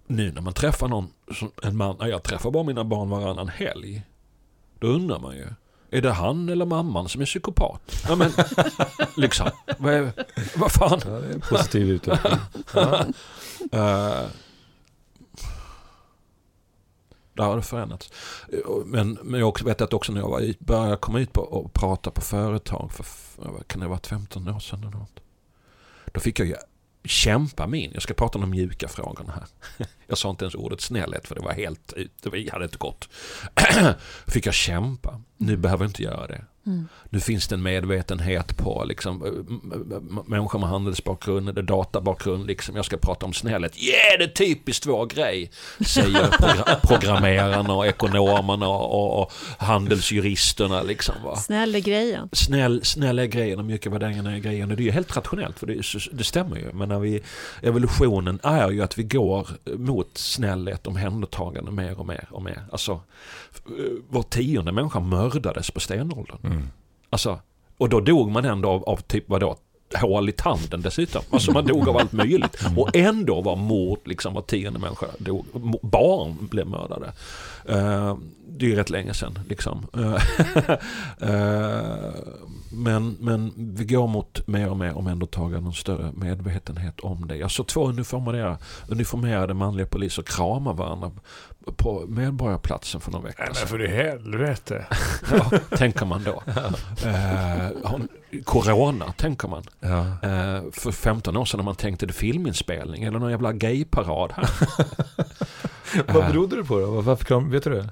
Nu 0.07 0.31
när 0.31 0.41
man 0.41 0.53
träffar 0.53 0.87
någon, 0.87 1.07
en 1.63 1.77
man, 1.77 1.95
jag 1.99 2.23
träffar 2.23 2.51
bara 2.51 2.63
mina 2.63 2.83
barn 2.83 3.09
varannan 3.09 3.47
helg. 3.47 4.03
Då 4.79 4.87
undrar 4.87 5.19
man 5.19 5.35
ju, 5.35 5.47
är 5.91 6.01
det 6.01 6.11
han 6.11 6.49
eller 6.49 6.65
mamman 6.65 7.09
som 7.09 7.21
är 7.21 7.25
psykopat? 7.25 8.03
Ja, 8.07 8.15
men, 8.15 8.31
liksom, 9.17 9.49
vad, 9.77 9.93
är, 9.93 10.11
vad 10.55 10.71
fan? 10.71 11.01
Ja, 11.05 11.11
det 11.11 11.27
är 11.27 11.33
en 11.33 11.41
positiv 11.41 11.89
utveckling. 11.89 12.33
Ja. 12.73 13.05
Uh, 13.73 14.29
där 17.35 17.43
har 17.43 17.55
det 17.55 17.61
förändrats. 17.61 18.11
Eh, 18.53 18.59
men, 18.85 19.19
men 19.23 19.39
jag 19.39 19.63
vet 19.63 19.81
att 19.81 19.93
också 19.93 20.11
när 20.11 20.21
jag 20.21 20.29
var 20.29 20.53
började 20.59 20.97
komma 20.97 21.19
ut 21.19 21.37
och 21.37 21.73
prata 21.73 22.11
på 22.11 22.21
företag 22.21 22.91
för, 22.91 23.63
kan 23.67 23.79
det 23.79 23.85
ha 23.85 23.91
varit 23.91 24.07
15 24.07 24.47
år 24.47 24.59
sedan 24.59 24.79
eller 24.79 24.97
något. 24.97 25.19
Då 26.05 26.19
fick 26.19 26.39
jag 26.39 26.47
ju 26.47 26.55
kämpa 27.03 27.67
min. 27.67 27.91
Jag 27.93 28.01
ska 28.01 28.13
prata 28.13 28.37
om 28.37 28.41
de 28.41 28.49
mjuka 28.49 28.87
frågorna 28.87 29.33
här. 29.33 29.87
Jag 30.07 30.17
sa 30.17 30.29
inte 30.29 30.45
ens 30.45 30.55
ordet 30.55 30.81
snällhet 30.81 31.27
för 31.27 31.35
det 31.35 31.41
var 31.41 31.53
helt 31.53 31.93
ute. 31.93 32.29
Det 32.29 32.51
hade 32.51 32.65
inte 32.65 32.77
gått. 32.77 33.09
fick 34.27 34.45
jag 34.45 34.53
kämpa. 34.53 35.21
Nu 35.37 35.57
behöver 35.57 35.83
jag 35.83 35.89
inte 35.89 36.03
göra 36.03 36.27
det. 36.27 36.45
Mm. 36.65 36.87
Nu 37.09 37.19
finns 37.19 37.47
det 37.47 37.55
en 37.55 37.63
medvetenhet 37.63 38.57
på 38.57 38.83
liksom, 38.87 39.25
eh, 39.25 40.21
människor 40.25 40.59
med 40.59 40.69
handelsbakgrund 40.69 41.49
eller 41.49 41.61
databakgrund. 41.61 42.47
Liksom, 42.47 42.75
jag 42.75 42.85
ska 42.85 42.97
prata 42.97 43.25
om 43.25 43.33
snällhet. 43.33 43.77
Yeah, 43.77 44.17
det 44.19 44.23
är 44.23 44.27
typiskt 44.27 44.85
vår 44.85 45.05
grej! 45.05 45.51
Säger 45.85 46.23
progra- 46.23 46.79
programmerarna 46.87 47.73
och 47.73 47.87
ekonomerna 47.87 48.67
och, 48.67 49.21
och 49.21 49.31
handelsjuristerna. 49.57 50.81
Liksom, 50.83 51.15
va? 51.23 51.35
Snäll 51.35 51.75
är 51.75 51.79
grejen. 51.79 52.29
Snäll, 52.31 52.85
snäll 52.85 53.19
är 53.19 53.25
grejen 53.25 53.59
och 53.59 53.65
mjuka 53.65 53.89
värderingarna 53.89 54.35
är 54.35 54.39
grejen. 54.39 54.71
Och 54.71 54.77
det 54.77 54.83
är 54.83 54.85
ju 54.85 54.91
helt 54.91 55.17
rationellt 55.17 55.59
för 55.59 55.67
det, 55.67 55.81
det 56.11 56.23
stämmer 56.23 56.57
ju. 56.57 56.73
Men 56.73 56.89
när 56.89 56.99
vi, 56.99 57.21
evolutionen 57.61 58.39
är 58.43 58.71
ju 58.71 58.81
att 58.81 58.97
vi 58.99 59.03
går 59.03 59.47
mot 59.77 60.17
snällhet, 60.17 60.87
omhändertagande 60.87 61.71
mer 61.71 61.99
och 61.99 62.05
mer 62.05 62.27
och 62.31 62.43
mer. 62.43 62.65
Alltså, 62.71 62.91
eh, 62.91 63.71
var 64.09 64.23
tionde 64.23 64.71
människa 64.71 64.99
mördades 64.99 65.71
på 65.71 65.79
stenåldern. 65.79 66.37
Mm. 66.43 66.54
Alltså, 67.15 67.39
och 67.77 67.89
då 67.89 67.99
dog 67.99 68.31
man 68.31 68.45
ändå 68.45 68.69
av, 68.69 68.83
av 68.83 68.97
typ 68.97 69.29
vadå? 69.29 69.55
Hål 70.01 70.29
i 70.29 70.31
tanden 70.31 70.81
dessutom. 70.81 71.21
Alltså 71.29 71.51
man 71.51 71.65
dog 71.65 71.89
av 71.89 71.97
allt 71.97 72.11
möjligt. 72.11 72.65
Och 72.77 72.95
ändå 72.95 73.41
var 73.41 73.55
mord 73.55 73.99
liksom 74.05 74.33
var 74.33 74.41
tionde 74.41 74.79
människa 74.79 75.05
dog. 75.17 75.45
Barn 75.81 76.47
blev 76.51 76.67
mördade. 76.67 77.13
Eh, 77.65 78.17
det 78.47 78.65
är 78.65 78.69
ju 78.69 78.75
rätt 78.75 78.89
länge 78.89 79.13
sedan 79.13 79.39
liksom. 79.49 79.87
Eh, 79.93 80.13
eh, 81.29 82.13
men, 82.71 83.17
men 83.19 83.53
vi 83.55 83.85
går 83.85 84.07
mot 84.07 84.47
mer 84.47 84.69
och 84.69 84.77
mer 84.77 84.97
omhändertagande 84.97 85.69
och 85.69 85.75
större 85.75 86.11
medvetenhet 86.11 86.99
om 86.99 87.27
det. 87.27 87.35
Jag 87.35 87.51
såg 87.51 87.67
två 87.67 87.87
uniformerade, 87.87 88.57
uniformerade 88.87 89.53
manliga 89.53 89.87
poliser 89.87 90.23
krama 90.23 90.73
varandra 90.73 91.11
på 91.75 92.05
Medborgarplatsen 92.07 93.01
för 93.01 93.11
några 93.11 93.27
veckor 93.27 93.43
Nej, 93.43 93.47
men 93.47 93.55
sedan. 93.55 93.67
för 93.67 93.83
i 93.83 93.87
helvete. 93.87 94.85
Ja, 95.31 95.59
tänker 95.77 96.05
man 96.05 96.23
då. 96.23 96.43
Corona, 98.43 99.13
tänker 99.17 99.47
man. 99.47 99.63
Ja. 99.79 99.99
Eh, 99.99 100.63
för 100.71 100.91
15 100.91 101.37
år 101.37 101.45
sedan 101.45 101.57
när 101.57 101.65
man 101.65 101.75
tänkte 101.75 102.05
det 102.05 102.13
filminspelning 102.13 103.03
eller 103.03 103.19
någon 103.19 103.31
jävla 103.31 103.53
gayparad. 103.53 104.33
Vad 106.13 106.25
berodde 106.25 106.55
det 106.55 106.63
på 106.63 106.79
då? 106.79 107.01
Varför 107.01 107.25
kram, 107.25 107.49
vet 107.49 107.63
du 107.63 107.69
det? 107.69 107.89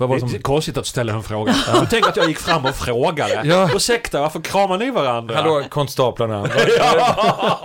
Vad 0.00 0.08
var 0.08 0.16
det 0.16 0.22
det 0.22 0.26
är 0.26 0.30
som... 0.30 0.42
konstigt 0.42 0.76
att 0.76 0.86
ställa 0.86 1.12
en 1.12 1.22
fråga. 1.22 1.54
Du 1.80 1.86
tänker 1.86 2.08
att 2.08 2.16
jag 2.16 2.28
gick 2.28 2.38
fram 2.38 2.64
och 2.64 2.74
frågade. 2.74 3.40
Ja. 3.44 3.70
Ursäkta, 3.74 4.20
varför 4.20 4.40
kramar 4.40 4.78
ni 4.78 4.90
varandra? 4.90 5.34
Hallå, 5.36 5.62
konstaplarna. 5.68 6.48
Ja. 6.78 7.60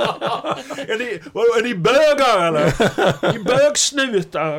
är, 0.87 0.97
ni, 0.97 1.05
är 1.33 1.63
ni 1.63 1.75
bögar 1.75 2.47
eller? 2.47 2.61
Är 3.25 3.33
ni 3.33 3.39
bögsnutar? 3.39 4.57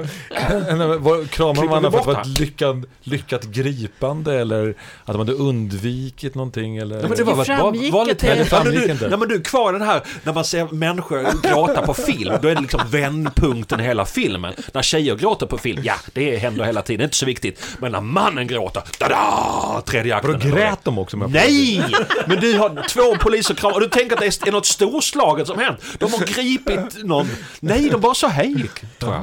Var- 0.98 1.26
Kramar 1.26 1.54
Klipper 1.54 1.68
varandra 1.68 1.90
för 1.90 1.98
att 1.98 2.04
det 2.06 2.12
var 2.12 2.20
ett 2.20 2.40
lyckad, 2.40 2.84
lyckat 3.02 3.44
gripande 3.44 4.34
eller 4.40 4.68
att 5.04 5.12
de 5.12 5.18
hade 5.18 5.32
undvikit 5.32 6.34
någonting 6.34 6.76
eller? 6.76 6.96
Ja, 6.96 7.08
men 7.08 7.16
det 7.18 7.24
var 7.24 7.36
Det 7.36 7.44
framgick 7.44 7.92
det- 7.92 8.14
Det 8.20 8.28
Ja, 8.28 8.34
men 8.36 8.46
framgick 8.46 8.84
du, 8.86 8.90
inte. 8.92 9.08
ja, 9.10 9.16
men 9.16 9.28
du 9.28 9.34
är 9.34 9.40
kvar 9.40 9.72
den 9.72 9.82
här, 9.82 10.00
när 10.22 10.32
man 10.32 10.44
ser 10.44 10.64
människor 10.64 11.26
gråta 11.48 11.82
på 11.82 11.94
film, 11.94 12.34
då 12.42 12.48
är 12.48 12.54
det 12.54 12.60
liksom 12.60 12.80
vändpunkten 12.90 13.80
i 13.80 13.82
hela 13.82 14.04
filmen. 14.04 14.54
När 14.72 14.82
tjejer 14.82 15.14
gråter 15.14 15.46
på 15.46 15.58
film, 15.58 15.82
ja, 15.84 15.94
det 16.12 16.36
händer 16.36 16.64
hela 16.64 16.82
tiden, 16.82 17.04
inte 17.04 17.16
så 17.16 17.26
viktigt. 17.26 17.65
Men 17.78 17.92
när 17.92 18.00
mannen 18.00 18.46
gråter, 18.46 18.82
da-da! 18.98 19.82
Tredje 19.86 20.16
akten. 20.16 20.32
Vadå, 20.32 20.56
grät 20.56 20.84
de 20.84 20.98
också? 20.98 21.16
med 21.16 21.30
Nej! 21.30 21.84
Men 22.26 22.40
du 22.40 22.58
har 22.58 22.88
två 22.88 23.16
poliser 23.16 23.54
kramar 23.54 23.74
och 23.74 23.80
du 23.80 23.88
tänker 23.88 24.14
att 24.16 24.20
det 24.20 24.46
är 24.48 24.52
något 24.52 24.66
storslaget 24.66 25.46
som 25.46 25.58
hänt. 25.58 25.78
De 25.98 26.12
har 26.12 26.18
gripit 26.26 27.04
någon. 27.04 27.26
Nej, 27.60 27.88
de 27.90 28.00
bara 28.00 28.14
sa 28.14 28.28
hej. 28.28 28.70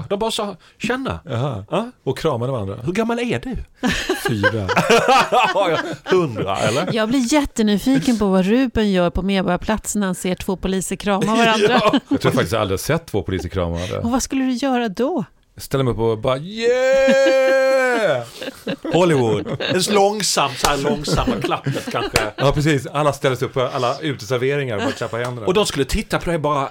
De 0.09 0.19
bara 0.19 0.31
sa 0.31 0.55
känna. 0.77 1.19
Jaha. 1.25 1.65
Ja? 1.71 1.91
Och 2.03 2.17
kramade 2.17 2.51
varandra? 2.51 2.75
Hur 2.85 2.93
gammal 2.93 3.19
är 3.19 3.39
du? 3.39 3.55
Fyra. 4.27 4.67
Hundra, 6.03 6.57
eller? 6.57 6.89
Jag 6.93 7.09
blir 7.09 7.33
jättenyfiken 7.33 8.19
på 8.19 8.25
vad 8.27 8.45
Ruben 8.45 8.91
gör 8.91 9.09
på 9.09 9.21
Medborgarplatsen 9.21 9.99
när 9.99 10.07
han 10.07 10.15
ser 10.15 10.35
två 10.35 10.55
poliser 10.55 10.95
krama 10.95 11.35
varandra. 11.35 11.79
Ja. 11.93 11.99
Jag 12.09 12.21
tror 12.21 12.31
faktiskt 12.31 12.53
jag 12.53 12.61
aldrig 12.61 12.79
har 12.79 12.83
sett 12.83 13.05
två 13.05 13.21
poliser 13.23 13.49
krama 13.49 13.73
Och 13.73 13.79
varandra. 13.89 14.09
vad 14.09 14.23
skulle 14.23 14.43
du 14.43 14.51
göra 14.51 14.89
då? 14.89 15.25
Ställa 15.57 15.83
mig 15.83 15.93
upp 15.93 15.99
och 15.99 16.17
bara 16.17 16.37
yeah! 16.37 18.23
Hollywood. 18.93 19.47
En 19.59 19.81
långsam, 19.89 20.51
så 20.57 20.67
här 20.67 20.77
långsamma 20.77 21.41
klappet 21.41 21.91
kanske. 21.91 22.31
Ja, 22.35 22.51
precis. 22.51 22.87
Alla 22.87 23.13
ställer 23.13 23.35
sig 23.35 23.47
upp 23.47 23.53
på 23.53 23.61
alla 23.61 23.99
uteserveringar 23.99 24.75
och 24.77 24.83
bara 24.83 24.91
klappar 24.91 25.19
händerna. 25.23 25.47
Och 25.47 25.53
de 25.53 25.65
skulle 25.65 25.85
titta 25.85 26.19
på 26.19 26.29
dig 26.29 26.39
bara, 26.39 26.69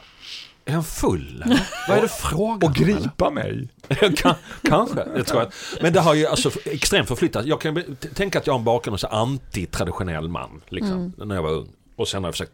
är 0.65 0.73
han 0.73 0.85
full 0.85 1.43
eller? 1.45 1.69
Vad 1.89 1.99
är 1.99 2.03
det 2.03 2.09
frågan 2.09 2.71
och 2.71 2.75
gripa 2.75 3.31
mig. 3.31 3.69
Kan, 4.17 4.35
kanske, 4.63 5.05
det 5.05 5.25
tror 5.25 5.41
jag. 5.41 5.53
Men 5.83 5.93
det 5.93 6.01
har 6.01 6.15
ju 6.15 6.27
alltså 6.27 6.51
extremt 6.65 7.09
förflyttat. 7.09 7.47
Jag 7.47 7.61
kan 7.61 7.97
tänka 8.15 8.39
att 8.39 8.47
jag 8.47 8.55
har 8.55 8.59
en 8.59 8.65
bakgrund 8.65 9.01
som 9.01 9.11
antitraditionell 9.13 10.29
man, 10.29 10.61
liksom, 10.69 11.13
när 11.17 11.35
jag 11.35 11.43
var 11.43 11.51
ung. 11.51 11.69
Och 11.97 12.09
sen 12.09 12.23
har 12.23 12.29
jag 12.29 12.35
försökt 12.35 12.53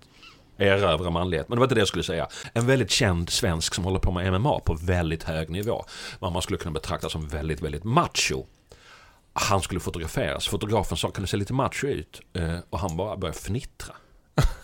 erövra 0.59 1.11
manlighet. 1.11 1.49
Men 1.49 1.57
det 1.57 1.61
var 1.61 1.65
inte 1.65 1.75
det 1.75 1.81
jag 1.81 1.89
skulle 1.89 2.05
säga. 2.05 2.29
En 2.53 2.67
väldigt 2.67 2.91
känd 2.91 3.31
svensk 3.31 3.75
som 3.75 3.85
håller 3.85 3.99
på 3.99 4.13
med 4.13 4.41
MMA 4.41 4.61
på 4.61 4.75
väldigt 4.75 5.23
hög 5.23 5.51
nivå. 5.51 5.85
Vad 6.19 6.33
man 6.33 6.43
skulle 6.43 6.59
kunna 6.59 6.73
betrakta 6.73 7.09
som 7.09 7.29
väldigt, 7.29 7.63
väldigt 7.63 7.85
macho. 7.85 8.45
Han 9.33 9.61
skulle 9.61 9.81
fotograferas. 9.81 10.49
Fotografen 10.49 10.97
sa, 10.97 11.11
kan 11.11 11.23
det 11.23 11.29
se 11.29 11.37
lite 11.37 11.53
macho 11.53 11.87
ut? 11.87 12.21
Eh, 12.33 12.59
och 12.71 12.79
han 12.79 12.97
bara 12.97 13.17
började 13.17 13.39
fnittra. 13.39 13.95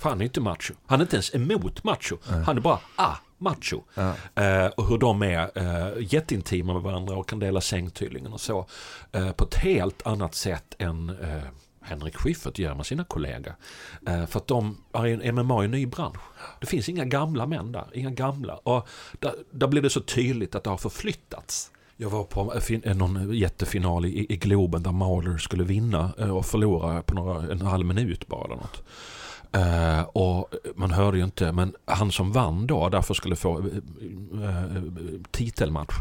För 0.00 0.08
han 0.08 0.20
är 0.20 0.24
inte 0.24 0.40
macho. 0.40 0.74
Han 0.86 1.00
är 1.00 1.04
inte 1.04 1.16
ens 1.16 1.34
emot 1.34 1.84
macho. 1.84 2.16
Han 2.46 2.56
är 2.56 2.60
bara, 2.60 2.78
ah, 2.96 3.14
macho. 3.38 3.82
Ja. 3.94 4.14
Eh, 4.42 4.66
och 4.66 4.88
hur 4.88 4.98
de 4.98 5.22
är 5.22 5.50
eh, 5.54 6.12
jätteintima 6.12 6.72
med 6.72 6.82
varandra 6.82 7.16
och 7.16 7.28
kan 7.28 7.38
dela 7.38 7.60
säng 7.60 7.90
tydligen 7.90 8.32
och 8.32 8.40
så. 8.40 8.66
Eh, 9.12 9.32
på 9.32 9.44
ett 9.44 9.54
helt 9.54 10.06
annat 10.06 10.34
sätt 10.34 10.74
än 10.78 11.08
eh, 11.08 11.42
Henrik 11.84 12.16
Schyffert 12.16 12.58
gör 12.58 12.74
med 12.74 12.86
sina 12.86 13.04
kollegor. 13.04 13.54
Eh, 14.06 14.26
för 14.26 14.40
att 14.40 14.46
de 14.46 14.76
är 14.92 15.06
en 15.06 15.34
MMA 15.34 15.60
är 15.60 15.64
en 15.64 15.70
ny 15.70 15.86
bransch. 15.86 16.20
Det 16.60 16.66
finns 16.66 16.88
inga 16.88 17.04
gamla 17.04 17.46
män 17.46 17.72
där, 17.72 17.84
inga 17.92 18.10
gamla. 18.10 18.54
Och 18.54 18.88
där, 19.18 19.34
där 19.50 19.66
blir 19.66 19.82
det 19.82 19.90
så 19.90 20.00
tydligt 20.00 20.54
att 20.54 20.64
det 20.64 20.70
har 20.70 20.76
förflyttats. 20.76 21.70
Jag 21.96 22.10
var 22.10 22.24
på 22.24 22.54
eh, 22.84 22.96
någon 22.96 23.34
jättefinal 23.34 24.06
i, 24.06 24.26
i 24.32 24.36
Globen 24.36 24.82
där 24.82 24.92
Mahler 24.92 25.38
skulle 25.38 25.64
vinna 25.64 26.12
eh, 26.18 26.36
och 26.36 26.46
förlora 26.46 27.02
på 27.02 27.14
några, 27.14 27.52
en 27.52 27.60
halv 27.60 27.86
minut 27.86 28.26
bara 28.26 28.44
eller 28.44 28.56
något. 28.56 28.82
Uh, 29.56 30.02
och 30.02 30.54
man 30.74 30.90
hörde 30.90 31.18
ju 31.18 31.24
inte, 31.24 31.52
men 31.52 31.74
han 31.84 32.12
som 32.12 32.32
vann 32.32 32.66
då 32.66 32.88
därför 32.88 33.14
skulle 33.14 33.36
få 33.36 33.58
uh, 33.58 33.66
uh, 34.34 34.82
titelmatch 35.30 35.94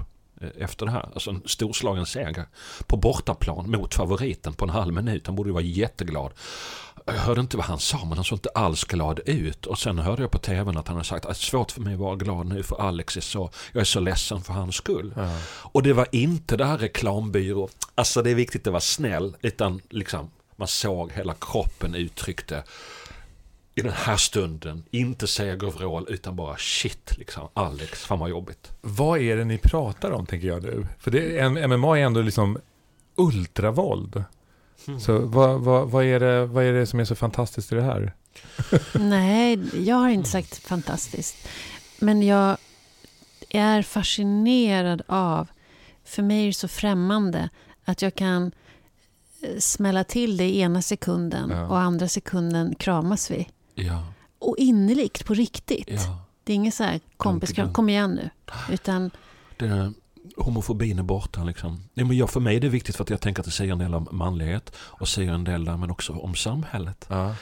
efter 0.57 0.85
det 0.85 0.91
här. 0.91 1.09
Alltså 1.13 1.29
en 1.29 1.41
storslagen 1.45 2.05
seger 2.05 2.45
på 2.87 2.97
bortaplan 2.97 3.71
mot 3.71 3.93
favoriten 3.93 4.53
på 4.53 4.65
en 4.65 4.69
halv 4.69 4.93
minut. 4.93 5.27
Han 5.27 5.35
borde 5.35 5.49
ju 5.49 5.53
vara 5.53 5.63
jätteglad. 5.63 6.31
Jag 7.05 7.13
hörde 7.13 7.41
inte 7.41 7.57
vad 7.57 7.65
han 7.65 7.79
sa 7.79 8.05
men 8.05 8.17
han 8.17 8.23
såg 8.23 8.35
inte 8.35 8.49
alls 8.49 8.83
glad 8.83 9.19
ut. 9.25 9.65
Och 9.65 9.79
sen 9.79 9.99
hörde 9.99 10.21
jag 10.21 10.31
på 10.31 10.37
tvn 10.37 10.77
att 10.77 10.87
han 10.87 10.97
hade 10.97 11.07
sagt 11.07 11.25
att 11.25 11.31
det 11.31 11.41
är 11.41 11.49
svårt 11.49 11.71
för 11.71 11.81
mig 11.81 11.93
att 11.93 11.99
vara 11.99 12.15
glad 12.15 12.45
nu 12.45 12.63
för 12.63 12.81
Alex 12.81 13.17
är 13.17 13.21
så, 13.21 13.49
jag 13.71 13.81
är 13.81 13.85
så 13.85 13.99
ledsen 13.99 14.41
för 14.41 14.53
hans 14.53 14.75
skull. 14.75 15.13
Ja. 15.15 15.37
Och 15.45 15.83
det 15.83 15.93
var 15.93 16.07
inte 16.11 16.57
det 16.57 16.65
här 16.65 16.77
reklambyrå, 16.77 17.69
alltså 17.95 18.21
det 18.21 18.31
är 18.31 18.35
viktigt 18.35 18.67
att 18.67 18.73
vara 18.73 18.81
snäll, 18.81 19.35
utan 19.41 19.81
liksom 19.89 20.31
man 20.55 20.67
såg 20.67 21.11
hela 21.11 21.33
kroppen 21.33 21.95
uttryckte 21.95 22.63
i 23.75 23.81
den 23.81 23.91
här 23.93 24.17
stunden, 24.17 24.83
inte 24.91 25.27
segervrål 25.27 26.05
utan 26.09 26.35
bara 26.35 26.57
shit 26.57 27.17
liksom, 27.17 27.47
Alex, 27.53 28.05
fan 28.05 28.19
vad 28.19 28.29
jobbigt. 28.29 28.71
Vad 28.81 29.19
är 29.19 29.37
det 29.37 29.43
ni 29.45 29.57
pratar 29.57 30.11
om, 30.11 30.25
tänker 30.25 30.47
jag 30.47 30.63
nu? 30.63 30.87
För 30.99 31.11
det, 31.11 31.67
MMA 31.67 31.99
är 31.99 32.03
ändå 32.03 32.21
liksom 32.21 32.57
ultravåld. 33.15 34.23
Så 34.99 35.19
vad, 35.19 35.61
vad, 35.61 35.89
vad, 35.89 36.05
är 36.05 36.19
det, 36.19 36.45
vad 36.45 36.63
är 36.63 36.73
det 36.73 36.85
som 36.87 36.99
är 36.99 37.05
så 37.05 37.15
fantastiskt 37.15 37.71
i 37.71 37.75
det 37.75 37.81
här? 37.81 38.13
Nej, 38.93 39.59
jag 39.85 39.95
har 39.95 40.09
inte 40.09 40.29
sagt 40.29 40.57
fantastiskt. 40.57 41.47
Men 41.99 42.23
jag 42.23 42.57
är 43.49 43.81
fascinerad 43.81 45.01
av, 45.07 45.47
för 46.05 46.23
mig 46.23 46.41
är 46.43 46.47
det 46.47 46.53
så 46.53 46.67
främmande, 46.67 47.49
att 47.85 48.01
jag 48.01 48.15
kan 48.15 48.51
eh, 49.41 49.59
smälla 49.59 50.03
till 50.03 50.37
det 50.37 50.43
i 50.45 50.59
ena 50.59 50.81
sekunden 50.81 51.49
Ja. 51.49 51.67
och 51.67 51.79
andra 51.79 52.07
sekunden 52.07 52.75
kramas 52.75 53.31
vi. 53.31 53.47
Ja, 53.75 54.03
Och 54.39 54.55
innerligt, 54.57 55.25
på 55.25 55.33
riktigt. 55.33 55.89
ja. 55.89 56.19
Det 56.43 56.51
är 56.53 56.55
inget 56.55 56.73
så 56.73 56.83
här 56.83 56.99
kompiskram, 57.17 57.73
kom 57.73 57.89
igen 57.89 58.11
nu. 58.11 58.29
Utan, 58.73 59.11
Den 59.57 59.69
här 59.71 59.93
homofobin 60.37 60.99
är 60.99 61.03
borta 61.03 61.43
liksom. 61.43 61.83
Nej, 61.93 62.05
men 62.05 62.17
jag, 62.17 62.29
för 62.29 62.39
mig 62.39 62.55
är 62.55 62.59
det 62.59 62.69
viktigt 62.69 62.95
för 62.95 63.03
att 63.03 63.09
jag 63.09 63.21
tänker 63.21 63.41
att 63.41 63.45
det 63.45 63.51
säger 63.51 63.71
en 63.71 63.77
del 63.79 63.95
om 63.95 64.07
manlighet 64.11 64.71
och 64.77 65.07
säger 65.07 65.33
en 65.33 65.43
del 65.43 65.65
där 65.65 65.77
men 65.77 65.91
också 65.91 66.13
om 66.13 66.35
samhället. 66.35 67.05
Ja. 67.09 67.35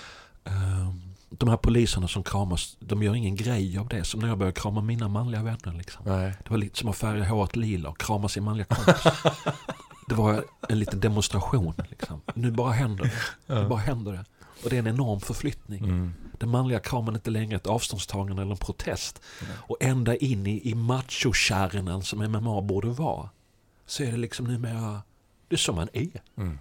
Ehm, 0.43 1.01
De 1.29 1.49
här 1.49 1.57
poliserna 1.57 2.07
som 2.07 2.23
kramas, 2.23 2.77
de 2.79 3.03
gör 3.03 3.15
ingen 3.15 3.35
grej 3.35 3.77
av 3.77 3.87
det. 3.87 4.03
Som 4.03 4.19
när 4.19 4.27
jag 4.27 4.37
började 4.37 4.59
krama 4.59 4.81
mina 4.81 5.07
manliga 5.07 5.43
vänner. 5.43 5.77
Liksom. 5.77 6.01
Nej. 6.05 6.33
Det 6.43 6.49
var 6.49 6.57
lite 6.57 6.79
som 6.79 6.89
att 6.89 6.97
färga 6.97 7.23
håret 7.29 7.55
lila 7.55 7.89
och 7.89 7.97
krama 7.97 8.29
sin 8.29 8.43
manliga 8.43 8.65
kompis. 8.65 9.03
det 10.07 10.15
var 10.15 10.43
en 10.69 10.79
liten 10.79 10.99
demonstration. 10.99 11.73
Liksom. 11.89 12.21
Nu 12.35 12.51
bara 12.51 12.71
händer 12.71 13.03
det. 13.47 13.53
Nu 13.61 13.67
bara 13.67 13.79
händer 13.79 14.11
det. 14.11 14.25
Och 14.63 14.69
det 14.69 14.75
är 14.75 14.79
en 14.79 14.87
enorm 14.87 15.19
förflyttning. 15.19 15.83
Mm. 15.83 16.13
Den 16.41 16.49
manliga 16.49 16.79
kramen 16.79 17.13
är 17.13 17.17
inte 17.17 17.29
längre 17.29 17.55
ett 17.55 17.67
avståndstagande 17.67 18.41
eller 18.41 18.51
en 18.51 18.57
protest. 18.57 19.21
Och 19.67 19.77
ända 19.79 20.15
in 20.15 20.47
i, 20.47 20.69
i 20.69 20.75
machokärnen 20.75 22.03
som 22.03 22.19
MMA 22.19 22.61
borde 22.61 22.87
vara. 22.87 23.29
Så 23.85 24.03
är 24.03 24.11
det 24.11 24.17
liksom 24.17 24.45
numera, 24.45 25.01
det 25.47 25.55
är 25.55 25.57
som 25.57 25.75
man 25.75 25.89
är. 25.93 26.21
Mm. 26.37 26.59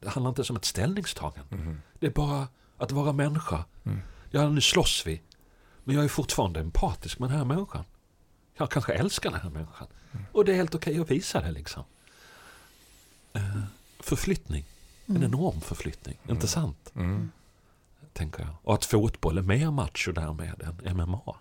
Det 0.00 0.08
handlar 0.08 0.28
inte 0.28 0.42
om 0.42 0.56
ett 0.56 0.64
ställningstagande. 0.64 1.56
Mm. 1.56 1.80
Det 1.98 2.06
är 2.06 2.10
bara 2.10 2.48
att 2.78 2.92
vara 2.92 3.12
människa. 3.12 3.64
Mm. 3.84 4.00
Ja, 4.30 4.48
nu 4.48 4.60
slåss 4.60 5.02
vi. 5.06 5.22
Men 5.84 5.96
jag 5.96 6.04
är 6.04 6.08
fortfarande 6.08 6.60
empatisk 6.60 7.18
med 7.18 7.28
den 7.28 7.38
här 7.38 7.44
människan. 7.44 7.84
Jag 8.54 8.70
kanske 8.70 8.92
älskar 8.92 9.30
den 9.30 9.40
här 9.40 9.50
människan. 9.50 9.88
Mm. 10.12 10.26
Och 10.32 10.44
det 10.44 10.52
är 10.52 10.56
helt 10.56 10.74
okej 10.74 11.00
att 11.00 11.10
visa 11.10 11.40
det 11.40 11.50
liksom. 11.50 11.84
Eh, 13.32 13.62
förflyttning. 14.00 14.64
En 15.06 15.16
mm. 15.16 15.34
enorm 15.34 15.60
förflyttning. 15.60 16.18
Inte 16.28 16.48
sant? 16.48 16.92
Mm. 16.94 17.30
Tänker 18.16 18.40
jag. 18.42 18.50
Och 18.62 18.74
att 18.74 18.84
fotboll 18.84 19.38
är 19.38 19.42
mer 19.42 19.70
macho 19.70 20.12
därmed 20.12 20.62
än 20.84 20.96
MMA. 20.96 21.36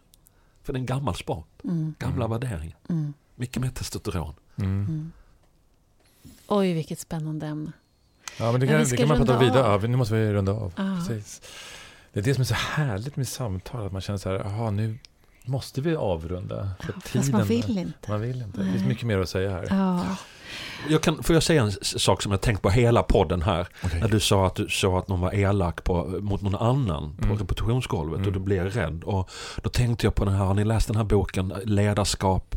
För 0.63 0.73
det 0.73 0.77
är 0.77 0.79
en 0.79 0.85
gammal 0.85 1.15
sport. 1.15 1.47
Mm, 1.63 1.95
Gamla 1.99 2.25
Mm. 2.25 2.39
värderingar. 2.39 2.77
mm, 2.89 3.13
Mycket 3.35 3.61
mer 3.61 3.69
testosteron. 3.69 4.33
Mm. 4.55 4.69
mm. 4.71 5.11
Oj, 6.47 6.73
vilket 6.73 6.99
spännande 6.99 7.47
ämne. 7.47 7.71
Ja, 8.39 8.51
men 8.51 8.53
det 8.53 8.65
Men 8.65 8.67
kan, 8.67 8.77
vi 8.77 8.83
det 8.83 8.87
ska 8.89 8.97
kan 8.97 9.07
man 9.07 9.17
prata 9.17 9.33
runda 9.33 9.45
vidare 9.45 9.73
av. 9.73 9.89
Nu 9.89 9.97
måste 9.97 10.13
vi 10.15 10.33
runda 10.33 10.51
av. 10.51 10.73
Ja. 10.77 10.97
Precis. 11.07 11.41
Det 12.13 12.19
är 12.19 12.23
det 12.23 12.33
som 12.33 12.41
är 12.41 12.45
så 12.45 12.53
härligt 12.53 13.15
med 13.15 13.27
samtal. 13.27 13.85
Att 13.85 13.91
man 13.91 14.01
känner 14.01 14.17
så 14.17 14.29
här, 14.29 14.35
jaha, 14.35 14.71
nu 14.71 14.97
måste 15.47 15.81
vi 15.81 15.95
avrunda. 15.95 16.69
För 16.79 16.93
Fast 17.17 17.31
man 17.31 17.43
vill 17.43 17.77
inte. 17.77 18.09
Man 18.11 18.21
vill 18.21 18.41
inte. 18.41 18.63
Det 18.63 18.71
finns 18.71 18.85
mycket 18.85 19.03
mer 19.03 19.19
att 19.19 19.29
säga 19.29 19.49
här. 19.49 19.67
Ja. 19.69 20.05
Jag 20.89 21.01
kan, 21.03 21.23
får 21.23 21.33
jag 21.35 21.43
säga 21.43 21.61
en 21.61 21.71
sak 21.81 22.21
som 22.21 22.31
jag 22.31 22.41
tänkt 22.41 22.61
på 22.61 22.69
hela 22.69 23.03
podden 23.03 23.41
här? 23.41 23.67
Okej. 23.83 23.99
När 23.99 24.07
du 24.07 24.19
sa 24.19 24.47
att 24.47 24.55
du 24.55 24.69
sa 24.69 24.99
att 24.99 25.07
någon 25.07 25.19
var 25.21 25.33
elak 25.35 25.83
på, 25.83 26.03
mot 26.21 26.41
någon 26.41 26.55
annan 26.55 27.15
på 27.17 27.25
Mm. 27.25 27.37
repetitionsgolvet 27.37 28.17
Mm. 28.17 28.27
och 28.27 28.33
du 28.33 28.39
blev 28.39 28.65
rädd. 28.65 29.03
Och 29.03 29.29
då 29.63 29.69
tänkte 29.69 30.05
jag 30.05 30.15
på 30.15 30.25
den 30.25 30.33
här, 30.33 30.45
har 30.45 30.53
ni 30.53 30.63
läst 30.65 30.87
den 30.87 30.95
här 30.95 31.03
boken 31.03 31.53
Ledarskap 31.63 32.55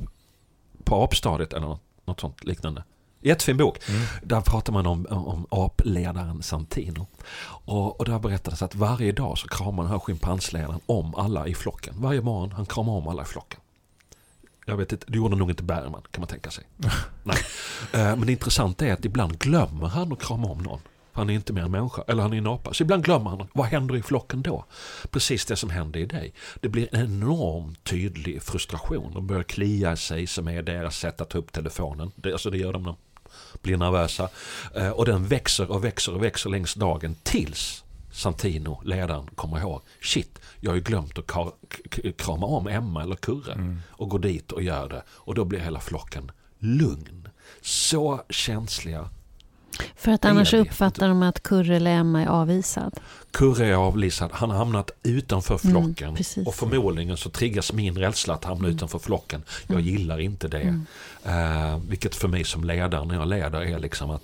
på 0.84 1.02
apstadiet 1.04 1.52
eller 1.52 1.66
något, 1.66 1.82
något 2.06 2.20
sånt 2.20 2.44
liknande? 2.44 2.82
Jättefin 3.20 3.56
bok. 3.56 3.88
Mm. 3.88 4.00
Där 4.22 4.40
pratar 4.40 4.72
man 4.72 4.86
om, 4.86 5.06
om 5.10 5.46
apledaren 5.50 6.42
Santino. 6.42 7.06
Och, 7.46 8.00
och 8.00 8.04
där 8.04 8.18
berättades 8.18 8.62
att 8.62 8.74
varje 8.74 9.12
dag 9.12 9.38
så 9.38 9.48
kramar 9.48 9.82
den 9.82 9.92
här 9.92 9.98
schimpansledaren 9.98 10.80
om 10.86 11.14
alla 11.14 11.46
i 11.46 11.54
flocken. 11.54 11.94
Varje 11.98 12.20
morgon 12.20 12.52
han 12.52 12.66
kramar 12.66 12.92
om 12.92 13.08
alla 13.08 13.22
i 13.22 13.26
flocken. 13.26 13.60
Jag 14.66 14.76
vet 14.76 14.92
inte, 14.92 15.06
det 15.08 15.16
gjorde 15.16 15.36
nog 15.36 15.50
inte 15.50 15.62
Bergman 15.62 16.02
kan 16.10 16.20
man 16.20 16.28
tänka 16.28 16.50
sig. 16.50 16.64
Nej. 17.24 17.38
Eh, 17.92 18.16
Men 18.16 18.26
det 18.26 18.32
intressanta 18.32 18.86
är 18.86 18.92
att 18.92 19.04
ibland 19.04 19.38
glömmer 19.38 19.86
han 19.86 20.12
att 20.12 20.22
krama 20.22 20.48
om 20.48 20.58
någon. 20.58 20.80
Han 21.12 21.30
är 21.30 21.34
inte 21.34 21.52
mer 21.52 21.62
en 21.62 21.70
människa, 21.70 22.02
eller 22.06 22.22
han 22.22 22.32
är 22.32 22.38
en 22.38 22.46
apa. 22.46 22.74
Så 22.74 22.82
ibland 22.82 23.04
glömmer 23.04 23.30
han, 23.30 23.48
vad 23.52 23.66
händer 23.66 23.96
i 23.96 24.02
flocken 24.02 24.42
då? 24.42 24.64
Precis 25.10 25.46
det 25.46 25.56
som 25.56 25.70
händer 25.70 26.00
i 26.00 26.06
dig. 26.06 26.32
Det 26.60 26.68
blir 26.68 26.88
en 26.94 27.04
enormt 27.04 27.84
tydlig 27.84 28.42
frustration. 28.42 29.14
De 29.14 29.26
börjar 29.26 29.42
klia 29.42 29.96
sig 29.96 30.26
som 30.26 30.48
är 30.48 30.62
deras 30.62 30.96
sätt 30.96 31.20
att 31.20 31.28
ta 31.28 31.38
upp 31.38 31.52
telefonen. 31.52 32.10
Det, 32.16 32.32
alltså 32.32 32.50
det 32.50 32.58
gör 32.58 32.72
de 32.72 32.82
när 32.82 32.94
blir 33.62 33.76
nervösa. 33.76 34.28
Eh, 34.74 34.88
Och 34.90 35.04
den 35.04 35.26
växer 35.26 35.70
och 35.70 35.84
växer 35.84 36.14
och 36.14 36.24
växer 36.24 36.50
längs 36.50 36.74
dagen 36.74 37.16
tills 37.22 37.84
Santino, 38.12 38.80
ledaren, 38.84 39.26
kommer 39.34 39.58
ihåg. 39.58 39.82
Shit, 40.02 40.38
jag 40.60 40.70
har 40.70 40.76
ju 40.76 40.82
glömt 40.82 41.18
att 41.18 41.26
krama 42.18 42.46
om 42.46 42.66
Emma 42.68 43.02
eller 43.02 43.16
Kurre. 43.16 43.76
Och 43.88 44.08
går 44.08 44.18
dit 44.18 44.52
och 44.52 44.62
gör 44.62 44.88
det. 44.88 45.02
Och 45.08 45.34
då 45.34 45.44
blir 45.44 45.60
hela 45.60 45.80
flocken 45.80 46.30
lugn. 46.58 47.28
Så 47.62 48.20
känsliga. 48.30 49.10
För 49.96 50.12
att 50.12 50.24
annars 50.24 50.54
uppfattar 50.54 51.08
de 51.08 51.22
att 51.22 51.42
Kurre 51.42 51.76
eller 51.76 51.90
Emma 51.90 52.22
är 52.22 52.26
avvisad. 52.26 53.00
Kurre 53.30 53.66
är 53.66 53.74
avlisad, 53.74 54.30
han 54.32 54.50
har 54.50 54.56
hamnat 54.58 54.90
utanför 55.02 55.60
Mm, 55.64 55.72
flocken. 55.72 56.14
precis. 56.16 56.46
och 56.46 56.54
förmodligen 56.54 57.16
så 57.16 57.30
triggas 57.30 57.72
min 57.72 57.98
rädsla 57.98 58.34
att 58.34 58.44
hamna 58.44 58.68
utanför 58.68 58.98
flocken. 58.98 59.42
Jag 59.66 59.80
gillar 59.80 60.20
inte 60.20 60.48
det. 60.48 60.80
Eh, 61.24 61.78
vilket 61.88 62.14
för 62.14 62.28
mig 62.28 62.44
som 62.44 62.64
ledare 62.64 63.04
när 63.04 63.14
jag 63.14 63.28
leder 63.28 63.60
är 63.60 63.78
liksom 63.78 64.10
att 64.10 64.22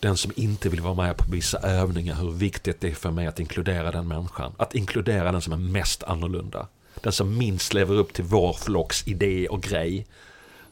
den 0.00 0.16
som 0.16 0.32
inte 0.36 0.68
vill 0.68 0.80
vara 0.80 0.94
med 0.94 1.16
på 1.16 1.24
vissa 1.30 1.58
övningar, 1.58 2.14
hur 2.14 2.30
viktigt 2.30 2.80
det 2.80 2.88
är 2.90 2.94
för 2.94 3.10
mig 3.10 3.26
att 3.26 3.40
inkludera 3.40 3.90
den 3.92 4.08
människan. 4.08 4.52
Att 4.56 4.74
inkludera 4.74 5.32
den 5.32 5.40
som 5.42 5.52
är 5.52 5.56
mest 5.56 6.02
annorlunda. 6.02 6.66
Den 7.00 7.12
som 7.12 7.38
minst 7.38 7.74
lever 7.74 7.94
upp 7.94 8.12
till 8.12 8.24
vår 8.24 8.52
flocks 8.52 9.08
idé 9.08 9.48
och 9.48 9.62
grej. 9.62 10.06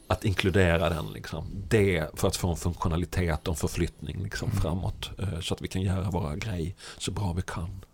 Att 0.07 0.25
inkludera 0.25 0.89
den. 0.89 1.13
Liksom. 1.13 1.47
Det 1.69 2.07
för 2.15 2.29
att 2.29 2.37
få 2.37 2.51
en 2.51 2.57
funktionalitet 2.57 3.49
och 3.49 3.53
en 3.53 3.57
förflyttning 3.59 4.23
liksom, 4.23 4.51
framåt. 4.51 5.11
eh, 5.19 5.41
Så 5.41 5.55
att 5.55 5.63
vi 5.63 5.69
kan 5.69 5.83
göra 5.83 6.11
våra 6.11 6.37
grej 6.37 6.77
så 6.99 7.11
bra 7.11 7.33
vi 7.33 7.43
kan. 7.43 7.85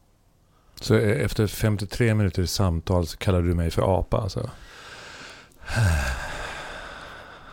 Så 0.80 0.94
eh, 0.94 1.24
efter 1.24 1.46
53 1.46 2.14
minuter 2.14 2.46
samtal 2.46 3.06
så 3.06 3.16
kallar 3.16 3.42
du 3.42 3.54
mig 3.54 3.70
för 3.70 3.98
apa 3.98 4.16
alltså? 4.16 4.50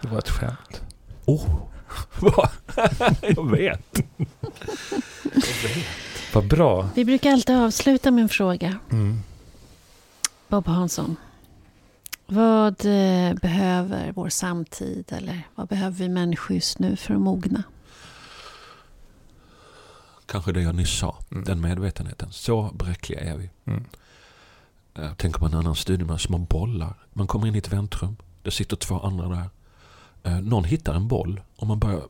Det 0.01 0.08
var 0.08 0.18
ett 0.20 0.30
skämt. 0.30 0.82
Oh, 1.26 1.58
vad? 2.20 2.49
jag 3.22 3.51
vet. 3.51 3.99
Vad 6.34 6.47
bra. 6.47 6.89
Vi 6.95 7.06
brukar 7.06 7.32
alltid 7.32 7.56
avsluta 7.56 8.12
med 8.12 8.22
en 8.22 8.30
fråga. 8.30 8.80
Mm. 8.91 9.20
Bob 10.47 10.68
Hansson. 10.68 11.16
Vad 12.28 12.86
eh, 12.86 13.34
behöver 13.34 14.11
vår 14.11 14.30
samtid 14.30 15.05
eller 15.11 15.41
vad 15.55 15.67
behöver 15.67 15.97
vi 15.97 16.09
människor 16.09 16.55
just 16.55 16.80
nu 16.80 16.95
för 16.95 17.13
att 17.13 17.21
mogna? 17.21 17.63
Kanske 20.26 20.51
det 20.51 20.61
jag 20.61 20.76
nyss 20.76 20.99
sa. 20.99 21.17
Mm. 21.32 21.43
Den 21.43 21.61
medvetenheten. 21.61 22.32
Så 22.32 22.71
bräckliga 22.73 23.19
är 23.19 23.38
vi. 23.38 23.49
Mm. 23.65 23.86
Jag 24.93 25.17
tänker 25.17 25.39
på 25.39 25.45
en 25.45 25.53
annan 25.53 25.76
studie 25.76 26.03
med 26.03 26.21
små 26.21 26.38
bollar. 26.38 26.93
Man 27.13 27.28
kommer 27.28 27.47
in 27.47 27.55
i 27.55 27.57
ett 27.57 27.73
väntrum. 27.73 28.15
Det 28.41 28.51
sitter 28.51 28.76
två 28.76 28.99
andra 28.99 29.28
där. 29.28 29.49
Eh, 30.23 30.41
Någon 30.41 30.63
hittar 30.63 30.93
en 30.93 31.07
boll 31.07 31.41
och 31.55 31.67
man 31.67 31.80
börjar 31.80 32.01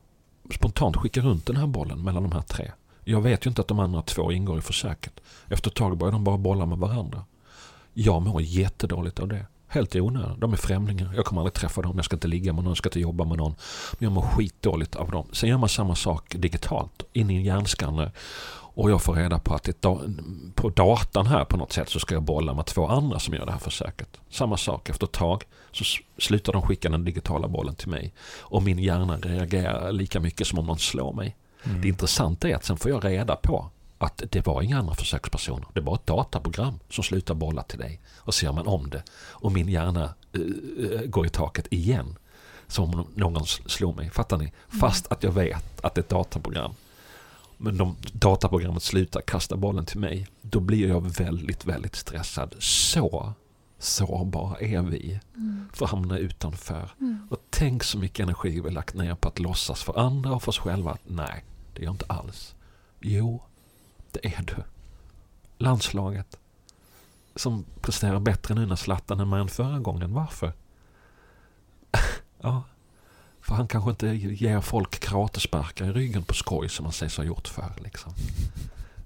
spontant 0.54 0.96
skicka 0.96 1.20
runt 1.20 1.46
den 1.46 1.56
här 1.56 1.66
bollen 1.66 2.02
mellan 2.04 2.22
de 2.22 2.32
här 2.32 2.42
tre. 2.42 2.72
Jag 3.04 3.20
vet 3.20 3.46
ju 3.46 3.48
inte 3.48 3.60
att 3.60 3.68
de 3.68 3.78
andra 3.78 4.02
två 4.02 4.32
ingår 4.32 4.58
i 4.58 4.62
försöket. 4.62 5.20
Efter 5.48 5.70
ett 5.70 5.76
tag 5.76 5.98
börjar 5.98 6.12
de 6.12 6.24
bara 6.24 6.38
bolla 6.38 6.66
med 6.66 6.78
varandra. 6.78 7.24
Jag 7.92 8.22
mår 8.22 8.42
jättedåligt 8.42 9.18
av 9.20 9.28
det. 9.28 9.46
Helt 9.68 9.94
i 9.94 10.00
onödan. 10.00 10.40
De 10.40 10.52
är 10.52 10.56
främlingar. 10.56 11.12
Jag 11.16 11.24
kommer 11.24 11.40
aldrig 11.40 11.54
träffa 11.54 11.82
dem. 11.82 11.92
Jag 11.96 12.04
ska 12.04 12.16
inte 12.16 12.28
ligga 12.28 12.52
med 12.52 12.64
någon. 12.64 12.70
Jag 12.70 12.76
ska 12.78 12.88
inte 12.88 13.00
jobba 13.00 13.24
med 13.24 13.38
någon. 13.38 13.54
Men 13.92 14.04
jag 14.06 14.12
mår 14.12 14.22
skitdåligt 14.22 14.96
av 14.96 15.10
dem. 15.10 15.26
Sen 15.32 15.48
gör 15.48 15.58
man 15.58 15.68
samma 15.68 15.94
sak 15.94 16.34
digitalt. 16.38 17.02
In 17.12 17.30
i 17.30 17.36
en 17.36 17.44
hjärnskanner. 17.44 18.10
Och 18.78 18.90
jag 18.90 19.02
får 19.02 19.14
reda 19.14 19.38
på 19.38 19.54
att 19.54 19.68
da- 19.80 20.00
på 20.54 20.68
datan 20.68 21.26
här 21.26 21.44
på 21.44 21.56
något 21.56 21.72
sätt 21.72 21.88
så 21.88 21.98
ska 21.98 22.14
jag 22.14 22.22
bolla 22.22 22.54
med 22.54 22.66
två 22.66 22.88
andra 22.88 23.18
som 23.18 23.34
gör 23.34 23.46
det 23.46 23.52
här 23.52 23.58
försöket. 23.58 24.20
Samma 24.30 24.56
sak. 24.56 24.88
Efter 24.88 25.06
ett 25.06 25.12
tag 25.12 25.44
så 25.72 25.84
slutar 26.18 26.52
de 26.52 26.62
skicka 26.62 26.88
den 26.88 27.04
digitala 27.04 27.48
bollen 27.48 27.74
till 27.74 27.88
mig. 27.88 28.14
Och 28.40 28.62
min 28.62 28.78
hjärna 28.78 29.16
reagerar 29.16 29.92
lika 29.92 30.20
mycket 30.20 30.46
som 30.46 30.58
om 30.58 30.66
någon 30.66 30.78
slår 30.78 31.12
mig. 31.12 31.36
Mm. 31.64 31.80
Det 31.80 31.88
intressanta 31.88 32.48
är 32.48 32.54
att 32.56 32.64
sen 32.64 32.76
får 32.76 32.90
jag 32.90 33.04
reda 33.04 33.36
på 33.36 33.70
att 33.98 34.22
det 34.30 34.46
var 34.46 34.62
inga 34.62 34.78
andra 34.78 34.94
försökspersoner. 34.94 35.66
Det 35.74 35.80
var 35.80 35.94
ett 35.94 36.06
dataprogram 36.06 36.78
som 36.90 37.04
slutar 37.04 37.34
bolla 37.34 37.62
till 37.62 37.78
dig. 37.78 38.00
Och 38.18 38.42
gör 38.42 38.52
man 38.52 38.66
om 38.66 38.90
det. 38.90 39.02
Och 39.18 39.52
min 39.52 39.68
hjärna 39.68 40.14
eh, 40.32 41.00
går 41.06 41.26
i 41.26 41.28
taket 41.28 41.66
igen. 41.72 42.18
Som 42.68 42.94
om 42.94 43.06
någon 43.14 43.42
s- 43.42 43.60
slår 43.66 43.94
mig. 43.94 44.10
Fattar 44.10 44.36
ni? 44.38 44.52
Fast 44.80 45.12
att 45.12 45.22
jag 45.22 45.32
vet 45.32 45.84
att 45.84 45.94
det 45.94 45.98
är 45.98 46.02
ett 46.02 46.08
dataprogram. 46.08 46.72
Men 47.56 47.80
om 47.80 47.96
dataprogrammet 48.12 48.82
slutar 48.82 49.20
kasta 49.20 49.56
bollen 49.56 49.84
till 49.86 50.00
mig. 50.00 50.28
Då 50.42 50.60
blir 50.60 50.88
jag 50.88 51.00
väldigt, 51.18 51.64
väldigt 51.64 51.96
stressad. 51.96 52.54
Så 52.58 53.32
sårbara 53.78 54.58
är 54.60 54.82
vi. 54.82 55.20
För 55.72 55.84
att 55.84 55.90
hamna 55.90 56.18
utanför. 56.18 56.90
Och 57.30 57.38
tänk 57.50 57.84
så 57.84 57.98
mycket 57.98 58.20
energi 58.22 58.60
vi 58.60 58.70
lagt 58.70 58.94
ner 58.94 59.14
på 59.14 59.28
att 59.28 59.38
låtsas 59.38 59.82
för 59.82 59.98
andra 59.98 60.32
och 60.34 60.42
för 60.42 60.48
oss 60.48 60.58
själva 60.58 60.90
att 60.90 61.00
nej, 61.06 61.44
det 61.74 61.80
är 61.80 61.84
jag 61.84 61.94
inte 61.94 62.04
alls. 62.08 62.54
Jo, 63.00 63.42
det 64.22 64.28
är 64.28 64.42
du. 64.42 64.56
Landslaget. 65.58 66.38
Som 67.34 67.64
presterar 67.80 68.20
bättre 68.20 68.54
nu 68.54 68.66
när 68.66 68.76
Zlatan 68.76 69.20
är 69.20 69.24
med 69.24 69.40
än 69.40 69.48
förra 69.48 69.78
gången. 69.78 70.14
Varför? 70.14 70.52
ja, 72.40 72.62
för 73.40 73.54
han 73.54 73.68
kanske 73.68 73.90
inte 73.90 74.06
ger 74.06 74.60
folk 74.60 75.00
kratesparkar 75.00 75.84
i 75.84 75.92
ryggen 75.92 76.24
på 76.24 76.34
skoj 76.34 76.68
som 76.68 76.82
man 76.84 76.92
sägs 76.92 77.16
ha 77.16 77.24
gjort 77.24 77.48
förr. 77.48 77.72
Liksom. 77.76 78.12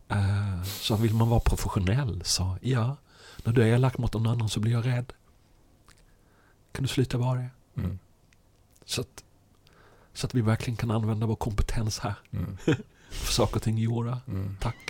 Eh, 0.08 0.62
så 0.62 0.96
vill 0.96 1.14
man 1.14 1.28
vara 1.28 1.40
professionell 1.40 2.22
så 2.24 2.56
ja, 2.60 2.96
när 3.44 3.52
du 3.52 3.62
är 3.62 3.66
elak 3.66 3.98
mot 3.98 4.14
någon 4.14 4.26
annan 4.26 4.48
så 4.48 4.60
blir 4.60 4.72
jag 4.72 4.86
rädd. 4.86 5.12
Kan 6.72 6.82
du 6.82 6.88
sluta 6.88 7.18
vara 7.18 7.38
det? 7.38 7.50
Mm. 7.76 7.98
Så 8.84 9.00
att, 9.00 9.24
så 10.12 10.26
att 10.26 10.34
vi 10.34 10.40
verkligen 10.40 10.76
kan 10.76 10.90
använda 10.90 11.26
vår 11.26 11.36
kompetens 11.36 11.98
här. 11.98 12.14
Mm. 12.30 12.56
För 13.10 13.32
saker 13.32 13.56
och 13.56 13.62
ting 13.62 13.78
gjorda. 13.78 14.20
Mm. 14.28 14.56
Tack. 14.60 14.89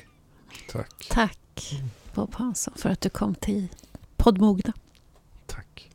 Tack. 0.69 1.09
Tack 1.11 1.83
Bob 2.15 2.35
Hansson 2.35 2.75
för 2.77 2.89
att 2.89 3.01
du 3.01 3.11
kom 3.11 3.35
till 3.35 3.69
poddmogna. 4.17 4.73
Tack. 5.47 5.91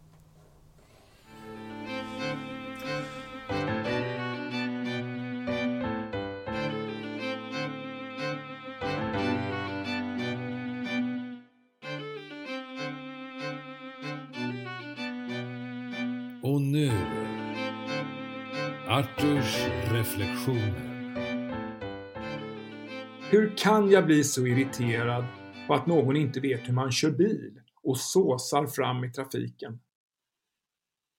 Och 16.42 16.62
nu, 16.62 16.92
Arturs 18.88 19.66
reflektioner. 19.92 20.95
Hur 23.32 23.58
kan 23.58 23.90
jag 23.90 24.06
bli 24.06 24.24
så 24.24 24.48
irriterad 24.48 25.26
på 25.68 25.74
att 25.74 25.88
någon 25.88 26.16
inte 26.16 26.40
vet 26.40 26.70
hur 26.70 26.74
man 26.74 26.92
kör 26.92 27.12
bil 27.12 27.62
och 27.84 27.98
såsar 27.98 28.68
fram 28.68 29.04
i 29.04 29.12
trafiken? 29.12 29.80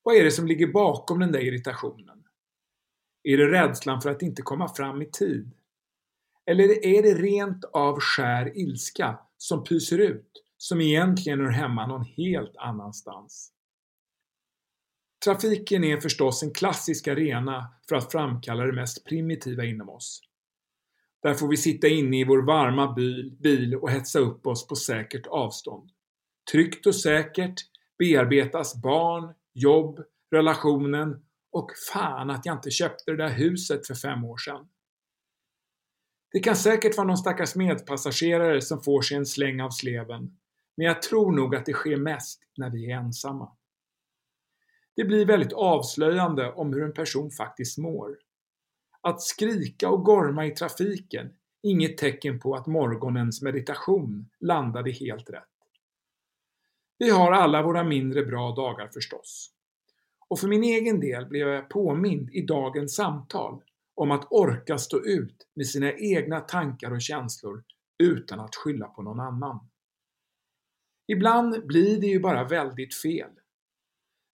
Vad 0.02 0.16
är 0.16 0.24
det 0.24 0.30
som 0.30 0.46
ligger 0.46 0.66
bakom 0.66 1.18
den 1.18 1.32
där 1.32 1.40
irritationen? 1.40 2.24
Är 3.22 3.36
det 3.36 3.50
rädslan 3.50 4.00
för 4.00 4.10
att 4.10 4.22
inte 4.22 4.42
komma 4.42 4.68
fram 4.68 5.02
i 5.02 5.10
tid? 5.10 5.52
Eller 6.44 6.84
är 6.84 7.02
det 7.02 7.14
rent 7.14 7.64
av 7.64 8.00
skär 8.00 8.58
ilska 8.58 9.18
som 9.36 9.64
pyser 9.64 9.98
ut, 9.98 10.44
som 10.56 10.80
egentligen 10.80 11.40
hör 11.40 11.50
hemma 11.50 11.86
någon 11.86 12.04
helt 12.04 12.56
annanstans? 12.56 13.52
Trafiken 15.24 15.84
är 15.84 16.00
förstås 16.00 16.42
en 16.42 16.52
klassisk 16.52 17.08
arena 17.08 17.74
för 17.88 17.96
att 17.96 18.12
framkalla 18.12 18.64
det 18.64 18.72
mest 18.72 19.04
primitiva 19.04 19.64
inom 19.64 19.88
oss. 19.88 20.22
Där 21.26 21.34
får 21.34 21.48
vi 21.48 21.56
sitta 21.56 21.88
inne 21.88 22.20
i 22.20 22.24
vår 22.24 22.42
varma 22.42 22.92
bil, 23.40 23.74
och 23.74 23.90
hetsa 23.90 24.18
upp 24.18 24.46
oss 24.46 24.66
på 24.66 24.76
säkert 24.76 25.26
avstånd. 25.26 25.90
Tryggt 26.52 26.86
och 26.86 26.94
säkert 26.94 27.54
bearbetas 27.98 28.82
barn, 28.82 29.34
jobb, 29.54 30.00
relationen 30.30 31.24
och 31.52 31.70
fan 31.92 32.30
att 32.30 32.46
jag 32.46 32.56
inte 32.56 32.70
köpte 32.70 33.10
det 33.10 33.16
där 33.16 33.28
huset 33.28 33.86
för 33.86 33.94
fem 33.94 34.24
år 34.24 34.36
sedan. 34.36 34.68
Det 36.32 36.40
kan 36.40 36.56
säkert 36.56 36.96
vara 36.96 37.06
någon 37.06 37.18
stackars 37.18 37.54
medpassagerare 37.54 38.60
som 38.60 38.82
får 38.82 39.02
sig 39.02 39.16
en 39.16 39.26
släng 39.26 39.60
av 39.60 39.70
sleven, 39.70 40.38
men 40.76 40.86
jag 40.86 41.02
tror 41.02 41.32
nog 41.32 41.54
att 41.54 41.66
det 41.66 41.72
sker 41.72 41.96
mest 41.96 42.42
när 42.56 42.70
vi 42.70 42.90
är 42.90 42.96
ensamma. 42.96 43.52
Det 44.96 45.04
blir 45.04 45.26
väldigt 45.26 45.52
avslöjande 45.52 46.52
om 46.52 46.72
hur 46.72 46.82
en 46.82 46.94
person 46.94 47.30
faktiskt 47.30 47.78
mår. 47.78 48.16
Att 49.06 49.22
skrika 49.22 49.90
och 49.90 50.04
gorma 50.04 50.46
i 50.46 50.50
trafiken, 50.50 51.32
inget 51.62 51.98
tecken 51.98 52.40
på 52.40 52.54
att 52.54 52.66
morgonens 52.66 53.42
meditation 53.42 54.30
landade 54.40 54.90
helt 54.90 55.30
rätt. 55.30 55.42
Vi 56.98 57.10
har 57.10 57.32
alla 57.32 57.62
våra 57.62 57.84
mindre 57.84 58.24
bra 58.24 58.54
dagar 58.54 58.88
förstås. 58.88 59.52
Och 60.28 60.38
för 60.40 60.48
min 60.48 60.64
egen 60.64 61.00
del 61.00 61.26
blev 61.26 61.48
jag 61.48 61.70
påmind 61.70 62.30
i 62.32 62.42
dagens 62.46 62.94
samtal 62.94 63.62
om 63.94 64.10
att 64.10 64.26
orka 64.30 64.78
stå 64.78 65.04
ut 65.04 65.48
med 65.54 65.66
sina 65.66 65.92
egna 65.92 66.40
tankar 66.40 66.90
och 66.90 67.02
känslor 67.02 67.64
utan 67.98 68.40
att 68.40 68.54
skylla 68.54 68.88
på 68.88 69.02
någon 69.02 69.20
annan. 69.20 69.68
Ibland 71.06 71.66
blir 71.66 72.00
det 72.00 72.06
ju 72.06 72.20
bara 72.20 72.44
väldigt 72.44 72.94
fel. 72.94 73.30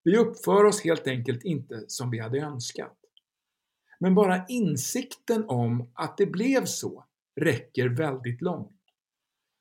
Vi 0.04 0.16
uppför 0.16 0.64
oss 0.64 0.84
helt 0.84 1.06
enkelt 1.06 1.44
inte 1.44 1.84
som 1.88 2.10
vi 2.10 2.18
hade 2.18 2.38
önskat. 2.38 3.01
Men 4.02 4.14
bara 4.14 4.46
insikten 4.46 5.44
om 5.48 5.90
att 5.94 6.16
det 6.16 6.26
blev 6.26 6.64
så 6.64 7.04
räcker 7.40 7.88
väldigt 7.88 8.42
långt. 8.42 8.80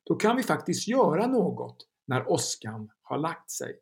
Då 0.06 0.16
kan 0.16 0.38
vi 0.38 0.44
faktiskt 0.44 0.88
göra 0.88 1.28
något 1.28 1.88
när 2.06 2.32
åskan 2.32 2.92
har 3.02 3.18
lagt 3.18 3.52
sig. 3.52 3.80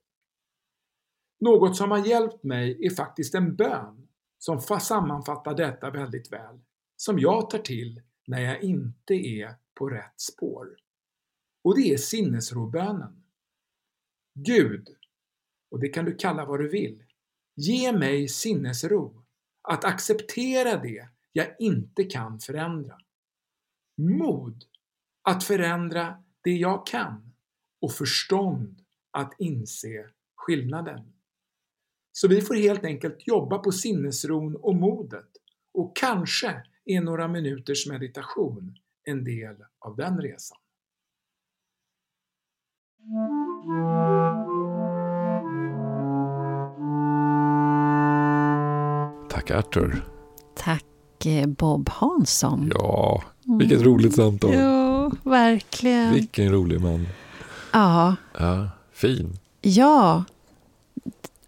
Något 1.40 1.78
som 1.78 1.92
har 1.92 2.08
hjälpt 2.08 2.44
mig 2.44 2.86
är 2.86 2.90
faktiskt 2.90 3.36
en 3.36 3.56
bön 3.56 4.08
som 4.38 4.62
sammanfattar 4.62 5.54
detta 5.54 5.90
väldigt 5.90 6.32
väl, 6.32 6.60
som 6.96 7.20
jag 7.20 7.50
tar 7.50 7.60
till 7.60 8.02
när 8.28 8.42
jag 8.42 8.64
inte 8.64 9.14
är 9.14 9.56
på 9.74 9.90
rätt 9.90 10.20
spår. 10.22 10.78
Och 11.64 11.76
det 11.76 11.94
är 11.94 11.98
sinnesrobönen. 11.98 13.24
Gud, 14.34 14.88
och 15.72 15.80
det 15.80 15.90
kan 15.90 16.06
du 16.06 16.16
kalla 16.16 16.46
vad 16.46 16.60
du 16.60 16.70
vill, 16.70 17.04
ge 17.56 17.92
mig 17.92 18.28
sinnesro 18.28 19.19
att 19.70 19.86
acceptera 19.86 20.78
det 20.78 21.08
jag 21.32 21.48
inte 21.60 22.04
kan 22.04 22.40
förändra. 22.40 22.98
Mod 23.98 24.64
att 25.22 25.44
förändra 25.44 26.24
det 26.44 26.52
jag 26.52 26.88
kan 26.88 27.34
och 27.82 27.92
förstånd 27.92 28.82
att 29.12 29.34
inse 29.38 30.10
skillnaden. 30.36 31.14
Så 32.12 32.28
vi 32.28 32.42
får 32.42 32.56
helt 32.56 32.86
enkelt 32.86 33.28
jobba 33.28 33.58
på 33.58 33.72
sinnesron 33.72 34.56
och 34.56 34.76
modet 34.76 35.30
och 35.74 35.98
kanske 35.98 36.64
är 36.86 37.02
några 37.02 37.28
minuters 37.28 37.88
meditation 37.88 38.78
en 39.04 39.24
del 39.24 39.56
av 39.80 39.96
den 39.96 40.22
resan. 40.22 40.58
Tack 49.50 49.58
Arthur. 49.58 50.06
Tack 50.56 51.26
eh, 51.26 51.48
Bob 51.48 51.90
Hansson. 51.90 52.72
Ja, 52.76 53.24
vilket 53.60 53.82
roligt 53.82 54.16
samtal. 54.16 54.54
Ja, 54.54 55.12
verkligen. 55.24 56.14
Vilken 56.14 56.52
rolig 56.52 56.82
man. 56.82 57.08
Ja, 57.72 58.16
Ja, 58.40 58.70
fin. 58.94 59.40
ja. 59.62 60.24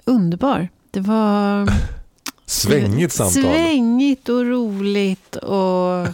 Underbar. 0.05 0.69
Det 0.91 0.99
var 0.99 1.69
Svängigt 2.45 3.13
samtal. 3.13 3.43
svängigt 3.43 4.29
och 4.29 4.45
roligt. 4.45 5.35
Och 5.35 6.07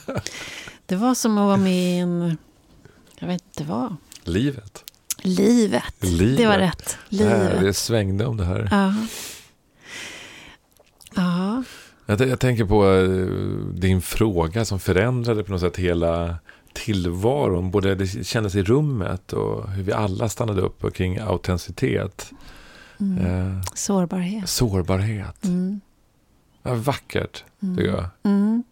det 0.86 0.96
var 0.96 1.16
som 1.16 1.38
att 1.38 1.46
vara 1.46 1.58
med 1.58 1.96
i 1.96 1.98
en... 2.00 2.38
Jag 3.20 3.28
vet 3.28 3.42
inte 3.46 3.64
vad. 3.72 3.96
Livet. 4.24 4.84
Livet. 5.22 5.84
Livet. 6.00 6.38
Det 6.38 6.46
var 6.48 6.58
rätt. 6.58 6.98
Livet. 7.10 7.60
det 7.62 7.74
svängde 7.74 8.26
om 8.26 8.38
det 8.38 8.46
här. 8.46 8.68
Ja. 8.72 8.94
Ja. 12.08 12.16
Jag, 12.20 12.30
jag 12.30 12.40
tänker 12.40 12.66
på 12.66 12.86
eh, 12.86 13.10
din 13.80 14.02
fråga 14.02 14.66
som 14.66 14.80
förändrade 14.80 15.44
på 15.44 15.52
något 15.52 15.62
sätt 15.62 15.78
hela 15.78 16.36
tillvaron. 16.74 17.72
Både 17.72 17.96
det 17.96 18.26
kändes 18.26 18.56
i 18.56 18.64
rummet 18.64 19.34
och 19.34 19.70
hur 19.70 19.84
vi 19.84 19.92
alla 19.92 20.30
stannade 20.30 20.62
upp 20.62 20.94
kring 20.96 21.18
autenticitet. 21.20 22.32
Mm. 23.00 23.26
Eh, 23.26 23.54
Sårbarhet. 23.74 24.50
sårbarhet. 24.50 25.46
Mm. 25.46 25.82
Ja, 26.64 26.74
vackert, 26.76 27.44
tycker 27.60 27.92
jag. 27.92 28.06
Mm. 28.24 28.64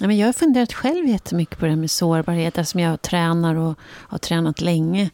Ja, 0.00 0.06
men 0.06 0.16
jag 0.18 0.26
har 0.28 0.32
funderat 0.32 0.72
själv 0.72 1.06
jättemycket 1.06 1.58
på 1.58 1.64
det 1.64 1.70
här 1.70 1.76
med 1.76 1.90
sårbarhet 1.90 2.58
eftersom 2.58 2.80
jag 2.80 3.02
tränar 3.02 3.54
och 3.54 3.78
har 3.82 4.18
tränat 4.18 4.60
länge 4.60 5.10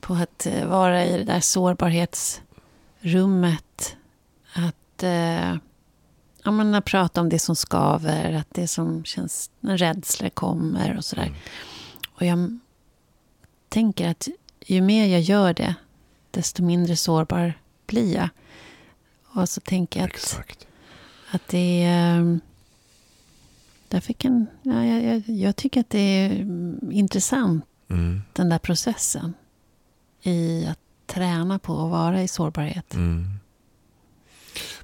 på 0.00 0.14
att 0.14 0.46
eh, 0.46 0.66
vara 0.68 1.06
i 1.06 1.18
det 1.18 1.24
där 1.24 1.40
sårbarhetsrummet. 1.40 3.96
Att 4.54 5.02
eh, 5.02 5.54
ja, 6.42 6.50
men 6.50 6.74
att 6.74 6.84
prata 6.84 7.20
om 7.20 7.28
det 7.28 7.38
som 7.38 7.56
skaver, 7.56 8.32
att 8.32 8.48
det 8.50 8.68
som 8.68 9.04
känns 9.04 9.50
när 9.60 9.78
rädslor 9.78 10.28
kommer 10.28 10.96
och 10.96 11.04
sådär. 11.04 11.26
Mm. 11.26 11.38
Och 12.14 12.26
jag 12.26 12.58
tänker 13.68 14.08
att 14.08 14.28
ju 14.66 14.80
mer 14.80 15.06
jag 15.06 15.20
gör 15.20 15.54
det, 15.54 15.74
desto 16.30 16.62
mindre 16.62 16.96
sårbar 16.96 17.54
blir 17.86 18.14
jag. 18.14 18.28
Och 19.34 19.48
så 19.48 19.60
tänker 19.60 20.00
jag 20.00 20.06
att 20.06 20.14
Exakt. 20.14 20.66
att 21.30 21.48
det 21.48 21.82
är... 21.84 22.40
Kan, 24.18 24.46
ja, 24.62 24.84
jag, 24.84 25.04
jag, 25.04 25.36
jag 25.36 25.56
tycker 25.56 25.80
att 25.80 25.90
det 25.90 25.98
är 25.98 26.30
mm, 26.30 26.92
intressant, 26.92 27.64
Mm. 27.92 28.22
den 28.32 28.48
där 28.48 28.58
processen. 28.58 29.34
I 30.22 30.66
att 30.66 30.78
träna 31.06 31.58
på 31.58 31.72
att 31.84 31.90
vara 31.90 32.22
i 32.22 32.28
sårbarhet. 32.28 32.94
Mm. 32.94 33.26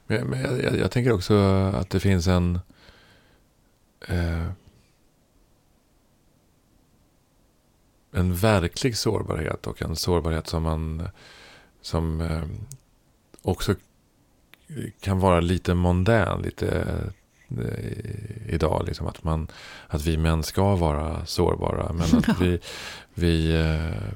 Men, 0.08 0.26
men 0.26 0.40
jag, 0.40 0.62
jag, 0.62 0.78
jag 0.78 0.90
tänker 0.90 1.12
också 1.12 1.34
att 1.74 1.90
det 1.90 2.00
finns 2.00 2.26
en... 2.26 2.60
Eh, 4.08 4.46
en 8.12 8.34
verklig 8.34 8.96
sårbarhet 8.96 9.66
och 9.66 9.82
en 9.82 9.96
sårbarhet 9.96 10.46
som 10.46 10.62
man 10.62 11.08
som 11.80 12.20
eh, 12.20 12.42
också 13.42 13.74
kan 15.00 15.20
vara 15.20 15.40
lite 15.40 15.74
mondän, 15.74 16.42
lite 16.42 16.86
eh, 17.50 18.54
idag. 18.54 18.84
Liksom, 18.86 19.06
att, 19.06 19.24
man, 19.24 19.48
att 19.86 20.02
vi 20.02 20.16
män 20.16 20.42
ska 20.42 20.76
vara 20.76 21.26
sårbara. 21.26 21.92
Men 21.92 22.18
att 22.18 22.40
vi, 22.40 22.60
vi 23.14 23.60
eh, 23.60 24.12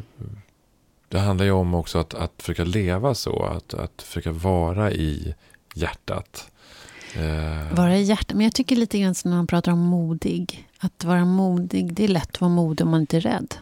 det 1.09 1.19
handlar 1.19 1.45
ju 1.45 1.53
om 1.53 1.75
också 1.75 1.99
att, 1.99 2.15
att 2.15 2.33
försöka 2.43 2.65
leva 2.65 3.15
så. 3.15 3.43
Att, 3.43 3.75
att 3.75 4.03
försöka 4.03 4.33
vara 4.33 4.93
i 4.93 5.35
hjärtat. 5.75 6.51
Eh, 7.15 7.75
Vara 7.77 7.97
i 7.97 8.03
hjärtat. 8.03 8.37
Men 8.37 8.45
jag 8.45 8.55
tycker 8.55 8.77
lite 8.77 8.99
grann 8.99 9.15
som 9.15 9.31
när 9.31 9.37
man 9.39 9.47
pratar 9.47 9.73
om 9.73 9.79
modig. 9.79 10.69
Att 10.79 11.05
vara 11.05 11.25
modig, 11.25 11.95
det 11.95 12.05
är 12.05 12.09
lätt 12.09 12.29
att 12.35 12.41
vara 12.41 12.51
modig 12.51 12.85
om 12.85 12.91
man 12.91 13.01
inte 13.01 13.17
är 13.17 13.21
rädd. 13.21 13.55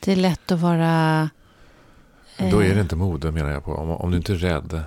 Det 0.00 0.12
är 0.12 0.16
lätt 0.16 0.52
att 0.52 0.60
vara... 0.60 1.30
eh, 2.36 2.50
Då 2.50 2.62
är 2.62 2.74
det 2.74 2.80
inte 2.80 2.96
mode 2.96 3.30
menar 3.32 3.50
jag 3.50 3.64
på. 3.64 3.72
Om, 3.74 3.90
om 3.90 4.10
du 4.10 4.16
inte 4.16 4.32
är 4.32 4.36
rädd. 4.36 4.80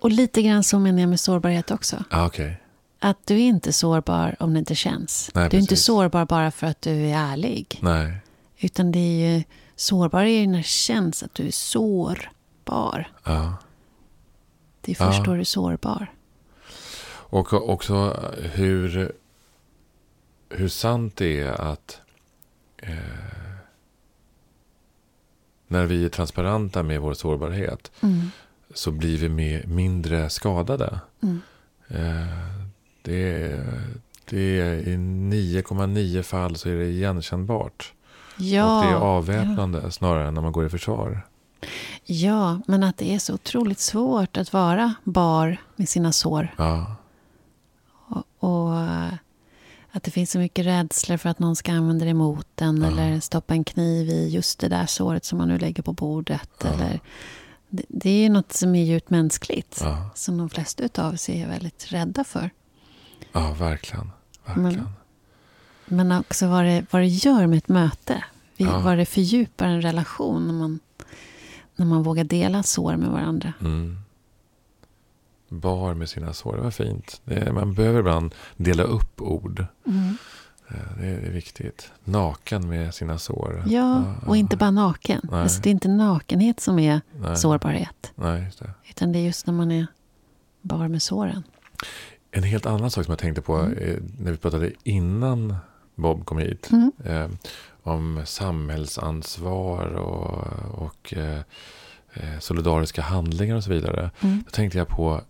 Och 0.00 0.10
lite 0.10 0.42
grann 0.42 0.64
så 0.64 0.78
menar 0.78 1.00
jag 1.00 1.08
med 1.08 1.20
sårbarhet 1.20 1.70
också. 1.70 2.04
Ah, 2.10 2.26
Okej. 2.26 2.58
Att 2.98 3.26
du 3.26 3.34
är 3.34 3.38
inte 3.46 3.72
sårbar 3.72 4.36
om 4.40 4.52
det 4.52 4.58
inte 4.58 4.74
känns. 4.74 5.30
Nej, 5.34 5.48
du 5.50 5.56
är 5.56 5.60
inte 5.60 5.70
precis. 5.72 5.84
sårbar 5.84 6.24
bara 6.24 6.50
för 6.50 6.66
att 6.66 6.82
du 6.82 6.90
är 6.90 7.16
ärlig. 7.16 7.78
Nej. 7.82 8.16
Utan 8.58 8.92
det 8.92 8.98
är 8.98 9.34
ju, 9.36 9.42
sårbar 9.76 10.20
är 10.22 10.40
ju 10.40 10.46
när 10.46 10.58
det 10.58 10.64
känns 10.66 11.22
att 11.22 11.34
du 11.34 11.46
är 11.46 11.50
sårbar. 11.50 13.10
Ja. 13.24 13.54
Det 14.84 14.92
är 14.92 14.96
först 14.96 15.18
Ja. 15.18 15.24
då 15.24 15.34
du 15.34 15.40
är 15.40 15.44
sårbar. 15.44 16.06
Och 17.06 17.52
också 17.70 18.20
hur, 18.52 19.12
hur 20.50 20.68
sant 20.68 21.16
det 21.16 21.40
är 21.40 21.52
att 21.52 22.00
eh, 22.76 22.96
när 25.68 25.86
vi 25.86 26.04
är 26.04 26.08
transparenta 26.08 26.82
med 26.82 27.00
vår 27.00 27.14
sårbarhet 27.14 27.90
Mm. 28.00 28.30
så 28.74 28.90
blir 28.90 29.18
vi 29.18 29.28
mer, 29.28 29.64
mindre 29.66 30.30
skadade. 30.30 31.00
Mm. 31.22 31.40
Eh, 31.88 32.26
det, 33.02 33.60
det 34.28 34.60
är, 34.60 34.74
I 34.88 34.96
9,9 34.96 36.22
fall 36.22 36.56
så 36.56 36.68
är 36.68 36.74
det 36.76 36.84
igenkännbart. 36.86 37.92
Ja, 38.36 38.78
och 38.78 38.84
det 38.84 38.90
är 38.90 38.94
avväpnande 38.96 39.90
snarare 39.90 40.28
än 40.28 40.34
när 40.34 40.42
man 40.42 40.52
går 40.52 40.66
i 40.66 40.68
försvar. 40.68 41.26
Ja, 42.04 42.60
men 42.66 42.82
att 42.82 42.96
det 42.96 43.14
är 43.14 43.18
så 43.18 43.34
otroligt 43.34 43.78
svårt 43.78 44.36
att 44.36 44.52
vara 44.52 44.94
bar 45.04 45.56
med 45.76 45.88
sina 45.88 46.12
sår. 46.12 46.54
Ja, 46.58 46.96
Och, 48.08 48.24
och 48.38 48.80
eh, 48.80 49.12
att 49.92 50.02
det 50.02 50.10
finns 50.10 50.30
så 50.30 50.38
mycket 50.38 50.66
rädslor 50.66 51.16
för 51.16 51.28
att 51.28 51.38
någon 51.38 51.56
ska 51.56 51.72
använda 51.72 52.04
det 52.04 52.10
emot 52.10 52.60
en. 52.60 52.82
Ja. 52.82 52.88
Eller 52.88 53.20
stoppa 53.20 53.54
en 53.54 53.64
kniv 53.64 54.08
i 54.08 54.28
just 54.28 54.58
det 54.58 54.68
där 54.68 54.86
såret 54.86 55.24
som 55.24 55.38
man 55.38 55.48
nu 55.48 55.58
lägger 55.58 55.82
på 55.82 55.92
bordet. 55.92 56.50
Ja. 56.62 56.68
Eller, 56.68 57.00
det, 57.68 57.84
det 57.88 58.10
är 58.10 58.22
ju 58.22 58.28
något 58.28 58.52
som 58.52 58.74
är 58.74 58.84
djupt 58.84 59.10
mänskligt. 59.10 59.84
Som 60.14 60.38
de 60.38 60.50
flesta 60.50 61.02
av 61.02 61.14
oss 61.14 61.28
är 61.28 61.48
väldigt 61.48 61.92
rädda 61.92 62.24
för. 62.24 62.50
ja 63.32 63.54
verkligen. 63.58 64.10
verkligen. 64.44 64.88
Men 65.86 66.12
också 66.12 66.46
vad 66.46 66.64
det, 66.64 66.86
vad 66.90 67.02
det 67.02 67.06
gör 67.06 67.46
med 67.46 67.58
ett 67.58 67.68
möte. 67.68 68.24
Vad 68.56 68.98
det 68.98 69.06
fördjupar 69.06 69.66
en 69.66 69.82
relation 69.82 70.46
när 70.46 70.54
man, 70.54 70.80
när 71.76 71.86
man 71.86 72.02
vågar 72.02 72.24
dela 72.24 72.62
sår 72.62 72.96
med 72.96 73.08
varandra. 73.10 73.52
Mm. 73.60 73.96
Bar 75.48 75.94
med 75.94 76.08
sina 76.08 76.32
sår, 76.32 76.56
det 76.56 76.62
var 76.62 76.70
fint. 76.70 77.20
Det, 77.24 77.52
man 77.52 77.74
behöver 77.74 78.00
ibland 78.00 78.34
dela 78.56 78.82
upp 78.82 79.20
ord. 79.22 79.66
Mm. 79.86 80.16
Eh, 80.68 80.76
Det 81.00 81.06
är, 81.06 81.30
viktigt. 81.30 81.92
Naken 82.04 82.68
med 82.68 82.94
sina 82.94 83.18
sår. 83.18 83.64
Ja, 83.66 84.14
och 84.26 84.36
inte 84.36 84.56
bara 84.56 84.70
naken. 84.70 85.28
Alltså, 85.32 85.60
det 85.62 85.68
är 85.68 85.72
inte 85.72 85.88
nakenhet 85.88 86.60
som 86.60 86.78
är 86.78 87.00
nej, 87.20 87.36
sårbarhet. 87.36 88.12
Nej, 88.14 88.50
det. 88.58 88.70
Utan 88.90 89.12
det 89.12 89.18
är 89.18 89.22
just 89.22 89.46
när 89.46 89.54
man 89.54 89.70
är 89.70 89.86
bar 90.62 90.88
med 90.88 91.02
såren. 91.02 91.42
En 92.30 92.42
helt 92.42 92.66
annan 92.66 92.90
sak 92.90 93.04
som 93.04 93.12
jag 93.12 93.18
tänkte 93.18 93.42
på 93.42 93.56
Mm. 93.56 93.78
eh, 93.78 93.96
när 94.18 94.30
vi 94.30 94.36
pratade 94.36 94.72
innan 94.82 95.56
Bob 95.94 96.24
kom 96.24 96.38
hit. 96.38 96.70
Mm. 96.72 96.92
Om 97.82 98.22
samhällsansvar 98.26 99.86
och, 99.86 100.82
och 100.82 101.14
eh, 101.16 101.38
eh, 102.14 102.38
solidariska 102.40 103.02
handlingar 103.02 103.56
och 103.56 103.64
så 103.64 103.70
vidare. 103.70 104.10
Mm. 104.20 104.42
Då 104.46 104.50
tänkte 104.50 104.78
jag 104.78 104.88
på, 104.88 105.20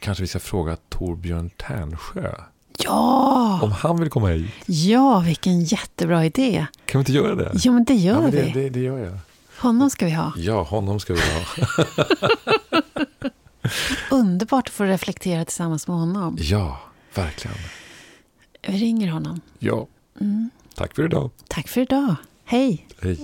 kanske 0.00 0.22
vi 0.22 0.28
ska 0.28 0.38
fråga 0.38 0.76
Torbjörn 0.88 1.50
Ternsjö. 1.50 2.34
Ja! 2.78 3.60
Om 3.62 3.72
han 3.72 4.00
vill 4.00 4.10
komma 4.10 4.28
hit. 4.28 4.50
ja, 4.66 5.18
vilken 5.20 5.64
jättebra 5.64 6.24
idé. 6.24 6.66
Kan 6.84 6.98
vi 6.98 7.00
inte 7.00 7.12
göra 7.12 7.34
det? 7.34 7.50
Jo, 7.54 7.72
men 7.72 7.84
det 7.84 7.94
gör 7.94 8.14
ja, 8.14 8.20
men 8.20 8.30
vi. 8.30 8.36
det, 8.36 8.60
det, 8.60 8.68
det 8.70 8.80
gör 8.80 8.98
jag. 8.98 9.18
Honom 9.58 9.90
ska 9.90 10.06
vi 10.06 10.12
ha. 10.12 10.32
Ja, 10.36 10.62
honom 10.62 11.00
ska 11.00 11.14
vi 11.14 11.20
ha. 11.20 11.64
Underbart 14.10 14.68
att 14.68 14.74
få 14.74 14.84
reflektera 14.84 15.44
tillsammans 15.44 15.88
med 15.88 15.96
honom. 15.96 16.36
Ja, 16.40 16.80
verkligen. 17.14 17.56
Vi 18.66 18.72
ringer 18.78 19.10
honom. 19.10 19.40
Ja, 19.58 19.86
Mm. 20.20 20.50
Tack 20.80 20.94
för 20.94 21.04
idag. 21.04 21.30
Tack 21.48 21.68
för 21.68 21.80
idag. 21.80 22.14
Hej. 22.44 22.86
Hej. 23.02 23.18